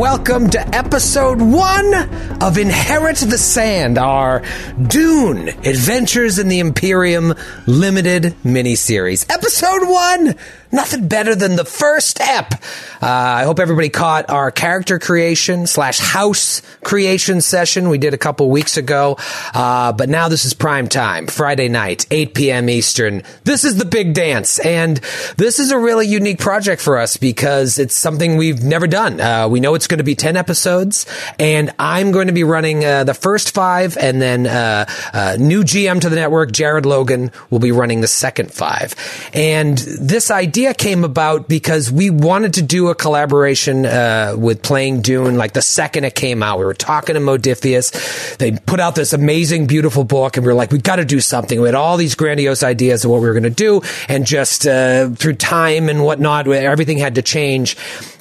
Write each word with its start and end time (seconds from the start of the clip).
Welcome 0.00 0.48
to 0.48 0.58
episode 0.74 1.42
one 1.42 1.92
of 2.40 2.56
Inherit 2.56 3.18
the 3.18 3.36
Sand, 3.36 3.98
our 3.98 4.42
Dune 4.86 5.48
Adventures 5.48 6.38
in 6.38 6.48
the 6.48 6.58
Imperium 6.58 7.34
limited 7.66 8.34
miniseries. 8.42 9.30
Episode 9.30 9.86
one! 9.86 10.36
Nothing 10.72 11.08
better 11.08 11.34
than 11.34 11.56
the 11.56 11.64
first 11.64 12.20
ep. 12.20 12.54
Uh, 13.02 13.06
I 13.06 13.44
hope 13.44 13.58
everybody 13.58 13.88
caught 13.88 14.30
our 14.30 14.52
character 14.52 15.00
creation 15.00 15.66
slash 15.66 15.98
house 15.98 16.62
creation 16.84 17.40
session 17.40 17.88
we 17.88 17.98
did 17.98 18.14
a 18.14 18.18
couple 18.18 18.48
weeks 18.50 18.76
ago. 18.76 19.16
Uh, 19.52 19.92
but 19.92 20.08
now 20.08 20.28
this 20.28 20.44
is 20.44 20.54
prime 20.54 20.86
time, 20.86 21.26
Friday 21.26 21.68
night, 21.68 22.06
8 22.12 22.34
p.m. 22.34 22.68
Eastern. 22.68 23.24
This 23.42 23.64
is 23.64 23.78
the 23.78 23.84
big 23.84 24.14
dance. 24.14 24.60
And 24.60 24.98
this 25.36 25.58
is 25.58 25.72
a 25.72 25.78
really 25.78 26.06
unique 26.06 26.38
project 26.38 26.80
for 26.80 26.98
us 26.98 27.16
because 27.16 27.78
it's 27.78 27.94
something 27.94 28.36
we've 28.36 28.62
never 28.62 28.86
done. 28.86 29.20
Uh, 29.20 29.48
we 29.48 29.58
know 29.58 29.74
it's 29.74 29.88
going 29.88 29.98
to 29.98 30.04
be 30.04 30.14
10 30.14 30.36
episodes, 30.36 31.04
and 31.40 31.72
I'm 31.80 32.12
going 32.12 32.28
to 32.28 32.32
be 32.32 32.44
running 32.44 32.84
uh, 32.84 33.02
the 33.04 33.14
first 33.14 33.54
five, 33.54 33.96
and 33.96 34.22
then 34.22 34.46
uh, 34.46 34.86
uh, 35.12 35.36
new 35.38 35.64
GM 35.64 36.00
to 36.02 36.08
the 36.08 36.16
network, 36.16 36.52
Jared 36.52 36.86
Logan, 36.86 37.32
will 37.50 37.58
be 37.58 37.72
running 37.72 38.02
the 38.02 38.06
second 38.06 38.52
five. 38.52 38.94
And 39.34 39.78
this 39.78 40.30
idea 40.30 40.59
came 40.74 41.04
about 41.04 41.48
because 41.48 41.90
we 41.90 42.10
wanted 42.10 42.54
to 42.54 42.62
do 42.62 42.88
a 42.88 42.94
collaboration 42.94 43.86
uh, 43.86 44.34
with 44.36 44.62
Playing 44.62 45.02
Dune, 45.02 45.36
like 45.36 45.52
the 45.52 45.62
second 45.62 46.04
it 46.04 46.14
came 46.14 46.42
out. 46.42 46.58
We 46.58 46.64
were 46.64 46.74
talking 46.74 47.14
to 47.14 47.20
Modiphius. 47.20 48.36
They 48.38 48.52
put 48.52 48.80
out 48.80 48.94
this 48.94 49.12
amazing, 49.12 49.66
beautiful 49.66 50.04
book, 50.04 50.36
and 50.36 50.44
we 50.44 50.52
were 50.52 50.56
like, 50.56 50.72
we 50.72 50.78
got 50.78 50.96
to 50.96 51.04
do 51.04 51.20
something. 51.20 51.60
We 51.60 51.68
had 51.68 51.74
all 51.74 51.96
these 51.96 52.14
grandiose 52.14 52.62
ideas 52.62 53.04
of 53.04 53.10
what 53.10 53.20
we 53.20 53.26
were 53.28 53.34
going 53.34 53.42
to 53.44 53.50
do, 53.50 53.82
and 54.08 54.26
just 54.26 54.66
uh, 54.66 55.10
through 55.10 55.34
time 55.34 55.88
and 55.88 56.04
whatnot, 56.04 56.46
everything 56.48 56.98
had 56.98 57.16
to 57.16 57.22
change. 57.22 57.76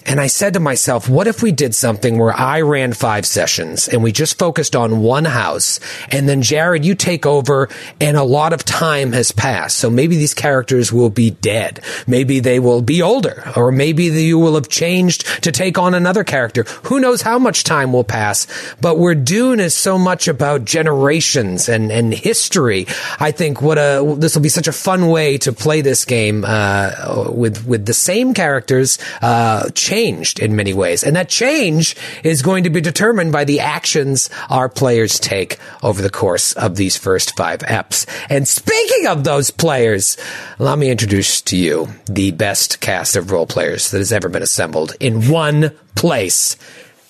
And 0.05 0.19
I 0.19 0.27
said 0.27 0.53
to 0.53 0.59
myself, 0.59 1.07
what 1.07 1.27
if 1.27 1.43
we 1.43 1.51
did 1.51 1.75
something 1.75 2.17
where 2.17 2.33
I 2.33 2.61
ran 2.61 2.93
five 2.93 3.25
sessions 3.25 3.87
and 3.87 4.01
we 4.01 4.11
just 4.11 4.39
focused 4.39 4.75
on 4.75 5.01
one 5.01 5.25
house 5.25 5.79
and 6.11 6.27
then 6.27 6.41
Jared, 6.41 6.85
you 6.85 6.95
take 6.95 7.25
over 7.25 7.69
and 8.01 8.17
a 8.17 8.23
lot 8.23 8.53
of 8.53 8.63
time 8.65 9.11
has 9.11 9.31
passed. 9.31 9.77
So 9.77 9.89
maybe 9.89 10.17
these 10.17 10.33
characters 10.33 10.91
will 10.91 11.09
be 11.09 11.31
dead. 11.31 11.81
Maybe 12.07 12.39
they 12.39 12.59
will 12.59 12.81
be 12.81 13.01
older 13.01 13.51
or 13.55 13.71
maybe 13.71 14.05
you 14.05 14.39
will 14.39 14.55
have 14.55 14.69
changed 14.69 15.43
to 15.43 15.51
take 15.51 15.77
on 15.77 15.93
another 15.93 16.23
character. 16.23 16.63
Who 16.83 16.99
knows 16.99 17.21
how 17.21 17.37
much 17.37 17.63
time 17.63 17.93
will 17.93 18.03
pass? 18.03 18.47
But 18.81 18.97
where 18.97 19.15
Dune 19.15 19.59
is 19.59 19.75
so 19.75 19.97
much 19.97 20.27
about 20.27 20.65
generations 20.65 21.69
and, 21.69 21.91
and 21.91 22.13
history, 22.13 22.87
I 23.19 23.31
think 23.31 23.61
what 23.61 23.77
a, 23.77 24.15
this 24.17 24.35
will 24.35 24.41
be 24.41 24.49
such 24.49 24.67
a 24.67 24.73
fun 24.73 25.07
way 25.07 25.37
to 25.39 25.53
play 25.53 25.81
this 25.81 26.05
game, 26.05 26.43
uh, 26.45 27.31
with, 27.31 27.65
with 27.65 27.85
the 27.85 27.93
same 27.93 28.33
characters, 28.33 28.97
uh, 29.21 29.69
changed 29.89 30.39
in 30.39 30.55
many 30.55 30.71
ways. 30.71 31.03
And 31.03 31.15
that 31.15 31.29
change 31.29 31.95
is 32.23 32.43
going 32.43 32.63
to 32.65 32.69
be 32.69 32.79
determined 32.79 33.31
by 33.31 33.43
the 33.43 33.59
actions 33.59 34.29
our 34.47 34.69
players 34.69 35.19
take 35.19 35.57
over 35.81 36.01
the 36.03 36.11
course 36.11 36.53
of 36.53 36.75
these 36.75 36.95
first 36.95 37.35
five 37.35 37.61
eps. 37.61 38.05
And 38.29 38.47
speaking 38.47 39.07
of 39.07 39.23
those 39.23 39.49
players, 39.49 40.15
allow 40.59 40.75
me 40.75 40.91
introduce 40.91 41.41
to 41.41 41.57
you 41.57 41.87
the 42.05 42.29
best 42.31 42.81
cast 42.81 43.15
of 43.15 43.31
role 43.31 43.47
players 43.47 43.89
that 43.89 43.97
has 43.97 44.13
ever 44.13 44.29
been 44.29 44.43
assembled 44.43 44.95
in 44.99 45.27
one 45.27 45.71
place. 45.95 46.55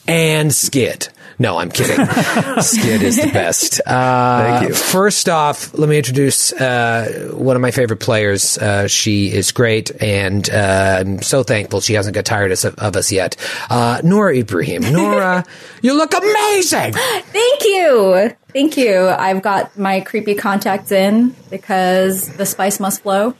And 0.08 0.56
Skid. 0.56 1.10
No, 1.42 1.58
I'm 1.58 1.72
kidding. 1.72 2.06
Skid 2.62 3.02
is 3.02 3.16
the 3.16 3.32
best. 3.32 3.80
Uh, 3.90 4.60
Thank 4.60 4.70
you. 4.70 4.76
First 4.76 5.30
off, 5.30 5.74
let 5.78 5.88
me 5.90 5.98
introduce 5.98 6.52
uh, 6.54 7.32
one 7.34 7.56
of 7.56 7.62
my 7.62 7.72
favorite 7.72 8.00
players. 8.02 8.58
Uh, 8.58 8.88
she 8.88 9.32
is 9.32 9.52
great, 9.52 9.90
and 10.02 10.48
uh, 10.50 10.98
I'm 11.00 11.22
so 11.22 11.44
thankful 11.44 11.82
she 11.82 11.94
hasn't 11.94 12.14
got 12.14 12.26
tired 12.26 12.52
of, 12.52 12.66
of 12.78 12.96
us 12.96 13.12
yet. 13.12 13.36
Uh, 13.70 14.02
Noura 14.04 14.36
Ibrahim. 14.38 14.82
Noura, 14.92 15.44
you 15.82 15.94
look 15.98 16.14
amazing. 16.14 16.94
Thank 16.94 17.64
you. 17.64 18.32
Thank 18.54 18.78
you. 18.78 19.08
I've 19.08 19.42
got 19.42 19.78
my 19.78 20.02
creepy 20.02 20.36
contacts 20.36 20.92
in 20.92 21.36
because 21.50 22.28
the 22.36 22.46
spice 22.46 22.80
must 22.80 23.02
flow. 23.02 23.34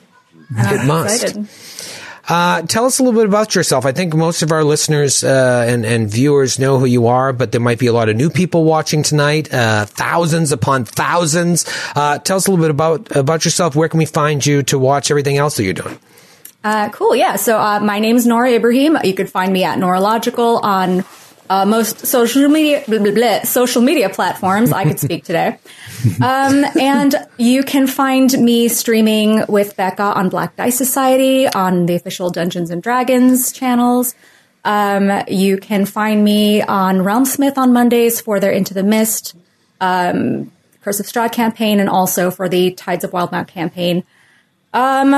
And 0.58 0.68
I'm 0.68 0.80
It 0.80 0.86
must. 0.88 1.24
excited. 1.24 1.48
Uh, 2.30 2.62
tell 2.62 2.86
us 2.86 3.00
a 3.00 3.04
little 3.04 3.20
bit 3.20 3.28
about 3.28 3.56
yourself. 3.56 3.86
I 3.86 3.92
think 3.92 4.14
most 4.14 4.44
of 4.44 4.52
our 4.52 4.64
listeners 4.64 5.24
uh, 5.24 5.66
and, 5.68 5.84
and 5.84 6.10
viewers 6.10 6.60
know 6.60 6.78
who 6.78 6.86
you 6.86 7.08
are, 7.08 7.34
but 7.34 7.52
there 7.52 7.60
might 7.60 7.80
be 7.80 7.88
a 7.88 7.94
lot 7.94 8.08
of 8.08 8.16
new 8.16 8.30
people 8.30 8.66
watching 8.66 9.02
tonight. 9.02 9.52
Uh, 9.52 9.86
thousands 9.86 10.52
upon 10.52 10.86
thousands. 10.86 11.66
Uh, 11.96 12.20
tell 12.20 12.38
us 12.38 12.46
a 12.46 12.52
little 12.52 12.64
bit 12.64 12.70
about 12.70 13.16
about 13.16 13.46
yourself. 13.46 13.76
Where 13.76 13.90
can 13.90 13.98
we 13.98 14.06
find 14.06 14.46
you 14.46 14.62
to 14.64 14.78
watch 14.78 15.10
everything 15.10 15.38
else 15.38 15.58
that 15.58 15.64
you're 15.64 15.74
doing? 15.74 15.98
Uh, 16.64 16.90
cool. 16.90 17.16
Yeah. 17.16 17.38
So 17.38 17.58
uh, 17.58 17.80
my 17.80 18.00
name 18.00 18.16
is 18.16 18.28
Noura 18.28 18.52
Ibrahim. 18.52 18.98
You 19.04 19.14
can 19.14 19.28
find 19.28 19.52
me 19.52 19.64
at 19.64 19.80
Neurological 19.80 20.58
on 20.60 21.04
uh, 21.50 21.66
most 21.66 22.06
social 22.06 22.48
media 22.48 22.84
blah, 22.88 23.00
blah, 23.00 23.12
blah, 23.12 23.42
social 23.44 23.82
media 23.82 24.10
platforms. 24.10 24.72
I 24.72 24.84
could 24.86 25.00
speak 25.00 25.24
today. 25.24 25.58
Um, 26.22 26.64
and 26.80 27.14
you 27.38 27.62
can 27.62 27.86
find 27.86 28.32
me 28.32 28.70
streaming 28.70 29.44
with 29.50 29.76
Becca 29.76 30.02
on 30.02 30.30
Black 30.30 30.56
Dice 30.56 30.78
Society 30.78 31.46
on 31.46 31.88
the 31.88 31.96
official 31.96 32.30
Dungeons 32.30 32.70
and 32.70 32.82
Dragons 32.82 33.52
channels. 33.52 34.16
Um, 34.64 35.12
you 35.28 35.58
can 35.58 35.86
find 35.86 36.24
me 36.24 36.62
on 36.62 37.00
Realmsmith 37.00 37.58
on 37.58 37.74
Mondays 37.74 38.22
for 38.22 38.40
their 38.40 38.52
Into 38.52 38.74
the 38.74 38.84
Mist, 38.84 39.36
um, 39.82 40.52
Curse 40.84 41.02
of 41.02 41.06
Strahd 41.06 41.34
campaign, 41.34 41.82
and 41.82 41.90
also 41.90 42.32
for 42.32 42.48
the 42.48 42.72
Tides 42.72 43.04
of 43.04 43.12
Wildemount 43.12 43.48
campaign. 43.48 44.06
Um, 44.74 45.14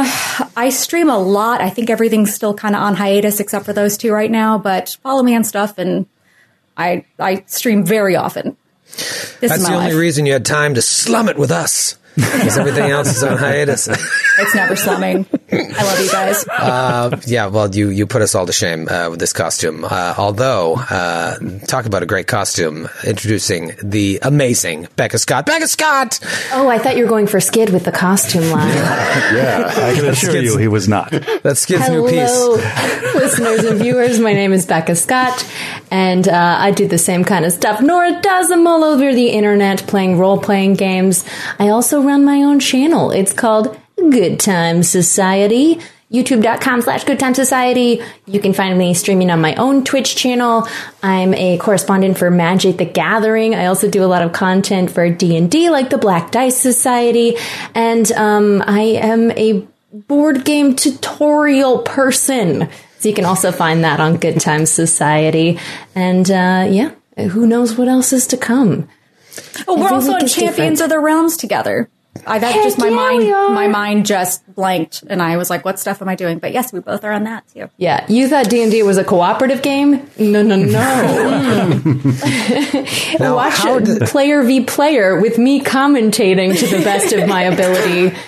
I 0.55 0.69
stream 0.71 1.09
a 1.09 1.19
lot. 1.19 1.61
I 1.61 1.69
think 1.69 1.89
everything's 1.89 2.33
still 2.33 2.53
kind 2.53 2.75
of 2.75 2.81
on 2.81 2.95
hiatus 2.95 3.39
except 3.39 3.65
for 3.65 3.73
those 3.73 3.97
two 3.97 4.11
right 4.13 4.31
now. 4.31 4.57
But 4.57 4.97
follow 5.03 5.21
me 5.21 5.35
on 5.35 5.43
stuff, 5.43 5.77
and 5.77 6.07
I 6.77 7.05
I 7.19 7.43
stream 7.47 7.85
very 7.85 8.15
often. 8.15 8.57
This 9.39 9.39
That's 9.39 9.67
the 9.67 9.73
only 9.73 9.93
reason 9.95 10.25
you 10.25 10.33
had 10.33 10.45
time 10.45 10.73
to 10.75 10.81
slum 10.81 11.29
it 11.29 11.37
with 11.37 11.51
us. 11.51 11.97
Because 12.15 12.57
everything 12.57 12.89
else 12.89 13.15
is 13.15 13.23
on 13.23 13.37
hiatus. 13.37 13.87
It's 13.87 14.55
never 14.55 14.75
slumming. 14.75 15.25
I 15.51 15.83
love 15.83 15.99
you 15.99 16.11
guys. 16.11 16.45
uh, 16.47 17.19
yeah, 17.25 17.47
well, 17.47 17.73
you, 17.73 17.89
you 17.89 18.05
put 18.05 18.21
us 18.21 18.35
all 18.35 18.45
to 18.45 18.53
shame 18.53 18.87
uh, 18.89 19.09
with 19.09 19.19
this 19.19 19.33
costume. 19.33 19.85
Uh, 19.85 20.13
although, 20.17 20.75
uh, 20.75 21.37
talk 21.67 21.85
about 21.85 22.03
a 22.03 22.05
great 22.05 22.27
costume. 22.27 22.89
Introducing 23.05 23.71
the 23.83 24.19
amazing 24.21 24.87
Becca 24.95 25.19
Scott. 25.19 25.45
Becca 25.45 25.67
Scott! 25.67 26.19
Oh, 26.53 26.67
I 26.67 26.79
thought 26.79 26.97
you 26.97 27.03
were 27.03 27.09
going 27.09 27.27
for 27.27 27.39
Skid 27.39 27.69
with 27.69 27.85
the 27.85 27.91
costume 27.91 28.49
line. 28.51 28.73
Yeah, 28.75 29.71
I 29.73 29.93
can 29.93 30.05
assure 30.05 30.37
you 30.37 30.57
he 30.57 30.67
was 30.67 30.87
not. 30.87 31.11
That's 31.43 31.61
Skid's 31.61 31.89
new 31.89 32.07
piece. 32.07 32.29
Hello, 32.29 32.55
listeners 33.15 33.63
and 33.63 33.79
viewers. 33.79 34.19
My 34.19 34.33
name 34.33 34.53
is 34.53 34.65
Becca 34.65 34.95
Scott, 34.95 35.49
and 35.89 36.27
uh, 36.27 36.57
I 36.59 36.71
do 36.71 36.87
the 36.87 36.97
same 36.97 37.23
kind 37.23 37.45
of 37.45 37.51
stuff 37.51 37.81
Noura 37.81 38.19
does. 38.21 38.51
I'm 38.51 38.67
all 38.67 38.83
over 38.83 39.13
the 39.13 39.29
internet 39.29 39.85
playing 39.87 40.17
role 40.17 40.39
playing 40.39 40.73
games. 40.75 41.23
I 41.59 41.69
also 41.69 42.00
run 42.03 42.25
my 42.25 42.43
own 42.43 42.59
channel. 42.59 43.11
It's 43.11 43.33
called 43.33 43.77
Good 43.95 44.39
Time 44.39 44.83
Society. 44.83 45.79
YouTube.com 46.11 46.81
slash 46.81 47.05
Good 47.05 47.19
Time 47.19 47.33
Society. 47.33 48.01
You 48.25 48.41
can 48.41 48.51
find 48.51 48.77
me 48.77 48.93
streaming 48.93 49.31
on 49.31 49.39
my 49.39 49.55
own 49.55 49.85
Twitch 49.85 50.17
channel. 50.17 50.67
I'm 51.01 51.33
a 51.33 51.57
correspondent 51.57 52.17
for 52.17 52.29
Magic 52.29 52.77
the 52.77 52.85
Gathering. 52.85 53.55
I 53.55 53.67
also 53.67 53.89
do 53.89 54.03
a 54.03 54.07
lot 54.07 54.21
of 54.21 54.33
content 54.33 54.91
for 54.91 55.09
D&D 55.09 55.69
like 55.69 55.89
the 55.89 55.97
Black 55.97 56.31
Dice 56.31 56.57
Society. 56.57 57.37
And 57.73 58.11
um, 58.11 58.61
I 58.67 58.81
am 58.81 59.31
a 59.31 59.65
board 59.93 60.43
game 60.43 60.75
tutorial 60.75 61.79
person. 61.79 62.69
So 62.99 63.07
you 63.07 63.15
can 63.15 63.25
also 63.25 63.53
find 63.53 63.85
that 63.85 64.01
on 64.01 64.17
Good 64.17 64.41
Time 64.41 64.65
Society. 64.65 65.59
And 65.95 66.29
uh, 66.29 66.67
yeah, 66.69 66.91
who 67.29 67.47
knows 67.47 67.77
what 67.77 67.87
else 67.87 68.11
is 68.11 68.27
to 68.27 68.37
come. 68.37 68.89
Oh, 69.67 69.79
we're 69.79 69.89
also 69.89 70.13
week 70.13 70.21
in 70.23 70.27
Champions 70.27 70.79
different. 70.79 70.81
of 70.81 70.89
the 70.89 70.99
Realms 70.99 71.37
together. 71.37 71.89
I 72.27 72.39
that 72.39 72.53
Heck 72.53 72.63
just 72.63 72.77
my 72.77 72.89
yeah, 72.89 72.95
mind 72.95 73.29
my 73.55 73.67
mind 73.69 74.05
just 74.05 74.45
blanked 74.53 75.01
and 75.07 75.21
I 75.21 75.37
was 75.37 75.49
like, 75.49 75.63
what 75.63 75.79
stuff 75.79 76.01
am 76.01 76.09
I 76.09 76.15
doing? 76.15 76.39
But 76.39 76.51
yes, 76.51 76.73
we 76.73 76.81
both 76.81 77.05
are 77.05 77.11
on 77.13 77.23
that 77.23 77.47
too. 77.53 77.69
Yeah, 77.77 78.05
you 78.09 78.27
thought 78.27 78.49
D 78.49 78.61
and 78.61 78.69
D 78.69 78.83
was 78.83 78.97
a 78.97 79.03
cooperative 79.05 79.61
game? 79.61 80.09
No, 80.19 80.43
no, 80.43 80.57
no. 80.57 81.71
Now, 83.19 83.35
Watch 83.35 83.53
how 83.53 83.77
it, 83.77 83.85
did- 83.85 84.01
player 84.09 84.43
v 84.43 84.61
player 84.65 85.19
with 85.21 85.37
me 85.37 85.61
commentating 85.61 86.57
to 86.59 86.67
the 86.67 86.83
best 86.83 87.13
of 87.13 87.27
my 87.29 87.43
ability. 87.43 88.15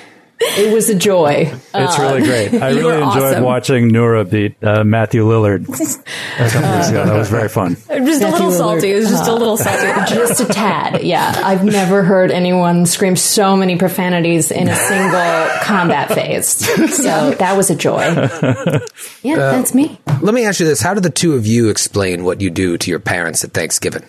it 0.57 0.73
was 0.73 0.89
a 0.89 0.95
joy. 0.95 1.51
It's 1.73 1.99
really 1.99 2.21
great. 2.21 2.53
I 2.61 2.69
really 2.69 3.01
enjoyed 3.01 3.23
awesome. 3.33 3.43
watching 3.43 3.87
Noura 3.87 4.25
beat 4.25 4.55
uh, 4.63 4.83
Matthew 4.83 5.25
Lillard. 5.25 5.63
a 5.69 6.49
couple 6.49 6.75
weeks 6.77 6.89
ago. 6.89 7.05
That 7.05 7.15
was 7.17 7.29
very 7.29 7.49
fun. 7.49 7.75
Just 7.75 7.89
a 7.89 7.99
Matthew 7.99 8.27
little 8.27 8.49
Lillard. 8.49 8.57
salty. 8.57 8.91
It 8.91 8.95
was 8.95 9.09
just 9.09 9.27
a 9.27 9.33
little 9.33 9.57
salty. 9.57 10.13
Just 10.15 10.41
a 10.41 10.45
tad, 10.45 11.03
yeah. 11.03 11.33
I've 11.43 11.63
never 11.63 12.03
heard 12.03 12.31
anyone 12.31 12.85
scream 12.85 13.15
so 13.15 13.55
many 13.55 13.77
profanities 13.77 14.51
in 14.51 14.67
a 14.67 14.75
single 14.75 15.47
combat 15.63 16.09
phase. 16.09 16.47
So 16.95 17.31
that 17.31 17.55
was 17.57 17.69
a 17.69 17.75
joy. 17.75 18.01
Yeah, 19.23 19.35
that's 19.37 19.73
me. 19.73 19.99
Let 20.21 20.33
me 20.33 20.45
ask 20.45 20.59
you 20.59 20.65
this: 20.65 20.81
How 20.81 20.93
do 20.93 20.99
the 21.01 21.09
two 21.09 21.33
of 21.33 21.45
you 21.47 21.69
explain 21.69 22.23
what 22.23 22.41
you 22.41 22.49
do 22.49 22.77
to 22.77 22.89
your 22.89 22.99
parents 22.99 23.43
at 23.43 23.51
Thanksgiving? 23.53 24.03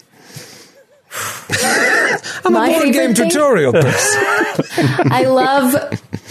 I'm 2.45 2.53
My 2.53 2.69
a 2.71 2.81
board 2.81 2.93
game 2.93 3.15
thing? 3.15 3.29
tutorial 3.31 3.73
person. 3.73 4.23
I 5.11 5.25
love 5.29 5.75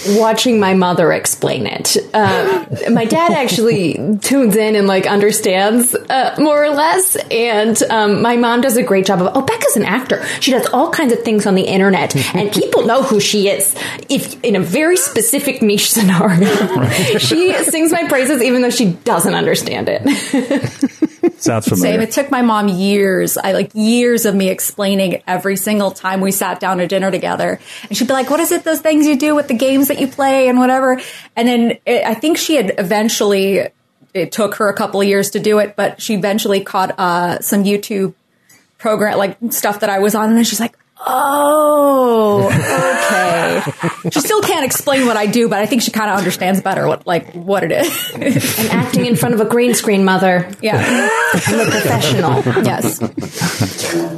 watching 0.07 0.60
my 0.60 0.74
mother 0.74 1.12
explain 1.12 1.68
it. 1.68 1.98
Uh, 2.13 2.66
my 2.92 3.06
dad 3.06 3.31
actually 3.31 3.94
tunes 4.22 4.56
in 4.56 4.75
and 4.75 4.88
like 4.88 5.07
understands 5.07 5.95
uh, 5.95 6.36
more 6.38 6.63
or 6.63 6.69
less, 6.69 7.16
and 7.31 7.81
um, 7.84 8.22
my 8.22 8.36
mom 8.36 8.62
does 8.62 8.78
a 8.78 8.84
great 8.84 9.06
job 9.06 9.22
of. 9.22 9.31
Oh, 9.36 9.42
Becca's 9.42 9.78
an 9.78 9.86
actor. 9.86 10.24
She 10.40 10.51
does 10.51 10.66
all 10.68 10.92
kinds 10.92 11.13
of 11.13 11.24
things 11.24 11.45
on 11.45 11.56
the 11.56 11.63
internet, 11.63 12.16
and 12.36 12.51
people 12.51 12.86
know 12.86 13.04
who 13.04 13.19
she 13.19 13.50
is. 13.50 13.75
If 14.10 14.42
in 14.44 14.56
a 14.56 14.62
very 14.62 14.98
specific 14.98 15.62
niche 15.62 15.92
scenario, 15.92 16.88
she 17.18 17.54
sings 17.63 17.92
my 17.92 18.07
praises 18.07 18.42
even 18.42 18.62
though 18.62 18.69
she 18.69 18.92
doesn't 18.92 19.34
understand 19.34 19.89
it. 19.89 21.10
Sounds 21.38 21.68
familiar. 21.68 21.94
Same. 21.94 22.02
It 22.02 22.12
took 22.12 22.31
my 22.31 22.42
mom 22.42 22.68
years. 22.68 23.38
I 23.38 23.54
like 23.54 23.72
years 23.74 24.25
of 24.25 24.36
me 24.36 24.50
explaining 24.50 25.24
every 25.25 25.56
single 25.56 25.92
time 25.92 26.22
we 26.22 26.31
sat 26.31 26.60
down 26.60 26.78
to 26.80 26.88
dinner 26.88 27.12
together. 27.12 27.60
And 27.88 27.98
she'd 27.98 28.08
be 28.08 28.14
like, 28.14 28.30
"What 28.30 28.40
is 28.40 28.52
it? 28.52 28.64
Those 28.64 28.81
things 28.81 29.08
you 29.08 29.18
do 29.18 29.36
with 29.36 29.48
the 29.48 29.54
games 29.54 29.88
that 29.88 30.00
you 30.00 30.08
play 30.08 30.50
and 30.50 30.60
whatever." 30.60 31.02
And 31.36 31.48
then 31.48 31.78
it, 31.86 32.06
I 32.06 32.14
think 32.14 32.38
she 32.38 32.56
had 32.56 32.75
eventually. 32.78 33.68
It 34.14 34.31
took 34.31 34.56
her 34.56 34.70
a 34.70 34.75
couple 34.75 35.02
of 35.02 35.08
years 35.08 35.31
to 35.31 35.40
do 35.40 35.58
it, 35.58 35.75
but 35.75 36.00
she 36.00 36.14
eventually 36.14 36.62
caught 36.62 37.00
uh, 37.00 37.40
some 37.40 37.64
YouTube 37.64 38.14
program, 38.78 39.18
like 39.18 39.38
stuff 39.50 39.80
that 39.80 39.90
I 39.90 40.00
was 40.00 40.14
on, 40.14 40.30
and 40.30 40.38
then 40.38 40.44
she's 40.44 40.60
like, 40.60 40.78
"Oh, 41.06 42.48
okay." 42.48 43.62
she 44.12 44.20
still 44.20 44.42
can't 44.42 44.66
explain 44.66 45.06
what 45.06 45.18
I 45.18 45.26
do, 45.26 45.48
but 45.50 45.60
I 45.60 45.66
think 45.66 45.82
she 45.82 45.92
kind 45.92 46.10
of 46.12 46.18
understands 46.18 46.62
better 46.62 46.88
what 46.88 47.06
like 47.08 47.34
what 47.34 47.64
it 47.64 47.72
is. 47.72 48.12
and 48.58 48.70
acting 48.72 49.06
in 49.06 49.16
front 49.16 49.36
of 49.36 49.42
a 49.42 49.46
green 49.46 49.74
screen, 49.74 50.04
mother. 50.06 50.50
yeah. 50.62 51.10
I'm 51.48 51.60
a 51.60 51.72
professional. 51.72 52.44
Yes. 52.64 53.02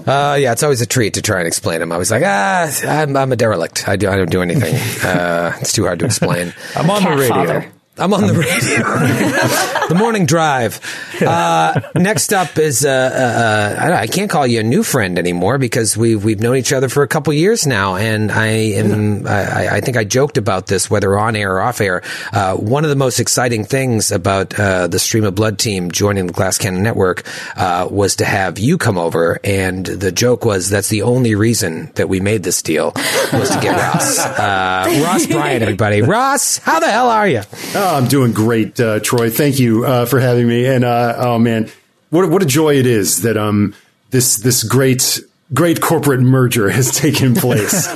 Uh, 0.08 0.38
yeah, 0.40 0.52
it's 0.52 0.64
always 0.64 0.82
a 0.82 0.86
treat 0.86 1.16
to 1.16 1.22
try 1.22 1.40
and 1.40 1.48
explain 1.48 1.80
them. 1.80 1.92
I 1.92 1.98
was 1.98 2.12
like, 2.12 2.24
ah, 2.26 2.70
I'm, 2.88 3.16
I'm 3.16 3.32
a 3.32 3.36
derelict. 3.36 3.88
I 3.88 3.96
do, 3.96 4.10
I 4.10 4.16
don't 4.18 4.30
do 4.32 4.42
anything. 4.42 4.76
Uh, 5.06 5.54
it's 5.62 5.72
too 5.74 5.84
hard 5.86 6.00
to 6.00 6.06
explain. 6.06 6.54
I'm 6.76 6.90
on 6.90 7.00
Cat 7.02 7.16
the 7.18 7.22
radio. 7.22 7.36
father. 7.36 7.72
I'm 7.98 8.14
on 8.14 8.28
the 8.28 8.34
radio. 8.34 9.88
the 9.88 9.96
morning 9.96 10.26
drive. 10.26 10.82
Uh, 11.22 11.80
next 11.96 12.34
up 12.34 12.58
is 12.58 12.86
uh, 12.86 12.90
uh, 12.90 12.94
uh, 12.94 13.86
I, 13.96 14.02
I 14.02 14.08
can't 14.08 14.30
call 14.30 14.46
you 14.46 14.60
a 14.60 14.64
new 14.64 14.84
friend 14.84 15.18
anymore 15.18 15.58
because 15.58 15.96
we've 15.96 16.22
we've 16.24 16.42
known 16.42 16.58
each 16.58 16.74
other 16.74 16.90
for 16.90 17.04
a 17.04 17.08
couple 17.08 17.32
years 17.32 17.66
now, 17.66 17.96
and 17.96 18.32
I 18.34 18.48
am 18.48 19.26
I, 19.26 19.78
I 19.78 19.82
think 19.82 19.96
I 19.96 20.04
joked 20.04 20.38
about 20.38 20.68
this 20.68 20.90
whether 20.90 21.18
on 21.18 21.38
air 21.38 21.54
or 21.56 21.62
off 21.62 21.80
air. 21.80 22.02
Uh, 22.34 22.56
one 22.56 22.84
of 22.84 22.90
the 22.90 22.98
most 22.98 23.20
exciting 23.22 23.64
things 23.64 24.12
about 24.12 24.60
uh, 24.60 24.88
the 24.88 25.00
Stream 25.00 25.24
of 25.24 25.36
Blood 25.36 25.58
team 25.58 25.90
joining 25.90 26.28
the 26.28 26.34
Glass 26.34 26.58
Cannon 26.58 26.84
Network 26.84 27.24
uh, 27.56 27.88
was 27.90 28.18
to 28.18 28.26
have 28.26 28.60
you 28.60 28.78
come 28.78 28.98
over, 28.98 29.40
and 29.42 29.86
the 29.86 30.12
joke 30.12 30.44
was 30.44 30.70
that's 30.70 30.90
the 30.90 31.04
only 31.04 31.34
reason 31.36 31.92
that 31.96 32.10
we 32.10 32.20
made 32.20 32.44
this 32.44 32.62
deal 32.62 32.92
was 33.32 33.50
to 33.52 33.60
get 33.62 33.78
Ross. 33.94 34.20
Uh, 34.20 35.02
Ross 35.06 35.26
Bryant, 35.28 35.62
everybody. 35.62 36.02
Ross, 36.02 36.58
how 36.58 36.82
the 36.82 36.92
hell 36.92 37.10
are 37.10 37.28
you? 37.28 37.42
Oh, 37.74 37.85
I'm 37.94 38.08
doing 38.08 38.34
great, 38.34 38.80
uh, 38.80 39.00
Troy. 39.00 39.30
Thank 39.30 39.60
you 39.60 39.86
uh, 39.86 40.06
for 40.06 40.20
having 40.20 40.48
me. 40.48 40.66
And 40.66 40.84
uh, 40.84 41.16
oh 41.18 41.40
man, 41.40 41.70
what 42.10 42.30
what 42.30 42.42
a 42.42 42.46
joy 42.46 42.76
it 42.76 42.86
is 42.86 43.22
that 43.22 43.38
um 43.38 43.76
this 44.12 44.38
this 44.38 44.64
great 44.64 45.20
great 45.54 45.82
corporate 45.82 46.22
merger 46.22 46.70
has 46.70 46.92
taken 47.00 47.36
place. 47.36 47.88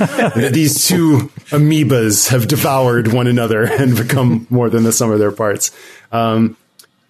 these 0.50 0.86
two 0.86 1.30
amoebas 1.50 2.28
have 2.28 2.46
devoured 2.48 3.12
one 3.12 3.26
another 3.26 3.64
and 3.80 3.96
become 3.96 4.46
more 4.50 4.70
than 4.70 4.84
the 4.84 4.92
sum 4.92 5.10
of 5.10 5.18
their 5.18 5.32
parts. 5.32 5.72
Um, 6.12 6.56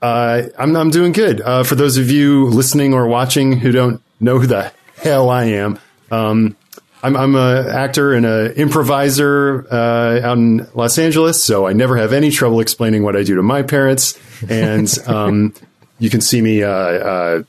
uh, 0.03 0.43
I'm 0.59 0.76
I'm 0.76 0.91
doing 0.91 1.12
good. 1.12 1.41
Uh, 1.41 1.62
for 1.62 1.75
those 1.75 1.99
of 1.99 2.11
you 2.11 2.47
listening 2.47 2.94
or 2.94 3.06
watching 3.06 3.59
who 3.59 3.73
don't 3.73 4.03
know 4.19 4.38
who 4.38 4.47
the 4.47 4.73
hell 4.97 5.29
I 5.29 5.44
am, 5.44 5.79
um, 6.11 6.56
I'm 7.02 7.17
I'm 7.17 7.35
a 7.35 7.67
actor 7.69 8.12
and 8.12 8.26
a 8.26 8.55
improviser 8.55 9.67
uh, 9.70 10.20
out 10.23 10.38
in 10.38 10.69
Los 10.75 10.99
Angeles, 10.99 11.43
so 11.43 11.67
I 11.67 11.73
never 11.73 11.97
have 11.97 12.12
any 12.12 12.31
trouble 12.31 12.61
explaining 12.61 13.02
what 13.02 13.17
I 13.17 13.23
do 13.23 13.37
to 13.37 13.43
my 13.43 13.62
parents. 13.62 14.19
And 14.49 14.93
um, 15.06 15.55
you 15.99 16.11
can 16.11 16.20
see 16.20 16.43
me 16.43 16.62
uh, 16.62 16.70
uh, 16.70 17.43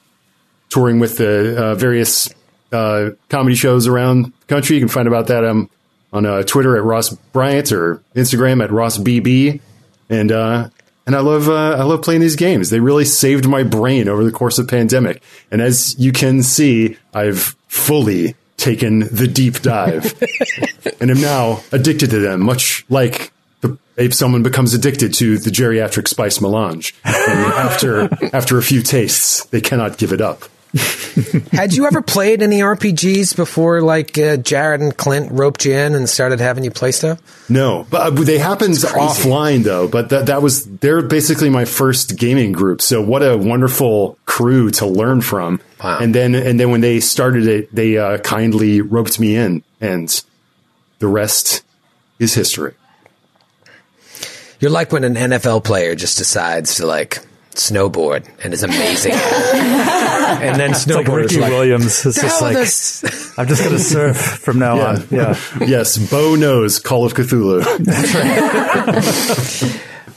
touring 0.69 1.00
with 1.00 1.18
the 1.18 1.62
uh, 1.62 1.75
various 1.75 2.30
uh, 2.71 3.12
comedy 3.30 3.56
shows 3.56 3.88
around 3.88 4.25
the 4.25 4.45
country. 4.48 4.77
You 4.77 4.81
can 4.81 4.89
find 4.89 5.07
about 5.07 5.27
that 5.27 5.44
um, 5.44 5.69
on 6.13 6.25
uh, 6.25 6.44
Twitter 6.44 6.77
at 6.77 6.83
Ross 6.83 7.09
Bryant 7.09 7.71
or 7.71 8.01
Instagram 8.15 8.63
at 8.63 8.71
Ross 8.71 8.98
BB. 8.98 9.59
And 10.09 10.31
uh, 10.31 10.69
and 11.06 11.15
I 11.15 11.19
love 11.19 11.50
uh, 11.50 11.75
I 11.77 11.83
love 11.83 12.01
playing 12.01 12.21
these 12.21 12.36
games. 12.36 12.69
They 12.69 12.80
really 12.80 13.06
saved 13.06 13.48
my 13.48 13.63
brain 13.63 14.07
over 14.07 14.24
the 14.24 14.31
course 14.31 14.59
of 14.59 14.68
pandemic. 14.68 15.21
And 15.51 15.62
as 15.62 15.98
you 16.00 16.12
can 16.12 16.44
see, 16.44 16.98
I've 17.13 17.56
fully 17.68 18.36
taken 18.62 19.00
the 19.00 19.28
deep 19.28 19.62
dive 19.62 20.13
and 21.02 21.12
am 21.12 21.19
now 21.19 21.62
addicted 21.72 22.12
to 22.12 22.19
them, 22.19 22.42
much 22.42 22.86
like 22.90 23.31
the, 23.62 23.78
if 23.98 24.13
someone 24.13 24.44
becomes 24.44 24.74
addicted 24.74 25.13
to 25.16 25.38
the 25.40 25.50
geriatric 25.50 26.08
spice 26.08 26.40
melange. 26.40 26.96
And 27.04 27.40
after 27.54 28.10
after 28.34 28.58
a 28.58 28.63
few 28.63 28.81
tastes, 28.81 29.46
they 29.46 29.62
cannot 29.62 29.98
give 29.98 30.13
it 30.13 30.22
up. 30.22 30.44
Had 31.51 31.73
you 31.73 31.85
ever 31.85 32.01
played 32.01 32.41
any 32.41 32.59
RPGs 32.59 33.35
before, 33.35 33.81
like 33.81 34.18
uh, 34.18 34.38
Jared 34.38 34.79
and 34.79 34.95
Clint 34.95 35.29
roped 35.31 35.65
you 35.65 35.73
in 35.73 35.95
and 35.95 36.07
started 36.07 36.39
having 36.39 36.63
you 36.63 36.71
play 36.71 36.94
stuff? 36.94 37.19
No, 37.50 37.85
but 37.89 38.01
uh, 38.01 38.09
they 38.12 38.38
happened 38.38 38.75
offline 38.75 39.63
though. 39.63 39.89
But 39.89 40.09
that 40.09 40.27
that 40.27 40.41
was 40.41 40.65
they're 40.77 41.01
basically 41.01 41.50
my 41.50 41.65
first 41.65 42.18
gaming 42.18 42.53
group. 42.53 42.81
So 42.81 43.01
what 43.01 43.21
a 43.21 43.38
wonderful 43.38 44.18
crew 44.25 44.71
to 44.71 44.85
learn 44.85 45.19
from. 45.19 45.59
Wow. 45.83 46.00
And 46.00 46.15
then 46.15 46.35
and 46.35 46.57
then 46.57 46.71
when 46.71 46.79
they 46.79 47.01
started 47.01 47.47
it, 47.47 47.75
they 47.75 47.97
uh, 47.97 48.19
kindly 48.19 48.79
roped 48.79 49.19
me 49.19 49.35
in, 49.35 49.63
and 49.81 50.24
the 51.00 51.07
rest 51.07 51.63
is 52.17 52.33
history. 52.33 52.75
You're 54.62 54.71
like 54.71 54.94
when 54.94 55.03
an 55.03 55.15
NFL 55.15 55.65
player 55.65 55.96
just 55.96 56.17
decides 56.17 56.75
to 56.75 56.86
like 56.86 57.19
snowboard 57.51 58.27
and 58.43 58.53
is 58.53 58.63
amazing, 58.63 59.13
and 59.13 60.60
then 60.60 60.72
It's 60.72 60.88
like 60.88 61.08
Ricky 61.08 61.39
like, 61.39 61.51
Williams. 61.51 62.05
It's 62.05 62.22
just 62.22 62.41
like, 62.41 62.55
this?" 62.55 63.03
I'm 63.38 63.48
just 63.48 63.63
going 63.63 63.75
to 63.75 63.84
surf 63.84 64.17
from 64.17 64.60
now 64.60 64.79
on. 64.79 65.08
Yeah. 65.10 65.38
yes, 65.60 65.98
Bo 65.98 66.36
knows 66.36 66.79
Call 66.79 67.05
of 67.05 67.13
Cthulhu. 67.13 67.62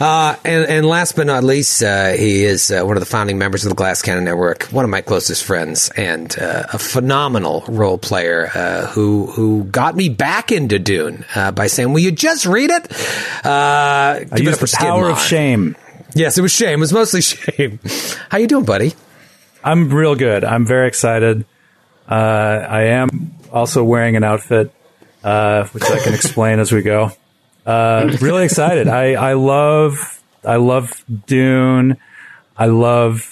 Uh, 0.00 0.37
and, 0.45 0.69
and 0.69 0.87
last 0.87 1.14
but 1.17 1.26
not 1.26 1.45
least, 1.45 1.83
uh, 1.83 2.11
he 2.11 2.45
is 2.45 2.71
uh, 2.71 2.83
one 2.83 2.97
of 2.97 3.00
the 3.00 3.07
founding 3.07 3.38
members 3.38 3.64
of 3.64 3.69
the 3.71 3.76
Glass 3.76 4.03
Cannon 4.03 4.25
Network, 4.25 4.64
one 4.64 4.85
of 4.85 4.91
my 4.91 5.00
closest 5.00 5.45
friends, 5.45 5.88
and 5.97 6.37
uh, 6.38 6.64
a 6.73 6.79
phenomenal 6.79 7.64
role 7.69 7.99
player 7.99 8.50
uh, 8.55 8.87
who 8.88 9.26
who 9.26 9.64
got 9.64 9.95
me 9.95 10.09
back 10.09 10.50
into 10.50 10.79
Dune 10.79 11.25
uh, 11.35 11.53
by 11.53 11.69
saying, 11.69 11.93
"Will 11.93 12.00
you 12.00 12.11
just 12.11 12.45
read 12.45 12.71
it?" 12.71 12.91
Uh, 13.45 14.21
I 14.21 14.26
give 14.31 14.33
it 14.33 14.41
used 14.41 14.55
up 14.55 14.59
for 14.61 14.67
the 14.67 14.76
power 14.76 15.09
of 15.11 15.19
Skid 15.19 15.21
Maher. 15.21 15.29
shame. 15.29 15.76
Yes, 16.14 16.38
it 16.38 16.42
was 16.42 16.52
shame. 16.52 16.78
It 16.78 16.80
was 16.80 16.92
mostly 16.92 17.21
shame. 17.23 17.80
How 18.28 18.38
you 18.38 18.47
doing, 18.47 18.64
buddy? 18.64 18.94
I'm 19.62 19.88
real 19.92 20.14
good. 20.14 20.44
I'm 20.44 20.66
very 20.66 20.88
excited. 20.88 21.44
Uh, 22.09 22.14
I 22.14 22.83
am 22.85 23.35
also 23.50 23.83
wearing 23.83 24.16
an 24.16 24.25
outfit, 24.25 24.73
uh, 25.23 25.64
which 25.68 25.85
I 25.85 25.99
can 25.99 26.14
explain 26.14 26.59
as 26.59 26.71
we 26.71 26.83
go. 26.83 27.11
Uh, 27.64 28.16
really 28.21 28.44
excited. 28.44 28.88
I, 28.88 29.14
I 29.14 29.33
love, 29.33 30.23
I 30.44 30.56
love 30.56 31.02
Dune. 31.26 31.97
I 32.56 32.66
love 32.66 33.30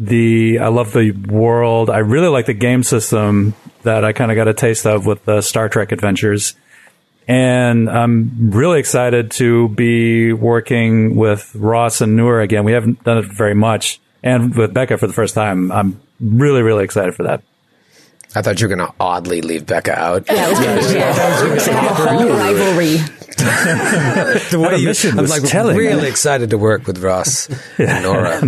the, 0.00 0.58
I 0.58 0.68
love 0.68 0.92
the 0.92 1.12
world. 1.12 1.90
I 1.90 1.98
really 1.98 2.28
like 2.28 2.46
the 2.46 2.54
game 2.54 2.82
system 2.82 3.54
that 3.84 4.04
I 4.04 4.12
kind 4.12 4.32
of 4.32 4.34
got 4.34 4.48
a 4.48 4.54
taste 4.54 4.84
of 4.84 5.06
with 5.06 5.24
the 5.24 5.40
Star 5.40 5.68
Trek 5.68 5.92
adventures. 5.92 6.54
And 7.28 7.90
I'm 7.90 8.50
really 8.52 8.80
excited 8.80 9.30
to 9.32 9.68
be 9.68 10.32
working 10.32 11.14
with 11.14 11.54
Ross 11.54 12.00
and 12.00 12.16
Noor 12.16 12.40
again. 12.40 12.64
We 12.64 12.72
haven't 12.72 13.04
done 13.04 13.18
it 13.18 13.26
very 13.26 13.54
much. 13.54 14.00
And 14.22 14.56
with 14.56 14.72
Becca 14.74 14.96
for 14.98 15.06
the 15.06 15.12
first 15.12 15.34
time. 15.34 15.70
I'm 15.70 16.00
really, 16.20 16.62
really 16.62 16.84
excited 16.84 17.14
for 17.14 17.24
that. 17.24 17.42
I 18.34 18.42
thought 18.42 18.60
you 18.60 18.68
were 18.68 18.74
going 18.76 18.86
to 18.88 18.94
oddly 18.98 19.40
leave 19.42 19.66
Becca 19.66 19.92
out. 19.92 20.24
Yeah, 20.26 20.48
it 20.48 20.50
was 20.50 21.66
kind 21.68 21.86
of 21.86 21.98
weird. 21.98 21.98
The 21.98 22.08
whole 22.08 22.28
rivalry. 22.28 22.96
the 23.38 24.58
way 24.58 24.76
you, 24.78 24.88
I'm 25.12 25.16
was 25.22 25.30
like 25.30 25.44
telling. 25.48 25.76
really 25.76 26.08
excited 26.08 26.50
to 26.50 26.58
work 26.58 26.86
with 26.86 26.98
Ross 26.98 27.48
and 27.78 28.02
Noura. 28.02 28.40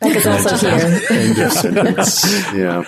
Becca's 0.00 0.26
also 0.26 0.56
here. 0.68 1.00
And 1.10 1.36
yes, 1.36 1.64
and 1.64 1.78
it's- 1.78 2.54
yeah. 2.54 2.84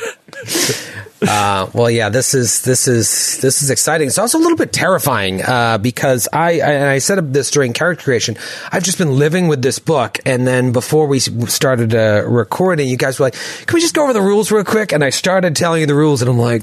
Uh, 1.23 1.71
well, 1.73 1.91
yeah, 1.91 2.09
this 2.09 2.35
is 2.35 2.63
this 2.63 2.89
is 2.89 3.39
this 3.41 3.63
is 3.63 3.71
exciting. 3.71 4.09
It's 4.09 4.19
also 4.19 4.39
a 4.39 4.43
little 4.43 4.57
bit 4.57 4.73
terrifying 4.73 5.43
uh, 5.43 5.79
because 5.79 6.29
I, 6.33 6.61
I 6.61 6.73
and 6.73 6.89
I 6.89 6.99
said 6.99 7.33
this 7.33 7.51
during 7.51 7.73
character 7.73 8.05
creation. 8.05 8.37
I've 8.71 8.83
just 8.83 8.99
been 8.99 9.19
living 9.19 9.49
with 9.49 9.63
this 9.63 9.79
book, 9.79 10.19
and 10.27 10.47
then 10.47 10.73
before 10.73 11.07
we 11.07 11.21
started 11.21 11.95
uh, 11.95 12.25
recording, 12.27 12.89
you 12.89 12.97
guys 12.97 13.19
were 13.19 13.27
like, 13.27 13.35
"Can 13.67 13.75
we 13.75 13.81
just 13.81 13.95
go 13.95 14.05
over 14.05 14.13
the 14.13 14.21
rules 14.21 14.51
real 14.51 14.65
quick?" 14.65 14.93
And 14.93 15.05
I 15.05 15.11
started 15.11 15.55
telling 15.55 15.81
you 15.81 15.87
the 15.87 15.95
rules, 15.95 16.23
and 16.23 16.31
I'm 16.31 16.39
like. 16.39 16.63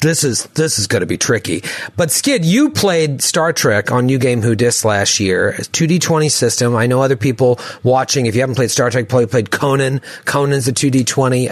This 0.00 0.22
is 0.22 0.44
this 0.48 0.78
is 0.78 0.86
going 0.86 1.00
to 1.00 1.06
be 1.06 1.16
tricky, 1.16 1.62
but 1.96 2.10
Skid, 2.10 2.44
you 2.44 2.70
played 2.70 3.22
Star 3.22 3.54
Trek 3.54 3.90
on 3.90 4.04
New 4.04 4.18
Game 4.18 4.42
Who 4.42 4.54
Dis 4.54 4.84
last 4.84 5.18
year, 5.18 5.56
two 5.72 5.86
D 5.86 5.98
twenty 5.98 6.28
system. 6.28 6.76
I 6.76 6.86
know 6.86 7.00
other 7.00 7.16
people 7.16 7.58
watching. 7.82 8.26
If 8.26 8.34
you 8.34 8.42
haven't 8.42 8.56
played 8.56 8.70
Star 8.70 8.90
Trek, 8.90 9.08
probably 9.08 9.28
played 9.28 9.50
Conan. 9.50 10.02
Conan's 10.26 10.68
a 10.68 10.72
two 10.72 10.90
D 10.90 11.04
twenty. 11.04 11.48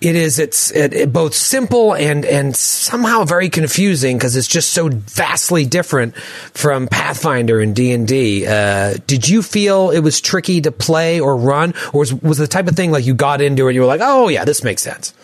It 0.00 0.14
is 0.14 0.38
it's 0.38 0.70
it, 0.72 0.92
it 0.92 1.12
both 1.12 1.32
simple 1.34 1.94
and 1.94 2.24
and 2.26 2.54
somehow 2.54 3.24
very 3.24 3.48
confusing 3.48 4.18
because 4.18 4.36
it's 4.36 4.46
just 4.46 4.70
so 4.74 4.88
vastly 4.90 5.64
different 5.64 6.14
from 6.52 6.86
Pathfinder 6.86 7.60
and 7.60 7.74
D 7.74 7.92
and 7.92 8.06
D. 8.06 8.46
Uh, 8.46 8.96
did 9.06 9.26
you 9.28 9.42
feel 9.42 9.90
it 9.90 10.00
was 10.00 10.20
tricky 10.20 10.60
to 10.60 10.70
play 10.70 11.18
or 11.18 11.34
run, 11.36 11.72
or 11.94 12.00
was 12.00 12.12
was 12.14 12.36
the 12.38 12.46
type 12.46 12.68
of 12.68 12.76
thing 12.76 12.90
like 12.90 13.06
you 13.06 13.14
got 13.14 13.40
into 13.40 13.64
it 13.64 13.70
and 13.70 13.74
you 13.74 13.80
were 13.80 13.86
like, 13.86 14.02
oh 14.02 14.28
yeah, 14.28 14.44
this 14.44 14.62
makes 14.62 14.82
sense. 14.82 15.14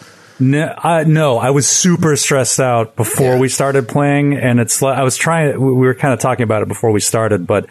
No, 0.41 0.75
I, 0.77 1.05
no, 1.05 1.39
I 1.39 1.51
was 1.51 1.69
super 1.69 2.17
stressed 2.17 2.59
out 2.59 2.97
before 2.97 3.35
Yeah. 3.35 3.39
we 3.41 3.49
started 3.49 3.87
playing, 3.87 4.35
and 4.35 4.59
it's 4.59 4.81
like 4.83 4.99
I 4.99 5.03
was 5.03 5.17
trying. 5.17 5.61
We 5.61 5.73
were 5.73 5.95
kind 5.95 6.15
of 6.15 6.19
talking 6.21 6.45
about 6.45 6.63
it 6.63 6.69
before 6.69 6.91
we 6.91 7.01
started, 7.01 7.47
but 7.47 7.67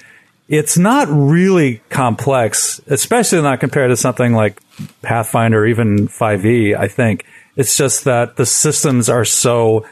it's 0.51 0.77
not 0.77 1.07
really 1.09 1.81
complex, 1.89 2.81
especially 2.87 3.41
not 3.41 3.61
compared 3.61 3.89
to 3.89 3.95
something 3.95 4.33
like 4.33 4.61
Pathfinder 5.01 5.61
or 5.61 5.65
even 5.65 6.09
Five 6.09 6.45
E. 6.45 6.75
I 6.75 6.89
think 6.89 7.25
it's 7.55 7.77
just 7.77 8.03
that 8.03 8.35
the 8.35 8.45
systems 8.45 9.07
are 9.07 9.23
so 9.23 9.85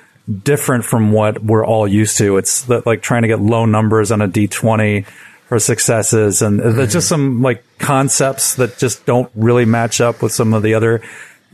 different 0.43 0.83
from 0.83 1.13
what 1.13 1.41
we're 1.41 1.65
all 1.65 1.87
used 1.87 2.17
to. 2.17 2.35
It's 2.35 2.63
that, 2.63 2.85
like 2.85 3.01
trying 3.01 3.21
to 3.21 3.29
get 3.29 3.39
low 3.39 3.65
numbers 3.65 4.11
on 4.11 4.21
a 4.21 4.27
D 4.27 4.47
twenty 4.47 5.05
for 5.47 5.59
successes, 5.59 6.41
and 6.41 6.59
there's 6.59 6.91
just 6.91 7.07
some 7.07 7.41
like 7.41 7.63
concepts 7.77 8.55
that 8.55 8.77
just 8.77 9.05
don't 9.05 9.31
really 9.35 9.63
match 9.63 10.01
up 10.01 10.21
with 10.21 10.33
some 10.33 10.53
of 10.53 10.61
the 10.61 10.73
other 10.73 11.01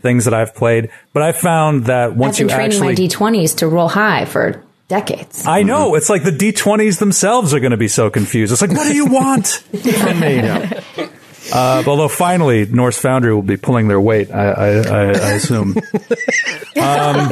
things 0.01 0.25
that 0.25 0.33
I've 0.33 0.55
played. 0.55 0.89
But 1.13 1.21
I 1.21 1.31
found 1.31 1.85
that 1.85 2.15
once 2.15 2.37
I've 2.37 2.47
been 2.47 2.49
you 2.49 2.55
training 2.55 2.97
actually, 2.97 3.27
my 3.27 3.39
D20s 3.39 3.57
to 3.57 3.67
roll 3.67 3.87
high 3.87 4.25
for 4.25 4.64
decades. 4.87 5.45
I 5.45 5.63
know 5.63 5.95
it's 5.95 6.09
like 6.09 6.23
the 6.23 6.31
D20s 6.31 6.99
themselves 6.99 7.53
are 7.53 7.59
going 7.59 7.71
to 7.71 7.77
be 7.77 7.87
so 7.87 8.09
confused. 8.09 8.53
It's 8.53 8.61
like, 8.61 8.71
what 8.71 8.87
do 8.87 8.95
you 8.95 9.05
want 9.05 9.47
from 9.47 10.19
me? 10.19 11.09
Uh, 11.53 11.83
although 11.85 12.07
finally, 12.07 12.65
Norse 12.65 12.97
Foundry 12.99 13.33
will 13.33 13.41
be 13.41 13.57
pulling 13.57 13.87
their 13.87 14.01
weight, 14.01 14.31
I, 14.31 14.47
I, 14.47 14.67
I, 14.67 15.01
I 15.05 15.31
assume. 15.33 15.69
um, 16.75 17.29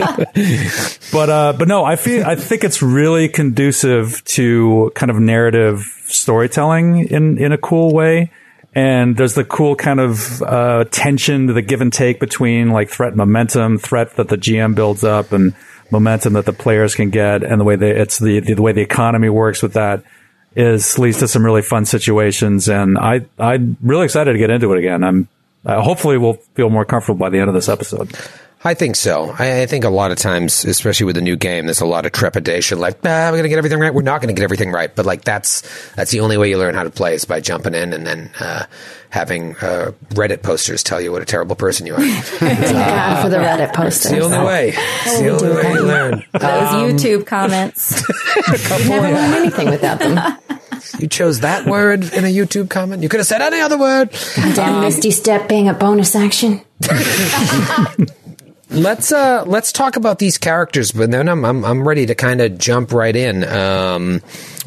but 1.12 1.30
uh, 1.30 1.54
but 1.58 1.68
no, 1.68 1.84
I 1.84 1.96
feel 1.96 2.26
I 2.26 2.36
think 2.36 2.64
it's 2.64 2.82
really 2.82 3.28
conducive 3.28 4.24
to 4.26 4.92
kind 4.96 5.10
of 5.10 5.20
narrative 5.20 5.80
storytelling 6.06 7.08
in 7.08 7.38
in 7.38 7.52
a 7.52 7.58
cool 7.58 7.92
way. 7.92 8.32
And 8.76 9.16
there's 9.18 9.36
the 9.36 9.44
cool 9.44 9.76
kind 9.76 10.00
of 10.00 10.42
uh, 10.42 10.86
tension, 10.86 11.46
the 11.46 11.62
give 11.62 11.82
and 11.82 11.94
take 11.94 12.20
between 12.20 12.72
like 12.72 12.90
threat 12.90 13.10
and 13.10 13.18
momentum, 13.18 13.78
threat 13.78 14.16
that 14.16 14.30
the 14.30 14.38
GM 14.38 14.74
builds 14.74 15.04
up, 15.04 15.32
and 15.32 15.54
momentum 15.92 16.34
that 16.34 16.46
the 16.46 16.54
players 16.54 16.96
can 16.96 17.10
get, 17.10 17.44
and 17.44 17.60
the 17.60 17.66
way 17.66 17.76
they 17.76 17.92
it's 17.92 18.20
the 18.20 18.40
the, 18.40 18.62
way 18.62 18.72
the 18.72 18.82
economy 18.82 19.30
works 19.30 19.62
with 19.62 19.74
that 19.74 20.04
is 20.56 21.00
leads 21.00 21.20
to 21.20 21.28
some 21.28 21.44
really 21.44 21.62
fun 21.62 21.86
situations. 21.86 22.70
And 22.70 22.98
I 22.98 23.26
I'm 23.40 23.78
really 23.82 24.06
excited 24.06 24.34
to 24.34 24.40
get 24.40 24.50
into 24.50 24.72
it 24.74 24.80
again. 24.80 25.04
I'm 25.04 25.28
uh, 25.66 25.82
hopefully 25.82 26.18
we'll 26.18 26.40
feel 26.56 26.70
more 26.70 26.86
comfortable 26.86 27.20
by 27.20 27.30
the 27.30 27.40
end 27.40 27.48
of 27.48 27.54
this 27.54 27.70
episode. 27.70 28.12
I 28.66 28.74
think 28.76 28.96
so. 28.96 29.36
I, 29.38 29.64
I 29.64 29.66
think 29.66 29.84
a 29.84 29.90
lot 29.90 30.12
of 30.12 30.18
times, 30.18 30.64
especially 30.64 31.06
with 31.06 31.18
a 31.18 31.22
new 31.22 31.36
game, 31.36 31.66
there's 31.66 31.82
a 31.82 31.86
lot 31.86 32.06
of 32.06 32.14
trepidation. 32.14 32.80
Like, 32.80 33.00
ah, 33.04 33.28
we're 33.28 33.32
going 33.32 33.44
to 33.44 33.50
get 33.50 33.58
everything 33.58 33.80
right. 33.80 33.94
We're 33.94 34.04
not 34.04 34.22
going 34.22 34.34
to 34.34 34.40
get 34.40 34.44
everything 34.44 34.72
right. 34.72 34.94
But 34.94 35.06
like, 35.06 35.24
that's 35.24 35.62
that's 35.96 36.12
the 36.12 36.22
only 36.22 36.38
way 36.38 36.50
you 36.50 36.58
learn 36.58 36.74
how 36.74 36.84
to 36.84 36.90
play 36.90 37.16
is 37.16 37.26
by 37.26 37.42
jumping 37.42 37.74
in 37.74 37.92
and 37.92 38.08
then 38.08 38.32
uh, 38.40 38.66
having 39.10 39.58
uh, 39.58 39.92
Reddit 40.10 40.44
posters 40.44 40.82
tell 40.82 41.02
you 41.02 41.12
what 41.12 41.22
a 41.22 41.26
terrible 41.26 41.56
person 41.58 41.86
you 41.86 41.94
are. 41.96 42.00
it's 42.02 42.72
God 42.72 43.22
for 43.22 43.30
the 43.30 43.38
Reddit 43.38 43.74
posters. 43.74 44.12
the 44.12 44.22
only 44.22 44.40
way. 44.40 44.74
It's 44.76 45.20
the 45.20 45.30
only 45.30 45.50
way 45.50 45.74
you 45.74 45.84
learn. 45.84 46.24
Those 46.32 46.94
YouTube 46.94 47.26
comments. 47.28 48.04
You 48.44 48.90
never 48.90 49.08
learn 49.08 49.34
anything 49.36 49.70
without 49.70 50.00
them. 50.00 50.20
You 51.00 51.08
chose 51.08 51.40
that 51.42 51.66
word 51.66 52.04
in 52.14 52.26
a 52.26 52.28
YouTube 52.28 52.70
comment. 52.70 53.04
You 53.04 53.10
could 53.10 53.20
have 53.20 53.28
said 53.28 53.42
any 53.42 53.60
other 53.62 53.78
word. 53.78 54.10
Damn 54.54 54.82
Misty 54.82 55.12
Step 55.12 55.48
being 55.48 55.70
a 55.70 55.74
bonus 55.74 56.16
action. 56.16 56.62
Let's 58.74 59.12
uh 59.12 59.44
let's 59.46 59.72
talk 59.72 59.98
about 59.98 60.18
these 60.18 60.40
characters, 60.40 60.92
but 60.92 61.12
then 61.12 61.30
I'm 61.30 61.46
I'm, 61.46 61.64
I'm 61.64 61.88
ready 61.88 62.08
to 62.08 62.16
kind 62.16 62.42
of 62.42 62.58
jump 62.58 62.92
right 62.92 63.16
in. 63.16 63.44
Um, 63.44 64.22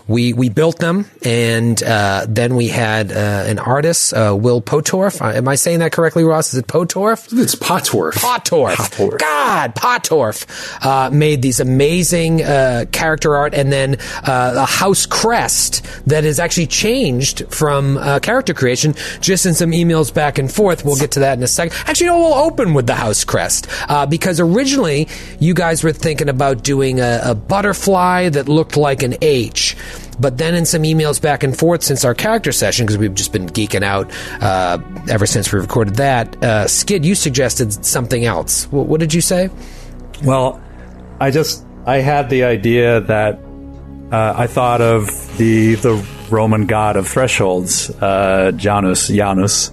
we 0.09 0.33
we 0.33 0.49
built 0.49 0.79
them, 0.79 1.07
and 1.25 1.83
uh, 1.83 2.27
then 2.29 2.55
we 2.55 2.69
had 2.69 3.11
uh, 3.11 3.15
an 3.47 3.59
artist, 3.59 4.13
uh, 4.13 4.37
Will 4.39 4.61
Potorf. 4.61 5.21
Uh, 5.21 5.37
am 5.37 5.49
I 5.49 5.57
saying 5.57 5.81
that 5.81 5.93
correctly, 5.93 6.23
Ross? 6.23 6.53
Is 6.53 6.61
it 6.61 6.67
Potorf? 6.67 7.29
It's 7.33 7.55
Potorf. 7.55 8.15
Potorf. 8.15 9.19
God, 9.19 9.75
Potorf 9.75 10.47
uh, 10.85 11.11
made 11.11 11.43
these 11.43 11.59
amazing 11.59 12.43
uh, 12.43 12.85
character 12.93 13.37
art, 13.37 13.53
and 13.55 13.73
then 13.73 13.97
uh, 14.25 14.55
a 14.57 14.67
house 14.67 15.07
crest 15.07 15.85
that 16.07 16.25
is 16.25 16.39
actually 16.39 16.69
changed 16.69 17.53
from 17.53 17.97
uh, 17.99 18.21
character 18.21 18.55
creation. 18.55 18.95
Just 19.21 19.45
in 19.45 19.55
some 19.55 19.73
emails 19.73 20.13
back 20.13 20.39
and 20.39 20.53
forth. 20.53 20.85
We'll 20.85 20.97
get 20.97 21.13
to 21.13 21.21
that 21.21 21.37
in 21.37 21.43
a 21.43 21.49
second. 21.49 21.77
Actually, 21.87 22.09
no, 22.09 22.19
we'll 22.19 22.35
open 22.35 22.75
with 22.75 22.87
the 22.87 22.95
house 22.95 23.25
crest 23.25 23.67
uh, 23.89 24.07
because 24.07 24.39
originally 24.39 25.09
you 25.41 25.53
guys 25.55 25.83
were 25.83 25.93
thinking 25.93 26.29
about 26.29 26.63
doing 26.63 27.01
a, 27.01 27.21
a 27.25 27.35
butterfly 27.35 28.29
that 28.29 28.49
looked 28.49 28.77
like 28.77 29.03
an 29.03 29.17
H. 29.21 29.77
But 30.19 30.39
then 30.39 30.55
in 30.55 30.65
some 30.67 30.83
emails 30.83 31.21
back 31.21 31.43
and 31.43 31.57
forth 31.57 31.83
since 31.83 32.05
our 32.05 32.15
character 32.15 32.53
session, 32.53 32.87
because 32.87 32.99
we've 32.99 33.15
just 33.15 33.33
been 33.33 33.47
geeking 33.49 33.83
out 33.83 34.11
uh, 34.43 34.79
ever 35.09 35.27
since 35.27 35.53
we 35.53 35.61
recorded 35.61 35.97
that, 35.97 36.43
uh, 36.43 36.67
Skid, 36.67 37.05
you 37.05 37.15
suggested 37.15 37.85
something 37.85 38.25
else. 38.25 38.65
What, 38.73 38.87
what 38.87 39.01
did 39.01 39.13
you 39.13 39.21
say? 39.21 39.51
Well, 40.23 40.63
I 41.21 41.31
just 41.31 41.65
I 41.87 41.99
had 41.99 42.31
the 42.31 42.45
idea 42.45 43.01
that 43.01 43.39
uh, 44.11 44.35
I 44.37 44.47
thought 44.47 44.81
of 44.81 45.07
the 45.37 45.75
the 45.77 46.07
Roman 46.31 46.67
god 46.67 46.97
of 46.97 47.07
thresholds, 47.07 47.91
uh, 47.91 48.53
Janus, 48.57 49.09
Janus, 49.09 49.73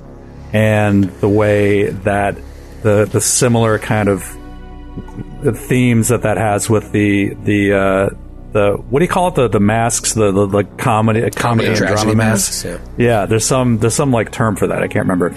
and 0.52 1.06
the 1.06 1.30
way 1.30 1.90
that 1.90 2.38
the 2.82 3.06
the 3.06 3.22
similar 3.22 3.80
kind 3.80 4.10
of 4.10 4.24
themes 5.68 6.10
that 6.10 6.24
that 6.24 6.38
has 6.38 6.70
with 6.70 6.92
the 6.92 7.34
the 7.44 7.74
uh, 7.74 8.10
the 8.54 8.74
what 8.90 9.00
do 9.00 9.06
you 9.06 9.10
call 9.10 9.30
it? 9.30 9.36
The 9.36 9.48
the 9.48 9.60
masks 9.60 10.14
the 10.14 10.32
the, 10.32 10.46
the 10.48 10.64
comedy 10.64 11.30
comedy 11.32 11.70
and 11.70 11.78
drama 11.78 12.16
masks, 12.16 12.64
masks 12.64 12.66
yeah. 12.98 13.06
yeah 13.06 13.26
there's 13.26 13.46
some 13.46 13.80
there's 13.80 13.96
some 13.96 14.12
like 14.12 14.32
term 14.32 14.56
for 14.56 14.68
that. 14.68 14.82
I 14.82 14.88
can't 14.88 15.04
remember. 15.04 15.36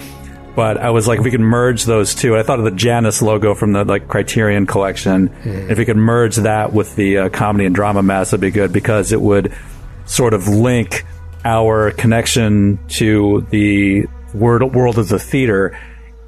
But 0.55 0.77
I 0.77 0.89
was 0.89 1.07
like 1.07 1.19
if 1.19 1.25
we 1.25 1.29
could 1.31 1.39
merge 1.39 1.85
those 1.85 2.15
two 2.15 2.37
I 2.37 2.43
thought 2.43 2.59
of 2.59 2.65
the 2.65 2.71
Janus 2.71 3.21
logo 3.21 3.53
from 3.53 3.73
the 3.73 3.83
like 3.83 4.07
Criterion 4.07 4.65
collection. 4.65 5.29
If 5.43 5.77
we 5.77 5.85
could 5.85 5.97
merge 5.97 6.37
that 6.37 6.73
with 6.73 6.95
the 6.95 7.17
uh, 7.17 7.29
comedy 7.29 7.65
and 7.65 7.75
drama 7.75 8.01
mask 8.01 8.31
that'd 8.31 8.41
be 8.41 8.51
good 8.51 8.71
because 8.71 9.11
it 9.11 9.21
would 9.21 9.53
sort 10.05 10.33
of 10.33 10.47
link 10.47 11.03
our 11.43 11.91
connection 11.91 12.79
to 12.87 13.45
the 13.49 14.07
world 14.33 14.73
world 14.73 14.97
of 14.97 15.09
the 15.09 15.19
theater 15.19 15.77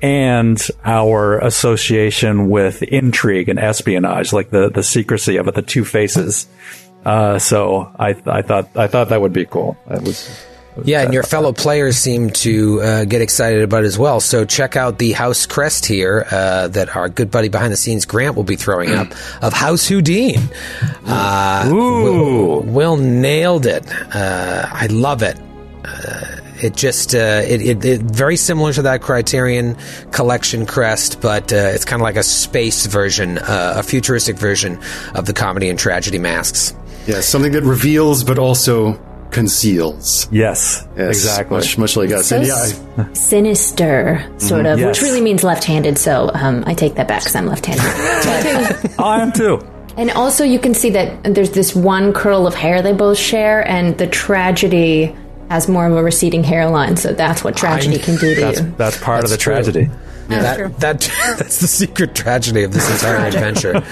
and 0.02 0.60
our 0.84 1.40
association 1.40 2.50
with 2.50 2.82
intrigue 2.84 3.50
and 3.50 3.60
espionage, 3.60 4.32
like 4.34 4.50
the, 4.50 4.70
the 4.70 4.84
secrecy 4.84 5.38
of 5.38 5.48
it, 5.48 5.56
the 5.56 5.62
two 5.62 5.86
faces. 5.86 6.48
Uh, 7.06 7.40
so 7.40 7.92
I, 7.98 8.10
I 8.26 8.42
thought, 8.42 8.76
I 8.76 8.88
thought 8.88 9.10
that 9.10 9.22
would 9.22 9.34
be 9.34 9.46
cool. 9.46 9.78
That 9.88 10.02
was, 10.02 10.46
Yeah, 10.84 11.02
and 11.02 11.14
your 11.14 11.24
fellow 11.24 11.54
players 11.54 11.98
seem 11.98 12.30
to 12.30 12.82
uh, 12.82 13.06
get 13.06 13.22
excited 13.22 13.64
about 13.64 13.84
it 13.84 13.88
as 13.88 13.98
well. 13.98 14.20
So 14.20 14.46
check 14.46 14.76
out 14.76 14.98
the 15.00 15.12
house 15.14 15.46
crest 15.46 15.86
here 15.86 16.26
uh, 16.30 16.68
that 16.70 16.96
our 16.96 17.10
good 17.10 17.32
buddy 17.32 17.50
behind 17.50 17.74
the 17.74 17.78
scenes 17.78 18.06
Grant 18.06 18.36
will 18.36 18.44
be 18.44 18.56
throwing 18.56 18.92
up 18.92 19.08
of 19.42 19.54
House 19.54 19.88
Houdin. 19.88 20.50
Uh, 21.06 21.70
Will, 21.72 22.62
Will 22.62 22.98
nailed 22.98 23.66
it. 23.66 23.86
Uh, 24.14 24.66
I 24.72 24.88
love 24.88 25.24
it. 25.24 25.38
It 26.62 26.76
just 26.76 27.16
uh, 27.16 27.18
it, 27.48 27.62
it, 27.62 27.86
it 27.86 28.02
very 28.02 28.36
similar 28.36 28.74
to 28.74 28.82
that 28.84 29.02
Criterion 29.02 29.78
collection 30.12 30.66
crest, 30.66 31.22
but 31.22 31.52
uh, 31.54 31.56
it's 31.56 31.86
kind 31.86 32.02
of 32.02 32.04
like 32.04 32.18
a 32.18 32.24
space 32.24 32.86
version, 32.86 33.38
uh, 33.38 33.76
a 33.78 33.84
futuristic 33.84 34.38
version 34.38 34.80
of 35.16 35.26
the 35.26 35.34
comedy 35.34 35.70
and 35.70 35.80
tragedy 35.80 36.20
masks. 36.20 36.74
Yeah, 37.08 37.22
something 37.22 37.54
that 37.54 37.64
reveals 37.64 38.24
but 38.24 38.38
also 38.38 39.00
conceals. 39.32 40.28
yes, 40.32 40.86
Yes, 40.98 41.10
exactly. 41.18 41.58
Much, 41.58 41.78
much 41.78 41.96
like 41.96 42.12
us. 42.12 42.28
So 42.28 42.38
And 42.38 42.48
yeah, 42.48 42.54
s- 42.56 42.82
I- 42.98 43.14
sinister, 43.14 44.26
sort 44.38 44.66
of, 44.66 44.80
Yes. 44.80 44.88
which 44.88 45.02
really 45.08 45.22
means 45.22 45.44
left-handed. 45.44 45.98
So 45.98 46.32
um, 46.34 46.64
I 46.68 46.74
take 46.74 46.96
that 46.96 47.08
back 47.08 47.22
because 47.22 47.36
I'm 47.36 47.46
left-handed. 47.48 47.86
But- 48.98 49.00
I 49.06 49.22
am 49.22 49.32
too. 49.32 49.60
and 49.98 50.12
also, 50.12 50.44
you 50.44 50.60
can 50.60 50.74
see 50.74 50.90
that 50.92 51.24
there's 51.24 51.52
this 51.52 51.76
one 51.76 52.12
curl 52.14 52.48
of 52.48 52.56
hair 52.56 52.82
they 52.82 52.94
both 52.94 53.18
share, 53.18 53.66
and 53.68 53.98
the 53.98 54.08
tragedy 54.08 55.16
has 55.50 55.68
more 55.68 55.88
of 55.88 55.96
a 55.96 56.04
receding 56.04 56.44
hairline. 56.44 56.96
So 56.98 57.14
that's 57.14 57.44
what 57.44 57.58
tragedy 57.58 57.98
can 58.00 58.16
do 58.18 58.36
to 58.36 58.42
That's, 58.42 58.60
you. 58.62 58.74
that's 58.78 58.98
part 59.02 59.24
of 59.24 59.30
the 59.30 59.38
true. 59.38 59.54
tragedy. 59.54 59.90
That's. 60.28 60.58
That, 60.58 60.80
that 60.80 61.02
that's 61.40 61.60
the 61.60 61.68
secret 61.68 62.14
tragedy 62.16 62.64
of 62.64 62.72
this 62.72 62.90
entire 62.94 63.26
adventure. 63.28 63.84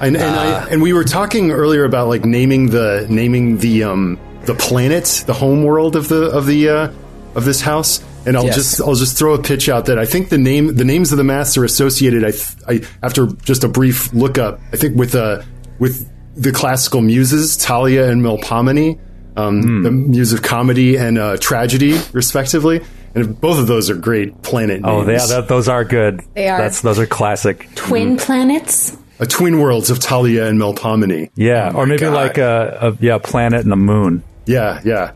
And 0.00 0.16
and, 0.16 0.34
I, 0.36 0.68
and 0.70 0.80
we 0.82 0.92
were 0.94 1.04
talking 1.04 1.50
earlier 1.52 1.84
about 1.84 2.08
like 2.08 2.24
naming 2.24 2.70
the 2.70 3.06
naming 3.08 3.58
the 3.58 3.84
um 3.84 4.18
the 4.46 4.54
planet, 4.54 5.22
the 5.26 5.34
home 5.34 5.62
world 5.64 5.94
of 5.94 6.08
the 6.08 6.30
of 6.30 6.46
the 6.46 6.68
uh, 6.68 6.92
of 7.34 7.44
this 7.44 7.60
house. 7.60 8.02
And 8.24 8.36
I'll 8.36 8.44
Yes. 8.46 8.54
just 8.54 8.80
I'll 8.80 8.94
just 8.94 9.18
throw 9.18 9.34
a 9.34 9.42
pitch 9.42 9.68
out 9.68 9.86
that 9.86 9.98
I 9.98 10.06
think 10.06 10.28
the 10.30 10.38
name 10.38 10.74
the 10.76 10.84
names 10.84 11.12
of 11.12 11.18
the 11.18 11.24
masks 11.24 11.56
are 11.56 11.64
associated. 11.64 12.24
I, 12.24 12.30
th- 12.30 12.54
I 12.66 12.80
after 13.02 13.26
just 13.26 13.62
a 13.64 13.68
brief 13.68 14.12
look 14.14 14.38
up, 14.38 14.60
I 14.72 14.76
think 14.76 14.96
with 14.96 15.14
uh 15.14 15.42
with 15.78 16.08
the 16.36 16.52
classical 16.52 17.00
muses 17.02 17.56
Thalia 17.56 18.08
and 18.10 18.22
Melpomene, 18.22 18.98
um, 19.36 19.82
the 19.82 19.90
muse 19.90 20.32
of 20.32 20.42
comedy 20.42 20.96
and 20.96 21.18
uh, 21.18 21.36
tragedy, 21.38 21.98
respectively. 22.12 22.80
And 23.14 23.38
both 23.40 23.58
of 23.58 23.66
those 23.66 23.90
are 23.90 23.94
great 23.94 24.40
planet 24.42 24.80
names. 24.80 24.86
Oh, 24.86 25.10
yeah, 25.10 25.26
that, 25.26 25.48
those 25.48 25.68
are 25.68 25.84
good. 25.84 26.22
They 26.34 26.48
are. 26.48 26.58
That's 26.58 26.80
those 26.80 26.98
are 26.98 27.06
classic. 27.06 27.68
Twin 27.74 28.16
planets. 28.16 28.96
uh, 29.20 29.26
twin 29.26 29.60
worlds 29.60 29.90
of 29.90 29.98
Thalia 29.98 30.46
and 30.46 30.58
Melpomene. 30.58 31.30
Yeah, 31.34 31.72
or 31.74 31.86
maybe 31.86 32.00
God. 32.00 32.14
like 32.14 32.38
a, 32.38 32.78
a 32.80 33.04
yeah 33.04 33.18
planet 33.18 33.64
and 33.64 33.72
a 33.72 33.76
moon. 33.76 34.22
Yeah, 34.46 34.80
yeah. 34.84 35.12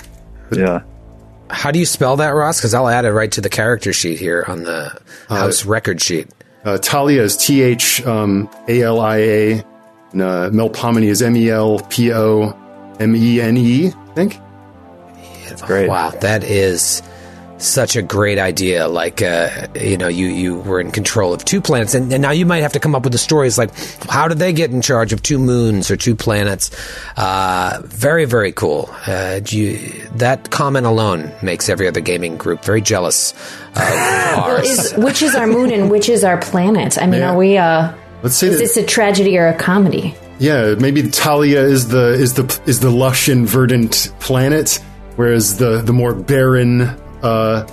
Yeah. 0.53 0.83
How 1.49 1.71
do 1.71 1.79
you 1.79 1.87
spell 1.87 2.17
that, 2.17 2.29
Ross? 2.31 2.59
Because 2.59 2.75
I'll 2.75 2.89
add 2.89 3.05
it 3.05 3.13
right 3.13 3.33
to 3.33 3.41
the 3.41 3.49
character 3.49 3.93
sheet 3.93 4.19
here 4.19 4.45
on 4.47 4.65
the 4.65 5.01
house 5.29 5.65
record 5.65 6.03
sheet. 6.03 6.29
Uh, 6.65 6.77
Thalia 6.79 7.23
is 7.23 7.37
T 7.37 7.63
H 7.63 8.05
um, 8.05 8.51
A 8.69 8.83
L 8.83 9.01
I 9.01 9.17
A, 9.19 9.53
and 10.13 10.23
uh, 10.23 10.51
Melpomene 10.51 11.05
is 11.05 11.23
M 11.23 11.37
E 11.37 11.49
L 11.49 11.79
P 11.89 12.13
O 12.13 12.51
M 13.01 13.17
E 13.17 13.41
N 13.41 13.57
E, 13.57 13.93
I 14.17 14.25
think. 14.25 15.61
great. 15.67 15.89
Wow, 15.89 16.11
that 16.23 16.43
is 16.43 17.03
such 17.59 17.97
a 17.97 18.03
great 18.03 18.39
idea. 18.39 18.87
Like, 18.89 19.21
uh, 19.23 19.67
you 19.75 19.97
know, 19.97 20.09
you, 20.09 20.27
you 20.27 20.59
were 20.61 20.81
in 20.81 20.91
control 20.91 21.33
of 21.35 21.45
two 21.45 21.61
planets, 21.61 21.95
and, 21.95 22.11
and 22.13 22.21
now 22.23 22.31
you 22.31 22.45
might 22.47 22.63
have 22.63 22.73
to 22.75 22.81
come 22.81 22.95
up 22.95 23.03
with 23.05 23.13
the 23.13 23.19
stories 23.19 23.57
like, 23.59 23.71
how 24.09 24.29
did 24.29 24.39
they 24.39 24.53
get 24.53 24.71
in 24.71 24.81
charge 24.83 25.13
of 25.13 25.23
two 25.23 25.39
moons 25.39 25.91
or 25.91 25.97
two 25.97 26.15
planets? 26.15 26.71
Uh, 27.17 27.81
very, 27.85 28.25
very 28.27 28.53
cool. 28.53 28.89
Uh, 29.07 29.41
do 29.41 29.59
you, 29.59 29.79
that 30.17 30.51
comment 30.51 30.87
alone 30.87 31.31
makes 31.43 31.69
every 31.69 31.87
other 31.89 32.01
gaming 32.01 32.37
group 32.37 32.63
very 32.65 32.81
jealous 32.83 33.33
of 33.71 33.77
Well, 33.77 34.57
is 34.63 34.93
which 34.95 35.23
is 35.23 35.35
our 35.35 35.47
moon 35.47 35.71
and 35.71 35.91
which 35.91 36.09
is 36.09 36.25
our 36.25 36.39
planet? 36.39 36.99
I 36.99 37.07
mean, 37.07 37.21
Yeah. 37.21 37.33
are 37.33 37.37
we? 37.37 37.57
Uh, 37.59 37.93
Let's 38.23 38.37
say 38.37 38.49
is 38.49 38.59
this 38.59 38.77
a 38.79 38.85
tragedy 38.85 39.37
or 39.39 39.47
a 39.49 39.55
comedy? 39.57 40.15
Yeah, 40.39 40.75
maybe 40.79 41.03
Thalia 41.03 41.63
is 41.63 41.89
the 41.89 42.13
is 42.13 42.35
the 42.35 42.61
is 42.67 42.81
the 42.81 42.91
lush 42.91 43.29
and 43.29 43.49
verdant 43.49 44.13
planet, 44.21 44.79
whereas 45.17 45.57
the 45.59 45.81
the 45.83 45.93
more 45.93 46.15
barren 46.15 46.83
uh, 47.23 47.67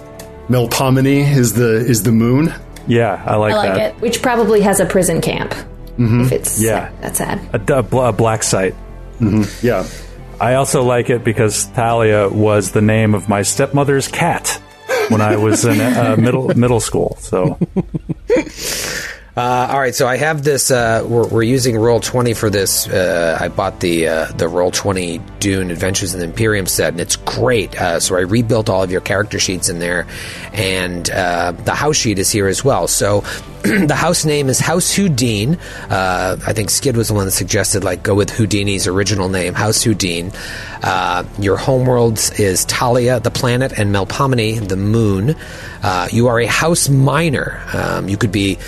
Melpomene 0.49 1.35
is 1.35 1.53
the 1.53 1.75
is 1.77 2.03
the 2.03 2.11
moon. 2.11 2.53
Yeah, 2.87 3.21
I 3.25 3.35
like 3.35 3.53
I 3.53 3.55
like 3.57 3.73
that. 3.75 3.95
it. 3.95 4.01
Which 4.01 4.21
probably 4.21 4.61
has 4.61 4.79
a 4.79 4.85
prison 4.85 5.19
camp. 5.21 5.51
Mm-hmm. 5.97 6.21
If 6.21 6.31
it's 6.31 6.61
Yeah. 6.61 6.91
that's 7.01 7.17
sad. 7.19 7.39
A, 7.53 7.59
d- 7.59 7.73
a 7.73 7.83
bl- 7.83 8.01
a 8.01 8.11
black 8.13 8.43
site. 8.43 8.75
Yeah, 9.61 9.85
I 10.41 10.55
also 10.55 10.83
like 10.83 11.09
it 11.09 11.23
because 11.23 11.65
Thalia 11.65 12.27
was 12.29 12.71
the 12.71 12.81
name 12.81 13.13
of 13.13 13.29
my 13.29 13.41
stepmother's 13.43 14.07
cat 14.07 14.61
when 15.09 15.21
I 15.21 15.35
was 15.37 15.63
in 15.65 15.79
uh, 15.79 16.15
middle 16.17 16.47
middle 16.57 16.79
school. 16.81 17.15
So 17.19 17.57
Uh, 19.35 19.67
all 19.71 19.79
right, 19.79 19.95
so 19.95 20.07
I 20.07 20.17
have 20.17 20.43
this. 20.43 20.69
Uh, 20.69 21.03
we're, 21.07 21.27
we're 21.27 21.41
using 21.41 21.75
Roll 21.75 21.99
Twenty 21.99 22.35
for 22.35 22.51
this. 22.51 22.87
Uh, 22.87 23.35
I 23.41 23.47
bought 23.47 23.79
the 23.79 24.07
uh, 24.07 24.31
the 24.33 24.47
Roll 24.47 24.69
Twenty 24.69 25.21
Dune 25.39 25.71
Adventures 25.71 26.13
in 26.13 26.19
the 26.19 26.25
Imperium 26.25 26.67
set, 26.67 26.93
and 26.93 27.01
it's 27.01 27.15
great. 27.15 27.75
Uh, 27.75 27.99
so 27.99 28.15
I 28.15 28.19
rebuilt 28.19 28.69
all 28.69 28.83
of 28.83 28.91
your 28.91 29.01
character 29.01 29.39
sheets 29.39 29.69
in 29.69 29.79
there, 29.79 30.05
and 30.53 31.09
uh, 31.09 31.53
the 31.53 31.73
house 31.73 31.95
sheet 31.95 32.19
is 32.19 32.29
here 32.29 32.47
as 32.47 32.63
well. 32.63 32.87
So 32.87 33.21
the 33.63 33.95
house 33.95 34.23
name 34.23 34.49
is 34.49 34.59
House 34.59 34.93
Houdin. 34.93 35.57
I 35.89 36.53
think 36.53 36.69
Skid 36.69 36.95
was 36.95 37.07
the 37.07 37.15
one 37.15 37.25
that 37.25 37.31
suggested 37.31 37.83
like 37.83 38.03
go 38.03 38.13
with 38.13 38.29
Houdini's 38.29 38.85
original 38.85 39.29
name, 39.29 39.55
House 39.55 39.81
Houdin. 39.81 40.31
Your 41.39 41.57
homeworld 41.57 42.19
is 42.37 42.65
Thalia, 42.65 43.19
the 43.19 43.31
planet, 43.31 43.79
and 43.79 43.95
Melpomene, 43.95 44.67
the 44.67 44.75
moon. 44.75 45.35
You 46.11 46.27
are 46.27 46.39
a 46.39 46.45
house 46.45 46.87
miner. 46.87 47.63
Um, 47.73 48.07
you 48.07 48.17
could 48.17 48.31
be 48.31 48.59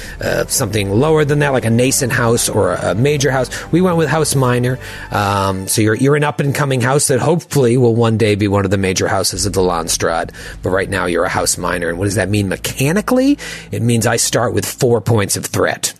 something 0.56 0.89
lower 0.89 1.26
than 1.26 1.39
that, 1.39 1.50
like 1.50 1.65
a 1.65 1.70
nascent 1.70 2.12
house 2.12 2.50
or 2.50 2.74
a, 2.74 2.96
major 2.96 3.32
house. 3.32 3.50
We 3.72 3.82
went 3.82 3.98
with 3.98 4.10
house 4.10 4.36
minor. 4.36 4.80
Um, 5.12 5.68
so 5.68 5.82
you're 5.82 5.96
you're 5.96 6.15
an 6.15 6.24
up 6.24 6.39
and 6.39 6.56
coming 6.56 6.82
house 6.82 7.08
that 7.08 7.20
hopefully 7.20 7.78
will 7.78 7.96
one 7.96 8.18
day 8.18 8.36
be 8.36 8.48
one 8.48 8.65
of 8.65 8.72
the 8.72 8.78
major 8.78 9.08
houses 9.08 9.46
of 9.46 9.54
the 9.54 9.62
Landsraad. 9.62 10.34
But 10.63 10.70
right 10.70 10.89
now 10.89 11.06
you're 11.06 11.26
a 11.26 11.30
house 11.30 11.58
minor. 11.58 11.89
And 11.89 12.00
what 12.00 12.06
does 12.06 12.15
that 12.15 12.30
mean 12.30 12.50
mechanically? 12.50 13.38
It 13.72 13.82
means 13.82 14.08
I 14.08 14.15
start 14.15 14.54
with 14.54 14.65
four 14.65 15.02
points 15.02 15.38
of 15.38 15.46
threat, 15.46 15.94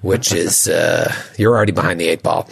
which 0.00 0.32
is 0.32 0.68
uh, 0.68 1.14
you're 1.38 1.54
already 1.54 1.72
behind 1.72 2.00
the 2.00 2.08
eight 2.08 2.22
ball. 2.22 2.48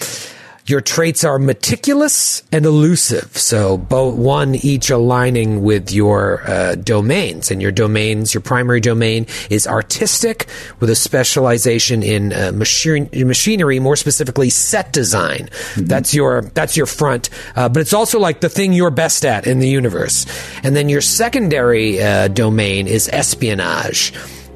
Your 0.71 0.81
traits 0.81 1.25
are 1.25 1.41
meticulous 1.41 2.45
and 2.53 2.65
elusive, 2.65 3.37
so 3.37 3.77
both 3.77 4.15
one 4.15 4.55
each 4.55 4.89
aligning 4.89 5.65
with 5.65 5.91
your 5.91 6.49
uh, 6.49 6.77
domains. 6.77 7.51
And 7.51 7.61
your 7.61 7.73
domains, 7.73 8.33
your 8.33 8.41
primary 8.41 8.81
domain 8.81 9.27
is 9.51 9.67
artistic, 9.67 10.47
with 10.79 10.89
a 10.89 10.95
specialization 10.95 12.05
in 12.05 12.33
uh, 12.33 12.53
machine, 12.55 13.11
machinery, 13.13 13.81
more 13.81 13.97
specifically 13.97 14.49
set 14.49 14.93
design. 14.93 15.49
That's 15.77 16.15
your 16.15 16.43
that's 16.43 16.77
your 16.77 16.87
front, 16.87 17.31
uh, 17.57 17.69
but 17.69 17.81
it's 17.81 17.93
also 17.93 18.21
like 18.21 18.41
the 18.41 18.49
thing 18.49 18.73
you're 18.73 18.93
best 18.93 19.25
at 19.25 19.49
in 19.49 19.59
the 19.59 19.69
universe. 19.69 20.25
And 20.63 20.77
then 20.77 20.89
your 20.89 21.01
secondary 21.01 22.01
uh, 22.01 22.29
domain 22.29 22.87
is 22.87 23.09
espionage 23.13 24.13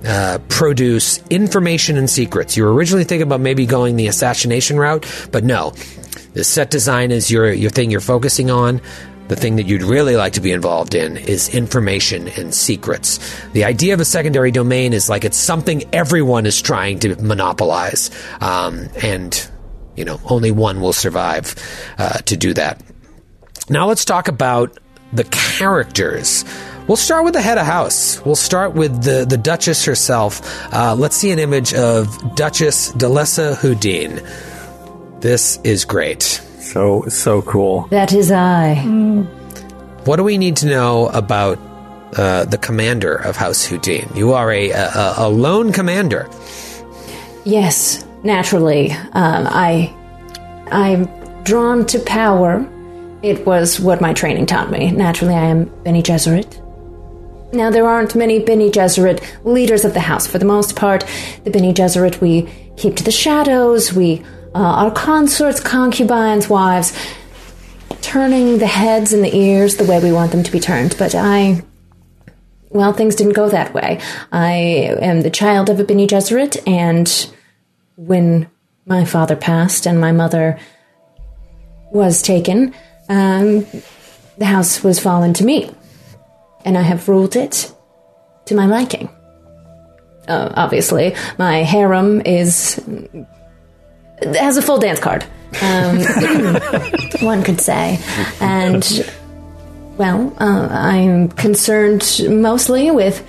uh, 0.06 0.38
produce 0.48 1.22
information 1.30 1.96
and 1.96 2.08
secrets. 2.08 2.56
You 2.56 2.64
were 2.64 2.74
originally 2.74 3.04
thinking 3.04 3.26
about 3.26 3.40
maybe 3.40 3.66
going 3.66 3.96
the 3.96 4.06
assassination 4.06 4.76
route, 4.78 5.06
but 5.32 5.44
no. 5.44 5.72
The 6.34 6.44
set 6.44 6.70
design 6.70 7.10
is 7.10 7.30
your 7.30 7.52
your 7.52 7.70
thing 7.70 7.90
you're 7.90 8.00
focusing 8.00 8.50
on. 8.50 8.80
The 9.28 9.36
thing 9.36 9.56
that 9.56 9.64
you'd 9.64 9.82
really 9.82 10.16
like 10.16 10.34
to 10.34 10.42
be 10.42 10.52
involved 10.52 10.94
in 10.94 11.16
is 11.16 11.48
information 11.48 12.28
and 12.28 12.54
secrets. 12.54 13.18
The 13.52 13.64
idea 13.64 13.94
of 13.94 14.00
a 14.00 14.04
secondary 14.04 14.50
domain 14.50 14.92
is 14.92 15.08
like 15.08 15.24
it's 15.24 15.38
something 15.38 15.84
everyone 15.94 16.44
is 16.44 16.60
trying 16.60 16.98
to 17.00 17.16
monopolize, 17.22 18.10
um, 18.40 18.88
and 19.02 19.48
you 19.96 20.04
know 20.04 20.20
only 20.28 20.50
one 20.50 20.80
will 20.80 20.92
survive 20.92 21.54
uh, 21.96 22.18
to 22.18 22.36
do 22.36 22.52
that. 22.54 22.82
Now 23.70 23.86
let's 23.86 24.04
talk 24.04 24.28
about 24.28 24.78
the 25.12 25.24
characters. 25.24 26.44
We'll 26.86 26.96
start 26.96 27.24
with 27.24 27.32
the 27.32 27.40
head 27.40 27.56
of 27.56 27.64
house. 27.64 28.22
We'll 28.26 28.34
start 28.36 28.74
with 28.74 29.04
the, 29.04 29.24
the 29.26 29.38
Duchess 29.38 29.86
herself. 29.86 30.42
Uh, 30.70 30.94
let's 30.94 31.16
see 31.16 31.30
an 31.30 31.38
image 31.38 31.72
of 31.72 32.34
Duchess 32.34 32.92
Delessa 32.92 33.56
Houdin. 33.56 34.20
This 35.24 35.58
is 35.64 35.86
great. 35.86 36.22
so 36.22 37.08
so 37.08 37.40
cool. 37.40 37.86
That 37.88 38.12
is 38.12 38.30
I. 38.30 38.74
What 40.04 40.16
do 40.16 40.22
we 40.22 40.36
need 40.36 40.58
to 40.58 40.66
know 40.66 41.08
about 41.08 41.58
uh, 42.18 42.44
the 42.44 42.58
commander 42.58 43.14
of 43.14 43.34
House 43.34 43.64
Houdin? 43.64 44.14
You 44.14 44.34
are 44.34 44.52
a, 44.52 44.68
a, 44.72 45.14
a 45.16 45.28
lone 45.30 45.72
commander. 45.72 46.28
Yes, 47.46 48.04
naturally. 48.22 48.90
Um, 48.92 49.46
I, 49.48 49.90
I'm 50.70 51.08
drawn 51.42 51.86
to 51.86 52.00
power. 52.00 52.68
It 53.22 53.46
was 53.46 53.80
what 53.80 54.02
my 54.02 54.12
training 54.12 54.44
taught 54.44 54.70
me. 54.70 54.90
Naturally, 54.90 55.36
I 55.36 55.46
am 55.46 55.64
Bene 55.84 56.02
Gesserit. 56.02 56.60
Now, 57.54 57.70
there 57.70 57.88
aren't 57.88 58.14
many 58.14 58.40
Bene 58.40 58.70
Gesserit 58.70 59.24
leaders 59.42 59.86
of 59.86 59.94
the 59.94 60.00
house. 60.00 60.26
For 60.26 60.36
the 60.36 60.44
most 60.44 60.76
part, 60.76 61.06
the 61.44 61.50
Bene 61.50 61.72
Gesserit 61.72 62.20
we 62.20 62.46
keep 62.76 62.94
to 62.96 63.04
the 63.04 63.10
shadows. 63.10 63.94
We 63.94 64.22
uh, 64.54 64.58
are 64.58 64.90
consorts, 64.90 65.60
concubines, 65.60 66.48
wives, 66.48 66.96
turning 68.02 68.58
the 68.58 68.66
heads 68.66 69.12
and 69.12 69.24
the 69.24 69.34
ears 69.34 69.76
the 69.76 69.84
way 69.84 70.02
we 70.02 70.12
want 70.12 70.30
them 70.30 70.42
to 70.42 70.52
be 70.52 70.60
turned. 70.60 70.94
But 70.98 71.14
I 71.14 71.62
well, 72.74 72.92
things 72.92 73.14
didn't 73.14 73.34
go 73.34 73.48
that 73.48 73.72
way. 73.72 74.00
I 74.32 74.52
am 75.00 75.20
the 75.20 75.30
child 75.30 75.70
of 75.70 75.78
a 75.78 75.84
Bene 75.84 76.08
Gesserit, 76.08 76.60
and 76.66 77.32
when 77.96 78.50
my 78.84 79.04
father 79.04 79.36
passed 79.36 79.86
and 79.86 80.00
my 80.00 80.10
mother 80.10 80.58
was 81.92 82.20
taken, 82.20 82.74
um, 83.08 83.64
the 84.38 84.44
house 84.44 84.82
was 84.82 84.98
fallen 84.98 85.34
to 85.34 85.44
me, 85.44 85.70
and 86.64 86.76
I 86.76 86.82
have 86.82 87.08
ruled 87.08 87.36
it 87.36 87.72
to 88.46 88.56
my 88.56 88.66
liking. 88.66 89.08
Uh, 90.26 90.52
obviously, 90.56 91.14
my 91.38 91.62
harem 91.62 92.22
is 92.22 92.82
has 94.22 94.56
a 94.56 94.62
full 94.62 94.78
dance 94.78 95.00
card. 95.00 95.24
Um, 95.62 96.00
one 97.20 97.42
could 97.42 97.60
say, 97.60 97.98
and 98.40 99.10
well, 99.96 100.34
uh, 100.38 100.68
I'm 100.70 101.28
concerned 101.28 102.20
mostly 102.28 102.90
with 102.90 103.26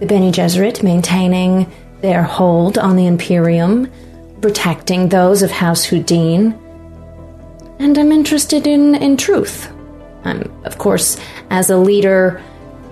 the 0.00 0.06
Bene 0.06 0.32
Gesserit 0.32 0.82
maintaining 0.82 1.70
their 2.00 2.22
hold 2.22 2.76
on 2.76 2.96
the 2.96 3.06
Imperium, 3.06 3.90
protecting 4.40 5.08
those 5.08 5.42
of 5.42 5.50
House 5.50 5.84
Houdin, 5.84 6.58
and 7.78 7.98
I'm 7.98 8.12
interested 8.12 8.66
in, 8.66 8.94
in 8.96 9.16
truth. 9.16 9.70
I'm, 10.24 10.50
of 10.64 10.78
course, 10.78 11.18
as 11.50 11.70
a 11.70 11.76
leader, 11.76 12.42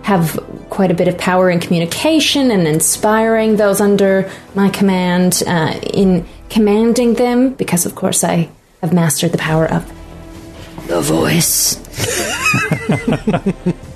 have 0.02 0.38
quite 0.70 0.90
a 0.90 0.94
bit 0.94 1.08
of 1.08 1.16
power 1.16 1.50
in 1.50 1.60
communication 1.60 2.50
and 2.50 2.66
inspiring 2.66 3.56
those 3.56 3.80
under 3.80 4.30
my 4.54 4.68
command, 4.70 5.42
uh, 5.46 5.78
in 5.92 6.26
commanding 6.52 7.14
them, 7.14 7.54
because 7.54 7.86
of 7.86 7.94
course 7.94 8.22
I 8.22 8.48
have 8.82 8.92
mastered 8.92 9.32
the 9.32 9.38
power 9.38 9.66
of 9.66 9.82
the 10.86 11.00
voice. 11.00 11.78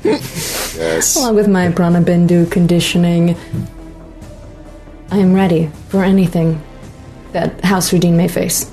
Yes. 0.77 1.17
Along 1.17 1.35
with 1.37 1.49
my 1.49 1.69
Pranabindu 1.69 2.51
conditioning, 2.51 3.35
I 5.11 5.19
am 5.19 5.33
ready 5.33 5.71
for 5.89 6.05
anything 6.05 6.61
that 7.33 7.65
House 7.65 7.91
Houdin 7.91 8.15
may 8.17 8.29
face. 8.29 8.71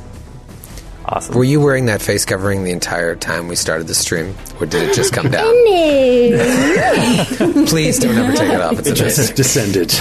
Awesome. 1.05 1.35
Were 1.35 1.43
you 1.43 1.59
wearing 1.59 1.87
that 1.87 2.01
face 2.01 2.23
covering 2.23 2.63
the 2.63 2.71
entire 2.71 3.13
time 3.15 3.47
we 3.49 3.55
started 3.57 3.87
the 3.87 3.93
stream, 3.95 4.33
or 4.59 4.65
did 4.65 4.89
it 4.89 4.93
just 4.95 5.11
come 5.13 5.29
down? 5.31 5.43
Please 7.67 7.99
don't 7.99 8.17
ever 8.17 8.31
take 8.33 8.51
it 8.53 8.61
off. 8.61 8.79
It's 8.79 8.87
It 8.87 8.99
amazing. 8.99 9.25
just 9.25 9.35
descended. 9.35 9.91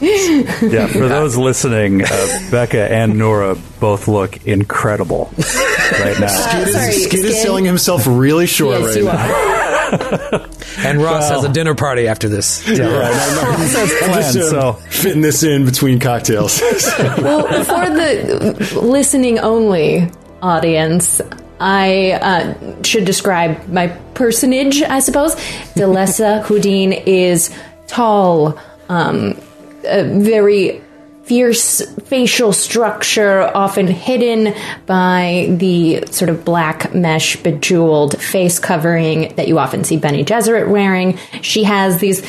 Yeah, 0.00 0.86
for 0.86 1.08
those 1.08 1.36
listening, 1.36 2.02
uh, 2.04 2.38
Becca 2.50 2.90
and 2.92 3.18
Noura 3.18 3.56
both 3.80 4.06
look 4.08 4.46
incredible 4.46 5.30
right 5.36 6.18
now. 6.20 6.28
Skid, 6.28 6.68
is, 6.68 6.72
sorry, 6.74 6.92
Skid 6.92 7.24
is 7.24 7.42
selling 7.42 7.64
himself 7.64 8.04
really 8.06 8.46
short 8.46 8.80
Yes, 8.80 8.88
right 8.88 8.96
you 8.98 9.04
now. 9.04 10.38
are. 10.38 10.48
And 10.78 11.02
Ross 11.02 11.28
has 11.28 11.44
a 11.44 11.50
dinner 11.52 11.74
party 11.74 12.08
after 12.08 12.26
this. 12.28 12.66
Yeah, 12.66 12.86
right. 12.86 13.12
I'm, 13.12 13.52
I'm 13.52 13.60
just, 13.68 13.94
planned, 13.98 14.36
uh, 14.38 14.50
so- 14.50 14.72
fitting 14.88 15.20
this 15.20 15.42
in 15.42 15.66
between 15.66 16.00
cocktails. 16.00 16.60
Well, 16.62 17.46
for 17.64 17.90
the 17.90 18.80
listening 18.82 19.38
only 19.38 20.10
audience, 20.42 21.20
I 21.60 22.12
uh, 22.12 22.82
should 22.82 23.04
describe 23.04 23.68
my 23.68 23.88
personage, 24.14 24.82
I 24.82 24.98
suppose. 24.98 25.36
Delessa 25.76 26.42
Houdin 26.46 26.92
is 26.92 27.54
tall, 27.86 28.58
um, 28.88 29.40
a 29.84 30.02
very 30.02 30.82
fierce 31.24 31.80
facial 32.06 32.52
structure, 32.52 33.42
often 33.54 33.86
hidden 33.86 34.54
by 34.86 35.54
the 35.58 36.04
sort 36.06 36.28
of 36.28 36.44
black 36.44 36.92
mesh 36.92 37.36
bejeweled 37.36 38.20
face 38.20 38.58
covering 38.58 39.32
that 39.36 39.46
you 39.46 39.58
often 39.58 39.84
see 39.84 39.96
Bene 39.96 40.24
Gesserit 40.24 40.68
wearing. 40.68 41.16
She 41.42 41.62
has 41.62 41.98
these 41.98 42.26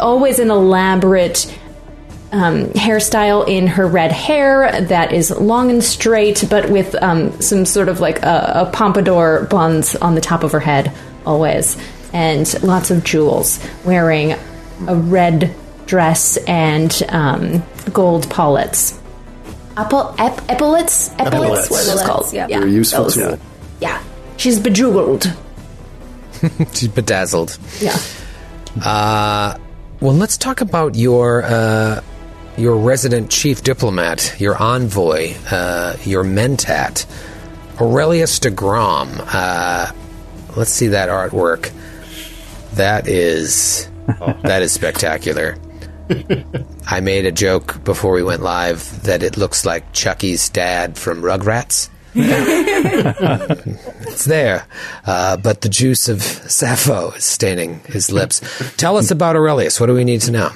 always 0.00 0.38
an 0.38 0.50
elaborate 0.50 1.54
um, 2.34 2.66
hairstyle 2.72 3.46
in 3.48 3.66
her 3.68 3.86
red 3.86 4.12
hair 4.12 4.80
that 4.82 5.12
is 5.12 5.30
long 5.30 5.70
and 5.70 5.82
straight, 5.82 6.44
but 6.50 6.68
with 6.68 6.94
um, 7.02 7.40
some 7.40 7.64
sort 7.64 7.88
of 7.88 8.00
like 8.00 8.22
a, 8.22 8.66
a 8.66 8.70
pompadour 8.72 9.46
buns 9.50 9.94
on 9.96 10.14
the 10.14 10.20
top 10.20 10.42
of 10.42 10.52
her 10.52 10.60
head, 10.60 10.92
always, 11.24 11.76
and 12.12 12.62
lots 12.62 12.90
of 12.90 13.04
jewels. 13.04 13.58
Wearing 13.84 14.32
a 14.86 14.96
red 14.96 15.54
dress 15.86 16.36
and 16.48 17.02
um, 17.08 17.62
gold 17.92 18.28
paulets. 18.30 19.00
Apple, 19.76 20.14
ep, 20.18 20.38
epaulets? 20.50 21.10
Epaulets? 21.18 21.20
Epaulets. 21.20 21.70
What 21.70 21.82
are 21.82 21.86
those 21.86 22.02
called? 22.02 22.32
Yep. 22.32 22.50
Yeah, 22.50 22.58
Very 22.60 22.72
useful 22.72 23.04
those. 23.04 23.14
tool. 23.14 23.38
Yeah. 23.80 24.02
She's 24.36 24.58
bejeweled. 24.60 25.32
She's 26.74 26.88
bedazzled. 26.88 27.58
Yeah. 27.80 27.96
Uh, 28.84 29.56
well, 30.00 30.14
let's 30.14 30.36
talk 30.36 30.60
about 30.60 30.94
your 30.96 31.42
uh, 31.44 32.00
your 32.56 32.76
resident 32.76 33.30
chief 33.30 33.62
diplomat, 33.62 34.40
your 34.40 34.60
envoy, 34.60 35.34
uh, 35.50 35.96
your 36.04 36.24
mentat, 36.24 37.06
Aurelius 37.80 38.38
de 38.38 38.50
Grom. 38.50 39.10
Uh, 39.20 39.90
let's 40.56 40.70
see 40.70 40.88
that 40.88 41.08
artwork. 41.08 41.72
That 42.74 43.08
is 43.08 43.88
that 44.42 44.62
is 44.62 44.72
spectacular. 44.72 45.56
I 46.86 47.00
made 47.00 47.24
a 47.24 47.32
joke 47.32 47.82
before 47.82 48.12
we 48.12 48.22
went 48.22 48.42
live 48.42 49.02
that 49.04 49.22
it 49.22 49.36
looks 49.36 49.64
like 49.64 49.92
Chucky's 49.92 50.48
dad 50.50 50.98
from 50.98 51.22
Rugrats. 51.22 51.88
it's 52.16 54.24
there, 54.24 54.66
uh, 55.04 55.36
but 55.38 55.62
the 55.62 55.68
juice 55.68 56.08
of 56.08 56.18
sapho 56.18 57.16
is 57.16 57.24
staining 57.24 57.80
his 57.86 58.12
lips. 58.12 58.40
Tell 58.76 58.96
us 58.96 59.10
about 59.10 59.34
Aurelius. 59.34 59.80
What 59.80 59.86
do 59.86 59.94
we 59.94 60.04
need 60.04 60.20
to 60.22 60.30
know? 60.30 60.52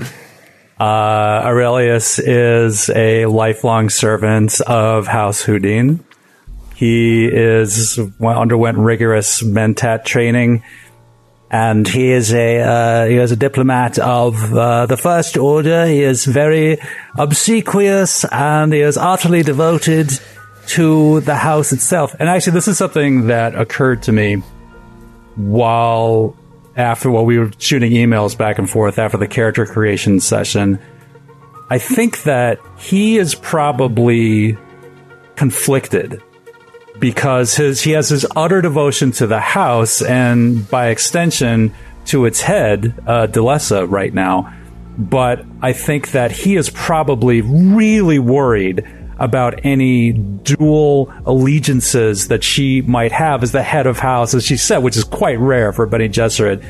Uh, 0.78 1.42
Aurelius 1.44 2.20
is 2.20 2.88
a 2.90 3.26
lifelong 3.26 3.90
servant 3.90 4.60
of 4.60 5.08
House 5.08 5.42
Houdin. 5.42 6.04
He 6.76 7.26
is 7.26 7.98
underwent 8.22 8.78
rigorous 8.78 9.42
mentat 9.42 10.04
training, 10.04 10.62
and 11.50 11.88
he 11.88 12.12
is 12.12 12.32
a 12.32 12.60
uh, 12.60 13.06
he 13.06 13.16
is 13.16 13.32
a 13.32 13.36
diplomat 13.36 13.98
of 13.98 14.54
uh, 14.54 14.86
the 14.86 14.96
First 14.96 15.36
Order. 15.36 15.86
He 15.86 16.02
is 16.02 16.24
very 16.24 16.78
obsequious, 17.16 18.24
and 18.30 18.72
he 18.72 18.80
is 18.80 18.96
utterly 18.96 19.42
devoted 19.42 20.10
to 20.68 21.18
the 21.22 21.34
house 21.34 21.72
itself. 21.72 22.14
And 22.20 22.28
actually, 22.28 22.52
this 22.52 22.68
is 22.68 22.78
something 22.78 23.26
that 23.26 23.56
occurred 23.56 24.04
to 24.04 24.12
me 24.12 24.36
while 25.34 26.36
after 26.78 27.10
while 27.10 27.26
we 27.26 27.38
were 27.38 27.50
shooting 27.58 27.92
emails 27.92 28.38
back 28.38 28.58
and 28.58 28.70
forth 28.70 28.98
after 28.98 29.18
the 29.18 29.26
character 29.26 29.66
creation 29.66 30.20
session. 30.20 30.78
I 31.68 31.78
think 31.78 32.22
that 32.22 32.60
he 32.78 33.18
is 33.18 33.34
probably 33.34 34.56
conflicted 35.36 36.22
because 36.98 37.56
his 37.56 37.82
he 37.82 37.90
has 37.90 38.08
his 38.08 38.24
utter 38.34 38.62
devotion 38.62 39.12
to 39.12 39.26
the 39.26 39.40
house 39.40 40.00
and 40.00 40.68
by 40.70 40.88
extension 40.88 41.74
to 42.06 42.24
its 42.24 42.40
head, 42.40 42.94
uh, 43.06 43.26
Delessa, 43.26 43.88
right 43.90 44.14
now. 44.14 44.54
But 44.96 45.44
I 45.60 45.74
think 45.74 46.12
that 46.12 46.32
he 46.32 46.56
is 46.56 46.70
probably 46.70 47.40
really 47.42 48.18
worried 48.18 48.86
about 49.18 49.64
any 49.64 50.12
dual 50.12 51.12
allegiances 51.26 52.28
that 52.28 52.44
she 52.44 52.82
might 52.82 53.12
have 53.12 53.42
as 53.42 53.52
the 53.52 53.62
head 53.62 53.86
of 53.86 53.98
house, 53.98 54.34
as 54.34 54.44
she 54.44 54.56
said, 54.56 54.78
which 54.78 54.96
is 54.96 55.04
quite 55.04 55.38
rare 55.38 55.72
for 55.72 55.86
Bene 55.86 56.08
Gesserit, 56.08 56.64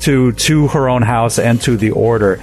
to 0.00 0.32
to 0.32 0.68
her 0.68 0.88
own 0.88 1.02
house 1.02 1.38
and 1.38 1.60
to 1.62 1.76
the 1.76 1.90
order. 1.90 2.40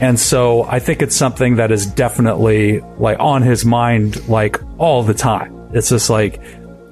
And 0.00 0.18
so 0.20 0.64
I 0.64 0.78
think 0.78 1.02
it's 1.02 1.16
something 1.16 1.56
that 1.56 1.70
is 1.70 1.86
definitely 1.86 2.80
like 2.98 3.18
on 3.18 3.42
his 3.42 3.64
mind 3.64 4.28
like 4.28 4.60
all 4.78 5.02
the 5.02 5.14
time. 5.14 5.70
It's 5.72 5.88
just 5.88 6.10
like 6.10 6.42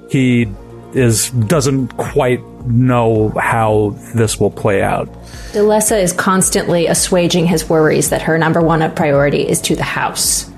he 0.09 0.47
is 0.93 1.29
doesn't 1.31 1.89
quite 1.97 2.43
know 2.65 3.29
how 3.29 3.95
this 4.15 4.39
will 4.39 4.49
play 4.49 4.81
out. 4.81 5.07
Delessa 5.51 6.01
is 6.01 6.13
constantly 6.13 6.87
assuaging 6.87 7.45
his 7.45 7.69
worries 7.69 8.09
that 8.09 8.21
her 8.23 8.37
number 8.37 8.61
one 8.61 8.89
priority 8.95 9.47
is 9.47 9.61
to 9.61 9.75
the 9.75 9.83
house. 9.83 10.49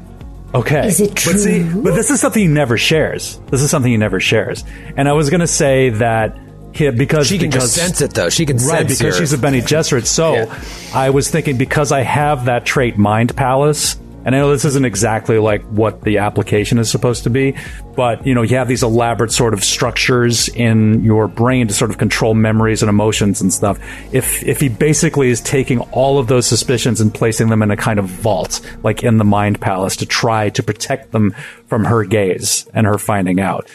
Okay. 0.54 0.88
Is 0.88 1.00
it 1.02 1.14
But 1.14 1.38
see, 1.40 1.64
but 1.64 1.94
this 1.94 2.10
is 2.10 2.20
something 2.22 2.42
he 2.42 2.48
never 2.48 2.78
shares. 2.78 3.40
This 3.50 3.62
is 3.62 3.70
something 3.70 3.92
he 3.92 3.98
never 3.98 4.20
shares. 4.20 4.64
And 4.96 5.08
I 5.10 5.14
was 5.14 5.30
going 5.30 5.42
to 5.42 5.48
say 5.48 5.90
that 5.90 6.38
he, 6.74 6.90
because 6.90 7.28
She 7.28 7.38
can 7.38 7.50
because, 7.50 7.76
just 7.76 7.76
sense 7.76 8.02
it, 8.02 8.14
though. 8.14 8.30
She 8.30 8.46
can 8.46 8.58
sense 8.58 8.70
it. 8.70 8.74
right 8.74 8.88
sense 8.88 9.00
because 9.00 9.18
your- 9.18 9.28
she's 9.28 9.34
a 9.34 9.38
Bene 9.38 9.62
Gesserit. 9.62 10.06
So 10.06 10.34
Yeah. 10.34 10.60
I 10.94 11.10
was 11.10 11.30
thinking 11.30 11.58
because 11.58 11.92
I 11.92 12.02
have 12.04 12.46
that 12.46 12.66
trait, 12.66 12.98
Mind 12.98 13.36
Palace. 13.36 13.98
And 14.28 14.36
I 14.36 14.40
know 14.40 14.52
this 14.52 14.66
isn't 14.66 14.84
exactly 14.84 15.40
like 15.40 15.64
what 15.68 16.02
the 16.02 16.18
application 16.18 16.80
is 16.80 16.92
supposed 16.92 17.24
to 17.24 17.30
be, 17.30 17.56
but 17.96 18.28
you 18.28 18.36
know, 18.36 18.42
you 18.42 18.58
have 18.58 18.68
these 18.68 18.84
elaborate 18.84 19.32
sort 19.32 19.54
of 19.54 19.64
structures 19.64 20.50
in 20.50 21.02
your 21.06 21.30
brain 21.30 21.70
to 21.70 21.74
sort 21.74 21.92
of 21.92 21.98
control 21.98 22.34
memories 22.34 22.84
and 22.84 22.90
emotions 22.90 23.40
and 23.40 23.54
stuff. 23.54 23.80
If 24.12 24.44
if 24.44 24.60
he 24.60 24.68
basically 24.68 25.30
is 25.30 25.40
taking 25.40 25.80
all 25.94 26.20
of 26.20 26.28
those 26.28 26.46
suspicions 26.46 27.00
and 27.00 27.14
placing 27.14 27.48
them 27.48 27.62
in 27.62 27.72
a 27.72 27.78
kind 27.78 28.00
of 28.00 28.06
vault, 28.08 28.60
like 28.84 29.02
in 29.02 29.18
the 29.18 29.24
mind 29.24 29.62
palace, 29.62 29.96
to 29.96 30.06
try 30.06 30.50
to 30.50 30.62
protect 30.62 31.14
them 31.14 31.34
from 31.68 31.86
her 31.86 32.04
gaze 32.04 32.68
and 32.74 32.86
her 32.86 32.98
finding 32.98 33.40
out. 33.40 33.70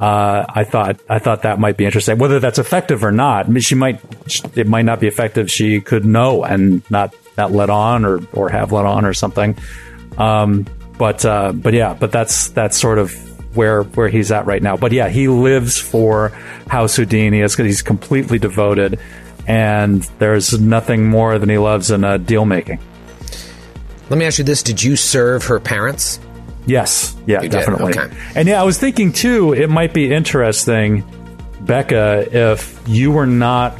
Uh, 0.00 0.46
I 0.48 0.64
thought 0.64 0.98
I 1.10 1.18
thought 1.18 1.42
that 1.42 1.60
might 1.60 1.76
be 1.76 1.84
interesting. 1.84 2.16
Whether 2.16 2.40
that's 2.40 2.58
effective 2.58 3.04
or 3.04 3.12
not, 3.12 3.44
I 3.44 3.48
mean, 3.50 3.60
she 3.60 3.74
might 3.74 4.00
it 4.56 4.66
might 4.66 4.86
not 4.86 4.98
be 4.98 5.08
effective. 5.08 5.50
She 5.50 5.82
could 5.82 6.06
know 6.06 6.42
and 6.42 6.90
not 6.90 7.14
not 7.36 7.52
let 7.52 7.68
on 7.68 8.06
or 8.06 8.20
or 8.32 8.48
have 8.48 8.72
let 8.72 8.86
on 8.86 9.04
or 9.04 9.12
something. 9.12 9.58
Um, 10.18 10.66
but 10.98 11.24
uh, 11.24 11.52
but 11.52 11.72
yeah, 11.74 11.94
but 11.94 12.12
that's 12.12 12.48
that's 12.50 12.78
sort 12.78 12.98
of 12.98 13.12
where 13.56 13.82
where 13.82 14.08
he's 14.08 14.30
at 14.30 14.46
right 14.46 14.62
now. 14.62 14.76
But 14.76 14.92
yeah, 14.92 15.08
he 15.08 15.28
lives 15.28 15.78
for 15.78 16.28
House 16.68 16.96
Houdini. 16.96 17.40
He's, 17.40 17.56
he's 17.56 17.82
completely 17.82 18.38
devoted, 18.38 19.00
and 19.46 20.02
there's 20.18 20.60
nothing 20.60 21.08
more 21.08 21.38
than 21.38 21.48
he 21.48 21.58
loves 21.58 21.90
in 21.90 22.04
uh, 22.04 22.18
deal 22.18 22.44
making. 22.44 22.78
Let 24.10 24.18
me 24.18 24.26
ask 24.26 24.38
you 24.38 24.44
this: 24.44 24.62
Did 24.62 24.82
you 24.82 24.96
serve 24.96 25.44
her 25.46 25.58
parents? 25.60 26.20
Yes, 26.66 27.16
yeah, 27.26 27.40
You 27.40 27.48
definitely. 27.48 27.98
okay. 27.98 28.14
And 28.34 28.46
yeah, 28.46 28.60
I 28.60 28.64
was 28.64 28.78
thinking 28.78 29.12
too, 29.12 29.54
it 29.54 29.70
might 29.70 29.94
be 29.94 30.12
interesting, 30.12 31.04
Becca, 31.62 32.28
if 32.30 32.78
you 32.86 33.10
were 33.10 33.26
not 33.26 33.78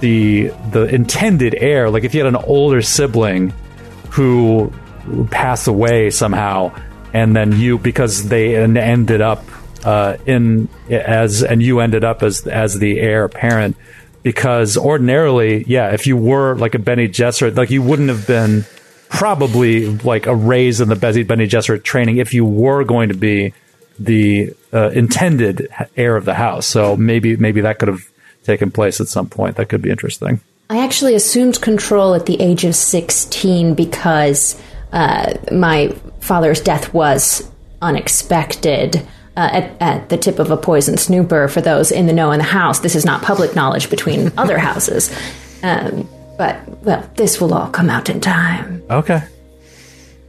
the 0.00 0.48
the 0.70 0.84
intended 0.86 1.54
heir, 1.54 1.90
like 1.90 2.04
if 2.04 2.14
you 2.14 2.24
had 2.24 2.34
an 2.34 2.42
older 2.46 2.80
sibling 2.80 3.52
who 4.10 4.72
passed 5.30 5.68
away 5.68 6.10
somehow, 6.10 6.74
and 7.12 7.34
then 7.34 7.52
you 7.52 7.78
because 7.78 8.28
they 8.28 8.56
ended 8.56 9.20
up 9.20 9.44
uh, 9.84 10.16
in 10.26 10.68
as 10.90 11.42
and 11.42 11.62
you 11.62 11.80
ended 11.80 12.04
up 12.04 12.22
as 12.22 12.46
as 12.46 12.78
the 12.78 12.98
heir 13.00 13.24
apparent. 13.24 13.76
because 14.22 14.76
ordinarily, 14.76 15.62
yeah, 15.68 15.92
if 15.92 16.08
you 16.08 16.16
were 16.16 16.56
like 16.56 16.74
a 16.74 16.80
Bene 16.80 17.06
Gesserit, 17.06 17.56
like 17.56 17.70
you 17.70 17.80
wouldn't 17.80 18.08
have 18.08 18.26
been 18.26 18.64
probably 19.08 19.86
like 19.98 20.26
a 20.26 20.34
raise 20.34 20.80
in 20.80 20.88
the 20.88 20.96
Benny 20.96 21.22
Bene 21.22 21.46
Gesserit 21.46 21.84
training 21.84 22.16
if 22.16 22.34
you 22.34 22.44
were 22.44 22.82
going 22.82 23.08
to 23.08 23.14
be 23.14 23.52
the 23.98 24.52
uh, 24.72 24.90
intended 24.90 25.68
heir 25.96 26.16
of 26.16 26.24
the 26.24 26.34
house. 26.34 26.66
So 26.66 26.96
maybe 26.96 27.36
maybe 27.36 27.60
that 27.60 27.78
could 27.78 27.88
have 27.88 28.02
taken 28.42 28.70
place 28.70 29.00
at 29.00 29.08
some 29.08 29.28
point. 29.28 29.56
That 29.56 29.68
could 29.68 29.82
be 29.82 29.90
interesting. 29.90 30.40
I 30.68 30.82
actually 30.82 31.14
assumed 31.14 31.60
control 31.60 32.14
at 32.14 32.26
the 32.26 32.40
age 32.40 32.64
of 32.64 32.74
16 32.74 33.74
because 33.74 34.60
uh, 34.92 35.34
my 35.52 35.88
father's 36.20 36.60
death 36.60 36.92
was 36.94 37.50
unexpected. 37.82 39.06
Uh, 39.38 39.50
at, 39.52 39.82
at 39.82 40.08
the 40.08 40.16
tip 40.16 40.38
of 40.38 40.50
a 40.50 40.56
poison 40.56 40.96
snooper 40.96 41.46
for 41.46 41.60
those 41.60 41.92
in 41.92 42.06
the 42.06 42.12
know 42.14 42.30
in 42.32 42.38
the 42.38 42.44
house. 42.44 42.78
This 42.78 42.94
is 42.94 43.04
not 43.04 43.20
public 43.20 43.54
knowledge 43.54 43.90
between 43.90 44.32
other 44.38 44.56
houses. 44.56 45.14
Um, 45.62 46.08
but, 46.38 46.66
well, 46.82 47.06
this 47.16 47.38
will 47.38 47.52
all 47.52 47.68
come 47.68 47.90
out 47.90 48.08
in 48.08 48.18
time. 48.22 48.82
Okay. 48.88 49.20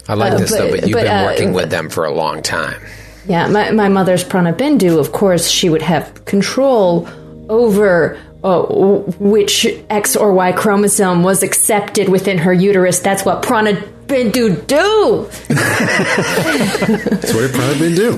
I 0.10 0.13
like 0.13 0.34
Uh, 0.34 0.38
this 0.39 0.52
though, 0.52 0.70
but- 0.72 0.82
but 0.82 0.89
you've 0.89 0.98
but, 0.98 1.04
been 1.04 1.24
uh, 1.24 1.24
working 1.24 1.54
with 1.54 1.70
them 1.70 1.89
for 1.89 2.04
a 2.04 2.12
long 2.12 2.41
time. 2.43 2.82
Yeah, 3.28 3.48
my, 3.48 3.72
my 3.72 3.88
mother's 3.88 4.26
Prana 4.26 4.52
Bindu, 4.52 5.00
of 5.00 5.13
course, 5.13 5.48
she 5.50 5.70
would 5.70 5.84
have 5.84 6.26
control 6.26 7.08
over 7.48 8.17
uh, 8.43 8.62
which 9.20 9.65
X 9.89 10.17
or 10.17 10.34
Y 10.34 10.52
chromosome 10.52 11.24
was 11.24 11.43
accepted 11.43 12.10
within 12.10 12.38
her 12.39 12.52
uterus. 12.52 13.00
That's 13.00 13.24
what 13.24 13.41
Prana 13.41 13.82
Bindu 14.08 14.65
do. 14.67 15.28
That's 15.50 17.34
what 17.34 17.43
it 17.43 17.54
probably 17.54 17.80
been 17.80 17.96
do. 17.96 18.17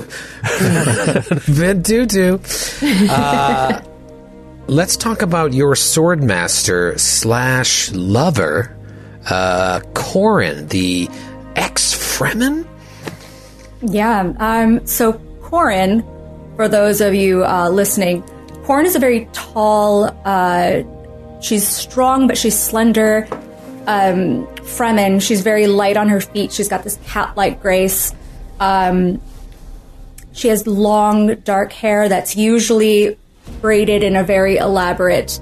Ventutu. 1.50 2.38
Uh, 3.10 3.82
let's 4.68 4.96
talk 4.96 5.22
about 5.22 5.52
your 5.52 5.74
swordmaster 5.74 6.98
slash 6.98 7.90
lover, 7.90 8.76
uh, 9.28 9.80
Corin, 9.94 10.68
the 10.68 11.08
ex 11.56 11.92
Fremen. 11.92 12.66
Yeah. 13.82 14.32
Um, 14.38 14.86
so 14.86 15.14
Corin, 15.42 16.04
for 16.54 16.68
those 16.68 17.00
of 17.00 17.14
you 17.14 17.44
uh, 17.44 17.68
listening, 17.68 18.22
Corin 18.64 18.86
is 18.86 18.94
a 18.94 19.00
very 19.00 19.28
tall. 19.32 20.04
Uh, 20.24 20.82
she's 21.40 21.66
strong, 21.66 22.28
but 22.28 22.38
she's 22.38 22.56
slender. 22.56 23.26
Um, 23.88 24.46
Fremen. 24.70 25.20
She's 25.20 25.42
very 25.42 25.66
light 25.66 25.96
on 25.96 26.08
her 26.08 26.20
feet. 26.20 26.52
She's 26.52 26.68
got 26.68 26.84
this 26.84 26.98
cat-like 27.06 27.60
grace. 27.60 28.14
Um, 28.58 29.20
she 30.32 30.48
has 30.48 30.66
long, 30.66 31.34
dark 31.36 31.72
hair 31.72 32.08
that's 32.08 32.36
usually 32.36 33.16
braided 33.60 34.02
in 34.02 34.16
a 34.16 34.22
very 34.22 34.56
elaborate 34.56 35.40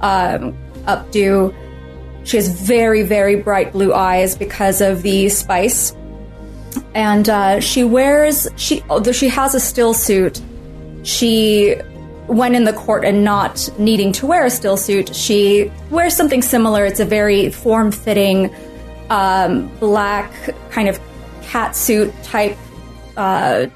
um, 0.00 0.56
updo. 0.84 1.54
She 2.24 2.36
has 2.36 2.48
very, 2.48 3.02
very 3.02 3.36
bright 3.36 3.72
blue 3.72 3.92
eyes 3.92 4.36
because 4.36 4.80
of 4.80 5.02
the 5.02 5.28
spice 5.28 5.94
and 6.94 7.28
uh, 7.28 7.60
she 7.60 7.84
wears 7.84 8.48
she 8.56 8.82
although 8.90 9.12
she 9.12 9.28
has 9.28 9.54
a 9.54 9.60
still 9.60 9.94
suit 9.94 10.40
she 11.02 11.74
when 12.26 12.54
in 12.54 12.64
the 12.64 12.72
court 12.72 13.04
and 13.04 13.24
not 13.24 13.68
needing 13.78 14.12
to 14.12 14.26
wear 14.26 14.44
a 14.44 14.50
still 14.50 14.76
suit 14.76 15.14
she 15.14 15.70
wears 15.90 16.14
something 16.14 16.42
similar 16.42 16.84
it's 16.84 17.00
a 17.00 17.04
very 17.04 17.50
form-fitting 17.50 18.54
um, 19.10 19.68
black 19.78 20.32
kind 20.70 20.88
of 20.88 21.00
cat 21.42 21.74
suit 21.74 22.12
type 22.22 22.56
uh, 23.16 23.66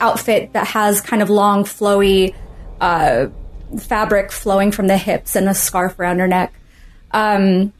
outfit 0.00 0.52
that 0.52 0.66
has 0.66 1.00
kind 1.00 1.22
of 1.22 1.30
long 1.30 1.64
flowy 1.64 2.34
uh, 2.80 3.26
fabric 3.80 4.30
flowing 4.30 4.70
from 4.70 4.86
the 4.86 4.96
hips 4.96 5.34
and 5.34 5.48
a 5.48 5.54
scarf 5.54 5.98
around 5.98 6.18
her 6.18 6.28
neck 6.28 6.52
um, 7.12 7.72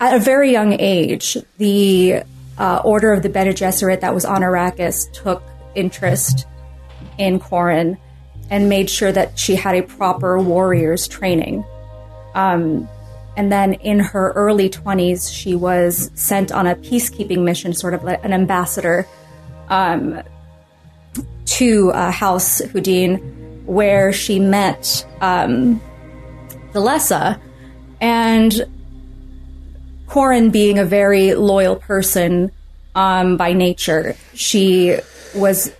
at 0.00 0.14
a 0.14 0.18
very 0.18 0.52
young 0.52 0.78
age, 0.78 1.36
the 1.56 2.22
uh, 2.58 2.82
Order 2.84 3.12
of 3.12 3.22
the 3.22 3.28
Bene 3.28 3.52
Gesserit 3.52 4.00
that 4.00 4.14
was 4.14 4.24
on 4.24 4.42
Arrakis 4.42 5.10
took 5.12 5.42
interest 5.74 6.46
in 7.18 7.40
Corin 7.40 7.98
and 8.50 8.68
made 8.68 8.88
sure 8.88 9.12
that 9.12 9.38
she 9.38 9.56
had 9.56 9.74
a 9.74 9.82
proper 9.82 10.38
warrior's 10.38 11.08
training. 11.08 11.64
Um, 12.34 12.88
and 13.38 13.52
then 13.52 13.74
in 13.74 14.00
her 14.00 14.32
early 14.32 14.68
20s, 14.68 15.32
she 15.32 15.54
was 15.54 16.10
sent 16.16 16.50
on 16.50 16.66
a 16.66 16.74
peacekeeping 16.74 17.44
mission, 17.44 17.72
sort 17.72 17.94
of 17.94 18.02
like 18.02 18.24
an 18.24 18.32
ambassador, 18.32 19.06
um, 19.68 20.20
to 21.44 21.92
uh, 21.92 22.10
House 22.10 22.58
Houdin, 22.58 23.18
where 23.64 24.12
she 24.12 24.40
met 24.40 25.06
um. 25.20 25.80
And 28.00 28.66
Corin 30.08 30.50
being 30.50 30.80
a 30.80 30.84
very 30.84 31.34
loyal 31.34 31.76
person 31.76 32.50
um, 32.96 33.36
by 33.36 33.52
nature, 33.52 34.16
she 34.34 34.98
was 35.36 35.72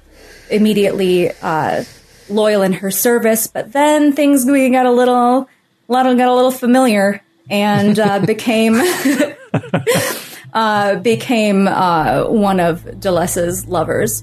immediately 0.48 1.32
uh, 1.42 1.82
loyal 2.28 2.62
in 2.62 2.72
her 2.74 2.92
service. 2.92 3.48
But 3.48 3.72
then 3.72 4.12
things 4.12 4.44
got 4.70 4.86
a 4.86 4.92
little, 4.92 5.48
little 5.88 6.14
got 6.14 6.28
a 6.28 6.34
little 6.34 6.52
familiar 6.52 7.20
and 7.50 7.98
uh, 7.98 8.18
became 8.26 8.74
uh, 10.52 10.96
became 10.96 11.68
uh, 11.68 12.24
one 12.24 12.61
of 12.61 13.00
Delessa's 13.00 13.66
lovers. 13.66 14.22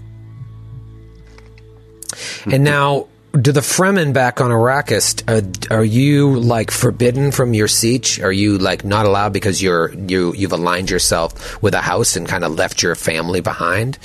And 2.46 2.64
now, 2.64 3.08
do 3.34 3.52
the 3.52 3.62
Fremen 3.62 4.14
back 4.14 4.40
on 4.40 4.52
Arrakis, 4.52 5.24
uh, 5.28 5.76
are 5.76 5.84
you 5.84 6.40
like 6.40 6.72
forbidden 6.72 7.32
from 7.32 7.54
your 7.54 7.68
sietch? 7.68 8.24
Are 8.24 8.32
you 8.32 8.58
like 8.58 8.86
not 8.86 9.06
allowed 9.06 9.34
because 9.34 9.62
you're 9.62 9.94
you 9.94 10.34
you've 10.36 10.54
aligned 10.54 10.90
yourself 10.90 11.62
with 11.62 11.74
a 11.74 11.82
house 11.82 12.16
and 12.16 12.28
kind 12.28 12.44
of 12.44 12.54
left 12.54 12.82
your 12.82 12.96
family 12.96 13.42
behind? 13.42 13.98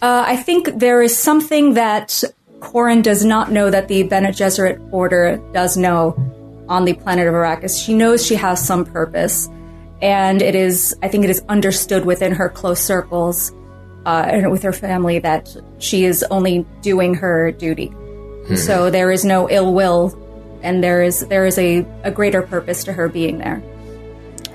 Uh, 0.00 0.24
I 0.26 0.36
think 0.36 0.78
there 0.78 1.02
is 1.02 1.16
something 1.16 1.74
that 1.74 2.24
Corin 2.60 3.02
does 3.02 3.24
not 3.24 3.52
know 3.52 3.70
that 3.70 3.86
the 3.88 4.02
Bene 4.02 4.30
Gesserit 4.30 4.92
Order 4.92 5.40
does 5.52 5.76
know 5.76 6.16
on 6.72 6.86
the 6.86 6.94
planet 6.94 7.28
of 7.28 7.34
Arrakis. 7.34 7.84
She 7.84 7.92
knows 7.92 8.24
she 8.24 8.34
has 8.34 8.66
some 8.66 8.86
purpose, 8.86 9.48
and 10.00 10.40
it 10.40 10.54
is, 10.54 10.96
I 11.02 11.08
think 11.08 11.24
it 11.24 11.30
is 11.30 11.42
understood 11.46 12.06
within 12.06 12.32
her 12.32 12.48
close 12.48 12.80
circles 12.80 13.52
uh, 14.06 14.24
and 14.26 14.50
with 14.50 14.62
her 14.62 14.72
family 14.72 15.18
that 15.18 15.54
she 15.78 16.06
is 16.06 16.24
only 16.30 16.66
doing 16.80 17.14
her 17.14 17.52
duty. 17.52 17.92
So 18.56 18.90
there 18.90 19.12
is 19.12 19.24
no 19.24 19.48
ill 19.48 19.72
will, 19.72 20.18
and 20.62 20.82
there 20.82 21.02
is 21.02 21.20
there 21.28 21.46
is 21.46 21.58
a, 21.58 21.86
a 22.02 22.10
greater 22.10 22.42
purpose 22.42 22.84
to 22.84 22.92
her 22.92 23.08
being 23.08 23.38
there. 23.38 23.62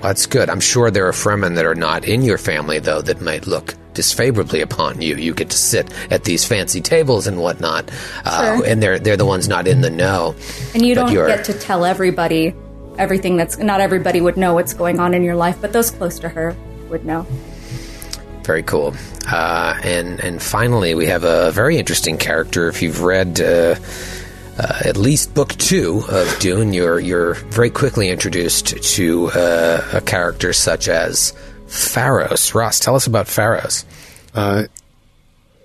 That's 0.02 0.26
good. 0.26 0.50
I'm 0.50 0.60
sure 0.60 0.90
there 0.90 1.06
are 1.06 1.12
Fremen 1.12 1.54
that 1.54 1.64
are 1.64 1.74
not 1.74 2.04
in 2.04 2.22
your 2.22 2.38
family, 2.38 2.80
though, 2.80 3.00
that 3.00 3.20
might 3.20 3.46
look 3.46 3.74
disfavorably 3.98 4.60
upon 4.60 5.02
you. 5.02 5.16
You 5.16 5.34
get 5.34 5.50
to 5.50 5.58
sit 5.58 5.90
at 6.08 6.22
these 6.22 6.44
fancy 6.44 6.80
tables 6.80 7.26
and 7.26 7.36
whatnot, 7.40 7.90
uh, 8.24 8.56
Sure. 8.58 8.64
and 8.64 8.80
they're 8.80 9.00
they're 9.00 9.16
the 9.16 9.26
ones 9.26 9.48
not 9.48 9.66
in 9.66 9.80
the 9.80 9.90
know. 9.90 10.36
And 10.72 10.86
you 10.86 10.94
don't 10.94 11.12
get 11.12 11.44
to 11.46 11.52
tell 11.52 11.84
everybody 11.84 12.54
everything 12.96 13.36
that's 13.36 13.58
not 13.58 13.80
everybody 13.80 14.20
would 14.20 14.36
know 14.36 14.54
what's 14.54 14.72
going 14.72 15.00
on 15.00 15.14
in 15.14 15.24
your 15.24 15.34
life, 15.34 15.56
but 15.60 15.72
those 15.72 15.90
close 15.90 16.20
to 16.20 16.28
her 16.28 16.54
would 16.90 17.04
know. 17.04 17.26
Very 18.44 18.62
cool. 18.62 18.94
Uh, 19.26 19.74
and 19.82 20.20
and 20.20 20.40
finally, 20.40 20.94
we 20.94 21.06
have 21.06 21.24
a 21.24 21.50
very 21.50 21.76
interesting 21.76 22.16
character. 22.18 22.68
If 22.68 22.80
you've 22.82 23.02
read 23.02 23.40
uh, 23.40 23.74
uh, 24.58 24.78
at 24.84 24.96
least 24.96 25.34
book 25.34 25.50
two 25.56 26.04
of 26.08 26.38
Dune, 26.38 26.72
you're 26.72 27.00
you're 27.00 27.34
very 27.34 27.70
quickly 27.70 28.08
introduced 28.10 28.80
to 28.94 29.26
uh, 29.32 29.82
a 29.92 30.00
character 30.00 30.52
such 30.52 30.88
as 30.88 31.32
Pharos. 31.68 32.54
Ross, 32.54 32.80
tell 32.80 32.96
us 32.96 33.06
about 33.06 33.26
Pharos. 33.26 33.84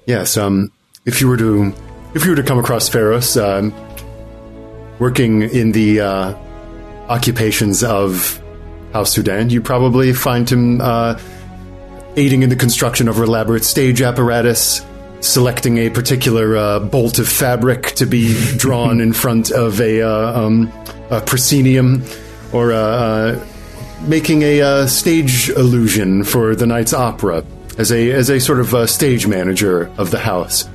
Yes, 0.05 0.35
um, 0.35 0.71
if 1.05 1.21
you 1.21 1.27
were 1.27 1.37
to 1.37 1.73
if 2.13 2.25
you 2.25 2.31
were 2.31 2.35
to 2.35 2.43
come 2.43 2.59
across 2.59 2.89
Pharos 2.89 3.37
um, 3.37 3.73
working 4.99 5.43
in 5.43 5.71
the 5.71 6.01
uh, 6.01 6.35
occupations 7.07 7.83
of 7.83 8.41
House 8.91 9.15
Houdin, 9.15 9.49
you 9.49 9.61
probably 9.61 10.13
find 10.13 10.49
him 10.49 10.81
uh, 10.81 11.19
aiding 12.15 12.43
in 12.43 12.49
the 12.49 12.55
construction 12.55 13.07
of 13.07 13.17
elaborate 13.17 13.63
stage 13.63 14.01
apparatus, 14.01 14.85
selecting 15.21 15.77
a 15.77 15.89
particular 15.89 16.55
uh, 16.55 16.79
bolt 16.79 17.17
of 17.17 17.27
fabric 17.27 17.93
to 17.93 18.05
be 18.05 18.35
drawn 18.57 19.01
in 19.01 19.13
front 19.13 19.51
of 19.51 19.81
a, 19.81 20.01
uh, 20.01 20.41
um, 20.41 20.71
a 21.09 21.21
proscenium, 21.21 22.03
or 22.51 22.71
a, 22.71 22.75
uh, 22.75 23.47
making 24.03 24.41
a 24.43 24.61
uh, 24.61 24.87
stage 24.87 25.49
illusion 25.49 26.23
for 26.23 26.55
the 26.55 26.65
night's 26.65 26.93
opera 26.93 27.45
as 27.77 27.91
a 27.91 28.11
as 28.11 28.29
a 28.29 28.39
sort 28.39 28.59
of 28.59 28.73
uh, 28.73 28.85
stage 28.85 29.27
manager 29.27 29.91
of 29.97 30.11
the 30.11 30.19
house. 30.19 30.67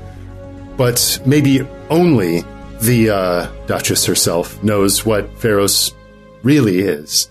But 0.76 1.20
maybe 1.26 1.66
only 1.90 2.44
the 2.80 3.10
uh, 3.10 3.46
Duchess 3.66 4.06
herself 4.06 4.62
knows 4.62 5.04
what 5.04 5.38
Pharos 5.38 5.92
really 6.42 6.80
is, 6.80 7.28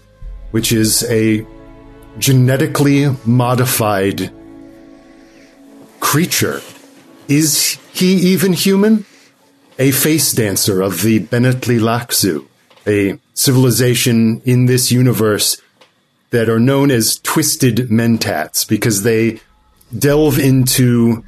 which 0.51 0.71
is 0.71 1.03
a 1.09 1.45
genetically 2.19 3.07
modified 3.25 4.31
creature. 5.99 6.61
Is 7.27 7.77
he 7.93 8.13
even 8.33 8.53
human? 8.53 9.05
A 9.79 9.91
face 9.91 10.31
dancer 10.33 10.81
of 10.81 11.03
the 11.03 11.19
Bene 11.19 11.53
Tleilaxu, 11.53 12.47
a 12.87 13.19
civilization 13.33 14.41
in 14.43 14.65
this 14.65 14.91
universe 14.91 15.61
that 16.29 16.49
are 16.49 16.59
known 16.59 16.91
as 16.91 17.19
twisted 17.19 17.77
mentats 17.89 18.67
because 18.67 19.03
they 19.03 19.39
delve 19.97 20.39
into 20.39 21.23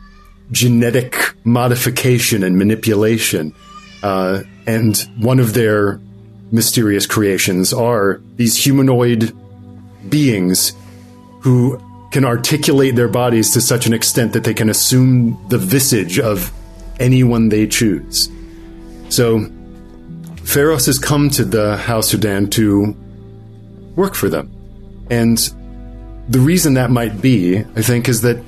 genetic 0.52 1.16
modification 1.44 2.44
and 2.44 2.58
manipulation. 2.58 3.54
Uh, 4.04 4.44
and 4.68 4.98
one 5.20 5.40
of 5.40 5.54
their 5.54 6.00
mysterious 6.52 7.06
creations 7.06 7.74
are 7.74 8.22
these 8.36 8.58
humanoid 8.58 9.34
beings 10.10 10.74
who 11.42 11.80
can 12.12 12.26
articulate 12.26 12.96
their 12.96 13.08
bodies 13.08 13.52
to 13.52 13.62
such 13.62 13.86
an 13.86 13.94
extent 13.94 14.34
that 14.34 14.44
they 14.44 14.54
can 14.54 14.70
assume 14.70 15.40
the 15.50 15.58
visage 15.58 16.20
of 16.20 16.52
anyone 17.00 17.50
they 17.50 17.68
choose. 17.68 18.30
So, 19.10 19.50
Pharos 20.44 20.88
has 20.88 20.98
come 20.98 21.30
to 21.32 21.46
the 21.46 21.78
House 21.78 22.12
Houdin 22.12 22.50
to 22.52 22.96
work 23.96 24.16
for 24.16 24.30
them. 24.30 24.59
And 25.10 25.38
the 26.30 26.40
reason 26.40 26.76
that 26.76 26.92
might 26.92 27.22
be, 27.22 27.60
I 27.60 27.82
think, 27.82 28.08
is 28.08 28.22
that 28.22 28.44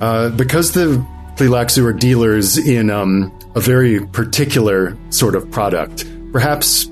uh, 0.00 0.30
because 0.30 0.72
the 0.72 1.04
Tleilaxu 1.36 1.84
are 1.84 1.92
dealers 1.92 2.56
in 2.58 2.90
um, 2.90 3.36
a 3.54 3.60
very 3.60 4.06
particular 4.06 4.96
sort 5.10 5.34
of 5.34 5.50
product, 5.50 6.04
perhaps 6.32 6.86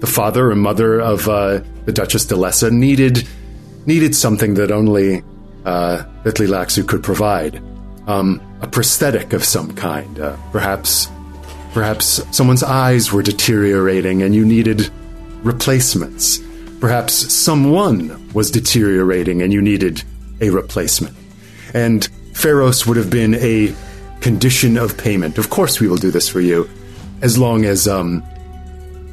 the 0.00 0.06
father 0.06 0.50
and 0.50 0.60
mother 0.60 1.00
of 1.00 1.28
uh, 1.28 1.60
the 1.84 1.92
Duchess 1.92 2.26
de 2.26 2.36
Lessa 2.36 2.70
needed 2.70 3.28
needed 3.86 4.14
something 4.14 4.54
that 4.54 4.70
only 4.70 5.22
uh, 5.64 6.04
that 6.24 6.84
could 6.86 7.02
provide. 7.02 7.62
Um, 8.06 8.40
a 8.60 8.66
prosthetic 8.66 9.32
of 9.32 9.44
some 9.44 9.74
kind. 9.74 10.18
Uh, 10.18 10.36
perhaps, 10.52 11.08
perhaps 11.72 12.22
someone's 12.30 12.62
eyes 12.62 13.12
were 13.12 13.22
deteriorating 13.22 14.22
and 14.22 14.34
you 14.34 14.44
needed 14.44 14.90
replacements. 15.42 16.40
Perhaps 16.80 17.32
someone 17.32 18.32
was 18.32 18.50
deteriorating 18.50 19.42
and 19.42 19.52
you 19.52 19.60
needed 19.60 20.02
a 20.40 20.50
replacement. 20.50 21.16
And 21.74 22.08
Pharos 22.32 22.86
would 22.86 22.96
have 22.96 23.10
been 23.10 23.34
a 23.34 23.74
condition 24.20 24.76
of 24.76 24.96
payment. 24.96 25.38
Of 25.38 25.50
course, 25.50 25.80
we 25.80 25.88
will 25.88 25.96
do 25.96 26.10
this 26.10 26.28
for 26.28 26.40
you, 26.40 26.68
as 27.22 27.38
long 27.38 27.64
as 27.64 27.86
um, 27.86 28.24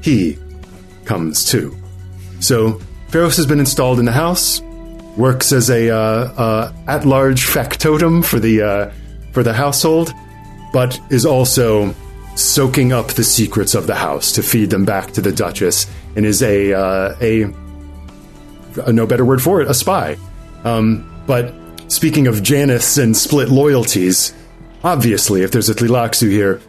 he 0.01 0.38
comes 1.06 1.45
too. 1.45 1.75
So 2.39 2.80
Pharos 3.10 3.36
has 3.38 3.45
been 3.45 3.60
installed 3.60 3.99
in 3.99 4.06
the 4.06 4.12
house 4.12 4.62
works 5.17 5.51
as 5.51 5.69
a 5.69 5.89
uh, 5.89 5.97
uh, 5.97 6.73
at-large 6.88 7.45
factotum 7.45 8.23
for 8.23 8.39
the 8.39 8.62
uh, 8.62 8.91
for 9.34 9.43
the 9.43 9.53
household, 9.53 10.13
but 10.71 10.99
is 11.10 11.25
also 11.25 11.93
soaking 12.36 12.93
up 12.93 13.08
the 13.08 13.23
secrets 13.23 13.73
of 13.73 13.88
the 13.88 13.95
house 13.95 14.32
to 14.32 14.43
feed 14.43 14.69
them 14.69 14.86
back 14.86 15.12
to 15.12 15.21
the 15.21 15.32
Duchess, 15.32 15.88
and 16.17 16.25
is 16.25 16.41
a 16.41 16.73
uh, 16.73 17.15
a, 17.21 17.43
a 18.86 18.91
no 18.91 19.06
better 19.06 19.23
word 19.23 19.41
for 19.41 19.62
it, 19.62 19.69
a 19.69 19.73
spy. 19.73 20.17
Um, 20.65 21.08
but 21.27 21.53
speaking 21.88 22.27
of 22.27 22.41
Janus 22.43 22.97
and 22.97 23.15
split 23.15 23.49
loyalties, 23.49 24.34
obviously, 24.84 25.43
if 25.43 25.51
there's 25.51 25.69
a 25.69 25.75
Tleilaxu 25.75 26.30
here, 26.30 26.60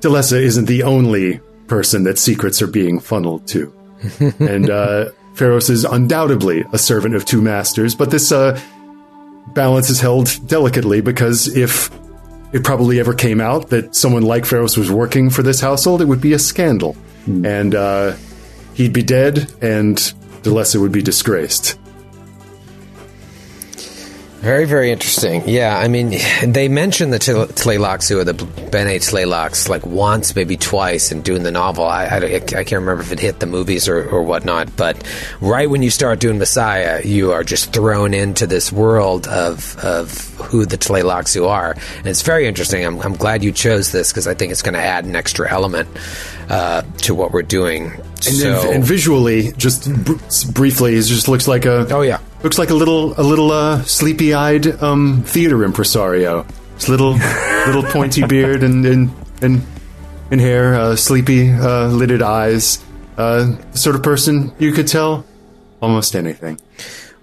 de 0.00 0.08
Lessa 0.08 0.42
isn't 0.42 0.66
the 0.66 0.82
only 0.82 1.40
person 1.68 2.02
that 2.02 2.18
secrets 2.18 2.60
are 2.60 2.66
being 2.66 2.98
funneled 2.98 3.46
to. 3.46 3.72
and 4.40 4.68
uh, 4.68 5.10
Pharos 5.34 5.70
is 5.70 5.84
undoubtedly 5.84 6.64
a 6.72 6.78
servant 6.78 7.14
of 7.14 7.24
two 7.24 7.40
masters, 7.40 7.94
but 7.94 8.10
this 8.10 8.32
uh, 8.32 8.60
balance 9.54 9.88
is 9.88 10.00
held 10.00 10.30
delicately 10.48 11.00
because 11.00 11.46
if 11.56 11.90
it 12.52 12.64
probably 12.64 12.98
ever 12.98 13.14
came 13.14 13.40
out 13.40 13.68
that 13.68 13.94
someone 13.94 14.22
like 14.22 14.46
Pharos 14.46 14.76
was 14.76 14.90
working 14.90 15.30
for 15.30 15.42
this 15.42 15.60
household, 15.60 16.00
it 16.00 16.06
would 16.06 16.20
be 16.20 16.32
a 16.32 16.38
scandal. 16.38 16.96
Mm. 17.26 17.46
And 17.46 17.74
uh, 17.74 18.16
he'd 18.78 18.92
be 18.92 19.02
dead, 19.02 19.52
and 19.60 19.96
de 20.42 20.50
Lessa 20.50 20.80
would 20.80 20.92
be 20.92 21.02
disgraced. 21.02 21.76
Very, 24.40 24.66
very 24.66 24.92
interesting. 24.92 25.42
Yeah, 25.48 25.76
I 25.76 25.88
mean, 25.88 26.14
they 26.44 26.68
mentioned 26.68 27.12
the 27.12 27.18
Tleilaxu 27.18 28.20
or 28.20 28.24
the 28.24 28.34
Bene 28.34 28.98
Tleilax 28.98 29.68
like 29.68 29.84
once, 29.84 30.36
maybe 30.36 30.56
twice, 30.56 31.10
in 31.10 31.22
Dune 31.22 31.42
the 31.42 31.50
novel. 31.50 31.84
I, 31.84 32.04
I, 32.04 32.16
I, 32.16 32.38
can't 32.40 32.72
remember 32.72 33.02
if 33.02 33.10
it 33.10 33.18
hit 33.18 33.40
the 33.40 33.46
movies 33.46 33.88
or, 33.88 34.08
or 34.08 34.22
whatnot, 34.22 34.76
but 34.76 35.02
right 35.40 35.68
when 35.68 35.82
you 35.82 35.90
start 35.90 36.20
doing 36.20 36.38
Messiah, 36.38 37.02
you 37.04 37.32
are 37.32 37.42
just 37.42 37.72
thrown 37.72 38.14
into 38.14 38.46
this 38.46 38.70
world 38.70 39.26
of 39.26 39.76
of 39.78 40.28
who 40.36 40.64
the 40.64 40.78
Tleilaxu 40.78 41.48
are, 41.48 41.72
and 41.96 42.06
it's 42.06 42.22
very 42.22 42.46
interesting. 42.46 42.84
I'm, 42.86 43.00
I'm 43.00 43.16
glad 43.16 43.42
you 43.42 43.50
chose 43.50 43.90
this 43.90 44.12
because 44.12 44.28
I 44.28 44.34
think 44.34 44.52
it's 44.52 44.62
going 44.62 44.74
to 44.74 44.80
add 44.80 45.04
an 45.04 45.16
extra 45.16 45.50
element 45.50 45.88
uh, 46.48 46.82
to 46.98 47.14
what 47.14 47.32
we're 47.32 47.42
doing. 47.42 47.86
And, 47.90 48.22
so, 48.22 48.70
and 48.70 48.84
visually, 48.84 49.52
just 49.52 49.92
br- 50.04 50.14
briefly, 50.52 50.94
it 50.94 51.02
just 51.02 51.26
looks 51.26 51.48
like 51.48 51.64
a 51.64 51.92
oh 51.92 52.02
yeah, 52.02 52.20
looks 52.42 52.58
like 52.58 52.70
a 52.70 52.74
little 52.74 53.18
a 53.20 53.22
little 53.22 53.50
uh, 53.50 53.82
sleepy 53.82 54.34
eyed 54.34 54.66
um, 54.82 55.22
theater 55.24 55.64
impresario. 55.64 56.46
It's 56.76 56.88
little 56.88 57.12
little 57.66 57.82
pointy 57.82 58.26
beard 58.26 58.62
and 58.62 58.84
and 58.86 59.10
and, 59.40 59.62
and 60.30 60.40
hair, 60.40 60.74
uh, 60.74 60.96
sleepy 60.96 61.50
uh, 61.50 61.88
lidded 61.88 62.22
eyes. 62.22 62.84
Uh, 63.16 63.56
the 63.72 63.78
sort 63.78 63.96
of 63.96 64.02
person 64.02 64.52
you 64.58 64.72
could 64.72 64.86
tell 64.86 65.24
almost 65.82 66.14
anything. 66.14 66.60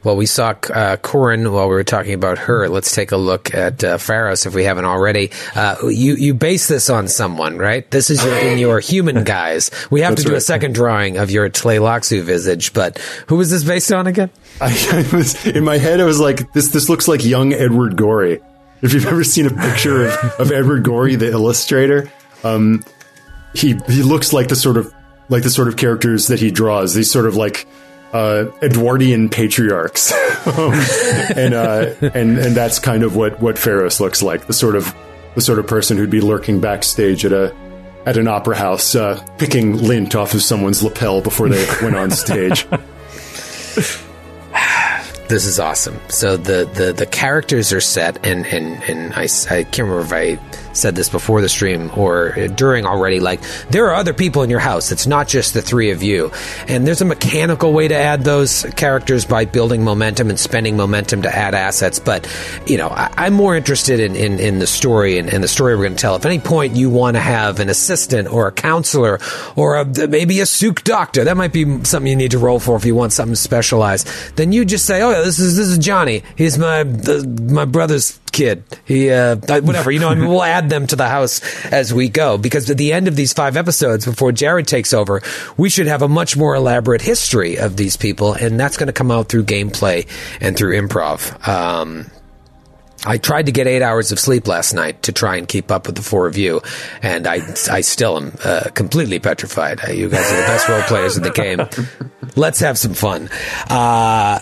Well, 0.05 0.15
we 0.15 0.27
saw 0.27 0.53
uh, 0.71 0.97
Corin 0.97 1.51
while 1.51 1.67
we 1.67 1.73
were 1.73 1.83
talking 1.83 2.13
about 2.13 2.37
her. 2.37 2.69
Let's 2.69 2.93
take 2.93 3.11
a 3.11 3.17
look 3.17 3.55
at 3.55 3.83
uh, 3.83 3.97
Pharos 3.97 4.45
if 4.45 4.53
we 4.53 4.63
haven't 4.63 4.85
already. 4.85 5.31
Uh, 5.55 5.77
you 5.87 6.13
you 6.13 6.35
base 6.35 6.67
this 6.67 6.91
on 6.91 7.07
someone, 7.07 7.57
right? 7.57 7.89
This 7.89 8.11
is 8.11 8.23
your, 8.23 8.37
in 8.37 8.59
your 8.59 8.79
human 8.79 9.23
guise. 9.25 9.71
We 9.89 10.01
have 10.01 10.11
That's 10.11 10.21
to 10.21 10.27
do 10.27 10.33
right. 10.33 10.37
a 10.37 10.41
second 10.41 10.75
drawing 10.75 11.17
of 11.17 11.31
your 11.31 11.49
Tleilaxu 11.49 12.21
visage, 12.21 12.71
but 12.71 12.99
who 13.25 13.37
was 13.37 13.49
this 13.49 13.63
based 13.63 13.91
on 13.91 14.05
again? 14.05 14.29
I, 14.61 14.67
I, 15.11 15.15
was 15.15 15.43
in 15.47 15.63
my 15.63 15.79
head. 15.79 15.99
I 15.99 16.05
was 16.05 16.19
like, 16.19 16.53
this 16.53 16.69
this 16.69 16.87
looks 16.87 17.07
like 17.07 17.25
young 17.25 17.51
Edward 17.51 17.97
Gorey. 17.97 18.41
If 18.83 18.93
you've 18.93 19.07
ever 19.07 19.23
seen 19.23 19.47
a 19.47 19.49
picture 19.49 20.05
of, 20.05 20.13
of 20.39 20.51
Edward 20.51 20.83
Gorey, 20.83 21.15
the 21.15 21.31
illustrator, 21.31 22.11
um, 22.43 22.83
he 23.55 23.69
he 23.87 24.03
looks 24.03 24.33
like 24.33 24.49
the 24.49 24.55
sort 24.55 24.77
of 24.77 24.93
like 25.29 25.41
the 25.41 25.49
sort 25.49 25.67
of 25.67 25.77
characters 25.77 26.27
that 26.27 26.39
he 26.39 26.51
draws. 26.51 26.93
These 26.93 27.09
sort 27.09 27.25
of 27.25 27.35
like 27.35 27.65
uh, 28.15 28.49
Edwardian 28.61 29.27
patriarchs, 29.27 30.13
um, 30.47 30.71
and 31.35 31.53
uh, 31.53 31.93
and 32.01 32.37
and 32.37 32.55
that's 32.55 32.79
kind 32.79 33.03
of 33.03 33.17
what 33.17 33.41
what 33.41 33.57
Pharos 33.57 33.99
looks 33.99 34.23
like 34.23 34.47
the 34.47 34.53
sort 34.53 34.77
of 34.77 34.95
the 35.35 35.41
sort 35.41 35.59
of 35.59 35.67
person 35.67 35.97
who'd 35.97 36.09
be 36.09 36.21
lurking 36.21 36.61
backstage 36.61 37.25
at 37.25 37.33
a 37.33 37.53
at 38.05 38.15
an 38.15 38.29
opera 38.29 38.55
house, 38.55 38.95
uh, 38.95 39.21
picking 39.37 39.75
lint 39.77 40.15
off 40.15 40.33
of 40.33 40.41
someone's 40.41 40.81
lapel 40.81 41.21
before 41.21 41.49
they 41.49 41.65
went 41.81 41.95
on 41.95 42.11
stage. 42.11 42.65
This 45.27 45.47
is 45.47 45.59
awesome. 45.59 45.99
So 46.07 46.37
the, 46.37 46.69
the, 46.71 46.93
the 46.93 47.07
characters 47.07 47.73
are 47.73 47.81
set, 47.81 48.23
and, 48.23 48.45
and, 48.45 48.83
and 48.83 49.11
I, 49.15 49.23
I 49.23 49.63
can't 49.63 49.79
remember 49.89 50.01
if 50.01 50.13
I 50.13 50.39
said 50.75 50.95
this 50.95 51.09
before 51.09 51.41
the 51.41 51.49
stream 51.49 51.91
or 51.95 52.31
during 52.49 52.85
already. 52.85 53.19
Like, 53.19 53.41
there 53.69 53.87
are 53.87 53.95
other 53.95 54.13
people 54.13 54.43
in 54.43 54.49
your 54.49 54.59
house. 54.59 54.91
It's 54.91 55.07
not 55.07 55.27
just 55.27 55.53
the 55.53 55.61
three 55.61 55.91
of 55.91 56.03
you. 56.03 56.31
And 56.67 56.85
there's 56.85 57.01
a 57.01 57.05
mechanical 57.05 57.73
way 57.73 57.87
to 57.87 57.95
add 57.95 58.23
those 58.23 58.63
characters 58.75 59.25
by 59.25 59.45
building 59.45 59.83
momentum 59.83 60.29
and 60.29 60.39
spending 60.39 60.77
momentum 60.77 61.21
to 61.23 61.35
add 61.35 61.53
assets. 61.53 61.99
But, 61.99 62.27
you 62.65 62.77
know, 62.77 62.87
I, 62.89 63.27
am 63.27 63.33
more 63.33 63.55
interested 63.55 63.99
in, 63.99 64.15
in, 64.15 64.39
in 64.39 64.59
the 64.59 64.67
story 64.67 65.17
and, 65.17 65.29
and, 65.29 65.43
the 65.43 65.47
story 65.47 65.75
we're 65.75 65.83
going 65.83 65.95
to 65.95 66.01
tell. 66.01 66.15
If 66.15 66.25
any 66.25 66.39
point 66.39 66.75
you 66.75 66.89
want 66.89 67.15
to 67.15 67.21
have 67.21 67.59
an 67.59 67.69
assistant 67.69 68.31
or 68.31 68.47
a 68.47 68.51
counselor 68.51 69.19
or 69.55 69.75
a, 69.75 70.07
maybe 70.07 70.39
a 70.39 70.45
Suk 70.45 70.83
doctor, 70.83 71.23
that 71.23 71.37
might 71.37 71.53
be 71.53 71.83
something 71.83 72.07
you 72.07 72.15
need 72.15 72.31
to 72.31 72.39
roll 72.39 72.59
for 72.59 72.75
if 72.75 72.85
you 72.85 72.95
want 72.95 73.13
something 73.13 73.35
specialized, 73.35 74.07
then 74.35 74.51
you 74.51 74.65
just 74.65 74.85
say, 74.85 75.01
oh, 75.01 75.11
yeah, 75.11 75.21
this 75.21 75.39
is 75.39 75.55
this 75.55 75.67
is 75.67 75.77
Johnny. 75.77 76.23
He's 76.35 76.57
my 76.57 76.83
my 76.83 77.65
brother's 77.65 78.19
kid. 78.35 78.63
He 78.83 79.09
uh, 79.09 79.37
whatever 79.37 79.89
you 79.89 79.99
know. 79.99 80.09
I 80.09 80.15
mean, 80.15 80.29
we'll 80.29 80.43
add 80.43 80.69
them 80.69 80.85
to 80.87 80.95
the 80.95 81.07
house 81.07 81.41
as 81.65 81.93
we 81.93 82.09
go 82.09 82.37
because 82.37 82.69
at 82.69 82.77
the 82.77 82.91
end 82.91 83.07
of 83.07 83.15
these 83.15 83.33
five 83.33 83.55
episodes, 83.57 84.05
before 84.05 84.31
Jared 84.31 84.67
takes 84.67 84.93
over, 84.93 85.21
we 85.57 85.69
should 85.69 85.87
have 85.87 86.01
a 86.01 86.07
much 86.07 86.35
more 86.35 86.53
elaborate 86.53 87.01
history 87.01 87.57
of 87.57 87.77
these 87.77 87.95
people, 87.95 88.33
and 88.33 88.59
that's 88.59 88.77
going 88.77 88.87
to 88.87 88.93
come 88.93 89.09
out 89.09 89.29
through 89.29 89.45
gameplay 89.45 90.07
and 90.41 90.57
through 90.57 90.79
improv. 90.79 91.47
Um, 91.47 92.11
I 93.05 93.17
tried 93.17 93.45
to 93.45 93.51
get 93.51 93.67
eight 93.67 93.81
hours 93.81 94.11
of 94.11 94.19
sleep 94.19 94.47
last 94.47 94.73
night 94.73 95.03
to 95.03 95.13
try 95.13 95.37
and 95.37 95.47
keep 95.47 95.71
up 95.71 95.87
with 95.87 95.95
the 95.95 96.01
four 96.01 96.27
of 96.27 96.37
you, 96.37 96.61
and 97.01 97.27
I, 97.27 97.35
I 97.71 97.81
still 97.81 98.17
am 98.17 98.33
uh, 98.43 98.69
completely 98.73 99.19
petrified. 99.19 99.79
You 99.87 100.09
guys 100.09 100.31
are 100.31 100.41
the 100.41 100.47
best 100.47 100.67
role 100.67 100.81
players 100.83 101.15
in 101.15 101.23
the 101.23 101.31
game. 101.31 101.61
Let's 102.35 102.59
have 102.59 102.77
some 102.77 102.95
fun. 102.95 103.29
Uh, 103.69 104.39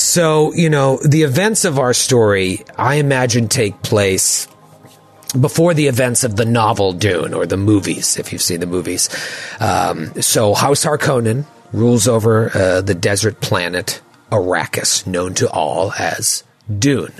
so, 0.00 0.52
you 0.54 0.70
know, 0.70 0.98
the 0.98 1.22
events 1.22 1.64
of 1.64 1.78
our 1.78 1.92
story, 1.94 2.64
I 2.76 2.96
imagine, 2.96 3.48
take 3.48 3.82
place 3.82 4.48
before 5.38 5.74
the 5.74 5.86
events 5.86 6.24
of 6.24 6.36
the 6.36 6.44
novel 6.44 6.92
Dune 6.92 7.34
or 7.34 7.46
the 7.46 7.56
movies, 7.56 8.16
if 8.16 8.32
you've 8.32 8.42
seen 8.42 8.60
the 8.60 8.66
movies. 8.66 9.08
Um, 9.60 10.20
so, 10.20 10.54
House 10.54 10.84
Harkonnen 10.84 11.44
rules 11.72 12.08
over 12.08 12.50
uh, 12.56 12.80
the 12.80 12.94
desert 12.94 13.40
planet 13.40 14.00
Arrakis, 14.30 15.06
known 15.06 15.34
to 15.34 15.50
all 15.50 15.92
as 15.98 16.44
Dune. 16.78 17.12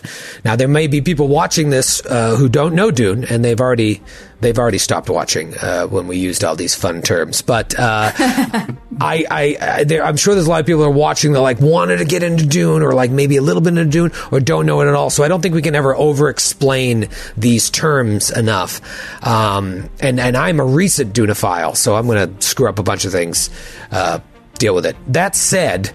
Now 0.45 0.57
there 0.57 0.69
may 0.69 0.87
be 0.87 1.01
people 1.01 1.29
watching 1.29 1.71
this 1.71 2.05
uh, 2.07 2.37
who 2.37 2.49
don't 2.49 2.75
know 2.75 2.91
Dune, 2.91 3.25
and 3.25 3.45
they've 3.45 3.61
already 3.61 4.01
they've 4.41 4.59
already 4.59 4.79
stopped 4.79 5.11
watching 5.11 5.57
uh, 5.59 5.87
when 5.87 6.07
we 6.07 6.17
used 6.17 6.45
all 6.45 6.57
these 6.57 6.75
fun 6.75 7.03
terms. 7.03 7.43
But 7.43 7.79
uh, 7.79 8.13
I, 8.17 8.75
I, 9.01 9.57
I 9.61 9.85
there, 9.85 10.05
I'm 10.05 10.17
sure 10.17 10.35
there's 10.35 10.47
a 10.47 10.51
lot 10.51 10.61
of 10.61 10.67
people 10.67 10.83
who 10.83 10.89
are 10.89 10.93
watching 10.93 11.33
that 11.33 11.41
like 11.41 11.61
wanted 11.61 11.99
to 11.99 12.05
get 12.05 12.23
into 12.23 12.47
Dune, 12.47 12.83
or 12.83 12.93
like 12.93 13.11
maybe 13.11 13.37
a 13.37 13.43
little 13.43 13.63
bit 13.63 13.71
into 13.71 13.85
Dune, 13.87 14.13
or 14.31 14.41
don't 14.41 14.67
know 14.67 14.81
it 14.81 14.89
at 14.89 14.95
all. 14.95 15.11
So 15.11 15.25
I 15.25 15.29
don't 15.29 15.41
think 15.41 15.55
we 15.55 15.63
can 15.63 15.75
ever 15.75 15.95
over-explain 15.95 17.09
these 17.37 17.71
terms 17.71 18.31
enough. 18.31 18.81
Um, 19.27 19.91
and 20.01 20.19
and 20.21 20.37
I'm 20.37 20.61
a 20.61 20.65
recent 20.65 21.15
Duneophile, 21.15 21.77
so 21.77 21.95
I'm 21.95 22.07
going 22.07 22.37
to 22.37 22.47
screw 22.47 22.69
up 22.69 22.79
a 22.79 22.83
bunch 22.83 23.05
of 23.05 23.13
things. 23.13 23.51
Uh, 23.91 24.21
deal 24.59 24.75
with 24.75 24.87
it. 24.87 24.97
That 25.13 25.35
said. 25.35 25.93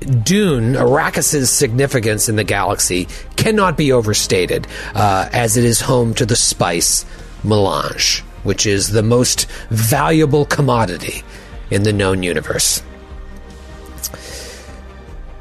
Dune, 0.00 0.74
Arrakis' 0.74 1.48
significance 1.48 2.28
in 2.28 2.36
the 2.36 2.44
galaxy 2.44 3.08
cannot 3.36 3.76
be 3.76 3.92
overstated, 3.92 4.66
uh, 4.94 5.28
as 5.32 5.56
it 5.56 5.64
is 5.64 5.80
home 5.80 6.14
to 6.14 6.26
the 6.26 6.36
spice 6.36 7.04
melange, 7.42 8.20
which 8.42 8.66
is 8.66 8.90
the 8.90 9.02
most 9.02 9.50
valuable 9.70 10.44
commodity 10.44 11.22
in 11.70 11.82
the 11.82 11.92
known 11.92 12.22
universe. 12.22 12.82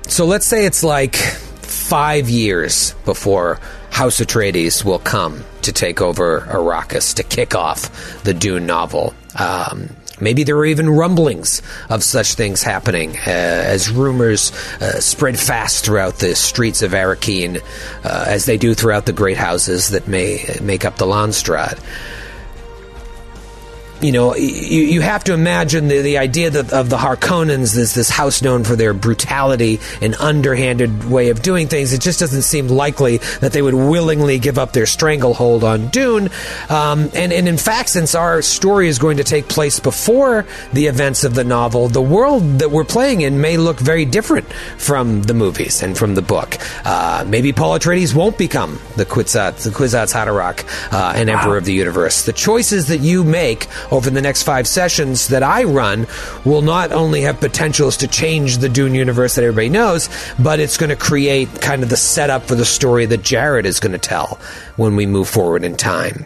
So 0.08 0.26
let's 0.26 0.46
say 0.46 0.66
it's 0.66 0.84
like 0.84 1.16
five 1.16 2.30
years 2.30 2.94
before 3.06 3.60
House 3.92 4.20
Atreides 4.20 4.84
will 4.86 5.00
come 5.00 5.44
to 5.64 5.72
take 5.72 6.02
over 6.02 6.42
Arrakis 6.42 7.16
to 7.16 7.24
kick 7.24 7.56
off 7.56 8.24
the 8.24 8.34
Dune 8.34 8.66
novel. 8.66 9.14
Um, 9.36 9.90
Maybe 10.20 10.44
there 10.44 10.58
are 10.58 10.66
even 10.66 10.90
rumblings 10.90 11.62
of 11.90 12.04
such 12.04 12.34
things 12.34 12.64
happening 12.64 13.12
uh, 13.12 13.30
as 13.30 13.90
rumors 13.90 14.52
uh, 14.82 15.00
spread 15.00 15.40
fast 15.40 15.86
throughout 15.86 16.20
the 16.20 16.36
streets 16.36 16.82
of 16.82 16.92
Arakeen, 16.92 17.62
uh, 18.04 18.26
as 18.28 18.46
they 18.46 18.58
do 18.58 18.74
throughout 18.74 19.06
the 19.06 19.14
great 19.14 19.38
houses 19.38 19.90
that 19.90 20.08
may 20.08 20.58
make 20.62 20.86
up 20.86 20.98
the 20.98 21.06
Landsraad 21.06 21.80
you 24.02 24.12
know, 24.12 24.36
you, 24.36 24.82
you 24.82 25.02
have 25.02 25.24
to 25.26 25.34
imagine 25.34 25.88
the, 25.88 26.02
the 26.02 26.18
idea 26.18 26.50
that 26.50 26.72
of 26.72 26.90
the 26.90 26.98
Harkonnens, 26.98 27.74
this 27.74 27.94
this 27.94 28.10
house 28.10 28.42
known 28.42 28.64
for 28.64 28.76
their 28.76 28.94
brutality 28.94 29.80
and 30.02 30.16
underhanded 30.16 31.10
way 31.10 31.30
of 31.30 31.42
doing 31.42 31.68
things. 31.68 31.94
It 31.94 32.02
just 32.02 32.20
doesn't 32.20 32.44
seem 32.44 32.68
likely 32.68 33.18
that 33.42 33.54
they 33.54 33.62
would 33.62 33.74
willingly 33.74 34.40
give 34.40 34.58
up 34.58 34.74
their 34.74 34.86
stranglehold 34.86 35.64
on 35.64 35.88
Dune. 35.88 36.30
Um, 36.70 37.10
and 37.16 37.34
and 37.34 37.48
in 37.48 37.58
fact, 37.58 37.90
since 37.90 38.14
our 38.16 38.42
story 38.42 38.88
is 38.88 39.00
going 39.00 39.18
to 39.18 39.24
take 39.24 39.48
place 39.48 39.80
before 39.80 40.46
the 40.74 40.88
events 40.88 41.24
of 41.24 41.34
the 41.34 41.44
novel, 41.44 41.88
the 41.88 42.02
world 42.02 42.60
that 42.60 42.70
we're 42.70 42.86
playing 42.86 43.22
in 43.22 43.42
may 43.42 43.58
look 43.58 43.80
very 43.80 44.06
different 44.06 44.52
from 44.78 45.24
the 45.24 45.34
movies 45.34 45.82
and 45.82 45.98
from 45.98 46.16
the 46.16 46.22
book. 46.22 46.58
Uh, 46.86 47.26
maybe 47.28 47.52
Paul 47.54 47.80
Atreides 47.80 48.14
won't 48.14 48.38
become 48.38 48.80
the 48.96 49.06
Kwisatz, 49.06 49.64
the 49.64 49.72
Kwisatz 49.72 50.14
Haderach, 50.14 50.66
uh, 50.94 51.14
an 51.16 51.30
Emperor 51.30 51.52
wow. 51.52 51.58
of 51.58 51.66
the 51.66 51.74
Universe. 51.74 52.26
The 52.26 52.34
choices 52.34 52.88
that 52.88 53.00
you 53.00 53.24
make 53.24 53.68
over 53.92 54.10
the 54.10 54.22
next 54.22 54.44
five 54.44 54.68
sessions 54.68 55.28
that 55.30 55.44
I 55.44 55.64
run 55.64 56.08
will 56.46 56.62
not 56.62 56.92
only 56.92 57.22
have 57.22 57.40
potentials 57.40 57.98
to 57.98 58.08
change 58.08 58.58
the 58.58 58.70
Dune 58.70 58.96
universe 58.96 59.36
that 59.36 59.44
everybody 59.44 59.70
knows, 59.70 60.10
but 60.40 60.60
it's 60.60 60.78
going 60.78 60.90
to 60.90 60.96
create 60.96 61.62
kind 61.62 61.84
of 61.84 61.90
the 61.90 61.98
setup 61.98 62.44
for 62.44 62.56
the 62.56 62.66
story 62.66 63.06
that 63.06 63.24
Jared 63.24 63.66
is 63.66 63.80
going 63.80 63.94
to 63.94 63.98
tell 63.98 64.40
when 64.76 64.96
we 64.96 65.06
move 65.06 65.28
forward 65.28 65.64
in 65.64 65.76
time. 65.76 66.26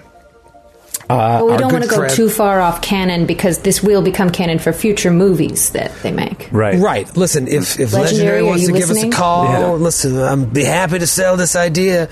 Uh, 1.11 1.39
but 1.39 1.51
we 1.51 1.57
don't 1.57 1.71
want 1.71 1.83
to 1.83 1.89
go 1.89 2.07
too 2.07 2.29
far 2.29 2.61
off 2.61 2.81
canon 2.81 3.25
because 3.25 3.59
this 3.59 3.83
will 3.83 4.01
become 4.01 4.29
canon 4.29 4.59
for 4.59 4.73
future 4.73 5.11
movies 5.11 5.71
that 5.71 5.93
they 6.01 6.11
make. 6.11 6.49
Right. 6.51 6.79
Right. 6.79 7.15
Listen, 7.17 7.47
if, 7.47 7.79
if 7.79 7.93
Legendary, 7.93 8.41
Legendary 8.41 8.43
wants 8.43 8.65
to 8.65 8.73
listening? 8.73 9.03
give 9.03 9.11
us 9.11 9.15
a 9.15 9.17
call, 9.17 9.45
yeah. 9.45 9.71
listen, 9.71 10.17
I'm 10.17 10.45
be 10.45 10.63
happy 10.63 10.99
to 10.99 11.07
sell 11.07 11.37
this 11.37 11.55
idea. 11.55 12.03
Uh, 12.03 12.07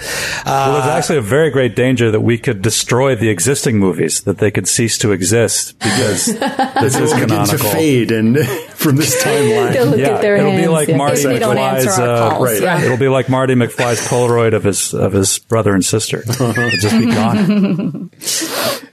well, 0.45 0.73
there's 0.73 0.85
actually 0.85 1.17
a 1.17 1.21
very 1.21 1.49
great 1.49 1.75
danger 1.75 2.11
that 2.11 2.21
we 2.21 2.37
could 2.37 2.61
destroy 2.61 3.15
the 3.15 3.29
existing 3.29 3.79
movies, 3.79 4.23
that 4.23 4.37
they 4.37 4.51
could 4.51 4.67
cease 4.67 4.97
to 4.99 5.11
exist 5.11 5.77
because 5.79 6.25
this 6.81 6.95
is 6.97 7.13
canonical. 7.13 7.57
to 7.57 7.57
fade 7.57 8.11
and 8.11 8.37
from 8.79 8.95
this 8.95 9.21
timeline. 9.23 9.73
They'll 9.73 9.85
look 9.87 9.99
yeah, 9.99 10.15
at 10.15 10.21
their 10.21 10.37
it'll 10.37 10.51
hands, 10.51 10.63
be 10.63 10.67
like 10.67 10.87
yeah. 10.87 10.97
Marty 10.97 11.23
McFly's. 11.23 11.99
Uh, 11.99 12.37
right. 12.39 12.61
Yeah. 12.61 12.81
It'll 12.83 12.97
be 12.97 13.09
like 13.09 13.29
Marty 13.29 13.55
McFly's 13.55 14.07
Polaroid 14.07 14.53
of 14.53 14.63
his 14.63 14.93
of 14.93 15.13
his 15.13 15.39
brother 15.39 15.73
and 15.73 15.83
sister. 15.83 16.21
It'll 16.21 16.53
just 16.53 16.97
be 16.97 17.05
gone. 17.05 18.11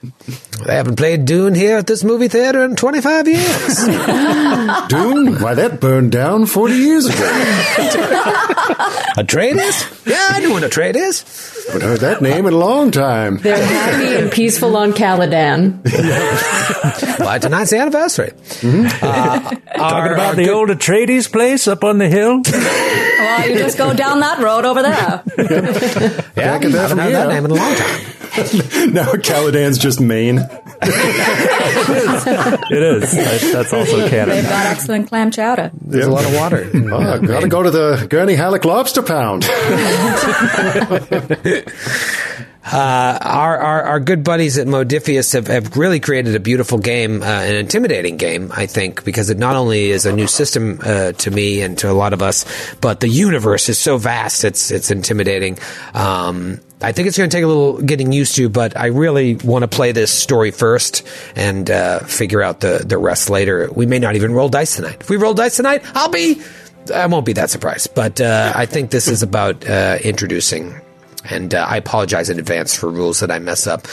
They 0.66 0.74
haven't 0.74 0.96
played 0.96 1.24
Dune 1.24 1.54
here 1.54 1.76
at 1.78 1.86
this 1.86 2.02
movie 2.04 2.28
theater 2.28 2.64
in 2.64 2.76
25 2.76 3.28
years. 3.28 3.76
Dune? 4.88 5.40
Why, 5.40 5.54
that 5.54 5.78
burned 5.80 6.12
down 6.12 6.46
40 6.46 6.74
years 6.74 7.06
ago. 7.06 7.16
Atreides? 9.16 10.06
Yeah, 10.06 10.28
I 10.30 10.40
know 10.40 10.50
what 10.52 10.62
Atreides. 10.62 10.96
Is. 10.96 11.64
Haven't 11.66 11.82
heard 11.82 12.00
that 12.00 12.22
name 12.22 12.46
in 12.46 12.52
a 12.52 12.56
long 12.56 12.90
time. 12.90 13.38
They're 13.38 13.56
happy 13.64 14.14
and 14.22 14.30
peaceful 14.30 14.76
on 14.76 14.92
Caladan. 14.92 15.80
Why, 17.20 17.38
tonight's 17.38 17.70
the 17.70 17.78
anniversary. 17.78 18.30
Mm-hmm. 18.30 19.04
Uh, 19.04 19.38
Talking 19.76 20.12
about 20.12 20.36
the 20.36 20.44
good- 20.44 20.54
old 20.54 20.68
Atreides 20.70 21.30
place 21.30 21.66
up 21.68 21.82
on 21.84 21.98
the 21.98 22.08
hill? 22.08 22.42
Well, 22.46 23.48
you 23.50 23.58
just 23.58 23.76
go 23.78 23.92
down 23.94 24.20
that 24.20 24.38
road 24.38 24.64
over 24.64 24.82
there. 24.82 25.22
yeah, 26.36 26.58
Can't 26.58 26.62
get 26.62 26.72
haven't 26.72 26.98
heard 26.98 27.12
that 27.12 27.28
name 27.28 27.44
in 27.44 27.50
a 27.50 27.54
long 27.54 27.74
time. 27.74 28.06
now 28.92 29.12
Caladan's 29.14 29.78
just 29.78 30.00
Maine. 30.00 30.38
It 30.38 30.50
is. 32.82 33.12
That- 33.12 33.50
That's 33.52 33.72
also 33.72 34.08
Canada. 34.08 34.36
They've 34.36 34.44
got 34.50 34.66
excellent 34.66 35.08
clam 35.08 35.30
chowder. 35.30 35.70
There's 35.80 36.06
a 36.06 36.10
lot 36.10 36.24
of 36.24 36.34
water. 36.34 36.68
Oh, 36.96 37.18
gotta 37.20 37.48
go 37.48 37.62
to 37.62 37.70
the 37.70 38.06
Gurney 38.08 38.34
Halleck 38.34 38.64
Lobster 38.64 39.02
Pound. 39.02 39.44
Uh, 42.68 43.16
our, 43.22 43.56
our 43.58 43.82
our 43.84 44.00
good 44.00 44.24
buddies 44.24 44.58
at 44.58 44.66
Modiphius 44.66 45.34
have, 45.34 45.46
have 45.46 45.76
really 45.76 46.00
created 46.00 46.34
a 46.34 46.40
beautiful 46.40 46.78
game, 46.78 47.22
uh, 47.22 47.26
an 47.26 47.54
intimidating 47.54 48.16
game, 48.16 48.50
I 48.52 48.66
think, 48.66 49.04
because 49.04 49.30
it 49.30 49.38
not 49.38 49.54
only 49.54 49.92
is 49.92 50.04
a 50.04 50.12
new 50.12 50.26
system 50.26 50.80
uh, 50.82 51.12
to 51.12 51.30
me 51.30 51.62
and 51.62 51.78
to 51.78 51.88
a 51.88 51.94
lot 51.94 52.12
of 52.12 52.22
us, 52.22 52.44
but 52.80 52.98
the 52.98 53.08
universe 53.08 53.68
is 53.68 53.78
so 53.78 53.98
vast, 53.98 54.42
it's 54.42 54.72
it's 54.72 54.90
intimidating. 54.90 55.58
Um, 55.94 56.60
I 56.82 56.92
think 56.92 57.08
it's 57.08 57.16
going 57.16 57.30
to 57.30 57.34
take 57.36 57.44
a 57.44 57.46
little 57.46 57.80
getting 57.80 58.12
used 58.12 58.36
to, 58.36 58.48
but 58.48 58.76
I 58.76 58.86
really 58.86 59.36
want 59.36 59.62
to 59.62 59.68
play 59.68 59.92
this 59.92 60.12
story 60.12 60.50
first 60.50 61.06
and 61.34 61.70
uh, 61.70 62.00
figure 62.00 62.42
out 62.42 62.60
the 62.60 62.84
the 62.86 62.98
rest 62.98 63.30
later. 63.30 63.70
We 63.72 63.86
may 63.86 63.98
not 63.98 64.14
even 64.16 64.32
roll 64.32 64.48
dice 64.48 64.76
tonight. 64.76 64.98
If 65.00 65.08
we 65.08 65.16
roll 65.16 65.34
dice 65.34 65.56
tonight, 65.56 65.82
I'll 65.94 66.10
be. 66.10 66.42
I 66.94 67.06
won't 67.06 67.26
be 67.26 67.32
that 67.32 67.50
surprised, 67.50 67.94
but 67.96 68.20
uh, 68.20 68.52
I 68.54 68.66
think 68.66 68.90
this 68.90 69.08
is 69.08 69.24
about 69.24 69.68
uh, 69.68 69.98
introducing 70.04 70.80
and 71.30 71.54
uh, 71.54 71.66
I 71.68 71.76
apologize 71.76 72.30
in 72.30 72.38
advance 72.38 72.76
for 72.76 72.90
rules 72.90 73.20
that 73.20 73.30
I 73.30 73.38
mess 73.38 73.66
up. 73.66 73.86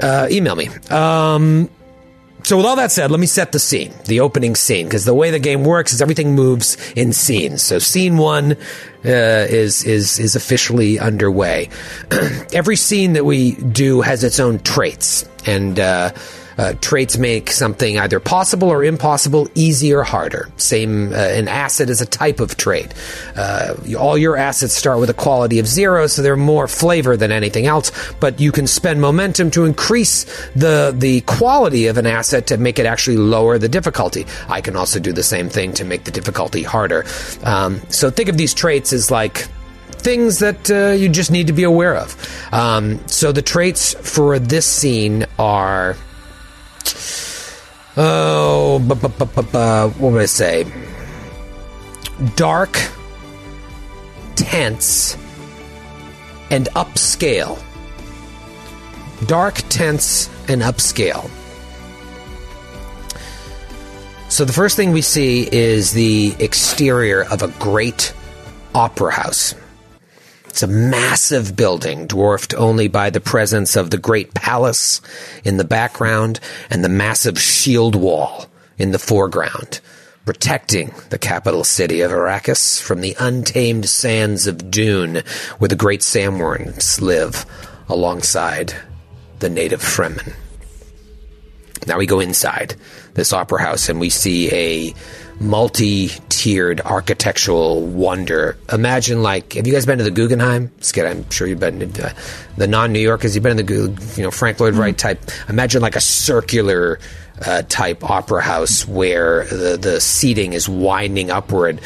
Uh, 0.00 0.28
email 0.30 0.54
me. 0.54 0.68
Um, 0.90 1.70
so, 2.48 2.56
with 2.56 2.64
all 2.64 2.76
that 2.76 2.90
said, 2.90 3.10
let 3.10 3.20
me 3.20 3.26
set 3.26 3.52
the 3.52 3.58
scene, 3.58 3.92
the 4.06 4.20
opening 4.20 4.54
scene, 4.54 4.86
because 4.86 5.04
the 5.04 5.12
way 5.12 5.30
the 5.30 5.38
game 5.38 5.64
works 5.64 5.92
is 5.92 6.00
everything 6.00 6.34
moves 6.34 6.78
in 6.92 7.12
scenes. 7.12 7.62
So, 7.62 7.78
scene 7.78 8.16
one 8.16 8.52
uh, 8.52 8.56
is 9.04 9.84
is 9.84 10.18
is 10.18 10.34
officially 10.34 10.98
underway. 10.98 11.68
Every 12.54 12.76
scene 12.76 13.12
that 13.12 13.26
we 13.26 13.52
do 13.52 14.00
has 14.00 14.24
its 14.24 14.40
own 14.40 14.60
traits, 14.60 15.28
and 15.44 15.78
uh, 15.78 16.12
uh, 16.58 16.74
traits 16.80 17.16
make 17.16 17.50
something 17.50 17.98
either 17.98 18.20
possible 18.20 18.68
or 18.68 18.84
impossible, 18.84 19.48
easy 19.54 19.94
or 19.94 20.02
harder. 20.02 20.50
Same, 20.56 21.12
uh, 21.12 21.16
an 21.16 21.48
asset 21.48 21.88
is 21.88 22.00
a 22.00 22.06
type 22.06 22.40
of 22.40 22.56
trait. 22.56 22.92
Uh, 23.36 23.74
all 23.98 24.18
your 24.18 24.36
assets 24.36 24.74
start 24.74 24.98
with 24.98 25.08
a 25.08 25.14
quality 25.14 25.58
of 25.58 25.66
zero, 25.66 26.06
so 26.06 26.20
they're 26.20 26.36
more 26.36 26.66
flavor 26.66 27.16
than 27.16 27.30
anything 27.32 27.66
else. 27.66 27.92
But 28.20 28.40
you 28.40 28.52
can 28.52 28.66
spend 28.66 29.00
momentum 29.00 29.50
to 29.52 29.64
increase 29.64 30.24
the 30.54 30.94
the 30.96 31.20
quality 31.22 31.86
of 31.86 31.96
an 31.96 32.06
asset 32.06 32.48
to 32.48 32.56
make 32.56 32.78
it 32.78 32.86
actually 32.86 33.16
lower 33.16 33.58
the 33.58 33.68
difficulty. 33.68 34.26
I 34.48 34.60
can 34.60 34.76
also 34.76 34.98
do 34.98 35.12
the 35.12 35.22
same 35.22 35.48
thing 35.48 35.72
to 35.74 35.84
make 35.84 36.04
the 36.04 36.10
difficulty 36.10 36.62
harder. 36.62 37.04
Um, 37.44 37.80
so 37.88 38.10
think 38.10 38.28
of 38.28 38.36
these 38.36 38.54
traits 38.54 38.92
as 38.92 39.10
like 39.10 39.46
things 40.00 40.38
that 40.40 40.70
uh, 40.70 40.92
you 40.92 41.08
just 41.08 41.30
need 41.30 41.46
to 41.46 41.52
be 41.52 41.64
aware 41.64 41.96
of. 41.96 42.16
Um, 42.52 43.00
so 43.06 43.32
the 43.32 43.42
traits 43.42 43.94
for 43.94 44.38
this 44.38 44.66
scene 44.66 45.26
are. 45.38 45.96
Oh, 48.00 48.78
bu- 48.78 48.94
bu- 48.94 49.08
bu- 49.08 49.24
bu- 49.26 49.42
bu- 49.42 49.88
what 49.98 50.12
would 50.12 50.22
I 50.22 50.26
say? 50.26 50.64
Dark, 52.36 52.78
tense, 54.36 55.16
and 56.48 56.68
upscale. 56.76 57.58
Dark, 59.26 59.56
tense, 59.68 60.30
and 60.46 60.62
upscale. 60.62 61.28
So 64.28 64.44
the 64.44 64.52
first 64.52 64.76
thing 64.76 64.92
we 64.92 65.02
see 65.02 65.48
is 65.50 65.92
the 65.92 66.36
exterior 66.38 67.24
of 67.24 67.42
a 67.42 67.48
great 67.58 68.12
opera 68.76 69.12
house. 69.12 69.56
It's 70.58 70.64
a 70.64 70.66
massive 70.66 71.54
building, 71.54 72.08
dwarfed 72.08 72.52
only 72.52 72.88
by 72.88 73.10
the 73.10 73.20
presence 73.20 73.76
of 73.76 73.90
the 73.90 73.96
great 73.96 74.34
palace 74.34 75.00
in 75.44 75.56
the 75.56 75.62
background 75.62 76.40
and 76.68 76.82
the 76.82 76.88
massive 76.88 77.40
shield 77.40 77.94
wall 77.94 78.46
in 78.76 78.90
the 78.90 78.98
foreground. 78.98 79.78
protecting 80.28 80.92
the 81.08 81.16
capital 81.16 81.64
city 81.64 82.02
of 82.02 82.10
Arrakis 82.10 82.78
from 82.82 83.00
the 83.00 83.16
untamed 83.18 83.88
sands 83.88 84.46
of 84.46 84.70
Dune, 84.70 85.22
where 85.56 85.68
the 85.68 85.74
great 85.74 86.00
sandworms 86.00 87.00
live 87.00 87.46
alongside 87.88 88.74
the 89.38 89.48
native 89.48 89.80
Fremen. 89.80 90.34
Now 91.86 91.96
we 91.96 92.04
go 92.04 92.20
inside 92.20 92.74
this 93.14 93.32
opera 93.32 93.62
house 93.62 93.88
and 93.88 93.98
we 93.98 94.10
see 94.10 94.52
a 94.52 94.94
multi-tiered 95.40 96.80
architectural 96.80 97.82
wonder. 97.82 98.56
Imagine 98.72 99.22
like, 99.22 99.52
have 99.52 99.66
you 99.66 99.72
guys 99.72 99.86
been 99.86 99.98
to 99.98 100.04
the 100.04 100.10
Guggenheim? 100.10 100.70
Skid, 100.80 101.06
I'm 101.06 101.28
sure 101.30 101.46
you've 101.46 101.60
been 101.60 101.92
to 101.92 102.14
the 102.56 102.66
non-New 102.66 102.98
Yorkers. 102.98 103.34
You've 103.34 103.44
been 103.44 103.56
to 103.56 103.62
the, 103.62 104.04
you 104.16 104.22
know, 104.22 104.30
Frank 104.30 104.58
Lloyd 104.60 104.74
Wright 104.74 104.96
type. 104.96 105.20
Imagine 105.48 105.80
like 105.82 105.96
a 105.96 106.00
circular 106.00 106.98
uh, 107.46 107.62
type 107.68 108.02
opera 108.08 108.42
house 108.42 108.86
where 108.86 109.44
the 109.44 109.76
the 109.76 110.00
seating 110.00 110.52
is 110.54 110.68
winding 110.68 111.30
upward. 111.30 111.80